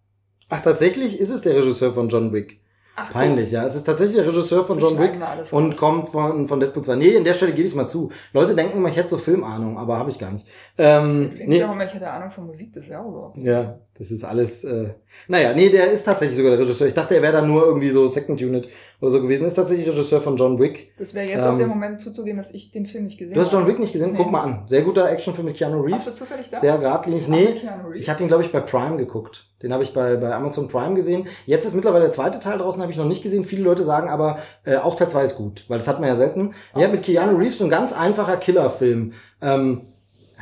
Ach, 0.49 0.61
tatsächlich 0.61 1.19
ist 1.19 1.29
es 1.29 1.41
der 1.41 1.55
Regisseur 1.55 1.93
von 1.93 2.09
John 2.09 2.33
Wick. 2.33 2.59
Ach, 2.95 3.13
Peinlich, 3.13 3.51
ja. 3.51 3.65
Es 3.65 3.75
ist 3.75 3.85
tatsächlich 3.85 4.17
der 4.17 4.27
Regisseur 4.27 4.65
von 4.65 4.79
John 4.79 4.99
Wick 4.99 5.13
und 5.51 5.77
kommt 5.77 6.09
von, 6.09 6.47
von 6.47 6.59
Deadpool 6.59 6.83
2. 6.83 6.95
Nee, 6.95 7.09
in 7.09 7.23
der 7.23 7.33
Stelle 7.33 7.53
gebe 7.53 7.65
ich 7.65 7.71
es 7.71 7.75
mal 7.75 7.85
zu. 7.85 8.11
Leute 8.33 8.55
denken 8.55 8.77
immer, 8.77 8.89
ich 8.89 8.97
hätte 8.97 9.09
so 9.09 9.17
Filmahnung, 9.17 9.77
aber 9.77 9.97
habe 9.97 10.09
ich 10.09 10.19
gar 10.19 10.31
nicht. 10.31 10.45
Ähm, 10.77 11.29
denkst 11.29 11.45
nee, 11.47 11.63
auch 11.63 11.71
immer, 11.71 11.85
ich 11.85 11.93
hätte 11.93 12.09
Ahnung 12.09 12.31
von 12.31 12.47
Musik, 12.47 12.73
das 12.73 12.83
ist 12.83 12.89
ja 12.89 13.01
auch 13.01 13.07
überhaupt 13.07 13.37
nicht. 13.37 13.45
ja, 13.45 13.79
Das 13.99 14.11
ist 14.11 14.23
alles, 14.23 14.63
äh, 14.63 14.91
naja, 15.27 15.53
nee, 15.53 15.67
der 15.67 15.91
ist 15.91 16.05
tatsächlich 16.05 16.37
sogar 16.37 16.51
der 16.51 16.61
Regisseur. 16.61 16.87
Ich 16.87 16.93
dachte, 16.93 17.15
er 17.15 17.21
wäre 17.21 17.33
dann 17.33 17.49
nur 17.49 17.65
irgendwie 17.65 17.89
so 17.89 18.07
Second 18.07 18.41
Unit 18.41 18.69
oder 19.01 19.11
so 19.11 19.21
gewesen. 19.21 19.45
Ist 19.45 19.55
tatsächlich 19.55 19.89
Regisseur 19.89 20.21
von 20.21 20.37
John 20.37 20.57
Wick. 20.57 20.93
Das 20.97 21.13
wäre 21.13 21.27
jetzt 21.27 21.39
ähm, 21.39 21.53
auch 21.53 21.57
der 21.57 21.67
Moment 21.67 21.99
zuzugeben, 21.99 22.37
dass 22.37 22.51
ich 22.51 22.71
den 22.71 22.85
Film 22.85 23.03
nicht 23.03 23.17
gesehen 23.17 23.33
habe. 23.33 23.41
Du 23.41 23.45
hast 23.45 23.51
John 23.51 23.67
Wick 23.67 23.77
nicht 23.77 23.91
gesehen? 23.91 24.13
Nee. 24.13 24.19
Guck 24.19 24.31
mal 24.31 24.41
an. 24.41 24.63
Sehr 24.67 24.83
guter 24.83 25.11
Actionfilm 25.11 25.47
mit 25.47 25.57
Keanu 25.57 25.81
Reeves. 25.81 26.05
Hast 26.05 26.15
du 26.15 26.23
zufällig 26.23 26.49
da? 26.49 26.57
Sehr 26.57 26.77
geradlinig. 26.77 27.27
Nee, 27.27 27.55
ich 27.93 28.09
hatte 28.09 28.23
ihn, 28.23 28.29
glaube 28.29 28.43
ich, 28.43 28.53
bei 28.53 28.61
Prime 28.61 28.95
geguckt. 28.95 29.47
Den 29.61 29.73
habe 29.73 29.83
ich 29.83 29.93
bei, 29.93 30.15
bei 30.15 30.33
Amazon 30.33 30.69
Prime 30.69 30.95
gesehen. 30.95 31.27
Jetzt 31.45 31.65
ist 31.65 31.75
mittlerweile 31.75 32.05
der 32.05 32.11
zweite 32.11 32.39
Teil 32.39 32.57
draußen, 32.57 32.81
habe 32.81 32.93
ich 32.93 32.97
noch 32.97 33.03
nicht 33.03 33.21
gesehen. 33.21 33.43
Viele 33.43 33.63
Leute 33.63 33.83
sagen 33.83 34.07
aber, 34.07 34.39
äh, 34.63 34.77
auch 34.77 34.95
Teil 34.95 35.09
2 35.09 35.23
ist 35.25 35.35
gut, 35.35 35.65
weil 35.67 35.77
das 35.77 35.89
hat 35.89 35.99
man 35.99 36.07
ja 36.07 36.15
selten. 36.15 36.53
Oh, 36.73 36.79
ja, 36.79 36.87
mit 36.87 37.03
Keanu 37.03 37.37
Reeves 37.37 37.57
so 37.57 37.65
ein 37.65 37.69
ganz 37.69 37.91
einfacher 37.91 38.37
Killerfilm. 38.37 39.11
Ähm, 39.41 39.81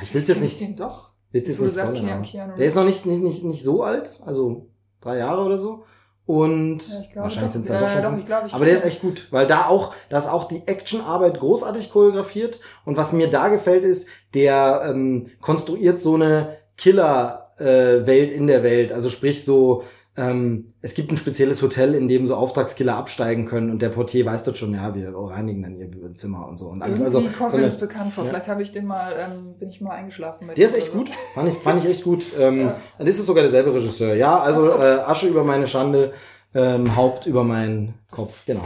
ich 0.04 0.14
will 0.14 0.22
es 0.22 0.28
jetzt 0.28 0.42
nicht... 0.42 0.62
Den 0.62 0.76
doch. 0.76 1.07
Willst 1.32 1.50
jetzt 1.50 1.60
nicht 1.60 1.72
spoilern, 1.72 2.26
Der 2.58 2.66
ist 2.66 2.76
noch 2.76 2.86
nicht, 2.86 3.06
nicht, 3.06 3.22
nicht, 3.22 3.44
nicht 3.44 3.64
so 3.64 3.84
alt, 3.84 4.22
also 4.26 4.68
drei 5.02 5.18
Jahre 5.18 5.44
oder 5.44 5.58
so. 5.58 5.84
Und 6.26 6.80
ja, 6.90 7.22
wahrscheinlich 7.22 7.54
sind 7.54 7.64
es 7.64 7.70
ja 7.70 7.80
doch 7.80 7.90
schon. 7.90 8.04
Doch, 8.04 8.18
ich 8.18 8.26
glaub, 8.26 8.46
ich 8.46 8.54
aber 8.54 8.66
der 8.66 8.74
ist 8.74 8.84
echt 8.84 9.02
gut, 9.02 9.28
weil 9.32 9.48
da 9.48 9.68
auch, 9.68 9.94
da 10.10 10.18
ist 10.18 10.28
auch 10.28 10.44
die 10.50 10.68
Actionarbeit 10.68 11.40
großartig 11.40 11.90
choreografiert. 11.90 12.60
Und 12.84 12.98
was 12.98 13.14
mir 13.14 13.30
da 13.30 13.48
gefällt, 13.48 13.86
ist, 13.86 14.10
der 14.34 14.84
ähm, 14.86 15.30
konstruiert 15.40 16.02
so 16.02 16.16
eine 16.16 16.58
Killer-Welt 16.76 18.32
äh, 18.32 18.34
in 18.34 18.48
der 18.48 18.62
Welt. 18.62 18.92
Also 18.92 19.10
sprich 19.10 19.46
so 19.46 19.84
ähm, 20.18 20.74
es 20.82 20.96
gibt 20.96 21.12
ein 21.12 21.18
spezielles 21.18 21.62
Hotel, 21.62 21.94
in 21.94 22.08
dem 22.08 22.26
so 22.26 22.36
Auftragskiller 22.36 22.96
absteigen 22.96 23.46
können 23.46 23.70
und 23.70 23.84
der 23.84 23.90
Portier 23.90 24.26
weiß 24.26 24.44
dort 24.44 24.58
schon, 24.58 24.74
ja, 24.74 24.96
wir 24.96 25.14
reinigen 25.16 25.62
dann 25.62 25.76
ihr 25.76 25.90
Zimmer 26.16 26.48
und 26.48 26.58
so. 26.58 26.70
Und 26.70 26.82
alles. 26.82 27.00
Also, 27.00 27.22
kommt 27.22 27.52
so 27.52 27.58
mir 27.58 27.64
das 27.64 27.80
bekannt 27.80 28.14
vor. 28.14 28.24
Ja. 28.24 28.32
Vielleicht 28.32 28.48
habe 28.48 28.64
ich 28.64 28.72
den 28.72 28.88
mal, 28.88 29.14
ähm, 29.16 29.54
bin 29.60 29.70
ich 29.70 29.80
mal 29.80 29.92
eingeschlafen 29.92 30.48
mit. 30.48 30.58
Der 30.58 30.66
ist 30.66 30.76
echt 30.76 30.92
so. 30.92 30.98
gut. 30.98 31.12
Fand 31.36 31.50
ich, 31.50 31.58
fand 31.60 31.84
ich 31.84 31.90
echt 31.90 32.04
gut. 32.04 32.26
Ähm, 32.38 32.60
ja. 32.60 32.76
Dann 32.98 33.08
ist 33.08 33.26
sogar 33.26 33.42
derselbe 33.42 33.74
Regisseur. 33.74 34.14
Ja, 34.14 34.40
also 34.40 34.70
äh, 34.80 35.00
Asche 35.00 35.28
über 35.28 35.44
meine 35.44 35.66
Schande, 35.66 36.14
ähm, 36.54 36.96
Haupt 36.96 37.26
über 37.26 37.44
meinen 37.44 37.96
Kopf. 38.12 38.46
Genau. 38.46 38.64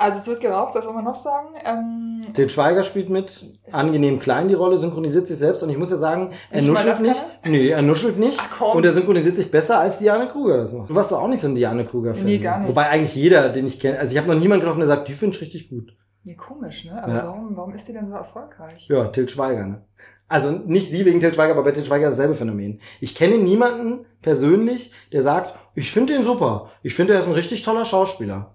Also 0.00 0.20
es 0.20 0.26
wird 0.28 0.40
geraucht, 0.40 0.76
das 0.76 0.84
soll 0.84 0.94
man 0.94 1.02
noch 1.02 1.20
sagen. 1.20 1.48
Ähm, 1.64 2.32
Til 2.32 2.48
Schweiger 2.48 2.84
spielt 2.84 3.10
mit, 3.10 3.44
angenehm 3.72 4.20
klein 4.20 4.46
die 4.46 4.54
Rolle, 4.54 4.76
synchronisiert 4.76 5.26
sich 5.26 5.36
selbst 5.36 5.64
und 5.64 5.70
ich 5.70 5.76
muss 5.76 5.90
ja 5.90 5.96
sagen, 5.96 6.30
er 6.50 6.60
nicht 6.60 6.70
nuschelt 6.70 7.00
nicht. 7.00 7.24
Nee, 7.44 7.70
er 7.70 7.82
nuschelt 7.82 8.16
nicht. 8.16 8.40
Ach. 8.40 8.74
Und 8.74 8.84
er 8.84 8.92
synchronisiert 8.92 9.34
sich 9.34 9.50
besser 9.50 9.80
als 9.80 9.98
Diane 9.98 10.28
Kruger 10.28 10.58
das 10.58 10.72
macht. 10.72 10.88
Du 10.88 10.94
warst 10.94 11.10
doch 11.10 11.20
auch 11.20 11.26
nicht 11.26 11.40
so 11.40 11.48
ein 11.48 11.56
Diane 11.56 11.84
Kruger-Fan. 11.84 12.24
Nee, 12.24 12.38
gar 12.38 12.60
nicht. 12.60 12.68
Wobei 12.68 12.88
eigentlich 12.88 13.16
jeder, 13.16 13.48
den 13.48 13.66
ich 13.66 13.80
kenne, 13.80 13.98
also 13.98 14.12
ich 14.12 14.18
habe 14.18 14.32
noch 14.32 14.40
niemanden 14.40 14.60
getroffen, 14.60 14.78
der 14.78 14.86
sagt, 14.86 15.08
die 15.08 15.14
finde 15.14 15.34
ich 15.34 15.42
richtig 15.42 15.68
gut. 15.68 15.92
Nee, 16.22 16.36
komisch, 16.36 16.84
ne? 16.84 17.02
Aber 17.02 17.12
ja. 17.12 17.26
warum, 17.26 17.56
warum 17.56 17.74
ist 17.74 17.88
die 17.88 17.92
denn 17.92 18.06
so 18.06 18.14
erfolgreich? 18.14 18.86
Ja, 18.88 19.06
Til 19.08 19.28
Schweiger, 19.28 19.66
ne? 19.66 19.82
Also 20.28 20.52
nicht 20.52 20.92
sie 20.92 21.06
wegen 21.06 21.18
Til 21.18 21.34
Schweiger, 21.34 21.54
aber 21.54 21.64
bei 21.64 21.72
Til 21.72 21.84
Schweiger 21.84 22.10
dasselbe 22.10 22.34
Phänomen. 22.34 22.78
Ich 23.00 23.16
kenne 23.16 23.38
niemanden 23.38 24.06
persönlich, 24.22 24.92
der 25.12 25.22
sagt, 25.22 25.58
ich 25.74 25.90
finde 25.90 26.12
den 26.12 26.22
super. 26.22 26.70
Ich 26.84 26.94
finde, 26.94 27.14
er 27.14 27.20
ist 27.20 27.26
ein 27.26 27.32
richtig 27.32 27.62
toller 27.62 27.84
Schauspieler 27.84 28.54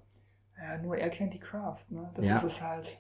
nur 0.84 0.98
er 0.98 1.10
kennt 1.10 1.34
die 1.34 1.40
Craft, 1.40 1.84
ne? 1.90 2.10
Das 2.16 2.26
ja. 2.26 2.38
ist 2.38 2.44
es 2.44 2.62
halt. 2.62 2.98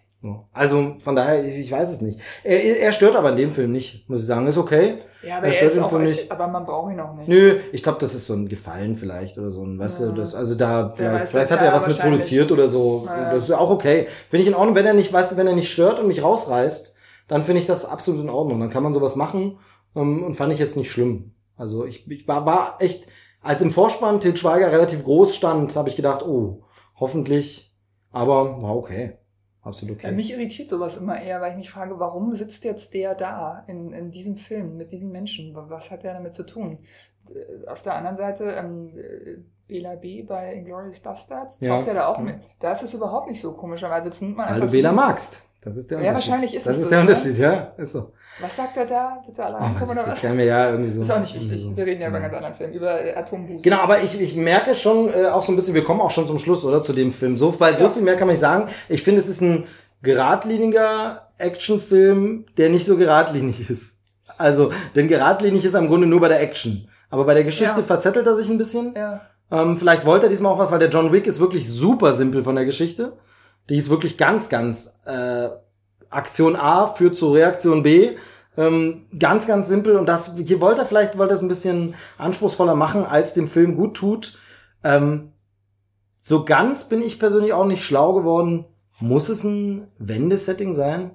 Also 0.53 0.95
von 0.99 1.15
daher, 1.15 1.43
ich 1.43 1.69
weiß 1.69 1.89
es 1.89 2.01
nicht. 2.01 2.19
Er, 2.43 2.79
er 2.79 2.93
stört 2.93 3.15
aber 3.15 3.31
in 3.31 3.35
dem 3.35 3.51
Film 3.51 3.73
nicht, 3.73 4.07
muss 4.09 4.21
ich 4.21 4.25
sagen. 4.25 4.47
Ist 4.47 4.57
okay. 4.57 4.99
Ja, 5.21 5.37
aber 5.37 5.47
er 5.47 5.53
stört 5.53 5.75
den 5.75 5.85
Film 5.85 6.03
nicht. 6.03 6.31
Aber 6.31 6.47
man 6.47 6.65
braucht 6.65 6.93
ihn 6.93 6.99
auch 6.99 7.13
nicht. 7.13 7.27
Nö, 7.27 7.59
ich 7.73 7.83
glaube, 7.83 7.97
das 7.99 8.13
ist 8.13 8.25
so 8.25 8.33
ein 8.33 8.47
Gefallen 8.47 8.95
vielleicht 8.95 9.37
oder 9.37 9.51
so 9.51 9.63
ein, 9.65 9.77
weißt 9.77 10.01
ja. 10.01 10.05
du, 10.07 10.13
das, 10.13 10.33
also 10.33 10.55
da, 10.55 10.93
vielleicht, 10.95 11.13
weiß, 11.13 11.31
vielleicht 11.31 11.51
hat 11.51 11.61
er 11.61 11.73
was 11.73 11.87
mit 11.87 11.99
produziert 11.99 12.51
oder 12.53 12.69
so. 12.69 13.03
Ja. 13.05 13.33
Das 13.33 13.43
ist 13.43 13.51
auch 13.51 13.69
okay. 13.69 14.07
Finde 14.29 14.43
ich 14.43 14.47
in 14.47 14.55
Ordnung, 14.55 14.75
wenn 14.75 14.85
er 14.85 14.93
nicht, 14.93 15.11
weißt 15.11 15.33
du, 15.33 15.37
wenn 15.37 15.47
er 15.47 15.55
nicht 15.55 15.71
stört 15.71 15.99
und 15.99 16.07
mich 16.07 16.23
rausreißt, 16.23 16.95
dann 17.27 17.43
finde 17.43 17.61
ich 17.61 17.67
das 17.67 17.85
absolut 17.85 18.21
in 18.21 18.29
Ordnung. 18.29 18.61
Dann 18.61 18.69
kann 18.69 18.83
man 18.83 18.93
sowas 18.93 19.17
machen 19.17 19.59
um, 19.93 20.19
ähm, 20.19 20.23
und 20.23 20.35
fand 20.35 20.53
ich 20.53 20.59
jetzt 20.59 20.77
nicht 20.77 20.91
schlimm. 20.91 21.33
Also 21.57 21.85
ich, 21.85 22.09
ich 22.09 22.27
war, 22.27 22.45
war 22.45 22.77
echt, 22.79 23.07
als 23.41 23.61
im 23.61 23.71
Vorspann 23.71 24.21
Til 24.21 24.37
Schweiger 24.37 24.71
relativ 24.71 25.03
groß 25.03 25.35
stand, 25.35 25.75
habe 25.75 25.89
ich 25.89 25.97
gedacht, 25.97 26.23
oh, 26.25 26.63
hoffentlich 26.97 27.72
aber 28.13 28.61
war 28.61 28.77
okay. 28.77 29.17
Absolut 29.61 29.97
okay. 29.97 30.11
Mich 30.11 30.31
irritiert 30.31 30.69
sowas 30.69 30.97
immer 30.97 31.21
eher, 31.21 31.41
weil 31.41 31.51
ich 31.51 31.57
mich 31.57 31.69
frage, 31.69 31.97
warum 31.97 32.35
sitzt 32.35 32.63
jetzt 32.65 32.93
der 32.93 33.15
da 33.15 33.63
in, 33.67 33.93
in 33.93 34.11
diesem 34.11 34.37
Film 34.37 34.77
mit 34.77 34.91
diesen 34.91 35.11
Menschen? 35.11 35.53
Was 35.55 35.89
hat 35.89 36.03
der 36.03 36.13
damit 36.13 36.33
zu 36.33 36.43
tun? 36.43 36.79
Äh, 37.29 37.67
auf 37.67 37.81
der 37.81 37.95
anderen 37.95 38.17
Seite, 38.17 38.43
ähm, 38.51 38.89
äh, 38.97 39.37
Bela 39.67 39.95
B 39.95 40.23
bei 40.23 40.53
Inglourious 40.53 40.99
Bastards, 40.99 41.61
ja. 41.61 41.77
taucht 41.77 41.87
ja 41.87 41.93
da 41.93 42.07
auch 42.07 42.19
mit. 42.19 42.35
Da 42.59 42.73
ist 42.73 42.83
es 42.83 42.93
überhaupt 42.93 43.29
nicht 43.29 43.41
so 43.41 43.53
komischerweise. 43.53 44.09
Jetzt 44.09 44.21
nimmt 44.21 44.35
man 44.35 44.49
Weil 44.49 44.61
du 44.61 44.71
Bela 44.71 44.91
magst. 44.91 45.41
Das 45.63 45.77
ist 45.77 45.89
der 45.89 45.97
Unterschied. 45.97 46.07
Ja, 46.07 46.13
wahrscheinlich 46.13 46.55
ist 46.55 46.65
das. 46.65 46.73
Das 46.73 46.77
ist 46.77 46.83
so, 46.83 46.89
der 46.89 47.01
Unterschied, 47.01 47.37
ne? 47.37 47.43
ja. 47.43 47.73
Ist 47.77 47.91
so. 47.93 48.11
Was 48.39 48.55
sagt 48.55 48.75
er 48.75 48.85
da? 48.85 49.23
Bitte 49.25 49.45
alle 49.45 49.55
ankommen 49.55 49.85
oh, 49.87 49.91
oder 49.91 50.07
was? 50.07 50.23
Mir 50.23 50.45
ja 50.45 50.71
irgendwie 50.71 50.89
so. 50.89 51.01
Ist 51.01 51.11
auch 51.11 51.21
nicht 51.21 51.35
wichtig. 51.35 51.61
So. 51.61 51.77
Wir 51.77 51.85
reden 51.85 52.01
ja 52.01 52.07
über 52.07 52.17
einen 52.17 52.25
ganz 52.25 52.35
anderen 52.35 52.55
Film, 52.55 52.71
über 52.71 53.01
äh, 53.01 53.15
Atomboost. 53.15 53.63
Genau, 53.63 53.77
aber 53.77 54.01
ich, 54.01 54.19
ich 54.19 54.35
merke 54.35 54.75
schon 54.75 55.13
äh, 55.13 55.27
auch 55.27 55.43
so 55.43 55.51
ein 55.51 55.55
bisschen, 55.55 55.73
wir 55.73 55.83
kommen 55.83 56.01
auch 56.01 56.11
schon 56.11 56.27
zum 56.27 56.39
Schluss, 56.39 56.65
oder? 56.65 56.81
Zu 56.81 56.93
dem 56.93 57.11
Film. 57.11 57.37
So, 57.37 57.57
weil 57.59 57.73
ja. 57.73 57.79
so 57.79 57.89
viel 57.89 58.01
mehr 58.01 58.15
kann 58.15 58.27
man 58.27 58.33
nicht 58.33 58.41
sagen. 58.41 58.69
Ich 58.89 59.03
finde, 59.03 59.21
es 59.21 59.27
ist 59.27 59.41
ein 59.41 59.65
geradliniger 60.01 61.29
Actionfilm, 61.37 62.45
der 62.57 62.69
nicht 62.69 62.85
so 62.85 62.97
geradlinig 62.97 63.69
ist. 63.69 63.97
Also, 64.37 64.71
denn 64.95 65.07
geradlinig 65.07 65.63
ist 65.63 65.75
er 65.75 65.79
im 65.79 65.87
Grunde 65.87 66.07
nur 66.07 66.19
bei 66.19 66.27
der 66.27 66.41
Action. 66.41 66.89
Aber 67.09 67.25
bei 67.25 67.35
der 67.35 67.43
Geschichte 67.43 67.77
ja. 67.77 67.83
verzettelt 67.83 68.25
er 68.25 68.35
sich 68.35 68.49
ein 68.49 68.57
bisschen. 68.57 68.95
Ja. 68.95 69.21
Ähm, 69.51 69.77
vielleicht 69.77 70.05
wollte 70.05 70.25
er 70.25 70.29
diesmal 70.29 70.51
auch 70.51 70.57
was, 70.57 70.71
weil 70.71 70.79
der 70.79 70.89
John 70.89 71.11
Wick 71.11 71.27
ist 71.27 71.39
wirklich 71.39 71.69
super 71.69 72.15
simpel 72.15 72.43
von 72.43 72.55
der 72.55 72.65
Geschichte. 72.65 73.13
Die 73.69 73.77
ist 73.77 73.89
wirklich 73.89 74.17
ganz, 74.17 74.49
ganz 74.49 74.99
äh, 75.05 75.49
Aktion 76.09 76.55
A 76.55 76.87
führt 76.87 77.17
zu 77.17 77.31
Reaktion 77.31 77.83
B. 77.83 78.11
Ähm, 78.55 79.05
ganz, 79.17 79.47
ganz 79.47 79.67
simpel. 79.67 79.95
Und 79.97 80.07
das, 80.07 80.35
hier 80.35 80.61
wollte 80.61 80.81
er 80.81 80.85
vielleicht, 80.85 81.17
wollte 81.17 81.33
es 81.33 81.41
ein 81.41 81.47
bisschen 81.47 81.95
anspruchsvoller 82.17 82.75
machen, 82.75 83.05
als 83.05 83.33
dem 83.33 83.47
Film 83.47 83.75
gut 83.75 83.95
tut. 83.95 84.37
Ähm, 84.83 85.31
so 86.19 86.45
ganz 86.45 86.85
bin 86.85 87.01
ich 87.01 87.19
persönlich 87.19 87.53
auch 87.53 87.65
nicht 87.65 87.83
schlau 87.83 88.13
geworden. 88.13 88.65
Muss 88.99 89.29
es 89.29 89.43
ein 89.43 89.87
Wendesetting 89.97 90.73
sein? 90.73 91.11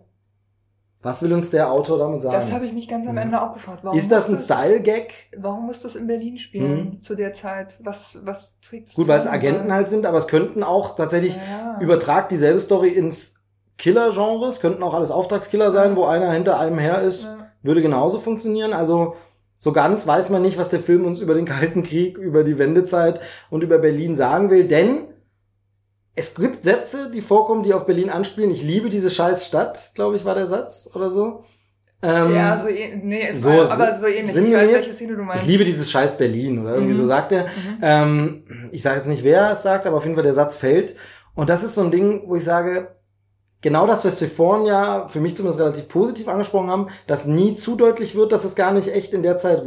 Was 1.01 1.23
will 1.23 1.33
uns 1.33 1.51
der 1.51 1.71
Autor 1.71 1.99
damit 1.99 2.23
sagen? 2.23 2.35
Das 2.41 2.53
habe 2.53 2.67
ich 2.67 2.73
mich 2.73 2.89
ganz 2.89 3.07
am 3.07 3.17
Ende 3.17 3.41
auch 3.41 3.55
gefragt. 3.55 3.81
Warum 3.83 3.97
ist 3.97 4.11
das 4.11 4.29
ein 4.29 4.37
Style-Gag? 4.37 5.31
Warum 5.37 5.67
muss 5.67 5.83
das 5.83 5.95
in 5.95 6.09
Berlin 6.09 6.39
spielen 6.39 6.77
mhm. 6.77 7.03
zu 7.03 7.15
der 7.15 7.35
Zeit? 7.35 7.79
Was, 7.81 8.19
was 8.25 8.59
trägt 8.61 8.89
es 8.89 8.95
Gut, 8.95 9.07
weil 9.07 9.21
es 9.21 9.27
Agenten 9.27 9.73
halt 9.73 9.89
sind, 9.89 10.07
aber 10.07 10.19
es 10.19 10.27
könnten 10.27 10.65
auch 10.65 10.97
tatsächlich 10.97 11.37
ja. 11.37 11.79
übertragt 11.81 12.33
dieselbe 12.33 12.59
Story 12.59 12.89
ins 12.89 13.37
Killer-Genres, 13.79 14.59
könnten 14.59 14.83
auch 14.83 14.93
alles 14.93 15.13
Auftragskiller 15.13 15.71
sein, 15.71 15.95
wo 15.95 16.05
einer 16.05 16.33
hinter 16.33 16.59
einem 16.59 16.79
her 16.79 17.01
ist, 17.01 17.23
ja. 17.23 17.37
würde 17.63 17.81
genauso 17.81 18.19
funktionieren. 18.19 18.73
Also 18.73 19.15
so 19.57 19.73
ganz 19.73 20.05
weiß 20.05 20.31
man 20.31 20.43
nicht, 20.43 20.59
was 20.59 20.69
der 20.69 20.81
Film 20.81 21.05
uns 21.05 21.21
über 21.21 21.35
den 21.35 21.45
Kalten 21.45 21.85
Krieg, 21.85 22.19
über 22.19 22.43
die 22.43 22.59
Wendezeit 22.59 23.21
und 23.51 23.63
über 23.63 23.79
Berlin 23.79 24.17
sagen 24.17 24.51
will, 24.51 24.65
denn 24.65 25.05
es 26.19 26.35
gibt 26.35 26.65
Sätze, 26.65 27.11
die 27.15 27.21
vorkommen, 27.21 27.63
die 27.63 27.73
auf 27.73 27.87
Berlin 27.87 28.11
anspielen. 28.11 28.51
Ich 28.51 28.63
liebe 28.63 28.91
diese 28.91 29.09
scheiß 29.09 29.47
Stadt, 29.47 29.93
glaube 29.95 30.17
ich, 30.17 30.25
war 30.25 30.35
der 30.35 30.49
Satz 30.49 30.91
oder 30.95 31.11
so. 31.11 31.45
Ähm, 32.03 32.35
ja, 32.35 32.59
so, 32.59 32.69
ähnlich, 32.69 33.05
nee, 33.05 33.29
es 33.29 33.41
so, 33.41 33.49
war, 33.49 33.71
aber 33.71 33.99
so 33.99 34.07
ähnlich. 34.07 34.35
Ich 34.35 34.53
weiß, 34.53 34.73
welche 34.73 34.93
Szene 34.93 35.17
du 35.17 35.23
meinst. 35.23 35.45
Ich 35.45 35.49
liebe 35.49 35.65
dieses 35.65 35.89
scheiß 35.91 36.19
Berlin 36.19 36.61
oder 36.61 36.75
irgendwie 36.75 36.95
mhm. 36.95 36.99
so 36.99 37.07
sagt 37.07 37.33
er. 37.33 37.45
Mhm. 37.45 37.79
Ähm, 37.83 38.69
ich 38.73 38.83
sage 38.83 38.97
jetzt 38.97 39.07
nicht, 39.07 39.23
wer 39.23 39.53
es 39.53 39.63
sagt, 39.63 39.87
aber 39.87 39.97
auf 39.97 40.05
jeden 40.05 40.17
Fall 40.17 40.25
der 40.25 40.35
Satz 40.35 40.57
fällt. 40.57 40.97
Und 41.35 41.49
das 41.49 41.63
ist 41.63 41.75
so 41.75 41.83
ein 41.83 41.93
Ding, 41.93 42.23
wo 42.27 42.35
ich 42.35 42.45
sage, 42.45 42.97
genau 43.61 43.87
das, 43.87 44.05
was 44.05 44.21
wir 44.21 44.29
vorhin 44.29 44.67
ja 44.67 45.07
für 45.09 45.21
mich 45.21 45.37
zumindest 45.37 45.61
relativ 45.61 45.89
positiv 45.89 46.27
angesprochen 46.27 46.71
haben, 46.71 46.89
dass 47.07 47.27
nie 47.27 47.55
zu 47.55 47.77
deutlich 47.77 48.17
wird, 48.17 48.33
dass 48.33 48.45
es 48.45 48.57
gar 48.57 48.73
nicht 48.73 48.93
echt 48.93 49.13
in 49.13 49.23
der 49.23 49.39
Zeit 49.39 49.63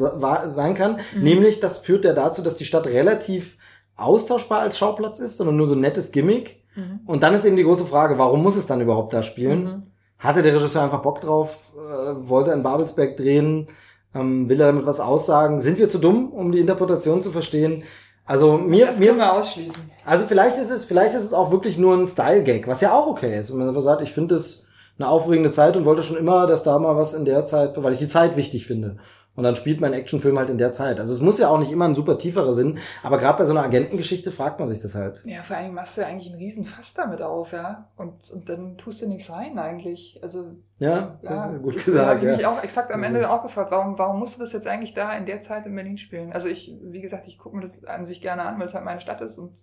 sein 0.48 0.76
kann. 0.76 1.00
Mhm. 1.16 1.24
Nämlich, 1.24 1.62
das 1.62 1.78
führt 1.78 2.04
ja 2.04 2.12
dazu, 2.12 2.42
dass 2.42 2.56
die 2.56 2.66
Stadt 2.66 2.88
relativ 2.88 3.58
austauschbar 4.02 4.60
als 4.60 4.78
Schauplatz 4.78 5.20
ist, 5.20 5.38
sondern 5.38 5.56
nur 5.56 5.68
so 5.68 5.76
ein 5.76 5.80
nettes 5.80 6.12
Gimmick. 6.12 6.64
Mhm. 6.76 7.02
Und 7.06 7.24
dann 7.24 7.34
ist 7.34 7.46
eben 7.46 7.56
die 7.56 7.64
große 7.64 7.86
Frage, 7.86 8.18
warum 8.18 8.42
muss 8.44 8.56
es 8.56 8.68
dann 8.68 8.82
überhaupt 8.82 9.14
da 9.14 9.24
spielen? 9.24 9.64
Mhm. 9.64 9.84
Hatte 10.20 10.44
der 10.44 10.54
Regisseur 10.54 10.84
einfach 10.84 11.02
Bock 11.02 11.22
drauf, 11.22 11.74
äh, 11.76 12.30
wollte 12.30 12.52
in 12.52 12.64
Babelsberg 12.64 13.18
drehen, 13.18 13.68
ähm, 14.14 14.50
will 14.50 14.60
er 14.60 14.68
damit 14.68 14.86
was 14.86 15.00
aussagen? 15.00 15.60
Sind 15.60 15.80
wir 15.80 15.90
zu 15.90 15.98
dumm, 15.98 16.32
um 16.32 16.52
die 16.52 16.60
Interpretation 16.60 17.22
zu 17.22 17.32
verstehen? 17.32 17.84
Also 18.26 18.58
mir, 18.58 18.88
das 18.88 19.00
mir, 19.00 19.16
wir 19.16 19.34
ausschließen. 19.34 19.82
Also 20.06 20.26
vielleicht 20.26 20.58
ist 20.58 20.70
es, 20.70 20.86
vielleicht 20.86 21.16
ist 21.16 21.24
es 21.24 21.34
auch 21.34 21.52
wirklich 21.52 21.78
nur 21.78 21.96
ein 21.96 22.08
Style-Gag, 22.08 22.68
was 22.68 22.82
ja 22.82 22.94
auch 22.94 23.08
okay 23.08 23.40
ist. 23.40 23.52
Wenn 23.52 23.60
man 23.60 23.68
einfach 23.68 23.82
sagt, 23.82 24.02
ich 24.02 24.12
finde 24.12 24.36
es 24.36 24.66
eine 24.98 25.10
aufregende 25.10 25.52
Zeit 25.52 25.76
und 25.76 25.86
wollte 25.86 26.04
schon 26.04 26.18
immer, 26.18 26.46
dass 26.46 26.64
da 26.64 26.78
mal 26.78 26.96
was 26.96 27.14
in 27.14 27.26
der 27.26 27.46
Zeit, 27.46 27.82
weil 27.82 27.94
ich 27.94 28.00
die 28.00 28.08
Zeit 28.08 28.38
wichtig 28.38 28.68
finde. 28.68 28.98
Und 29.42 29.46
dann 29.46 29.56
spielt 29.56 29.82
mein 29.82 29.94
Actionfilm 29.94 30.38
halt 30.38 30.52
in 30.52 30.60
der 30.60 30.72
Zeit. 30.72 31.00
Also 31.00 31.12
es 31.14 31.20
muss 31.20 31.40
ja 31.40 31.48
auch 31.48 31.58
nicht 31.58 31.72
immer 31.72 31.86
ein 31.86 31.96
super 31.96 32.20
tieferer 32.20 32.54
Sinn, 32.54 32.78
aber 33.02 33.18
gerade 33.18 33.40
bei 33.40 33.46
so 33.46 33.54
einer 33.54 33.64
Agentengeschichte 33.64 34.32
fragt 34.32 34.60
man 34.60 34.68
sich 34.68 34.80
das 34.80 34.94
halt. 34.94 35.24
Ja, 35.26 35.42
vor 35.42 35.58
allem 35.58 35.74
machst 35.74 35.98
du 35.98 36.06
eigentlich 36.06 36.32
einen 36.32 36.40
riesen 36.40 36.64
Fass 36.64 36.94
damit 36.94 37.24
auf, 37.24 37.52
ja. 37.52 37.90
Und, 37.98 38.30
und 38.30 38.50
dann 38.50 38.78
tust 38.78 39.02
du 39.02 39.08
nichts 39.08 39.32
rein 39.32 39.58
eigentlich. 39.58 40.20
Also 40.22 40.52
ja, 40.78 41.18
ja 41.24 41.58
gut 41.58 41.84
gesagt. 41.84 42.08
habe 42.08 42.20
ich 42.20 42.26
ja. 42.26 42.38
mich 42.38 42.46
auch 42.46 42.64
exakt 42.64 42.92
am 42.92 43.02
Ende 43.02 43.22
also. 43.22 43.32
auch 43.32 43.42
gefragt, 43.42 43.72
warum, 43.72 43.98
warum 43.98 44.20
musst 44.20 44.38
du 44.38 44.44
das 44.44 44.54
jetzt 44.54 44.68
eigentlich 44.68 44.94
da 44.94 45.12
in 45.18 45.26
der 45.26 45.42
Zeit 45.42 45.66
in 45.66 45.74
Berlin 45.74 45.98
spielen? 45.98 46.32
Also 46.32 46.48
ich, 46.48 46.78
wie 46.84 47.02
gesagt, 47.02 47.28
ich 47.28 47.40
gucke 47.40 47.56
mir 47.56 47.64
das 47.64 47.84
an 47.84 48.06
sich 48.06 48.22
gerne 48.22 48.44
an, 48.44 48.60
weil 48.60 48.68
es 48.68 48.76
halt 48.76 48.86
meine 48.86 49.02
Stadt 49.02 49.22
ist 49.22 49.40
und 49.40 49.58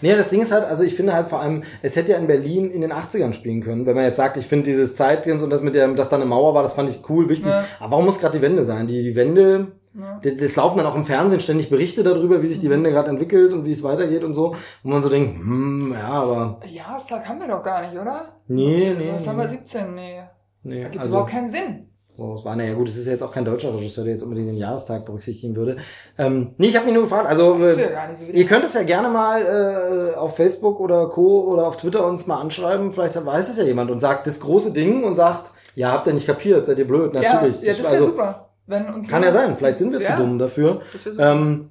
Nee, 0.00 0.16
das 0.16 0.30
Ding 0.30 0.40
ist 0.40 0.52
halt, 0.52 0.64
also 0.64 0.82
ich 0.82 0.94
finde 0.94 1.12
halt 1.12 1.28
vor 1.28 1.40
allem, 1.40 1.62
es 1.82 1.96
hätte 1.96 2.12
ja 2.12 2.18
in 2.18 2.26
Berlin 2.26 2.70
in 2.70 2.80
den 2.80 2.92
80ern 2.92 3.32
spielen 3.32 3.62
können. 3.62 3.86
Wenn 3.86 3.94
man 3.94 4.04
jetzt 4.04 4.16
sagt, 4.16 4.36
ich 4.36 4.46
finde 4.46 4.64
dieses 4.64 4.94
Zeitdings 4.96 5.42
und 5.42 5.50
das 5.50 5.62
mit 5.62 5.74
der, 5.74 5.88
dass 5.88 6.08
da 6.08 6.16
eine 6.16 6.24
Mauer 6.24 6.54
war, 6.54 6.62
das 6.62 6.72
fand 6.74 6.90
ich 6.90 7.08
cool, 7.08 7.28
wichtig. 7.28 7.48
Ja. 7.52 7.64
Aber 7.80 7.92
warum 7.92 8.06
muss 8.06 8.18
gerade 8.18 8.36
die 8.38 8.42
Wende 8.42 8.64
sein? 8.64 8.86
Die, 8.86 9.02
die 9.02 9.14
Wende 9.14 9.72
Ja. 9.94 10.20
Das 10.22 10.56
laufen 10.56 10.78
dann 10.78 10.86
auch 10.86 10.94
im 10.94 11.04
Fernsehen 11.04 11.40
ständig 11.40 11.68
Berichte 11.68 12.02
darüber, 12.02 12.42
wie 12.42 12.46
sich 12.46 12.60
die 12.60 12.70
Wende 12.70 12.90
gerade 12.90 13.10
entwickelt 13.10 13.52
und 13.52 13.64
wie 13.64 13.72
es 13.72 13.82
weitergeht 13.82 14.24
und 14.24 14.34
so. 14.34 14.56
Wo 14.82 14.88
man 14.88 15.02
so 15.02 15.08
denkt, 15.08 15.38
hm, 15.38 15.92
ja, 15.92 16.08
aber 16.08 16.60
Jahrestag 16.66 17.28
haben 17.28 17.40
wir 17.40 17.48
doch 17.48 17.62
gar 17.62 17.82
nicht, 17.82 18.00
oder? 18.00 18.40
nee, 18.48 18.94
nee. 18.96 19.12
Was 19.14 19.26
haben 19.26 19.38
wir? 19.38 19.44
nee, 19.44 19.50
17? 19.50 19.94
Nee. 19.94 20.20
nee. 20.62 20.82
Da 20.82 20.88
gibt 20.88 21.00
Also, 21.02 21.12
überhaupt 21.12 21.30
keinen 21.30 21.50
Sinn. 21.50 21.91
So, 22.16 22.34
es 22.34 22.44
war, 22.44 22.54
naja 22.56 22.74
gut, 22.74 22.88
es 22.88 22.96
ist 22.96 23.06
ja 23.06 23.12
jetzt 23.12 23.22
auch 23.22 23.32
kein 23.32 23.44
deutscher 23.44 23.74
Regisseur, 23.74 24.04
der 24.04 24.12
jetzt 24.12 24.22
unbedingt 24.22 24.48
den 24.48 24.58
Jahrestag 24.58 25.06
berücksichtigen 25.06 25.56
würde. 25.56 25.78
Ähm, 26.18 26.54
nee, 26.58 26.68
ich 26.68 26.76
habe 26.76 26.84
mich 26.84 26.94
nur 26.94 27.04
gefragt, 27.04 27.26
also 27.26 27.58
äh, 27.62 27.74
so 28.14 28.24
Ihr 28.26 28.46
könnt 28.46 28.64
es 28.66 28.74
ja 28.74 28.82
gerne 28.82 29.08
mal 29.08 30.12
äh, 30.12 30.16
auf 30.16 30.36
Facebook 30.36 30.78
oder 30.78 31.08
Co. 31.08 31.44
oder 31.44 31.66
auf 31.66 31.78
Twitter 31.78 32.06
uns 32.06 32.26
mal 32.26 32.38
anschreiben. 32.38 32.92
Vielleicht 32.92 33.24
weiß 33.24 33.48
es 33.48 33.56
ja 33.56 33.64
jemand 33.64 33.90
und 33.90 34.00
sagt 34.00 34.26
das 34.26 34.40
große 34.40 34.72
Ding 34.72 35.04
und 35.04 35.16
sagt, 35.16 35.52
ja, 35.74 35.90
habt 35.90 36.06
ihr 36.06 36.12
nicht 36.12 36.26
kapiert, 36.26 36.66
seid 36.66 36.78
ihr 36.78 36.86
blöd, 36.86 37.14
natürlich. 37.14 37.62
Ja, 37.62 37.68
ja 37.68 37.72
das 37.72 37.82
wäre 37.82 37.88
also, 37.88 38.06
super. 38.06 38.48
Wenn 38.66 38.88
uns 38.88 39.08
kann 39.08 39.22
ja 39.22 39.32
sein, 39.32 39.56
vielleicht 39.56 39.78
sind 39.78 39.92
wir 39.92 40.00
ja, 40.00 40.14
zu 40.14 40.22
dumm 40.22 40.38
dafür. 40.38 40.82
Ähm, 41.18 41.70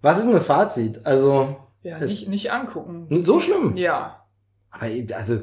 was 0.00 0.18
ist 0.18 0.24
denn 0.24 0.32
das 0.32 0.46
Fazit? 0.46 1.04
Also, 1.04 1.56
ja, 1.82 1.98
nicht, 1.98 2.28
nicht 2.28 2.52
angucken. 2.52 3.24
so 3.24 3.40
schlimm. 3.40 3.76
Ja. 3.76 4.24
Aber 4.70 4.86
also, 5.16 5.40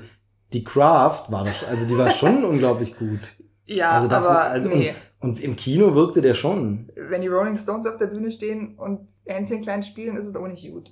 die 0.53 0.63
Craft 0.63 1.25
war 1.29 1.43
doch, 1.43 1.67
also 1.69 1.85
die 1.85 1.97
war 1.97 2.09
schon 2.11 2.45
unglaublich 2.45 2.97
gut. 2.97 3.19
Ja, 3.67 3.91
Also 3.91 4.07
das- 4.07 4.25
aber 4.25 4.41
also- 4.41 4.69
nee. 4.69 4.93
Und 5.19 5.39
im 5.41 5.55
Kino 5.55 5.95
wirkte 5.95 6.21
der 6.21 6.33
schon. 6.35 6.89
Wenn 6.95 7.21
die 7.21 7.27
Rolling 7.27 7.57
Stones 7.57 7.85
auf 7.87 7.97
der 7.97 8.05
Bühne 8.07 8.31
stehen 8.31 8.75
und 8.77 9.07
Hänschen 9.25 9.61
klein 9.61 9.81
spielen, 9.83 10.15
ist 10.15 10.27
es 10.27 10.35
auch 10.35 10.47
nicht 10.47 10.71
gut. 10.71 10.91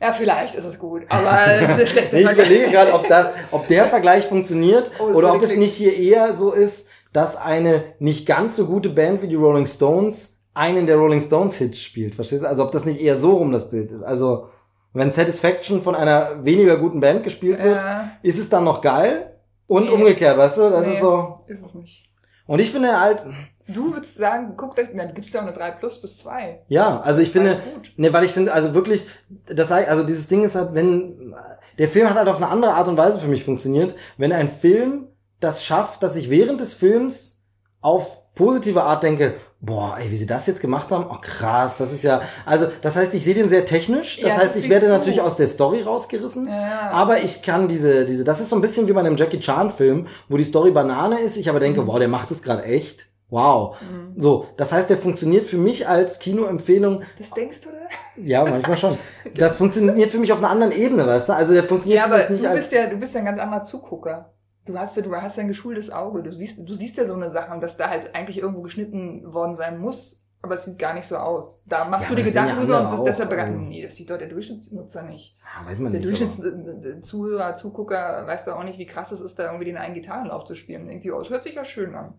Ja, 0.00 0.12
vielleicht 0.12 0.54
ist 0.56 0.64
es 0.64 0.78
gut, 0.78 1.02
aber 1.08 1.38
es 1.70 1.78
ist 1.78 1.90
schlecht. 1.90 2.12
Ich 2.12 2.22
überlege 2.30 2.70
gerade, 2.70 2.92
ob 2.92 3.06
das, 3.08 3.28
ob 3.52 3.66
der 3.68 3.84
Vergleich 3.86 4.26
funktioniert 4.26 4.90
Oh, 5.00 5.14
oder 5.14 5.34
ob 5.34 5.42
es 5.42 5.56
nicht 5.56 5.74
hier 5.74 5.96
eher 5.96 6.32
so 6.34 6.52
ist, 6.52 6.88
dass 7.12 7.36
eine 7.36 7.82
nicht 8.00 8.26
ganz 8.26 8.56
so 8.56 8.66
gute 8.66 8.90
Band 8.90 9.22
wie 9.22 9.28
die 9.28 9.34
Rolling 9.36 9.66
Stones 9.66 10.42
einen 10.54 10.86
der 10.88 10.96
Rolling 10.96 11.20
Stones 11.20 11.56
Hits 11.56 11.78
spielt. 11.80 12.14
Verstehst 12.16 12.42
du? 12.42 12.48
Also 12.48 12.64
ob 12.64 12.72
das 12.72 12.84
nicht 12.84 13.00
eher 13.00 13.16
so 13.16 13.36
rum 13.36 13.52
das 13.52 13.70
Bild 13.70 13.92
ist. 13.92 14.02
Also 14.02 14.48
wenn 14.92 15.12
Satisfaction 15.12 15.80
von 15.80 15.94
einer 15.94 16.44
weniger 16.44 16.76
guten 16.76 16.98
Band 17.00 17.22
gespielt 17.22 17.62
wird, 17.62 17.76
Ja, 17.76 18.10
ist 18.22 18.38
es 18.38 18.48
dann 18.48 18.64
noch 18.64 18.80
geil 18.80 19.37
und 19.68 19.84
Nee. 19.84 19.90
umgekehrt, 19.90 20.36
weißt 20.36 20.56
du? 20.58 20.70
Das 20.70 20.84
Nee. 20.86 20.94
ist 20.94 21.00
so. 21.00 21.34
ist 21.46 21.62
es 21.64 21.74
nicht. 21.74 22.04
Und 22.46 22.58
ich 22.60 22.70
finde 22.72 22.98
halt, 23.00 23.22
Du 23.70 23.92
würdest 23.92 24.16
sagen, 24.16 24.56
guckt 24.56 24.78
euch, 24.80 24.88
dann 24.96 25.12
gibt's 25.12 25.30
ja 25.34 25.40
auch 25.40 25.46
eine 25.46 25.52
3 25.54 25.72
plus 25.72 26.00
bis 26.00 26.16
2. 26.16 26.62
ja, 26.68 27.00
also 27.02 27.20
ich 27.20 27.30
finde. 27.30 27.60
Ne, 27.96 28.10
weil 28.14 28.24
ich 28.24 28.32
finde, 28.32 28.50
also 28.54 28.72
wirklich, 28.72 29.06
das 29.46 29.68
sei, 29.68 29.86
also 29.86 30.04
dieses 30.04 30.26
Ding 30.26 30.42
ist 30.42 30.54
halt, 30.54 30.72
wenn, 30.72 31.34
der 31.76 31.88
Film 31.88 32.08
hat 32.08 32.16
halt 32.16 32.28
auf 32.28 32.38
eine 32.38 32.48
andere 32.48 32.72
Art 32.72 32.88
und 32.88 32.96
Weise 32.96 33.20
für 33.20 33.28
mich 33.28 33.44
funktioniert, 33.44 33.94
wenn 34.16 34.32
ein 34.32 34.48
Film 34.48 35.08
das 35.40 35.62
schafft, 35.64 36.02
dass 36.02 36.16
ich 36.16 36.30
während 36.30 36.60
des 36.60 36.72
Films 36.72 37.44
auf 37.82 38.34
positive 38.34 38.82
Art 38.84 39.02
denke, 39.02 39.34
boah, 39.60 39.96
ey, 39.98 40.10
wie 40.10 40.16
sie 40.16 40.26
das 40.26 40.46
jetzt 40.46 40.60
gemacht 40.60 40.90
haben, 40.90 41.06
oh 41.10 41.16
krass, 41.20 41.78
das 41.78 41.92
ist 41.92 42.04
ja, 42.04 42.22
also 42.46 42.68
das 42.80 42.94
heißt, 42.94 43.12
ich 43.14 43.24
sehe 43.24 43.34
den 43.34 43.48
sehr 43.48 43.64
technisch, 43.64 44.20
das 44.20 44.30
Ja, 44.34 44.38
heißt, 44.38 44.54
ich 44.56 44.68
werde 44.68 44.86
du. 44.86 44.92
natürlich 44.92 45.20
aus 45.20 45.34
der 45.36 45.48
Story 45.48 45.82
rausgerissen, 45.82 46.46
Ja. 46.48 46.90
aber 46.92 47.22
ich 47.22 47.42
kann 47.42 47.66
diese, 47.66 48.04
diese, 48.06 48.22
das 48.22 48.40
ist 48.40 48.50
so 48.50 48.56
ein 48.56 48.62
bisschen 48.62 48.86
wie 48.88 48.92
bei 48.92 49.00
einem 49.00 49.16
Jackie 49.16 49.40
Chan 49.40 49.70
Film, 49.70 50.06
wo 50.28 50.36
die 50.36 50.44
Story 50.44 50.70
Banane 50.70 51.18
ist, 51.20 51.36
ich 51.36 51.48
aber 51.50 51.58
denke, 51.60 51.82
Mhm. 51.82 51.86
wow, 51.88 51.98
der 51.98 52.06
macht 52.08 52.30
es 52.30 52.40
gerade 52.42 52.62
echt, 52.62 53.06
wow. 53.30 53.76
Mhm. 53.80 54.20
So, 54.20 54.46
das 54.56 54.70
heißt, 54.70 54.88
der 54.90 54.96
funktioniert 54.96 55.44
für 55.44 55.58
mich 55.58 55.88
als 55.88 56.20
Kinoempfehlung 56.20 57.02
Das 57.18 57.30
denkst 57.30 57.62
du 57.62 57.70
da? 57.70 58.22
ja, 58.22 58.44
manchmal 58.44 58.76
schon. 58.76 58.96
Das 59.36 59.56
funktioniert 59.56 60.10
für 60.10 60.18
mich 60.18 60.32
auf 60.32 60.38
einer 60.38 60.50
anderen 60.50 60.72
Ebene, 60.72 61.04
weißt 61.06 61.28
du? 61.30 61.32
Also 61.34 61.52
der 61.52 61.64
funktioniert 61.64 62.00
Ja, 62.00 62.06
für 62.06 62.14
aber 62.14 62.22
mich 62.22 62.30
nicht 62.30 62.44
du 62.44 62.48
als. 62.48 62.58
bist 62.60 62.72
ja, 62.72 62.86
du 62.88 62.96
bist 62.96 63.12
ja 63.12 63.20
ein 63.20 63.26
ganz 63.26 63.40
anderer 63.40 63.64
Zugucker. 63.64 64.30
Du 64.68 64.78
hast 64.78 64.96
ja, 64.98 65.02
du 65.02 65.16
hast 65.16 65.38
ja 65.38 65.44
ein 65.44 65.48
geschultes 65.48 65.90
Auge. 65.90 66.22
Du 66.22 66.30
siehst, 66.30 66.58
du 66.58 66.74
siehst 66.74 66.98
ja 66.98 67.06
so 67.06 67.14
eine 67.14 67.30
Sache 67.30 67.58
dass 67.58 67.78
da 67.78 67.88
halt 67.88 68.14
eigentlich 68.14 68.36
irgendwo 68.36 68.60
geschnitten 68.60 69.32
worden 69.32 69.54
sein 69.54 69.78
muss, 69.78 70.22
aber 70.40 70.54
es 70.54 70.64
sieht 70.64 70.78
gar 70.78 70.94
nicht 70.94 71.06
so 71.08 71.16
aus. 71.16 71.64
Da 71.66 71.84
machst 71.84 72.04
Ja, 72.04 72.10
du 72.10 72.16
dir 72.16 72.24
Gedanken 72.28 72.60
drüber 72.60 72.80
und 72.82 72.90
bist 72.92 73.06
deshalb 73.06 73.30
bereit. 73.30 73.46
also. 73.48 73.58
Nee, 73.58 73.82
das 73.82 73.96
sieht 73.96 74.08
doch 74.08 74.18
der 74.18 74.28
Durchschnittsnutzer 74.28 75.02
nicht. 75.02 75.36
Ja, 75.42 75.68
weiß 75.68 75.78
man 75.80 75.92
Der 75.92 76.00
nicht. 76.00 76.22
aber- 76.22 76.28
Durchschnittszuhörer, 76.42 77.56
Zugucker 77.56 78.24
weiß 78.26 78.44
doch 78.44 78.56
auch 78.56 78.64
nicht, 78.64 78.78
wie 78.78 78.86
krass 78.86 79.10
es 79.12 79.20
ist, 79.20 79.38
da 79.38 79.44
irgendwie 79.46 79.64
den 79.64 79.76
einen 79.76 79.94
Gitarrenlauf 79.94 80.44
zu 80.44 80.54
spielen. 80.54 80.86
Denkt 80.86 81.02
sich, 81.02 81.12
oh, 81.12 81.18
das 81.18 81.30
hört 81.30 81.42
sich 81.42 81.54
ja 81.54 81.64
schön 81.64 81.94
an. 81.94 82.14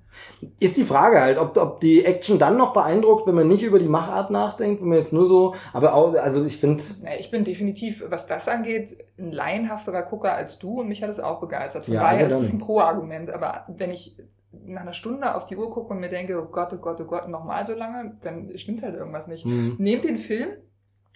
Ist 0.59 0.77
die 0.77 0.83
Frage 0.83 1.21
halt, 1.21 1.37
ob, 1.37 1.55
ob 1.57 1.79
die 1.79 2.03
Action 2.05 2.39
dann 2.39 2.57
noch 2.57 2.73
beeindruckt, 2.73 3.25
wenn 3.27 3.35
man 3.35 3.47
nicht 3.47 3.63
über 3.63 3.79
die 3.79 3.87
Machart 3.87 4.31
nachdenkt, 4.31 4.81
wenn 4.81 4.89
man 4.89 4.97
jetzt 4.97 5.13
nur 5.13 5.25
so, 5.25 5.55
aber 5.73 5.93
auch, 5.93 6.13
also 6.15 6.43
ich 6.45 6.57
finde, 6.57 6.83
Ja, 7.03 7.11
ich 7.17 7.31
bin 7.31 7.45
definitiv, 7.45 8.03
was 8.09 8.27
das 8.27 8.47
angeht, 8.47 8.97
ein 9.17 9.31
laienhafterer 9.31 10.03
Gucker 10.03 10.33
als 10.33 10.59
du 10.59 10.81
und 10.81 10.87
mich 10.87 11.01
hat 11.03 11.09
es 11.09 11.19
auch 11.19 11.39
begeistert. 11.39 11.85
Von 11.85 11.93
Ja, 11.93 12.01
daher 12.01 12.25
also 12.25 12.37
ist 12.39 12.43
es 12.47 12.53
ein 12.53 12.59
Pro-Argument. 12.59 13.31
Aber 13.31 13.65
wenn 13.67 13.91
ich 13.91 14.15
nach 14.73 14.81
einer 14.81 14.93
Stunde 14.93 15.35
auf 15.35 15.45
die 15.47 15.57
Uhr 15.57 15.71
gucke 15.71 15.93
und 15.93 15.99
mir 15.99 16.09
denke, 16.09 16.39
oh 16.41 16.45
Gott, 16.51 16.69
oh 16.73 16.77
Gott, 16.77 16.99
oh 17.01 17.05
Gott, 17.05 17.27
nochmal 17.27 17.65
so 17.65 17.73
lange, 17.73 18.17
dann 18.23 18.51
stimmt 18.57 18.81
halt 18.83 18.95
irgendwas 18.95 19.27
nicht. 19.27 19.43
hm, 19.43 19.75
Nehmt 19.77 20.03
den 20.03 20.17
Film 20.17 20.49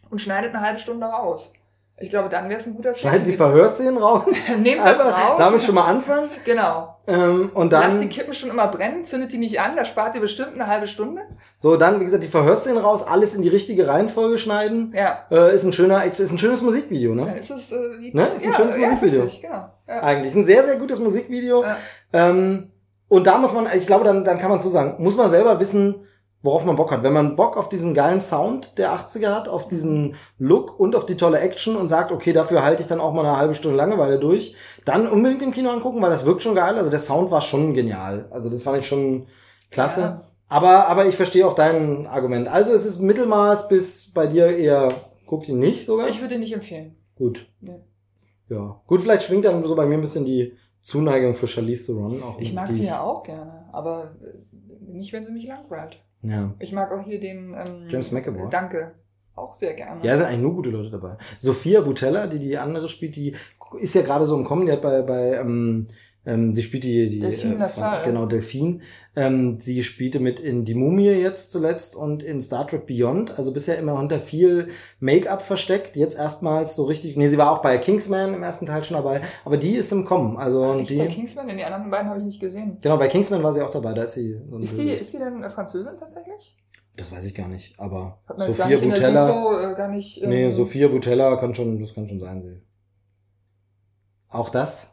und 0.10 0.20
schneidet 0.20 0.54
eine 0.54 0.66
halbe 0.66 0.80
Stunde 0.80 1.06
raus. 1.06 1.52
Ich 2.00 2.10
glaube, 2.10 2.28
dann 2.28 2.50
wäre 2.50 2.60
es 2.60 2.66
ein 2.66 2.74
guter 2.76 2.96
schneid 2.96 3.22
die 3.22 3.26
Film. 3.26 3.38
Verhörszenen 3.38 3.98
raus, 4.00 4.24
Nehmt 4.60 4.80
das 4.80 5.00
einfach 5.00 5.30
raus. 5.30 5.36
damit 5.38 5.62
schon 5.62 5.76
mal 5.76 5.86
anfangen, 5.86 6.28
Genau. 6.46 6.98
ähm, 7.06 7.52
und 7.54 7.72
Lasst 7.72 7.98
die 7.98 8.00
dann, 8.00 8.10
Kippen 8.10 8.34
schon 8.34 8.50
immer 8.50 8.68
brennen, 8.70 9.06
zündet 9.06 9.32
die 9.32 9.38
nicht 9.38 9.60
an, 9.62 9.76
da 9.76 9.86
spart 9.86 10.16
ihr 10.16 10.22
bestimmt 10.22 10.54
eine 10.56 10.66
halbe 10.66 10.88
Stunde. 10.88 11.22
so, 11.60 11.78
dann, 11.78 12.00
wie 12.00 12.06
gesagt, 12.06 12.24
die 12.24 12.28
Verhörszenen 12.30 12.80
raus, 12.84 13.06
alles 13.06 13.36
in 13.36 13.44
die 13.44 13.48
richtige 13.50 13.88
Reihenfolge 13.88 14.40
schneiden, 14.40 14.92
Ja, 14.96 15.20
äh, 15.30 15.54
ist 15.54 15.66
ein 15.66 15.72
schöner, 15.72 16.04
ist 16.04 16.20
ein 16.32 16.40
schönes 16.40 16.64
Musikvideo, 16.64 17.14
ne? 17.14 17.26
dann 17.28 17.36
ist 17.38 17.52
es 17.52 17.72
äh, 17.72 17.76
wie 18.00 18.12
Ne? 18.12 18.28
Ist 18.38 18.44
ein 18.44 18.50
ja, 18.52 18.56
schönes 18.58 18.74
ja, 18.76 18.88
Musikvideo. 18.90 19.24
richtig, 19.26 19.42
genau. 19.44 19.70
Ja. 19.88 20.00
Eigentlich, 20.02 20.30
ist 20.30 20.36
ein 20.36 20.46
sehr, 20.46 20.64
sehr 20.64 20.78
gutes 20.78 20.98
Musikvideo, 21.00 21.62
Ja. 21.64 21.78
Ähm, 22.12 22.72
und 23.14 23.28
da 23.28 23.38
muss 23.38 23.54
man, 23.54 23.68
ich 23.78 23.86
glaube, 23.86 24.04
dann, 24.04 24.26
dann 24.26 24.40
kann 24.40 24.50
man 24.50 24.60
so 24.60 24.72
sagen, 24.72 24.96
muss 24.98 25.16
man 25.16 25.30
selber 25.30 25.60
wissen, 25.60 26.08
worauf 26.42 26.66
man 26.66 26.76
Bock 26.76 26.92
hat. 26.92 27.04
Wenn 27.04 27.14
man 27.14 27.36
Bock 27.36 27.58
auf 27.58 27.70
diesen 27.70 27.94
geilen 27.94 28.22
Sound 28.22 28.80
der 28.80 28.92
80er 28.92 29.36
hat, 29.36 29.48
auf 29.48 29.68
diesen 29.68 30.16
Look 30.40 30.80
und 30.80 30.96
auf 30.96 31.06
die 31.06 31.16
tolle 31.16 31.40
Action 31.40 31.76
und 31.76 31.90
sagt, 31.90 32.12
okay, 32.12 32.34
dafür 32.34 32.64
halte 32.64 32.82
ich 32.82 32.88
dann 32.88 33.00
auch 33.00 33.14
mal 33.14 33.24
eine 33.24 33.38
halbe 33.38 33.54
Stunde 33.54 33.78
Langeweile 33.78 34.18
durch, 34.18 34.56
dann 34.84 35.08
unbedingt 35.08 35.44
im 35.44 35.52
Kino 35.52 35.70
angucken, 35.70 36.02
weil 36.02 36.10
das 36.10 36.26
wirkt 36.26 36.42
schon 36.42 36.56
geil. 36.56 36.76
Also 36.76 36.90
der 36.90 36.98
Sound 36.98 37.30
war 37.30 37.42
schon 37.42 37.76
genial. 37.76 38.26
Also 38.32 38.50
das 38.50 38.64
fand 38.64 38.80
ich 38.80 38.88
schon 38.88 39.28
klasse. 39.70 40.02
Ja. 40.02 40.22
Aber, 40.48 40.88
aber 40.88 41.06
ich 41.06 41.16
verstehe 41.16 41.46
auch 41.46 41.54
dein 41.54 42.08
Argument. 42.08 42.48
Also 42.48 42.74
es 42.74 42.84
ist 42.84 43.00
Mittelmaß 43.00 43.68
bis 43.68 44.12
bei 44.12 44.26
dir 44.26 44.58
eher, 44.58 44.90
guck 45.28 45.48
ihn 45.48 45.60
nicht 45.60 45.86
sogar. 45.86 46.10
Ich 46.10 46.20
würde 46.20 46.30
den 46.30 46.40
nicht 46.40 46.54
empfehlen. 46.54 46.96
Gut. 47.16 47.46
Ja. 47.62 47.76
Ja. 48.50 48.82
Gut, 48.88 49.04
vielleicht 49.04 49.22
schwingt 49.22 49.46
dann 49.46 49.64
so 49.64 49.76
bei 49.76 49.86
mir 49.86 50.00
ein 50.00 50.02
bisschen 50.02 50.26
die 50.26 50.58
Zuneigung 50.84 51.34
für 51.34 51.48
Charlize 51.48 51.86
Theron. 51.86 52.22
Auch 52.22 52.40
Ich 52.40 52.54
mag 52.54 52.68
die 52.68 52.74
die 52.74 52.84
ja 52.84 53.02
auch 53.02 53.24
gerne, 53.24 53.70
aber 53.72 54.16
nicht, 54.82 55.14
wenn 55.14 55.26
sie 55.26 55.32
mich 55.32 55.48
langweilt. 55.48 56.04
Ja. 56.22 56.54
Ich 56.60 56.74
mag 56.74 56.92
auch 56.92 57.04
hier 57.04 57.20
den 57.20 57.56
ähm, 57.58 57.88
James 57.90 58.12
McAvoy. 58.12 58.50
Danke. 58.50 58.94
Auch 59.36 59.54
sehr 59.54 59.74
gerne. 59.74 60.06
Ja, 60.06 60.14
es 60.14 60.20
sind 60.20 60.28
eigentlich 60.28 60.42
nur 60.42 60.56
gute 60.56 60.70
Leute 60.70 60.92
dabei. 60.92 61.18
Sophia 61.40 61.82
Butella, 61.82 62.28
die 62.28 62.38
die 62.38 62.58
andere 62.58 62.88
spielt, 62.88 63.16
die 63.16 63.36
ist 63.80 63.96
ja 63.96 64.04
gerade 64.04 64.26
so 64.26 64.38
im 64.38 64.44
Kommen, 64.44 64.66
die 64.66 64.72
hat 64.72 64.82
bei, 64.82 65.02
bei 65.02 65.38
ähm, 65.38 65.88
ähm, 66.26 66.54
sie 66.54 66.64
spielt 66.64 66.84
die, 66.86 67.10
die 67.10 67.20
Delphine 67.20 67.56
Lassalle. 67.58 68.06
genau, 68.06 68.26
Delphine. 68.26 68.80
Ähm, 69.16 69.60
sie 69.60 69.84
spielte 69.84 70.20
mit 70.20 70.40
in 70.40 70.64
Die 70.66 70.74
Mumie 70.74 71.10
jetzt 71.12 71.52
zuletzt 71.52 71.96
und 71.96 72.24
in 72.24 72.42
Star 72.42 72.66
Trek 72.66 72.88
Beyond, 72.88 73.38
also 73.38 73.52
bisher 73.54 73.78
immer 73.78 73.94
unter 73.96 74.20
viel 74.20 74.70
Make-up 75.00 75.42
versteckt, 75.42 75.96
jetzt 75.98 76.18
erstmals 76.18 76.76
so 76.76 76.86
richtig, 76.86 77.18
nee, 77.18 77.28
sie 77.28 77.38
war 77.38 77.52
auch 77.52 77.62
bei 77.62 77.78
Kingsman 77.78 78.34
im 78.34 78.42
ersten 78.42 78.66
Teil 78.66 78.84
schon 78.84 78.96
dabei, 78.98 79.22
aber 79.44 79.58
die 79.58 79.76
ist 79.76 79.92
im 79.92 80.06
Kommen, 80.06 80.38
also 80.38 80.64
und 80.64 80.80
Echt 80.90 80.98
bei 80.98 81.08
die, 81.08 81.14
Kingsman, 81.14 81.48
denn 81.48 81.58
die 81.58 81.64
anderen 81.66 81.92
beiden 81.92 82.10
habe 82.10 82.20
ich 82.20 82.26
nicht 82.26 82.40
gesehen. 82.40 82.78
genau, 82.82 82.98
bei 82.98 83.08
Kingsman 83.10 83.44
war 83.44 83.52
sie 83.54 83.62
auch 83.62 83.70
dabei, 83.72 83.94
da 83.94 84.04
ist 84.04 84.14
sie. 84.14 84.40
so 84.50 84.58
Ist 84.60 84.80
die, 84.80 84.90
ist 84.90 85.14
die 85.14 85.18
denn 85.20 85.44
äh, 85.44 85.50
Französin 85.50 85.96
tatsächlich? 86.00 86.58
Das 86.96 87.12
weiß 87.12 87.26
ich 87.26 87.36
gar 87.36 87.48
nicht, 87.48 87.80
aber 87.80 88.22
Hat 88.28 88.38
man 88.38 88.48
jetzt 88.48 88.58
Sophia 88.58 88.76
nicht 88.78 88.84
in 88.84 88.90
der 88.92 88.96
Butella, 88.98 89.28
Synchro, 89.28 89.60
äh, 89.60 89.76
gar 89.76 89.88
nicht. 89.90 90.24
ähm, 90.24 90.30
nee, 90.30 90.52
Sophia 90.52 90.88
Butella 90.88 91.36
kann 91.38 91.54
schon, 91.56 91.80
das 91.82 91.94
kann 91.94 92.08
schon 92.08 92.20
sein, 92.20 92.42
sie. 92.42 92.62
Auch 94.30 94.50
das? 94.50 94.93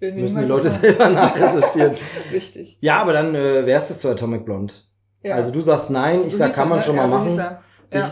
Müssen 0.00 0.38
die 0.38 0.44
Leute 0.44 0.64
wissen. 0.66 0.80
selber 0.80 1.08
nachrecherchieren. 1.08 1.94
Richtig. 2.32 2.78
Ja, 2.80 3.00
aber 3.02 3.12
dann 3.12 3.34
äh, 3.34 3.66
wär's 3.66 3.88
das 3.88 4.00
zu 4.00 4.08
Atomic 4.08 4.44
Blonde. 4.44 4.74
Ja. 5.22 5.34
Also 5.34 5.50
du 5.50 5.60
sagst 5.60 5.90
nein, 5.90 6.22
ich 6.24 6.32
So 6.32 6.38
sag, 6.38 6.54
kann 6.54 6.68
man 6.68 6.78
ne? 6.78 6.84
schon 6.84 6.96
mal 6.96 7.08
so 7.08 7.16
machen. 7.18 7.36
Ja. 7.36 7.60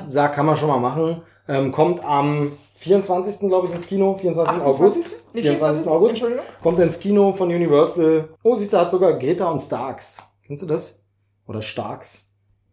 Ich 0.08 0.12
sag, 0.12 0.34
kann 0.34 0.46
man 0.46 0.56
schon 0.56 0.68
mal 0.68 0.78
machen. 0.80 1.22
Ähm, 1.48 1.70
kommt 1.70 2.04
am 2.04 2.52
24. 2.74 3.40
glaube 3.48 3.68
ich 3.68 3.74
ins 3.74 3.86
Kino, 3.86 4.16
24. 4.16 4.62
August. 4.62 4.96
28.? 4.98 5.12
Nee, 5.32 5.42
24. 5.42 5.86
August. 5.86 6.22
Kommt 6.62 6.80
ins 6.80 6.98
Kino 6.98 7.32
von 7.32 7.48
Universal. 7.48 8.28
Oh, 8.42 8.56
siehst 8.56 8.72
du, 8.72 8.78
hat 8.78 8.90
sogar 8.90 9.12
Greta 9.18 9.48
und 9.48 9.60
Starks. 9.60 10.18
Kennst 10.44 10.62
du 10.62 10.66
das? 10.66 11.04
Oder 11.46 11.62
Starks. 11.62 12.22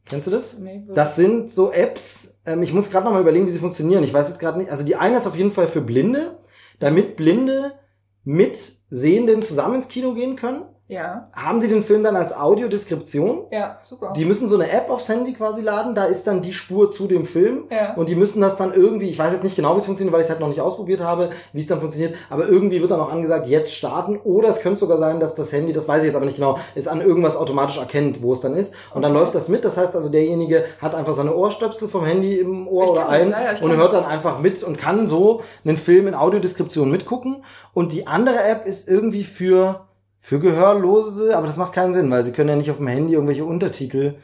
Kennst 0.06 0.28
du 0.28 0.32
das? 0.32 0.58
Nee, 0.58 0.84
Das 0.94 1.16
sind 1.16 1.52
so 1.52 1.72
Apps, 1.72 2.42
ähm, 2.46 2.62
ich 2.64 2.74
muss 2.74 2.90
gerade 2.90 3.06
noch 3.06 3.14
mal 3.14 3.22
überlegen, 3.22 3.46
wie 3.46 3.52
sie 3.52 3.60
funktionieren. 3.60 4.04
Ich 4.04 4.14
weiß 4.14 4.28
jetzt 4.30 4.40
gerade 4.40 4.58
nicht. 4.58 4.70
Also 4.72 4.84
die 4.84 4.96
eine 4.96 5.18
ist 5.18 5.28
auf 5.28 5.38
jeden 5.38 5.52
Fall 5.52 5.68
für 5.68 5.82
Blinde, 5.82 6.40
damit 6.80 7.16
Blinde 7.16 7.74
mit 8.24 8.58
Sehenden 8.96 9.42
zusammen 9.42 9.74
ins 9.74 9.88
Kino 9.88 10.14
gehen 10.14 10.36
können. 10.36 10.66
Ja. 10.88 11.30
haben 11.34 11.60
die 11.62 11.68
den 11.68 11.82
Film 11.82 12.04
dann 12.04 12.16
als 12.16 12.36
Audiodeskription. 12.36 13.46
Ja, 13.52 13.80
super. 13.84 14.14
Die 14.16 14.26
müssen 14.26 14.50
so 14.50 14.56
eine 14.56 14.70
App 14.70 14.90
aufs 14.90 15.08
Handy 15.10 15.34
quasi 15.34 15.62
laden, 15.62 15.96
da 15.96 16.06
ist 16.06 16.28
dann 16.28 16.42
die 16.42 16.54
Spur 16.54 16.90
zu 16.92 17.08
dem 17.08 17.26
Film. 17.26 17.64
ja. 17.72 17.94
Und 17.96 18.10
die 18.10 18.16
müssen 18.16 18.42
das 18.42 18.58
dann 18.58 18.74
irgendwie, 18.74 19.10
ich 19.10 19.18
weiß 19.18 19.32
jetzt 19.34 19.44
nicht 19.44 19.56
genau, 19.56 19.76
wie 19.76 19.80
es 19.80 19.86
funktioniert, 19.86 20.14
weil 20.14 20.22
ich 20.22 20.26
es 20.26 20.30
halt 20.30 20.40
noch 20.40 20.50
nicht 20.50 20.62
ausprobiert 20.62 21.00
habe, 21.00 21.30
wie 21.54 21.60
es 21.62 21.68
dann 21.68 21.80
funktioniert, 21.80 22.16
aber 22.30 22.48
irgendwie 22.48 22.82
wird 22.82 22.92
dann 22.92 23.00
auch 23.00 23.12
angesagt, 23.12 23.48
jetzt 23.48 23.74
starten. 23.74 24.18
Oder 24.24 24.50
es 24.50 24.60
könnte 24.60 24.80
sogar 24.80 24.98
sein, 24.98 25.20
dass 25.20 25.36
das 25.36 25.52
Handy, 25.52 25.74
das 25.74 25.88
weiß 25.88 26.00
ich 26.00 26.08
jetzt 26.08 26.16
aber 26.16 26.26
nicht 26.26 26.36
genau, 26.36 26.60
es 26.76 26.88
an 26.88 27.02
irgendwas 27.02 27.38
automatisch 27.38 27.78
erkennt, 27.78 28.22
wo 28.22 28.34
es 28.34 28.42
dann 28.42 28.56
ist. 28.56 28.76
Und 28.94 29.02
dann 29.04 29.14
läuft 29.14 29.36
das 29.36 29.48
mit. 29.48 29.64
Das 29.64 29.78
heißt 29.78 29.96
also, 29.96 30.10
derjenige 30.10 30.66
hat 30.82 30.96
einfach 30.96 31.14
seine 31.14 31.34
Ohrstöpsel 31.36 31.88
vom 31.88 32.06
Handy 32.06 32.40
im 32.40 32.68
Ohr 32.68 32.92
oder 32.92 33.10
ein 33.10 33.32
ja, 33.32 33.56
und 33.62 33.76
hört 33.76 33.94
dann 33.94 34.06
einfach 34.06 34.40
mit 34.40 34.62
und 34.64 34.78
kann 34.78 35.08
so 35.08 35.42
einen 35.66 35.78
Film 35.78 36.08
in 36.08 36.14
Audiodeskription 36.16 36.92
mitgucken. 36.92 37.44
Und 37.74 37.92
die 37.92 38.06
andere 38.06 38.44
App 38.44 38.66
ist 38.66 38.88
irgendwie 38.88 39.24
für, 39.24 39.86
für 40.26 40.40
Gehörlose, 40.40 41.36
aber 41.38 41.48
das 41.48 41.58
macht 41.58 41.74
keinen 41.74 41.94
Sinn, 41.94 42.10
weil 42.10 42.24
sie 42.24 42.32
können 42.32 42.48
ja 42.48 42.56
nicht 42.56 42.72
auf 42.72 42.78
dem 42.78 42.88
Handy 42.88 43.14
irgendwelche 43.14 43.44
Untertitel 43.46 44.16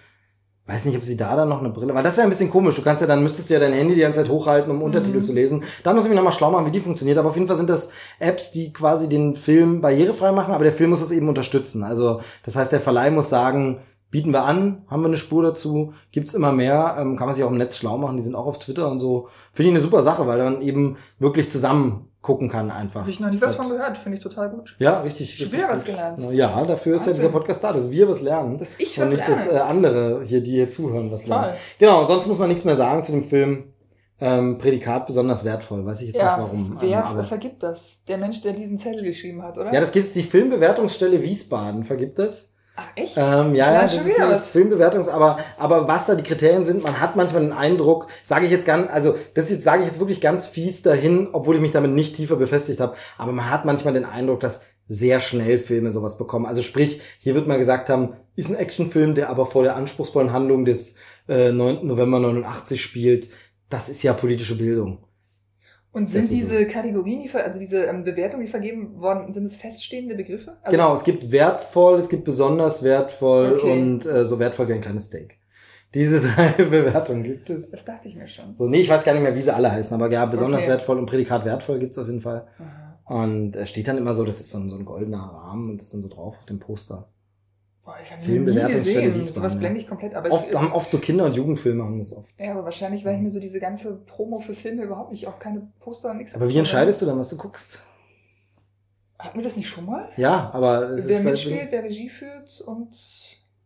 Weiß 0.66 0.86
nicht, 0.86 0.96
ob 0.96 1.04
sie 1.04 1.18
da 1.18 1.36
dann 1.36 1.50
noch 1.50 1.62
eine 1.62 1.72
Brille, 1.72 1.96
weil 1.96 2.04
das 2.04 2.16
wäre 2.16 2.28
ein 2.28 2.30
bisschen 2.30 2.52
komisch. 2.52 2.76
Du 2.76 2.84
kannst 2.84 3.02
ja 3.02 3.08
dann, 3.08 3.24
müsstest 3.24 3.50
du 3.50 3.56
ja 3.56 3.60
dein 3.60 3.74
Handy 3.74 3.96
die 3.96 4.02
ganze 4.02 4.20
Zeit 4.22 4.30
hochhalten, 4.30 4.70
um 4.70 4.84
Untertitel 4.84 5.18
Mhm. 5.18 5.22
zu 5.24 5.34
lesen. 5.34 5.64
Da 5.82 5.96
muss 5.96 6.04
ich 6.04 6.10
mich 6.10 6.16
nochmal 6.16 6.32
schlau 6.32 6.52
machen, 6.52 6.68
wie 6.68 6.72
die 6.72 6.80
funktioniert. 6.80 7.18
Aber 7.18 7.30
auf 7.30 7.36
jeden 7.36 7.48
Fall 7.48 7.58
sind 7.58 7.72
das 7.72 7.90
Apps, 8.20 8.52
die 8.52 8.72
quasi 8.72 9.10
den 9.10 9.36
Film 9.36 9.82
barrierefrei 9.82 10.32
machen, 10.32 10.54
aber 10.54 10.64
der 10.64 10.74
Film 10.74 10.92
muss 10.92 11.00
das 11.00 11.10
eben 11.10 11.28
unterstützen. 11.28 11.84
Also, 11.84 12.22
das 12.44 12.56
heißt, 12.56 12.72
der 12.72 12.82
Verleih 12.82 13.10
muss 13.10 13.30
sagen, 13.30 13.80
bieten 14.12 14.30
wir 14.32 14.44
an, 14.44 14.84
haben 14.92 15.02
wir 15.02 15.08
eine 15.08 15.18
Spur 15.18 15.42
dazu, 15.42 15.94
gibt's 16.12 16.36
immer 16.36 16.52
mehr, 16.52 16.98
ähm, 17.00 17.18
kann 17.18 17.26
man 17.26 17.36
sich 17.36 17.44
auch 17.44 17.50
im 17.50 17.58
Netz 17.58 17.76
schlau 17.76 17.98
machen, 17.98 18.18
die 18.18 18.24
sind 18.24 18.36
auch 18.36 18.46
auf 18.46 18.60
Twitter 18.60 18.92
und 18.92 19.00
so. 19.00 19.28
Finde 19.54 19.70
ich 19.72 19.76
eine 19.76 19.82
super 19.82 20.04
Sache, 20.04 20.28
weil 20.28 20.44
man 20.44 20.62
eben 20.62 20.98
wirklich 21.18 21.50
zusammen 21.50 22.09
gucken 22.22 22.50
kann 22.50 22.70
einfach. 22.70 23.02
Habe 23.02 23.10
ich 23.10 23.20
noch 23.20 23.30
nicht 23.30 23.42
was 23.42 23.56
Und- 23.56 23.64
von 23.66 23.70
gehört, 23.78 23.98
finde 23.98 24.18
ich 24.18 24.24
total 24.24 24.50
gut. 24.50 24.76
Ja, 24.80 25.00
richtig. 25.02 25.36
Schon 25.38 25.46
richtig 25.48 25.60
wieder 25.60 25.70
was 25.70 25.86
gelernt. 25.86 26.20
Ja, 26.34 26.64
dafür 26.66 26.96
ist 26.98 27.04
ja 27.04 27.08
Wahnsinn. 27.12 27.14
dieser 27.16 27.30
Podcast 27.30 27.64
da, 27.64 27.72
dass 27.74 27.90
wir 27.92 28.08
was 28.10 28.22
lernen. 28.22 28.58
Dass 28.58 28.70
ich 28.78 28.98
und 28.98 29.04
was 29.06 29.10
nicht, 29.12 29.28
lerne. 29.28 29.36
dass 29.46 29.54
äh, 29.54 29.58
andere 29.60 30.24
hier, 30.26 30.42
die 30.42 30.52
hier 30.52 30.68
zuhören, 30.70 31.12
was 31.12 31.28
lernen. 31.28 31.46
Toll. 31.52 31.54
Genau, 31.80 32.06
sonst 32.06 32.28
muss 32.28 32.38
man 32.38 32.50
nichts 32.50 32.66
mehr 32.66 32.76
sagen 32.76 33.04
zu 33.04 33.12
dem 33.14 33.24
Film. 33.24 33.74
Ähm, 34.22 34.58
Prädikat 34.58 35.08
besonders 35.08 35.46
wertvoll, 35.46 35.86
weiß 35.86 36.02
ich 36.02 36.08
jetzt 36.08 36.18
Ja, 36.18 36.36
nicht 36.36 36.46
warum. 36.46 36.78
wer 36.82 36.90
ähm, 37.00 37.04
aber, 37.06 37.24
vergibt 37.24 37.64
das? 37.64 38.02
Der 38.10 38.18
Mensch, 38.18 38.42
der 38.42 38.52
diesen 38.52 38.78
Zettel 38.78 39.02
geschrieben 39.06 39.42
hat, 39.44 39.58
oder? 39.58 39.72
ja, 39.74 39.80
das 39.80 39.94
gibt's 39.94 40.12
die 40.12 40.24
Filmbewertungsstelle 40.24 41.24
Wiesbaden, 41.24 41.86
vergibt 41.86 42.20
das? 42.20 42.49
Ach, 42.80 42.88
echt? 42.96 43.18
Ähm, 43.18 43.56
ja, 43.56 43.74
Ja, 43.74 43.82
das 43.84 43.96
ist 43.96 44.06
dieses 44.06 44.20
was. 44.20 44.48
Filmbewertungs, 44.48 45.10
aber, 45.10 45.38
aber 45.58 45.88
was 45.88 46.06
da 46.06 46.16
die 46.16 46.24
Kriterien 46.24 46.64
sind, 46.64 46.84
man 46.84 47.00
hat 47.00 47.16
manchmal 47.16 47.42
den 47.42 47.52
Eindruck, 47.52 48.08
sage 48.24 48.46
ich 48.46 48.52
jetzt 48.52 48.66
ganz, 48.66 48.90
also 48.90 49.16
das 49.34 49.50
jetzt 49.50 49.64
sage 49.64 49.82
ich 49.82 49.88
jetzt 49.88 50.00
wirklich 50.00 50.22
ganz 50.22 50.48
fies 50.48 50.82
dahin, 50.82 51.30
obwohl 51.34 51.56
ich 51.56 51.62
mich 51.62 51.72
damit 51.72 51.92
nicht 51.92 52.16
tiefer 52.16 52.38
befestigt 52.38 52.80
habe, 52.80 52.96
aber 53.18 53.32
man 53.32 53.50
hat 53.50 53.66
manchmal 53.66 53.94
den 53.94 54.06
Eindruck, 54.06 54.40
dass 54.40 54.62
sehr 54.88 55.20
schnell 55.20 55.60
Filme 55.60 55.92
sowas 55.92 56.18
bekommen. 56.18 56.46
Also 56.46 56.64
sprich, 56.64 57.02
hier 57.20 57.36
wird 57.36 57.48
mal 57.48 57.60
gesagt 57.60 57.90
haben, 57.90 58.14
ist 58.36 58.50
ein 58.50 58.56
Actionfilm, 58.56 59.14
der 59.14 59.30
aber 59.30 59.46
vor 59.46 59.64
der 59.64 59.76
anspruchsvollen 59.76 60.34
Handlung 60.34 60.66
des 60.66 60.96
äh, 61.28 61.52
9. 61.52 61.86
November 61.86 62.20
89 62.20 62.82
spielt. 62.82 63.30
Das 63.70 63.88
ist 63.88 64.02
ja 64.02 64.14
politische 64.14 64.58
Bildung. 64.58 64.98
Und 65.92 66.08
sind 66.08 66.24
Deswegen. 66.30 66.40
diese 66.42 66.68
Kategorien, 66.68 67.22
die 67.22 67.32
also 67.34 67.58
diese 67.60 67.84
ähm, 67.86 68.04
Bewertungen, 68.04 68.46
die 68.46 68.52
vergeben 68.52 69.00
worden, 69.00 69.34
sind 69.34 69.46
es 69.46 69.56
feststehende 69.58 70.16
Begriffe? 70.16 70.58
Also, 70.62 70.72
Genau, 70.72 70.94
es 70.94 71.04
gibt 71.04 71.32
wertvoll, 71.32 71.98
es 71.98 72.10
gibt 72.10 72.26
besonders 72.26 72.84
wertvoll 72.84 73.54
Okay. 73.58 73.72
und 73.72 74.06
äh, 74.06 74.24
so 74.26 74.38
wertvoll 74.38 74.68
wie 74.68 74.74
ein 74.74 74.82
kleines 74.82 75.06
Steak. 75.06 75.40
Diese 75.96 76.22
drei 76.36 76.52
Bewertungen 76.52 77.24
gibt 77.24 77.50
es. 77.50 77.72
Das 77.72 77.86
dachte 77.86 78.08
ich 78.08 78.16
mir 78.16 78.28
schon. 78.28 78.56
So, 78.56 78.68
nee, 78.68 78.82
ich 78.82 78.90
weiß 78.90 79.04
gar 79.04 79.14
nicht 79.14 79.24
mehr, 79.24 79.34
wie 79.34 79.42
sie 79.42 79.54
alle 79.54 79.72
heißen, 79.72 79.92
aber 79.94 80.12
ja, 80.12 80.26
besonders 80.28 80.62
Okay. 80.62 80.72
wertvoll 80.72 81.00
und 81.00 81.08
Prädikat 81.08 81.44
wertvoll 81.46 81.80
gibt's 81.80 81.98
auf 81.98 82.06
jeden 82.06 82.22
Fall. 82.22 82.48
Aha. 82.60 83.00
Und 83.24 83.56
äh, 83.56 83.66
steht 83.66 83.88
dann 83.88 83.98
immer 83.98 84.14
so, 84.14 84.24
das 84.24 84.40
ist 84.40 84.52
so 84.52 84.60
ein, 84.60 84.70
so 84.70 84.76
ein 84.76 84.86
goldener 84.86 85.18
Rahmen 85.18 85.72
und 85.72 85.82
ist 85.82 85.92
dann 85.92 86.04
so 86.04 86.10
drauf 86.10 86.38
auf 86.38 86.46
dem 86.46 86.60
Poster. 86.60 87.08
Boah, 87.08 87.08
ich 87.08 87.08
habe 87.08 87.08
nie 87.08 87.79
Filmbewertungsstelle. 88.22 89.16
Wiesbaden, 89.16 89.42
Sowas 89.42 89.54
ja. 89.54 89.60
blende 89.60 89.80
ich 89.80 89.88
komplett. 89.88 90.16
Aber 90.16 90.32
Oft, 90.32 90.54
haben 90.56 90.72
oft 90.72 90.92
so 90.92 90.98
Kinder- 90.98 91.26
und 91.26 91.36
Jugendfilme 91.36 91.84
haben 91.84 92.00
das 92.00 92.14
oft. 92.16 92.34
ja, 92.40 92.52
aber 92.52 92.64
wahrscheinlich, 92.66 93.04
weil 93.06 93.16
ich 93.16 93.22
mir 93.22 93.30
so 93.32 93.40
diese 93.40 93.60
ganze 93.60 93.96
Promo 94.06 94.40
für 94.40 94.54
Filme 94.54 94.84
überhaupt 94.84 95.12
nicht, 95.12 95.28
auch 95.28 95.40
keine 95.40 95.72
Poster 95.80 96.12
und 96.12 96.18
nichts. 96.18 96.36
Aber 96.36 96.50
wie 96.50 96.58
entscheidest 96.58 97.02
du 97.02 97.06
dann, 97.06 97.18
was 97.20 97.30
du 97.30 97.38
guckst? 97.38 97.82
Hatten 99.18 99.38
wir 99.38 99.44
das 99.44 99.58
nicht 99.58 99.68
schon 99.68 99.86
mal? 99.86 100.10
Ja, 100.16 100.50
aber 100.54 100.92
es 100.92 101.08
wer 101.08 101.20
ist 101.20 101.26
mitspielt, 101.26 101.68
wer 101.72 101.84
Regie 101.84 102.10
führt 102.10 102.62
und 102.66 102.90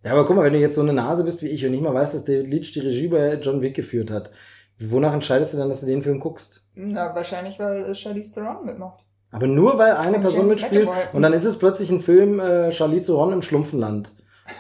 Ja, 0.03 0.11
aber 0.13 0.25
guck 0.25 0.35
mal, 0.35 0.43
wenn 0.45 0.53
du 0.53 0.59
jetzt 0.59 0.75
so 0.75 0.81
eine 0.81 0.93
Nase 0.93 1.23
bist 1.23 1.43
wie 1.43 1.47
ich 1.49 1.63
und 1.65 1.71
nicht 1.71 1.83
mal 1.83 1.93
weißt, 1.93 2.15
dass 2.15 2.25
David 2.25 2.47
Leitch 2.51 2.71
die 2.71 2.79
Regie 2.79 3.07
bei 3.07 3.35
John 3.35 3.61
Wick 3.61 3.75
geführt 3.75 4.09
hat, 4.09 4.31
wonach 4.79 5.13
entscheidest 5.13 5.53
du 5.53 5.57
dann, 5.59 5.69
dass 5.69 5.81
du 5.81 5.85
den 5.85 6.01
Film 6.01 6.19
guckst? 6.19 6.65
na, 6.75 7.13
wahrscheinlich, 7.13 7.59
weil 7.59 7.93
Charlize 7.93 8.33
Theron 8.33 8.65
mitmacht. 8.65 9.05
Aber 9.33 9.47
nur 9.47 9.77
weil 9.77 9.93
eine 9.93 10.19
Person 10.19 10.41
James 10.47 10.61
mitspielt 10.61 10.85
McAvoy. 10.85 11.03
und 11.13 11.21
dann 11.23 11.33
ist 11.33 11.43
es 11.43 11.57
plötzlich 11.57 11.89
ein 11.89 11.99
Film 12.01 12.39
äh, 12.39 12.71
Charlize 12.71 13.07
Theron 13.07 13.33
im 13.33 13.41
Schlumpfenland. 13.41 14.13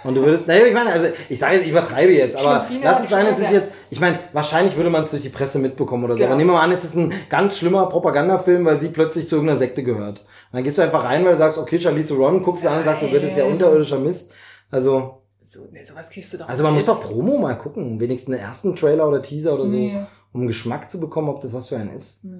Und 0.05 0.15
du 0.15 0.23
würdest, 0.23 0.47
naja, 0.47 0.65
ich 0.65 0.73
meine, 0.73 0.89
also 0.91 1.07
ich 1.29 1.37
sage 1.37 1.55
jetzt, 1.55 1.65
ich 1.65 1.71
übertreibe 1.71 2.13
jetzt, 2.13 2.37
aber 2.37 2.67
lass 2.81 3.03
es 3.03 3.09
sein, 3.09 3.27
es 3.27 3.37
ist 3.37 3.51
jetzt, 3.51 3.69
ich 3.89 3.99
meine, 3.99 4.17
wahrscheinlich 4.31 4.77
würde 4.77 4.89
man 4.89 5.01
es 5.03 5.09
durch 5.11 5.21
die 5.21 5.29
Presse 5.29 5.59
mitbekommen 5.59 6.05
oder 6.05 6.13
so. 6.13 6.19
Genau. 6.19 6.29
Aber 6.29 6.37
nehmen 6.37 6.49
wir 6.51 6.53
mal 6.55 6.63
an, 6.63 6.71
es 6.71 6.83
ist 6.85 6.95
ein 6.95 7.13
ganz 7.29 7.57
schlimmer 7.57 7.87
Propagandafilm, 7.87 8.63
weil 8.65 8.79
sie 8.79 8.87
plötzlich 8.89 9.27
zu 9.27 9.35
irgendeiner 9.35 9.59
Sekte 9.59 9.83
gehört. 9.83 10.19
Und 10.21 10.25
dann 10.53 10.63
gehst 10.63 10.77
du 10.77 10.81
einfach 10.81 11.03
rein, 11.03 11.25
weil 11.25 11.33
du 11.33 11.37
sagst, 11.37 11.59
okay, 11.59 11.77
Charlize 11.79 12.07
Theron, 12.15 12.41
guckst 12.43 12.63
du 12.63 12.69
an 12.69 12.77
und 12.77 12.85
sagst, 12.85 13.03
okay, 13.03 13.19
das 13.19 13.31
ist 13.31 13.37
ja 13.37 13.43
unterirdischer 13.45 13.99
Mist. 13.99 14.31
Also, 14.71 15.21
So, 15.43 15.67
nee, 15.71 15.83
sowas 15.83 16.09
kriegst 16.09 16.33
du 16.33 16.37
doch 16.37 16.47
also 16.49 16.63
man 16.63 16.73
muss 16.73 16.85
doch 16.85 17.01
Promo 17.03 17.37
mal 17.37 17.55
gucken, 17.57 17.99
wenigstens 17.99 18.33
den 18.35 18.43
ersten 18.43 18.75
Trailer 18.75 19.07
oder 19.07 19.21
Teaser 19.21 19.53
oder 19.53 19.65
so, 19.67 19.75
Nee. 19.75 19.99
um 20.31 20.47
Geschmack 20.47 20.89
zu 20.89 20.99
bekommen, 21.01 21.27
ob 21.29 21.41
das 21.41 21.53
was 21.53 21.67
für 21.69 21.75
einen 21.77 21.91
ist. 21.91 22.23
Nee. 22.23 22.37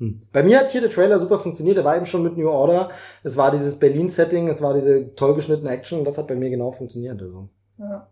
Hm. 0.00 0.18
Bei 0.32 0.42
mir 0.42 0.58
hat 0.58 0.70
hier 0.70 0.80
der 0.80 0.90
Trailer 0.90 1.18
super 1.18 1.38
funktioniert. 1.38 1.76
Der 1.76 1.84
war 1.84 1.96
eben 1.96 2.06
schon 2.06 2.22
mit 2.22 2.36
New 2.36 2.48
Order. 2.48 2.90
Es 3.22 3.36
war 3.36 3.50
dieses 3.52 3.78
Berlin-Setting, 3.78 4.48
es 4.48 4.60
war 4.62 4.74
diese 4.74 5.14
toll 5.14 5.34
geschnittene 5.34 5.70
Action 5.70 5.98
und 6.00 6.04
das 6.06 6.18
hat 6.18 6.26
bei 6.26 6.34
mir 6.34 6.50
genau 6.50 6.72
funktioniert. 6.72 7.20
Also. 7.20 7.48
Ja, 7.78 8.08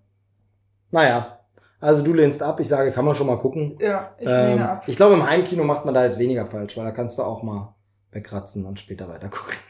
Naja, 0.90 1.38
also 1.80 2.02
du 2.02 2.12
lehnst 2.12 2.42
ab. 2.42 2.60
Ich 2.60 2.68
sage, 2.68 2.92
kann 2.92 3.04
man 3.04 3.14
schon 3.14 3.26
mal 3.26 3.38
gucken. 3.38 3.76
ja 3.80 4.12
ich 4.18 4.26
Ähm, 4.28 4.46
lehne 4.50 4.68
ab. 4.70 4.82
ich 4.86 4.96
glaube, 4.96 5.14
im 5.14 5.28
Heimkino 5.28 5.64
macht 5.64 5.84
man 5.84 5.94
da 5.94 6.04
jetzt 6.04 6.18
weniger 6.18 6.46
falsch, 6.46 6.76
weil 6.76 6.84
da 6.84 6.90
kannst 6.92 7.18
du 7.18 7.22
auch 7.22 7.42
mal 7.42 7.74
wegratzen 8.12 8.64
und 8.66 8.78
später 8.78 9.08
weiter 9.08 9.28
gucken. 9.28 9.54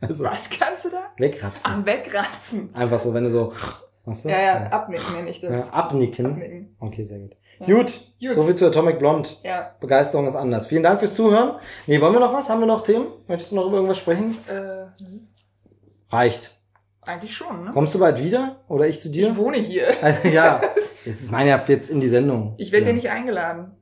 Also 0.00 0.24
Was 0.24 0.50
kannst 0.50 0.84
du 0.84 0.90
da? 0.90 0.98
wegratzen. 1.16 1.72
Am 1.72 1.86
Wegratzen. 1.86 2.74
Einfach 2.74 3.00
so, 3.00 3.14
wenn 3.14 3.24
du 3.24 3.30
so. 3.30 3.52
Du? 4.04 4.28
Ja, 4.28 4.38
ja, 4.38 4.66
abnicken 4.66 5.14
nenne 5.16 5.30
ich 5.30 5.40
das. 5.40 5.50
Ja, 5.50 5.68
abnicken. 5.70 6.26
Abnicken. 6.26 6.76
Okay, 6.78 7.04
sehr 7.04 7.20
gut. 7.20 7.36
Gut, 7.58 7.92
Gut. 8.20 8.34
so 8.34 8.42
viel 8.44 8.54
zu 8.54 8.66
Atomic 8.66 8.98
Blonde. 8.98 9.28
Ja, 9.42 9.74
Begeisterung 9.80 10.26
ist 10.26 10.34
anders. 10.34 10.66
Vielen 10.66 10.82
Dank 10.82 10.98
fürs 11.00 11.14
Zuhören. 11.14 11.56
Nee, 11.86 12.00
wollen 12.00 12.12
wir 12.12 12.20
noch 12.20 12.32
was? 12.32 12.48
Haben 12.48 12.60
wir 12.60 12.66
noch 12.66 12.82
Themen? 12.82 13.06
Möchtest 13.26 13.52
du 13.52 13.56
noch 13.56 13.66
über 13.66 13.76
irgendwas 13.76 13.98
sprechen? 13.98 14.36
äh, 14.48 14.84
Reicht. 16.10 16.56
eigentlich 17.02 17.34
schon, 17.34 17.64
ne? 17.64 17.70
Kommst 17.72 17.94
du 17.94 17.98
bald 17.98 18.22
wieder? 18.22 18.60
Oder 18.68 18.86
ich 18.86 19.00
zu 19.00 19.10
dir? 19.10 19.28
Ich 19.30 19.36
wohne 19.36 19.56
hier. 19.58 19.88
Also, 20.02 20.28
ja, 20.28 20.60
jetzt 21.04 21.22
ist 21.22 21.30
meine 21.30 21.50
ja 21.50 21.62
jetzt 21.66 21.90
in 21.90 22.00
die 22.00 22.08
Sendung. 22.08 22.54
Ich 22.58 22.72
werde 22.72 22.86
ja. 22.86 22.90
ja 22.90 22.96
nicht 22.96 23.10
eingeladen. 23.10 23.72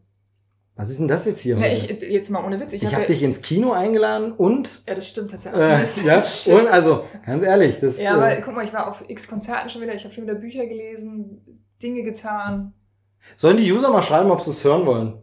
Was 0.74 0.88
ist 0.88 0.98
denn 1.00 1.08
das 1.08 1.26
jetzt 1.26 1.40
hier? 1.40 1.56
Na, 1.58 1.70
ich, 1.70 1.86
jetzt 1.88 2.30
mal 2.30 2.42
ohne 2.42 2.58
Witz. 2.58 2.72
Ich, 2.72 2.82
ich 2.82 2.86
hab 2.86 2.94
habe 2.94 3.02
ja, 3.02 3.08
dich 3.08 3.22
ins 3.22 3.42
Kino 3.42 3.72
eingeladen 3.72 4.32
und 4.32 4.82
Ja, 4.88 4.94
das 4.94 5.06
stimmt 5.06 5.30
tatsächlich. 5.30 6.04
äh, 6.04 6.06
ja 6.06 6.24
und 6.58 6.66
also 6.66 7.04
ganz 7.26 7.44
ehrlich, 7.44 7.78
das 7.78 8.00
Ja, 8.00 8.14
aber 8.14 8.36
äh, 8.36 8.40
guck 8.42 8.54
mal, 8.54 8.64
ich 8.64 8.72
war 8.72 8.88
auf 8.88 9.04
x 9.06 9.28
Konzerten 9.28 9.68
schon 9.68 9.82
wieder. 9.82 9.94
Ich 9.94 10.04
habe 10.04 10.14
schon 10.14 10.24
wieder 10.24 10.34
Bücher 10.34 10.66
gelesen, 10.66 11.62
Dinge 11.82 12.02
getan. 12.02 12.72
Sollen 13.34 13.56
die 13.56 13.70
User 13.72 13.90
mal 13.90 14.02
schreiben, 14.02 14.30
ob 14.30 14.40
sie 14.40 14.50
es 14.50 14.64
hören 14.64 14.86
wollen. 14.86 15.18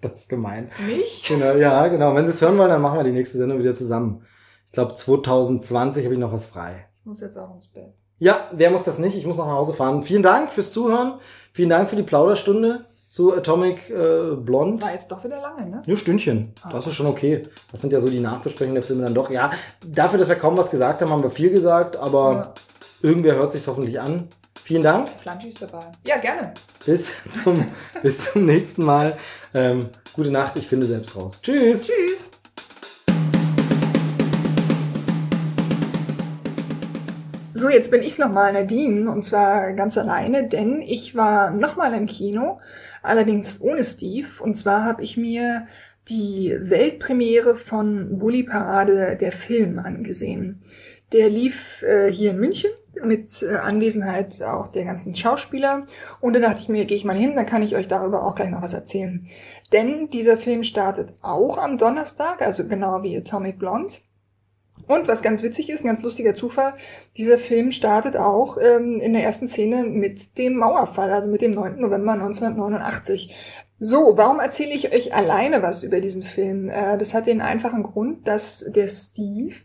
Das 0.00 0.12
ist 0.20 0.28
gemein. 0.28 0.70
Mich? 0.86 1.24
Genau, 1.26 1.54
ja, 1.54 1.88
genau. 1.88 2.14
Wenn 2.14 2.26
sie 2.26 2.32
es 2.32 2.42
hören 2.42 2.58
wollen, 2.58 2.68
dann 2.68 2.82
machen 2.82 2.98
wir 2.98 3.04
die 3.04 3.12
nächste 3.12 3.38
Sendung 3.38 3.58
wieder 3.58 3.74
zusammen. 3.74 4.22
Ich 4.66 4.72
glaube 4.72 4.94
2020 4.94 6.04
habe 6.04 6.14
ich 6.14 6.20
noch 6.20 6.32
was 6.32 6.44
frei. 6.46 6.86
Ich 7.00 7.06
muss 7.06 7.20
jetzt 7.20 7.38
auch 7.38 7.54
ins 7.54 7.68
Bett. 7.68 7.94
Ja, 8.18 8.48
wer 8.52 8.70
muss 8.70 8.82
das 8.82 8.98
nicht? 8.98 9.16
Ich 9.16 9.26
muss 9.26 9.36
noch 9.36 9.46
nach 9.46 9.54
Hause 9.54 9.74
fahren. 9.74 10.02
Vielen 10.02 10.22
Dank 10.22 10.52
fürs 10.52 10.72
Zuhören. 10.72 11.14
Vielen 11.52 11.68
Dank 11.68 11.88
für 11.88 11.96
die 11.96 12.02
Plauderstunde 12.02 12.86
zu 13.08 13.34
Atomic 13.34 13.88
äh, 13.90 14.34
Blonde. 14.36 14.82
War 14.82 14.92
jetzt 14.92 15.10
doch 15.10 15.22
wieder 15.22 15.40
lange, 15.40 15.68
ne? 15.70 15.82
Nur 15.86 15.96
Stündchen. 15.96 16.52
Ah. 16.62 16.70
Das 16.72 16.86
ist 16.86 16.94
schon 16.94 17.06
okay. 17.06 17.42
Das 17.70 17.80
sind 17.80 17.92
ja 17.92 18.00
so 18.00 18.08
die 18.08 18.20
Nachbesprechungen 18.20 18.74
der 18.74 18.82
Filme 18.82 19.04
dann 19.04 19.14
doch. 19.14 19.30
Ja, 19.30 19.50
dafür, 19.86 20.18
dass 20.18 20.28
wir 20.28 20.36
kaum 20.36 20.56
was 20.58 20.70
gesagt 20.70 21.00
haben, 21.00 21.10
haben 21.10 21.22
wir 21.22 21.30
viel 21.30 21.50
gesagt, 21.50 21.96
aber 21.96 22.32
Ja, 22.32 22.54
irgendwer 23.02 23.36
hört 23.36 23.52
sich 23.52 23.66
hoffentlich 23.66 24.00
an. 24.00 24.28
Vielen 24.66 24.82
Dank. 24.82 25.08
Flanschi 25.08 25.50
ist 25.50 25.62
dabei. 25.62 25.84
Ja, 26.04 26.16
gerne. 26.16 26.52
Bis 26.84 27.08
zum, 27.44 27.64
bis 28.02 28.32
zum 28.32 28.46
nächsten 28.46 28.84
Mal. 28.84 29.16
Ähm, 29.54 29.90
gute 30.12 30.32
Nacht. 30.32 30.56
Ich 30.56 30.66
finde 30.66 30.86
selbst 30.86 31.14
raus. 31.14 31.40
Tschüss. 31.40 31.82
Tschüss. 31.82 32.18
So, 37.54 37.68
jetzt 37.68 37.92
bin 37.92 38.02
ich 38.02 38.18
nochmal 38.18 38.52
Nadine 38.54 39.08
und 39.08 39.24
zwar 39.24 39.72
ganz 39.74 39.96
alleine, 39.96 40.48
denn 40.48 40.82
ich 40.82 41.14
war 41.14 41.52
nochmal 41.52 41.94
im 41.94 42.06
Kino, 42.06 42.58
allerdings 43.04 43.60
ohne 43.60 43.84
Steve. 43.84 44.26
Und 44.40 44.56
zwar 44.56 44.82
habe 44.82 45.04
ich 45.04 45.16
mir 45.16 45.68
die 46.08 46.56
Weltpremiere 46.58 47.54
von 47.54 48.18
Bully 48.18 48.42
Parade 48.42 49.16
der 49.16 49.30
Film 49.30 49.78
angesehen. 49.78 50.60
Der 51.12 51.28
lief 51.28 51.82
äh, 51.82 52.10
hier 52.10 52.32
in 52.32 52.40
München 52.40 52.70
mit 53.04 53.42
äh, 53.42 53.56
Anwesenheit 53.56 54.42
auch 54.42 54.68
der 54.68 54.84
ganzen 54.84 55.14
Schauspieler. 55.14 55.86
Und 56.20 56.34
da 56.34 56.40
dachte 56.40 56.60
ich 56.60 56.68
mir, 56.68 56.84
gehe 56.84 56.96
ich 56.96 57.04
mal 57.04 57.16
hin, 57.16 57.36
dann 57.36 57.46
kann 57.46 57.62
ich 57.62 57.76
euch 57.76 57.88
darüber 57.88 58.24
auch 58.24 58.34
gleich 58.34 58.50
noch 58.50 58.62
was 58.62 58.72
erzählen. 58.72 59.26
Denn 59.72 60.10
dieser 60.10 60.36
Film 60.36 60.64
startet 60.64 61.12
auch 61.22 61.58
am 61.58 61.78
Donnerstag, 61.78 62.42
also 62.42 62.66
genau 62.66 63.02
wie 63.02 63.16
Atomic 63.16 63.58
Blonde. 63.58 63.92
Und 64.86 65.08
was 65.08 65.22
ganz 65.22 65.42
witzig 65.42 65.70
ist, 65.70 65.80
ein 65.80 65.88
ganz 65.88 66.02
lustiger 66.02 66.34
Zufall, 66.34 66.74
dieser 67.16 67.38
Film 67.38 67.72
startet 67.72 68.16
auch 68.16 68.56
ähm, 68.60 69.00
in 69.00 69.14
der 69.14 69.24
ersten 69.24 69.48
Szene 69.48 69.84
mit 69.84 70.38
dem 70.38 70.56
Mauerfall, 70.56 71.10
also 71.10 71.28
mit 71.28 71.40
dem 71.40 71.50
9. 71.52 71.80
November 71.80 72.12
1989. 72.12 73.34
So, 73.78 74.16
warum 74.16 74.38
erzähle 74.38 74.72
ich 74.72 74.94
euch 74.94 75.14
alleine 75.14 75.62
was 75.62 75.82
über 75.82 76.00
diesen 76.00 76.22
Film? 76.22 76.70
Äh, 76.70 76.98
das 76.98 77.14
hat 77.14 77.26
den 77.26 77.40
einfachen 77.40 77.82
Grund, 77.82 78.26
dass 78.28 78.64
der 78.68 78.88
Steve 78.88 79.56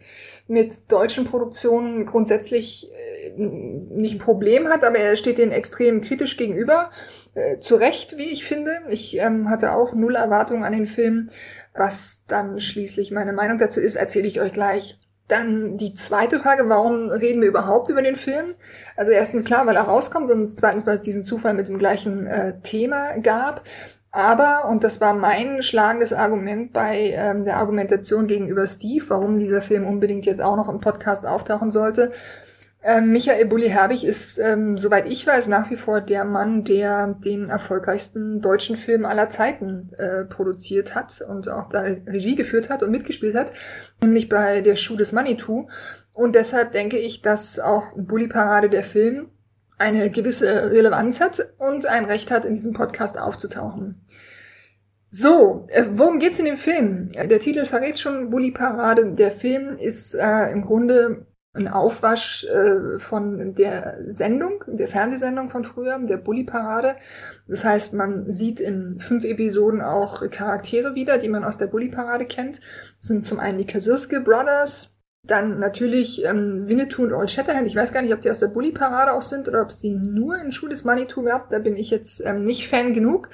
mit 0.52 0.92
deutschen 0.92 1.26
Produktionen 1.26 2.06
grundsätzlich 2.06 2.90
äh, 2.92 3.32
nicht 3.40 4.16
ein 4.16 4.20
Problem 4.20 4.68
hat, 4.68 4.84
aber 4.84 4.98
er 4.98 5.16
steht 5.16 5.38
denen 5.38 5.54
extrem 5.54 6.02
kritisch 6.02 6.36
gegenüber. 6.36 6.92
Äh, 7.34 7.60
zu 7.60 7.76
Recht, 7.76 8.18
wie 8.18 8.30
ich 8.32 8.44
finde. 8.44 8.72
Ich 8.90 9.18
ähm, 9.18 9.50
hatte 9.50 9.72
auch 9.72 9.94
null 9.94 10.16
Erwartungen 10.16 10.66
an 10.66 10.74
den 10.74 10.88
Film. 10.88 11.30
Was 11.74 12.24
dann 12.28 12.60
schließlich 12.60 13.12
meine 13.12 13.32
Meinung 13.32 13.60
dazu 13.60 13.80
ist, 13.80 13.96
erzähle 13.96 14.28
ich 14.28 14.42
euch 14.42 14.52
gleich. 14.52 15.00
Dann 15.30 15.78
die 15.78 15.94
zweite 15.94 16.40
Frage, 16.40 16.68
warum 16.68 17.08
reden 17.08 17.42
wir 17.42 17.48
überhaupt 17.48 17.90
über 17.90 18.02
den 18.02 18.18
Film? 18.18 18.54
Also 18.98 19.14
erstens 19.14 19.46
klar, 19.46 19.66
weil 19.66 19.78
er 19.78 19.84
rauskommt 19.84 20.30
und 20.30 20.60
zweitens, 20.60 20.86
weil 20.86 20.98
es 20.98 21.02
diesen 21.02 21.24
Zufall 21.24 21.54
mit 21.54 21.70
dem 21.70 21.80
gleichen 21.80 22.28
äh, 22.28 22.60
Thema 22.62 23.18
gab. 23.20 23.64
Aber, 24.12 24.68
und 24.70 24.84
das 24.84 25.00
war 25.00 25.14
mein 25.14 25.64
schlagendes 25.64 26.12
Argument 26.12 26.74
bei 26.74 27.14
ähm, 27.16 27.46
der 27.46 27.58
Argumentation 27.58 28.28
gegenüber 28.28 28.68
Steve, 28.68 29.06
warum 29.08 29.38
dieser 29.38 29.62
Film 29.62 29.86
unbedingt 29.86 30.26
jetzt 30.26 30.42
auch 30.42 30.58
noch 30.58 30.68
im 30.68 30.82
Podcast 30.82 31.26
auftauchen 31.26 31.72
sollte, 31.72 32.12
ähm, 32.84 33.12
Michael 33.12 33.46
Bulli-Herbig 33.46 34.04
ist, 34.04 34.40
ähm, 34.40 34.78
soweit 34.78 35.08
ich 35.08 35.26
weiß, 35.28 35.48
nach 35.48 35.70
wie 35.70 35.78
vor 35.78 36.02
der 36.02 36.26
Mann, 36.26 36.64
der 36.64 37.16
den 37.24 37.50
erfolgreichsten 37.50 38.42
deutschen 38.42 38.76
Film 38.76 39.06
aller 39.06 39.30
Zeiten 39.30 39.92
äh, 39.98 40.26
produziert 40.26 40.96
hat 40.96 41.22
und 41.22 41.48
auch 41.48 41.70
da 41.70 41.82
Regie 41.82 42.36
geführt 42.36 42.70
hat 42.70 42.82
und 42.82 42.90
mitgespielt 42.90 43.36
hat, 43.36 43.54
nämlich 44.02 44.30
bei 44.30 44.62
der 44.62 44.76
Schuh 44.76 44.98
des 44.98 45.12
Manitou. 45.12 45.68
Und 46.14 46.34
deshalb 46.34 46.72
denke 46.72 46.98
ich, 46.98 47.22
dass 47.22 47.60
auch 47.60 47.92
Bully 47.96 48.28
Parade 48.28 48.70
der 48.70 48.84
Film 48.84 49.30
eine 49.82 50.10
gewisse 50.10 50.72
Relevanz 50.72 51.20
hat 51.20 51.54
und 51.58 51.86
ein 51.86 52.06
Recht 52.06 52.32
hat, 52.32 52.46
in 52.46 52.54
diesem 52.54 52.74
Podcast 52.74 53.18
aufzutauchen. 53.18 54.06
So, 55.10 55.68
äh, 55.70 55.84
worum 55.92 56.20
geht's 56.20 56.40
in 56.40 56.46
dem 56.46 56.56
Film? 56.56 57.12
Der 57.12 57.40
Titel 57.40 57.66
verrät 57.66 58.00
schon 58.00 58.30
Bully 58.30 58.52
Parade. 58.52 59.12
Der 59.12 59.32
Film 59.32 59.76
ist 59.76 60.14
äh, 60.14 60.52
im 60.52 60.62
Grunde 60.62 61.26
ein 61.54 61.68
Aufwasch 61.68 62.46
äh, 62.46 63.00
von 63.00 63.56
der 63.56 63.98
Sendung, 64.08 64.64
der 64.68 64.88
Fernsehsendung 64.88 65.50
von 65.50 65.66
früher, 65.66 66.00
der 66.00 66.18
Bully-Parade. 66.18 66.96
Das 67.48 67.66
heißt, 67.66 67.94
man 67.94 68.32
sieht 68.32 68.62
in 68.62 69.00
fünf 69.02 69.26
Episoden 69.26 69.82
auch 69.82 70.22
Charaktere 70.30 70.96
wieder, 70.96 71.18
die 71.18 71.28
man 71.28 71.44
aus 71.44 71.58
der 71.58 71.68
Bully-Parade 71.68 72.26
kennt. 72.26 72.62
Das 72.98 73.08
sind 73.08 73.26
zum 73.26 73.40
einen 73.40 73.58
die 73.58 73.68
Kasurske 73.68 74.22
Brothers, 74.22 75.01
dann 75.24 75.60
natürlich 75.60 76.26
ähm, 76.26 76.68
Winnetou 76.68 77.04
und 77.04 77.14
Old 77.14 77.32
Shatterhand. 77.32 77.68
Ich 77.68 77.76
weiß 77.76 77.94
gar 77.94 78.02
nicht, 78.02 78.14
ob 78.14 78.22
die 78.22 78.32
aus 78.32 78.40
der 78.40 78.48
Bully-Parade 78.48 79.14
auch 79.14 79.22
sind 79.22 79.48
oder 79.48 79.62
ob 79.62 79.70
es 79.70 79.78
die 79.78 79.92
nur 79.92 80.36
in 80.38 80.52
Schuh 80.52 80.68
des 80.68 80.84
Manitou 80.84 81.24
gab. 81.24 81.50
Da 81.52 81.60
bin 81.60 81.76
ich 81.76 81.90
jetzt 81.90 82.22
ähm, 82.26 82.44
nicht 82.44 82.68
Fan 82.68 82.94
genug. 82.94 83.30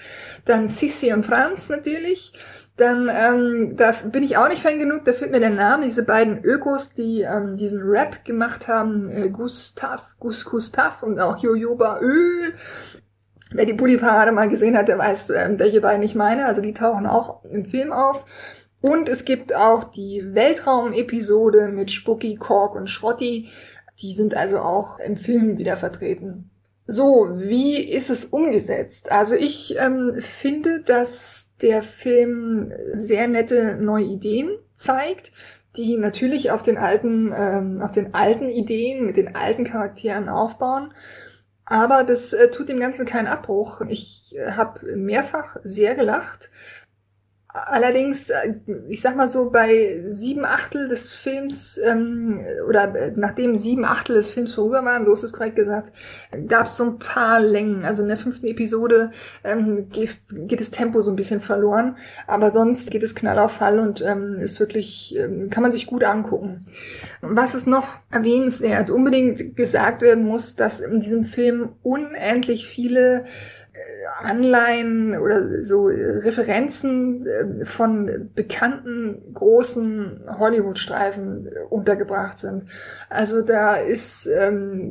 Dann 0.45 0.67
Sissi 0.67 1.13
und 1.13 1.25
Franz 1.25 1.69
natürlich 1.69 2.33
dann 2.77 3.09
ähm, 3.11 3.75
da 3.75 3.91
bin 3.91 4.23
ich 4.23 4.37
auch 4.37 4.47
nicht 4.47 4.61
Fan 4.61 4.77
genug, 4.77 5.03
da 5.03 5.11
fehlt 5.11 5.31
mir 5.31 5.39
der 5.39 5.49
Name, 5.49 5.85
diese 5.85 6.05
beiden 6.05 6.43
Ökos, 6.43 6.93
die 6.93 7.21
ähm, 7.21 7.57
diesen 7.57 7.81
Rap 7.81 8.23
gemacht 8.23 8.67
haben, 8.67 9.09
äh, 9.09 9.29
Gustav, 9.29 10.15
Gus 10.19 10.45
Gustav 10.45 11.01
und 11.01 11.19
auch 11.19 11.37
Jojoba 11.37 11.99
Öl. 12.01 12.53
Wer 13.51 13.65
die 13.65 13.73
Bulli 13.73 13.97
Parade 13.97 14.31
mal 14.31 14.47
gesehen 14.47 14.77
hat, 14.77 14.89
der 14.89 14.99
weiß, 14.99 15.31
ähm, 15.31 15.57
welche 15.57 15.81
beiden 15.81 16.03
ich 16.03 16.13
meine. 16.13 16.45
Also 16.45 16.61
die 16.61 16.73
tauchen 16.73 17.07
auch 17.07 17.43
im 17.45 17.63
Film 17.63 17.91
auf. 17.91 18.25
Und 18.81 19.09
es 19.09 19.25
gibt 19.25 19.55
auch 19.55 19.85
die 19.85 20.23
Weltraum-Episode 20.33 21.69
mit 21.69 21.91
Spucky, 21.91 22.35
Kork 22.35 22.75
und 22.75 22.89
Schrotti. 22.89 23.49
Die 24.01 24.13
sind 24.13 24.35
also 24.35 24.59
auch 24.59 24.99
im 24.99 25.17
Film 25.17 25.57
wieder 25.57 25.77
vertreten. 25.77 26.49
So, 26.85 27.29
wie 27.33 27.77
ist 27.77 28.09
es 28.09 28.25
umgesetzt? 28.25 29.11
Also 29.11 29.35
ich 29.35 29.75
ähm, 29.77 30.13
finde, 30.21 30.81
dass 30.83 31.53
der 31.61 31.83
Film 31.83 32.71
sehr 32.93 33.27
nette 33.27 33.77
neue 33.81 34.05
Ideen 34.05 34.51
zeigt, 34.73 35.33
die 35.75 35.97
natürlich 35.97 36.51
auf 36.51 36.63
den 36.63 36.77
alten, 36.77 37.33
ähm, 37.35 37.81
auf 37.81 37.91
den 37.91 38.13
alten 38.13 38.47
Ideen 38.47 39.05
mit 39.05 39.17
den 39.17 39.35
alten 39.35 39.65
Charakteren 39.65 40.29
aufbauen. 40.29 40.93
Aber 41.65 42.05
das 42.05 42.31
äh, 42.31 42.49
tut 42.49 42.69
dem 42.69 42.79
Ganzen 42.79 43.05
keinen 43.05 43.27
Abbruch. 43.27 43.81
Ich 43.89 44.33
äh, 44.37 44.51
habe 44.51 44.95
mehrfach 44.95 45.57
sehr 45.63 45.95
gelacht. 45.95 46.49
Allerdings, 47.65 48.29
äh, 48.29 48.53
ich 48.87 49.01
sag 49.01 49.17
mal 49.17 49.27
so, 49.27 49.49
bei 49.49 50.01
sieben 50.05 50.45
Achtel 50.45 50.87
des 50.87 51.13
Films, 51.13 51.77
ähm, 51.83 52.39
oder 52.67 52.95
äh, 52.95 53.13
nachdem 53.15 53.57
sieben 53.57 53.83
Achtel 53.83 54.15
des 54.15 54.29
Films 54.29 54.53
vorüber 54.53 54.85
waren, 54.85 55.03
so 55.03 55.11
ist 55.11 55.23
es 55.23 55.33
korrekt 55.33 55.57
gesagt, 55.57 55.91
gab 56.47 56.67
es 56.67 56.77
so 56.77 56.85
ein 56.85 56.99
paar 56.99 57.41
Längen. 57.41 57.83
Also 57.83 58.03
in 58.03 58.07
der 58.07 58.17
fünften 58.17 58.47
Episode 58.47 59.11
ähm, 59.43 59.89
geht, 59.89 60.17
geht 60.29 60.61
das 60.61 60.71
Tempo 60.71 61.01
so 61.01 61.11
ein 61.11 61.15
bisschen 61.17 61.41
verloren, 61.41 61.97
aber 62.27 62.51
sonst 62.51 62.91
geht 62.91 63.03
es 63.03 63.13
knall 63.13 63.39
auf 63.39 63.57
Fall 63.57 63.79
und 63.79 64.01
ähm, 64.01 64.35
ist 64.35 64.59
wirklich, 64.59 65.15
ähm, 65.17 65.49
kann 65.49 65.63
man 65.63 65.71
sich 65.71 65.87
gut 65.87 66.03
angucken. 66.03 66.65
Was 67.21 67.55
ist 67.55 67.67
noch 67.67 67.87
erwähnenswert? 68.11 68.89
Unbedingt 68.89 69.55
gesagt 69.55 70.01
werden 70.01 70.23
muss, 70.23 70.55
dass 70.55 70.79
in 70.79 71.01
diesem 71.01 71.25
Film 71.25 71.69
unendlich 71.83 72.67
viele 72.67 73.25
Anleihen 74.19 75.17
oder 75.17 75.63
so 75.63 75.85
Referenzen 75.85 77.25
äh, 77.25 77.65
von 77.65 78.31
bekannten 78.33 79.33
großen 79.33 80.21
Hollywood-Streifen 80.39 81.47
äh, 81.47 81.59
untergebracht 81.69 82.37
sind. 82.37 82.63
Also 83.09 83.41
da 83.41 83.75
ist, 83.75 84.27
ähm, 84.27 84.89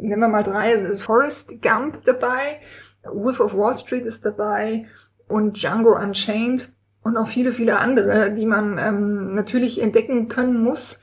nehmen 0.00 0.20
wir 0.20 0.28
mal 0.28 0.42
drei, 0.42 0.74
also 0.74 1.00
Forrest 1.00 1.60
Gump 1.62 2.04
dabei, 2.04 2.60
Wolf 3.04 3.40
of 3.40 3.56
Wall 3.56 3.76
Street 3.78 4.04
ist 4.04 4.24
dabei 4.24 4.86
und 5.28 5.60
Django 5.60 5.96
Unchained 5.96 6.68
und 7.02 7.14
noch 7.14 7.28
viele, 7.28 7.52
viele 7.52 7.78
andere, 7.78 8.32
die 8.32 8.46
man 8.46 8.78
ähm, 8.78 9.34
natürlich 9.34 9.80
entdecken 9.80 10.28
können 10.28 10.62
muss. 10.62 11.00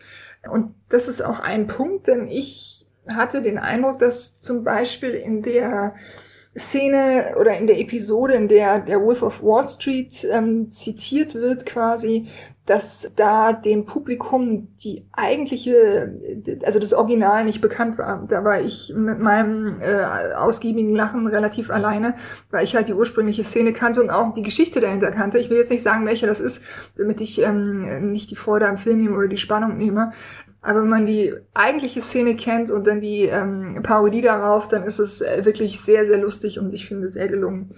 Und 0.50 0.76
das 0.90 1.08
ist 1.08 1.22
auch 1.22 1.40
ein 1.40 1.68
Punkt, 1.68 2.08
denn 2.08 2.28
ich 2.28 2.88
hatte 3.08 3.42
den 3.42 3.58
Eindruck, 3.58 4.00
dass 4.00 4.42
zum 4.42 4.64
Beispiel 4.64 5.12
in 5.12 5.42
der 5.42 5.96
Szene 6.58 7.36
oder 7.40 7.58
in 7.58 7.68
der 7.68 7.80
Episode, 7.80 8.34
in 8.34 8.48
der 8.48 8.80
der 8.80 9.02
Wolf 9.02 9.22
of 9.22 9.44
Wall 9.44 9.68
Street 9.68 10.26
ähm, 10.32 10.72
zitiert 10.72 11.36
wird 11.36 11.66
quasi, 11.66 12.28
dass 12.66 13.12
da 13.16 13.54
dem 13.54 13.86
Publikum 13.86 14.70
die 14.84 15.06
eigentliche, 15.12 16.16
also 16.64 16.80
das 16.80 16.94
Original 16.94 17.46
nicht 17.46 17.62
bekannt 17.62 17.98
war. 18.00 18.26
Da 18.28 18.44
war 18.44 18.60
ich 18.60 18.92
mit 18.96 19.20
meinem 19.20 19.80
äh, 19.82 20.34
ausgiebigen 20.34 20.96
Lachen 20.96 21.28
relativ 21.28 21.70
alleine, 21.70 22.16
weil 22.50 22.64
ich 22.64 22.76
halt 22.76 22.88
die 22.88 22.94
ursprüngliche 22.94 23.44
Szene 23.44 23.72
kannte 23.72 24.02
und 24.02 24.10
auch 24.10 24.34
die 24.34 24.42
Geschichte 24.42 24.80
dahinter 24.80 25.12
kannte. 25.12 25.38
Ich 25.38 25.50
will 25.52 25.58
jetzt 25.58 25.70
nicht 25.70 25.84
sagen, 25.84 26.08
welche 26.08 26.26
das 26.26 26.40
ist, 26.40 26.64
damit 26.98 27.22
ich 27.22 27.40
ähm, 27.42 28.12
nicht 28.12 28.32
die 28.32 28.36
Freude 28.36 28.68
am 28.68 28.78
Film 28.78 28.98
nehme 29.00 29.16
oder 29.16 29.28
die 29.28 29.38
Spannung 29.38 29.78
nehme. 29.78 30.12
Aber 30.66 30.82
wenn 30.82 30.90
man 30.90 31.06
die 31.06 31.32
eigentliche 31.54 32.02
Szene 32.02 32.36
kennt 32.36 32.72
und 32.72 32.88
dann 32.88 33.00
die 33.00 33.26
ähm, 33.26 33.82
Parodie 33.84 34.22
darauf, 34.22 34.68
dann 34.68 34.82
ist 34.82 34.98
es 34.98 35.22
äh, 35.22 35.46
wirklich 35.46 35.80
sehr, 35.80 36.08
sehr 36.08 36.18
lustig 36.18 36.58
und 36.58 36.74
ich 36.74 36.88
finde 36.88 37.08
sehr 37.10 37.28
gelungen. 37.28 37.76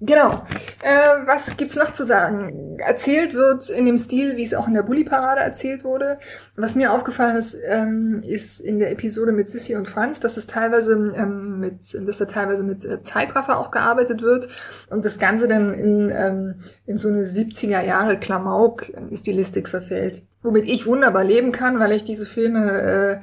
Genau. 0.00 0.46
Äh, 0.80 1.26
was 1.26 1.56
gibt's 1.56 1.74
noch 1.74 1.92
zu 1.92 2.04
sagen? 2.04 2.78
Erzählt 2.78 3.34
wird 3.34 3.68
in 3.68 3.86
dem 3.86 3.98
Stil, 3.98 4.36
wie 4.36 4.44
es 4.44 4.54
auch 4.54 4.68
in 4.68 4.74
der 4.74 4.84
Bully-Parade 4.84 5.40
erzählt 5.40 5.82
wurde. 5.82 6.20
Was 6.54 6.76
mir 6.76 6.92
aufgefallen 6.92 7.34
ist, 7.34 7.56
ähm, 7.66 8.20
ist 8.22 8.60
in 8.60 8.78
der 8.78 8.92
Episode 8.92 9.32
mit 9.32 9.48
Sissy 9.48 9.74
und 9.74 9.88
Franz, 9.88 10.20
dass 10.20 10.36
es 10.36 10.46
teilweise 10.46 10.92
ähm, 10.92 11.58
mit, 11.58 11.98
dass 12.06 12.18
da 12.18 12.26
teilweise 12.26 12.62
mit 12.62 12.84
äh, 12.84 13.02
Zeitraffer 13.02 13.58
auch 13.58 13.72
gearbeitet 13.72 14.22
wird 14.22 14.48
und 14.90 15.04
das 15.04 15.18
Ganze 15.18 15.48
dann 15.48 15.74
in, 15.74 16.12
ähm, 16.14 16.60
in 16.86 16.96
so 16.96 17.08
eine 17.08 17.24
70er 17.24 17.84
Jahre 17.84 18.20
Klamauk-Stilistik 18.20 19.66
äh, 19.66 19.70
verfällt. 19.70 20.22
Womit 20.42 20.66
ich 20.66 20.86
wunderbar 20.86 21.24
leben 21.24 21.52
kann, 21.52 21.78
weil 21.80 21.92
ich 21.92 22.04
diese 22.04 22.26
Filme 22.26 23.22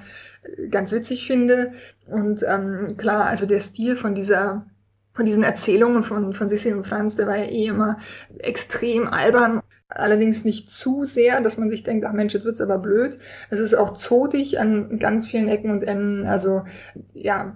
äh, 0.50 0.68
ganz 0.70 0.92
witzig 0.92 1.26
finde. 1.26 1.72
Und 2.08 2.44
ähm, 2.48 2.98
klar, 2.98 3.26
also 3.26 3.46
der 3.46 3.62
Stil 3.62 3.96
von 3.96 4.16
dieser 4.16 4.66
von 5.16 5.26
diesen 5.26 5.44
Erzählungen 5.44 6.04
von, 6.04 6.34
von 6.34 6.50
Sissi 6.50 6.74
und 6.74 6.86
Franz, 6.86 7.16
der 7.16 7.26
war 7.26 7.38
ja 7.38 7.46
eh 7.46 7.68
immer 7.68 7.98
extrem 8.40 9.08
albern. 9.08 9.62
Allerdings 9.88 10.44
nicht 10.44 10.70
zu 10.70 11.04
sehr, 11.04 11.40
dass 11.42 11.58
man 11.58 11.70
sich 11.70 11.84
denkt, 11.84 12.06
ach 12.06 12.12
Mensch, 12.12 12.34
jetzt 12.34 12.44
wird's 12.44 12.60
aber 12.60 12.80
blöd. 12.80 13.18
Es 13.50 13.62
ist 13.62 13.76
auch 13.76 13.94
zotig 13.94 14.60
an 14.60 15.00
ganz 15.00 15.26
vielen 15.26 15.48
Ecken 15.48 15.72
und 15.72 15.84
Enden. 15.84 16.26
Also 16.26 16.64
ja, 17.14 17.56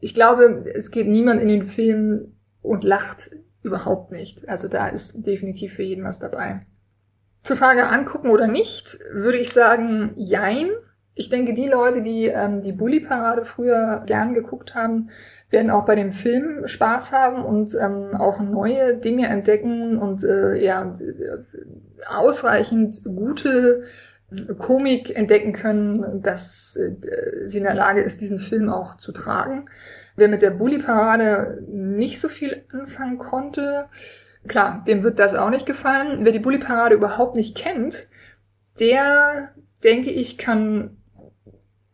ich 0.00 0.14
glaube, 0.14 0.64
es 0.74 0.90
geht 0.90 1.08
niemand 1.08 1.42
in 1.42 1.48
den 1.48 1.66
Film 1.66 2.32
und 2.62 2.84
lacht 2.84 3.32
überhaupt 3.62 4.12
nicht. 4.12 4.48
Also 4.48 4.68
da 4.68 4.88
ist 4.88 5.26
definitiv 5.26 5.74
für 5.74 5.82
jeden 5.82 6.04
was 6.04 6.18
dabei. 6.18 6.64
Zur 7.48 7.56
Frage 7.56 7.88
angucken 7.88 8.28
oder 8.28 8.46
nicht, 8.46 8.98
würde 9.10 9.38
ich 9.38 9.54
sagen, 9.54 10.12
jein. 10.16 10.68
Ich 11.14 11.30
denke, 11.30 11.54
die 11.54 11.66
Leute, 11.66 12.02
die 12.02 12.26
ähm, 12.26 12.60
die 12.60 12.74
Bully-Parade 12.74 13.46
früher 13.46 14.02
gern 14.04 14.34
geguckt 14.34 14.74
haben, 14.74 15.08
werden 15.48 15.70
auch 15.70 15.86
bei 15.86 15.94
dem 15.94 16.12
Film 16.12 16.68
Spaß 16.68 17.12
haben 17.12 17.42
und 17.42 17.74
ähm, 17.74 18.10
auch 18.18 18.38
neue 18.40 18.98
Dinge 18.98 19.28
entdecken 19.28 19.96
und 19.96 20.24
äh, 20.24 20.62
ja 20.62 20.92
ausreichend 22.14 23.02
gute 23.06 23.84
Komik 24.58 25.16
entdecken 25.16 25.54
können, 25.54 26.20
dass 26.20 26.76
äh, 26.76 27.48
sie 27.48 27.56
in 27.56 27.64
der 27.64 27.74
Lage 27.74 28.02
ist, 28.02 28.20
diesen 28.20 28.40
Film 28.40 28.68
auch 28.68 28.98
zu 28.98 29.12
tragen. 29.12 29.70
Wer 30.16 30.28
mit 30.28 30.42
der 30.42 30.50
Bully-Parade 30.50 31.64
nicht 31.66 32.20
so 32.20 32.28
viel 32.28 32.64
anfangen 32.74 33.16
konnte, 33.16 33.86
klar, 34.48 34.82
dem 34.86 35.02
wird 35.02 35.18
das 35.18 35.34
auch 35.34 35.50
nicht 35.50 35.66
gefallen. 35.66 36.24
Wer 36.24 36.32
die 36.32 36.38
Bully-Parade 36.38 36.94
überhaupt 36.94 37.36
nicht 37.36 37.56
kennt, 37.56 38.08
der, 38.80 39.50
denke 39.84 40.10
ich, 40.10 40.38
kann 40.38 40.96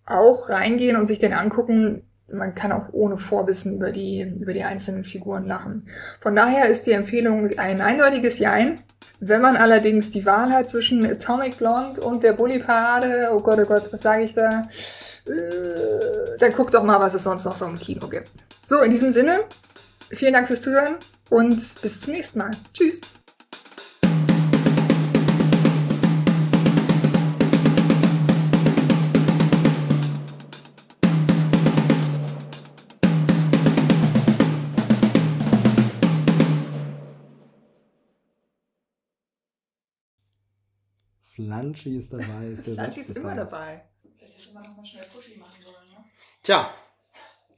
auch 0.06 0.48
reingehen 0.48 0.96
und 0.96 1.06
sich 1.06 1.18
den 1.18 1.32
angucken. 1.32 2.02
Man 2.32 2.54
kann 2.54 2.72
auch 2.72 2.88
ohne 2.92 3.18
Vorwissen 3.18 3.74
über 3.74 3.92
die, 3.92 4.22
über 4.40 4.52
die 4.52 4.64
einzelnen 4.64 5.04
Figuren 5.04 5.46
lachen. 5.46 5.88
Von 6.20 6.34
daher 6.34 6.68
ist 6.68 6.86
die 6.86 6.92
Empfehlung 6.92 7.58
ein 7.58 7.80
eindeutiges 7.80 8.38
Jein. 8.38 8.80
Wenn 9.20 9.40
man 9.40 9.56
allerdings 9.56 10.10
die 10.10 10.26
Wahl 10.26 10.50
hat 10.50 10.68
zwischen 10.68 11.04
Atomic 11.04 11.58
Blonde 11.58 12.00
und 12.00 12.22
der 12.22 12.32
Bully 12.32 12.58
Parade, 12.58 13.30
oh 13.32 13.40
Gott, 13.40 13.58
oh 13.62 13.66
Gott, 13.66 13.92
was 13.92 14.02
sage 14.02 14.24
ich 14.24 14.34
da? 14.34 14.68
Äh, 15.26 16.38
dann 16.38 16.52
guck 16.52 16.70
doch 16.70 16.82
mal, 16.82 17.00
was 17.00 17.14
es 17.14 17.22
sonst 17.22 17.44
noch 17.44 17.54
so 17.54 17.64
im 17.66 17.78
Kino 17.78 18.08
gibt. 18.08 18.30
So, 18.64 18.80
in 18.80 18.90
diesem 18.90 19.10
Sinne, 19.10 19.40
vielen 20.10 20.34
Dank 20.34 20.48
fürs 20.48 20.62
Zuhören 20.62 20.96
und 21.30 21.80
bis 21.82 22.00
zum 22.00 22.12
nächsten 22.12 22.38
Mal. 22.38 22.50
Tschüss. 22.72 23.00
Flanschi 41.34 41.96
ist 41.96 42.12
dabei, 42.12 42.48
ist 42.48 42.64
der 42.64 42.74
Flanschi 42.74 43.00
ist 43.00 43.16
immer 43.16 43.34
Tages. 43.34 43.50
dabei. 43.50 43.84
Vielleicht 44.16 44.38
hätte 44.38 44.54
man 44.54 44.62
noch 44.62 44.76
mal 44.76 44.86
schnell 44.86 45.04
Pushy 45.12 45.36
machen 45.36 45.62
sollen, 45.62 45.88
ne? 45.90 46.04
Tja, 46.42 46.72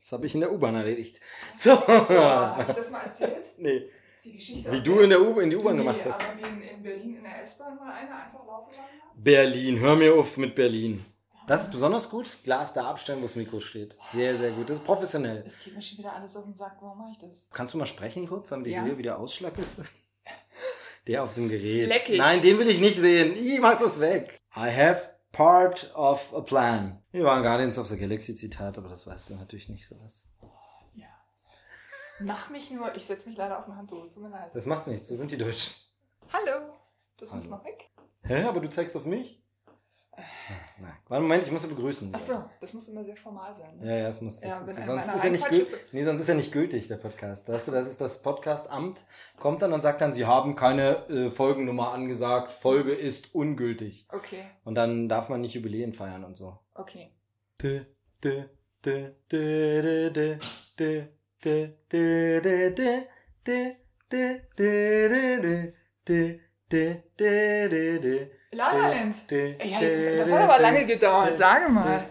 das 0.07 0.13
habe 0.13 0.27
ich 0.27 0.35
in 0.35 0.41
der 0.41 0.53
U-Bahn 0.53 0.77
erledigt. 0.77 1.21
So. 1.59 1.75
Boah, 1.75 2.55
hab 2.59 2.69
ich 2.71 2.77
das 2.77 2.91
mal 2.91 3.01
erzählt? 3.01 3.45
nee. 3.59 3.89
Die 4.25 4.33
Geschichte 4.37 4.71
Wie 4.71 4.81
du 4.81 5.01
in 5.01 5.11
der 5.11 5.21
U 5.21 5.41
in 5.41 5.51
die 5.51 5.57
U-Bahn 5.57 5.77
Nee, 5.77 5.83
gemacht 5.83 6.05
hast. 6.07 6.21
aber 6.23 6.39
wie 6.39 6.43
in, 6.49 6.63
in 6.63 6.83
Berlin 6.83 7.17
in 7.17 7.23
der 7.25 7.43
S-Bahn 7.43 7.77
mal 7.77 7.93
einer 7.93 8.15
einfach 8.25 8.47
laufen 8.47 8.71
lassen 8.71 9.03
hat? 9.03 9.11
Berlin, 9.17 9.81
hör 9.81 9.97
mir 9.97 10.15
auf 10.15 10.37
mit 10.37 10.55
Berlin. 10.55 11.05
Das 11.49 11.63
ist 11.63 11.71
besonders 11.73 12.09
gut. 12.09 12.39
Glas 12.45 12.73
da 12.73 12.89
abstellen, 12.89 13.19
wo 13.19 13.23
das 13.23 13.35
Mikro 13.35 13.59
steht. 13.59 13.95
Sehr, 13.95 14.37
sehr 14.37 14.51
gut. 14.53 14.69
Das 14.71 14.79
ist 14.79 14.85
professionell. 14.85 15.45
Es 15.47 15.59
geht 15.65 15.75
mir 15.75 15.83
schon 15.83 15.99
wieder 15.99 16.13
alles 16.13 16.37
auf 16.37 16.45
den 16.45 16.55
Sack. 16.55 16.77
Warum 16.81 16.99
mache 16.99 17.11
ich 17.13 17.19
das? 17.19 17.47
Kannst 17.53 17.75
du 17.75 17.79
mal 17.79 17.87
sprechen 17.87 18.29
kurz, 18.29 18.49
damit 18.49 18.69
ich 18.69 18.75
Ja. 18.75 18.85
sehe, 18.85 18.97
wie 18.99 19.03
der 19.03 19.19
Ausschlag 19.19 19.59
ist? 19.59 19.79
Der 21.07 21.23
auf 21.25 21.35
dem 21.35 21.49
Gerät. 21.49 21.89
Leckig. 21.89 22.19
Nein, 22.19 22.43
den 22.43 22.59
will 22.59 22.69
ich 22.69 22.81
nicht 22.81 22.99
sehen. 22.99 23.33
Ich 23.37 23.61
mach 23.61 23.79
das 23.79 23.99
weg. 24.01 24.39
I 24.57 24.71
have 24.71 25.09
part 25.37 25.91
of 25.95 26.33
a 26.35 26.41
plan. 26.41 27.03
Wir 27.13 27.25
waren 27.25 27.43
Guardians 27.43 27.79
of 27.79 27.87
the 27.89 27.99
Galaxy 27.99 28.35
Zitat, 28.35 28.79
aber 28.79 28.89
das 28.89 29.07
weißt 29.07 29.31
du 29.31 29.35
natürlich 29.37 29.69
nicht 29.69 29.87
sowas. 29.87 30.25
Ja. 30.95 31.09
Mach 32.21 32.49
mich 32.49 32.71
nur, 32.71 32.95
ich 32.97 33.05
setze 33.05 33.29
mich 33.29 33.37
leider 33.37 33.59
auf 33.59 33.69
ein 33.69 33.77
Handtuch. 33.77 34.09
Tut 34.09 34.23
mir 34.23 34.31
leid. 34.31 34.51
Das 34.55 34.65
macht 34.65 34.87
nichts, 34.87 35.09
so 35.09 35.15
sind 35.15 35.31
die 35.31 35.37
Deutschen. 35.37 35.75
Hallo. 36.33 36.75
Das 37.19 37.33
muss 37.33 37.45
Hallo. 37.45 37.57
noch 37.57 37.65
weg. 37.65 37.91
Hä, 38.23 38.45
aber 38.45 38.61
du 38.61 38.71
zeigst 38.71 38.97
auf 38.97 39.05
mich? 39.05 39.43
Nein. 40.79 40.93
Warte, 41.09 41.23
Moment, 41.23 41.45
ich 41.45 41.51
muss 41.51 41.63
sie 41.63 41.69
begrüßen. 41.69 42.15
Achso, 42.15 42.45
das 42.61 42.73
muss 42.73 42.89
immer 42.89 43.05
sehr 43.05 43.17
formal 43.17 43.55
sein. 43.55 43.77
ne? 43.79 43.87
Ja, 43.87 44.03
ja, 44.03 44.09
es 44.09 44.21
muss. 44.21 44.43
Ja, 44.43 44.61
das 44.61 44.79
ist, 44.79 44.87
sonst, 44.87 45.09
ist 45.15 45.25
er 45.25 45.31
nicht 45.31 45.49
gültig, 45.49 45.75
nee, 45.93 46.03
sonst 46.03 46.21
ist 46.21 46.29
er 46.29 46.35
nicht 46.35 46.53
gültig, 46.53 46.89
der 46.89 46.97
Podcast. 46.97 47.49
Weißt 47.49 47.69
du, 47.69 47.73
das 47.73 47.87
ist 47.89 48.01
das 48.01 48.23
Podcastamt, 48.23 49.03
kommt 49.39 49.63
dann 49.63 49.73
und 49.73 49.83
sagt 49.83 50.01
dann, 50.01 50.13
sie 50.13 50.27
haben 50.27 50.55
keine 50.57 51.09
äh, 51.09 51.31
Folgennummer 51.31 51.93
angesagt, 51.93 52.53
Folge 52.53 52.93
ist 52.93 53.35
ungültig. 53.35 54.07
Okay, 54.13 54.45
Und 54.65 54.75
dann 54.75 55.09
darf 55.09 55.29
man 55.29 55.41
nicht 55.41 55.55
Jubiläen 55.55 55.93
feiern 55.93 56.25
und 56.25 56.37
so. 56.37 56.59
okay. 56.75 57.11
La 68.57 68.73
La 68.73 68.89
Land. 68.89 69.17
Ja, 69.31 69.81
jetzt, 69.81 70.19
das 70.19 70.31
hat 70.31 70.41
aber 70.41 70.59
lange 70.61 70.87
gedauert, 70.87 71.37
sage 71.37 71.69
mal. 71.69 72.05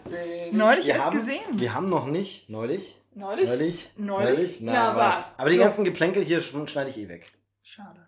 Neulich 0.51 0.87
erst 0.87 1.11
gesehen. 1.11 1.41
Wir 1.53 1.73
haben 1.73 1.89
noch 1.89 2.05
nicht, 2.05 2.49
neulich. 2.49 2.95
Neulich? 3.15 3.47
Neulich? 3.47 3.89
Neulich? 3.97 4.29
neulich? 4.37 4.61
Na, 4.61 4.73
Na 4.73 4.95
was? 4.95 5.15
was? 5.15 5.39
Aber 5.39 5.49
die 5.49 5.57
ganzen 5.57 5.85
Geplänkel 5.85 6.21
hier 6.23 6.41
schneide 6.41 6.89
ich 6.89 6.97
eh 6.97 7.07
weg. 7.07 7.31
Schade. 7.63 8.04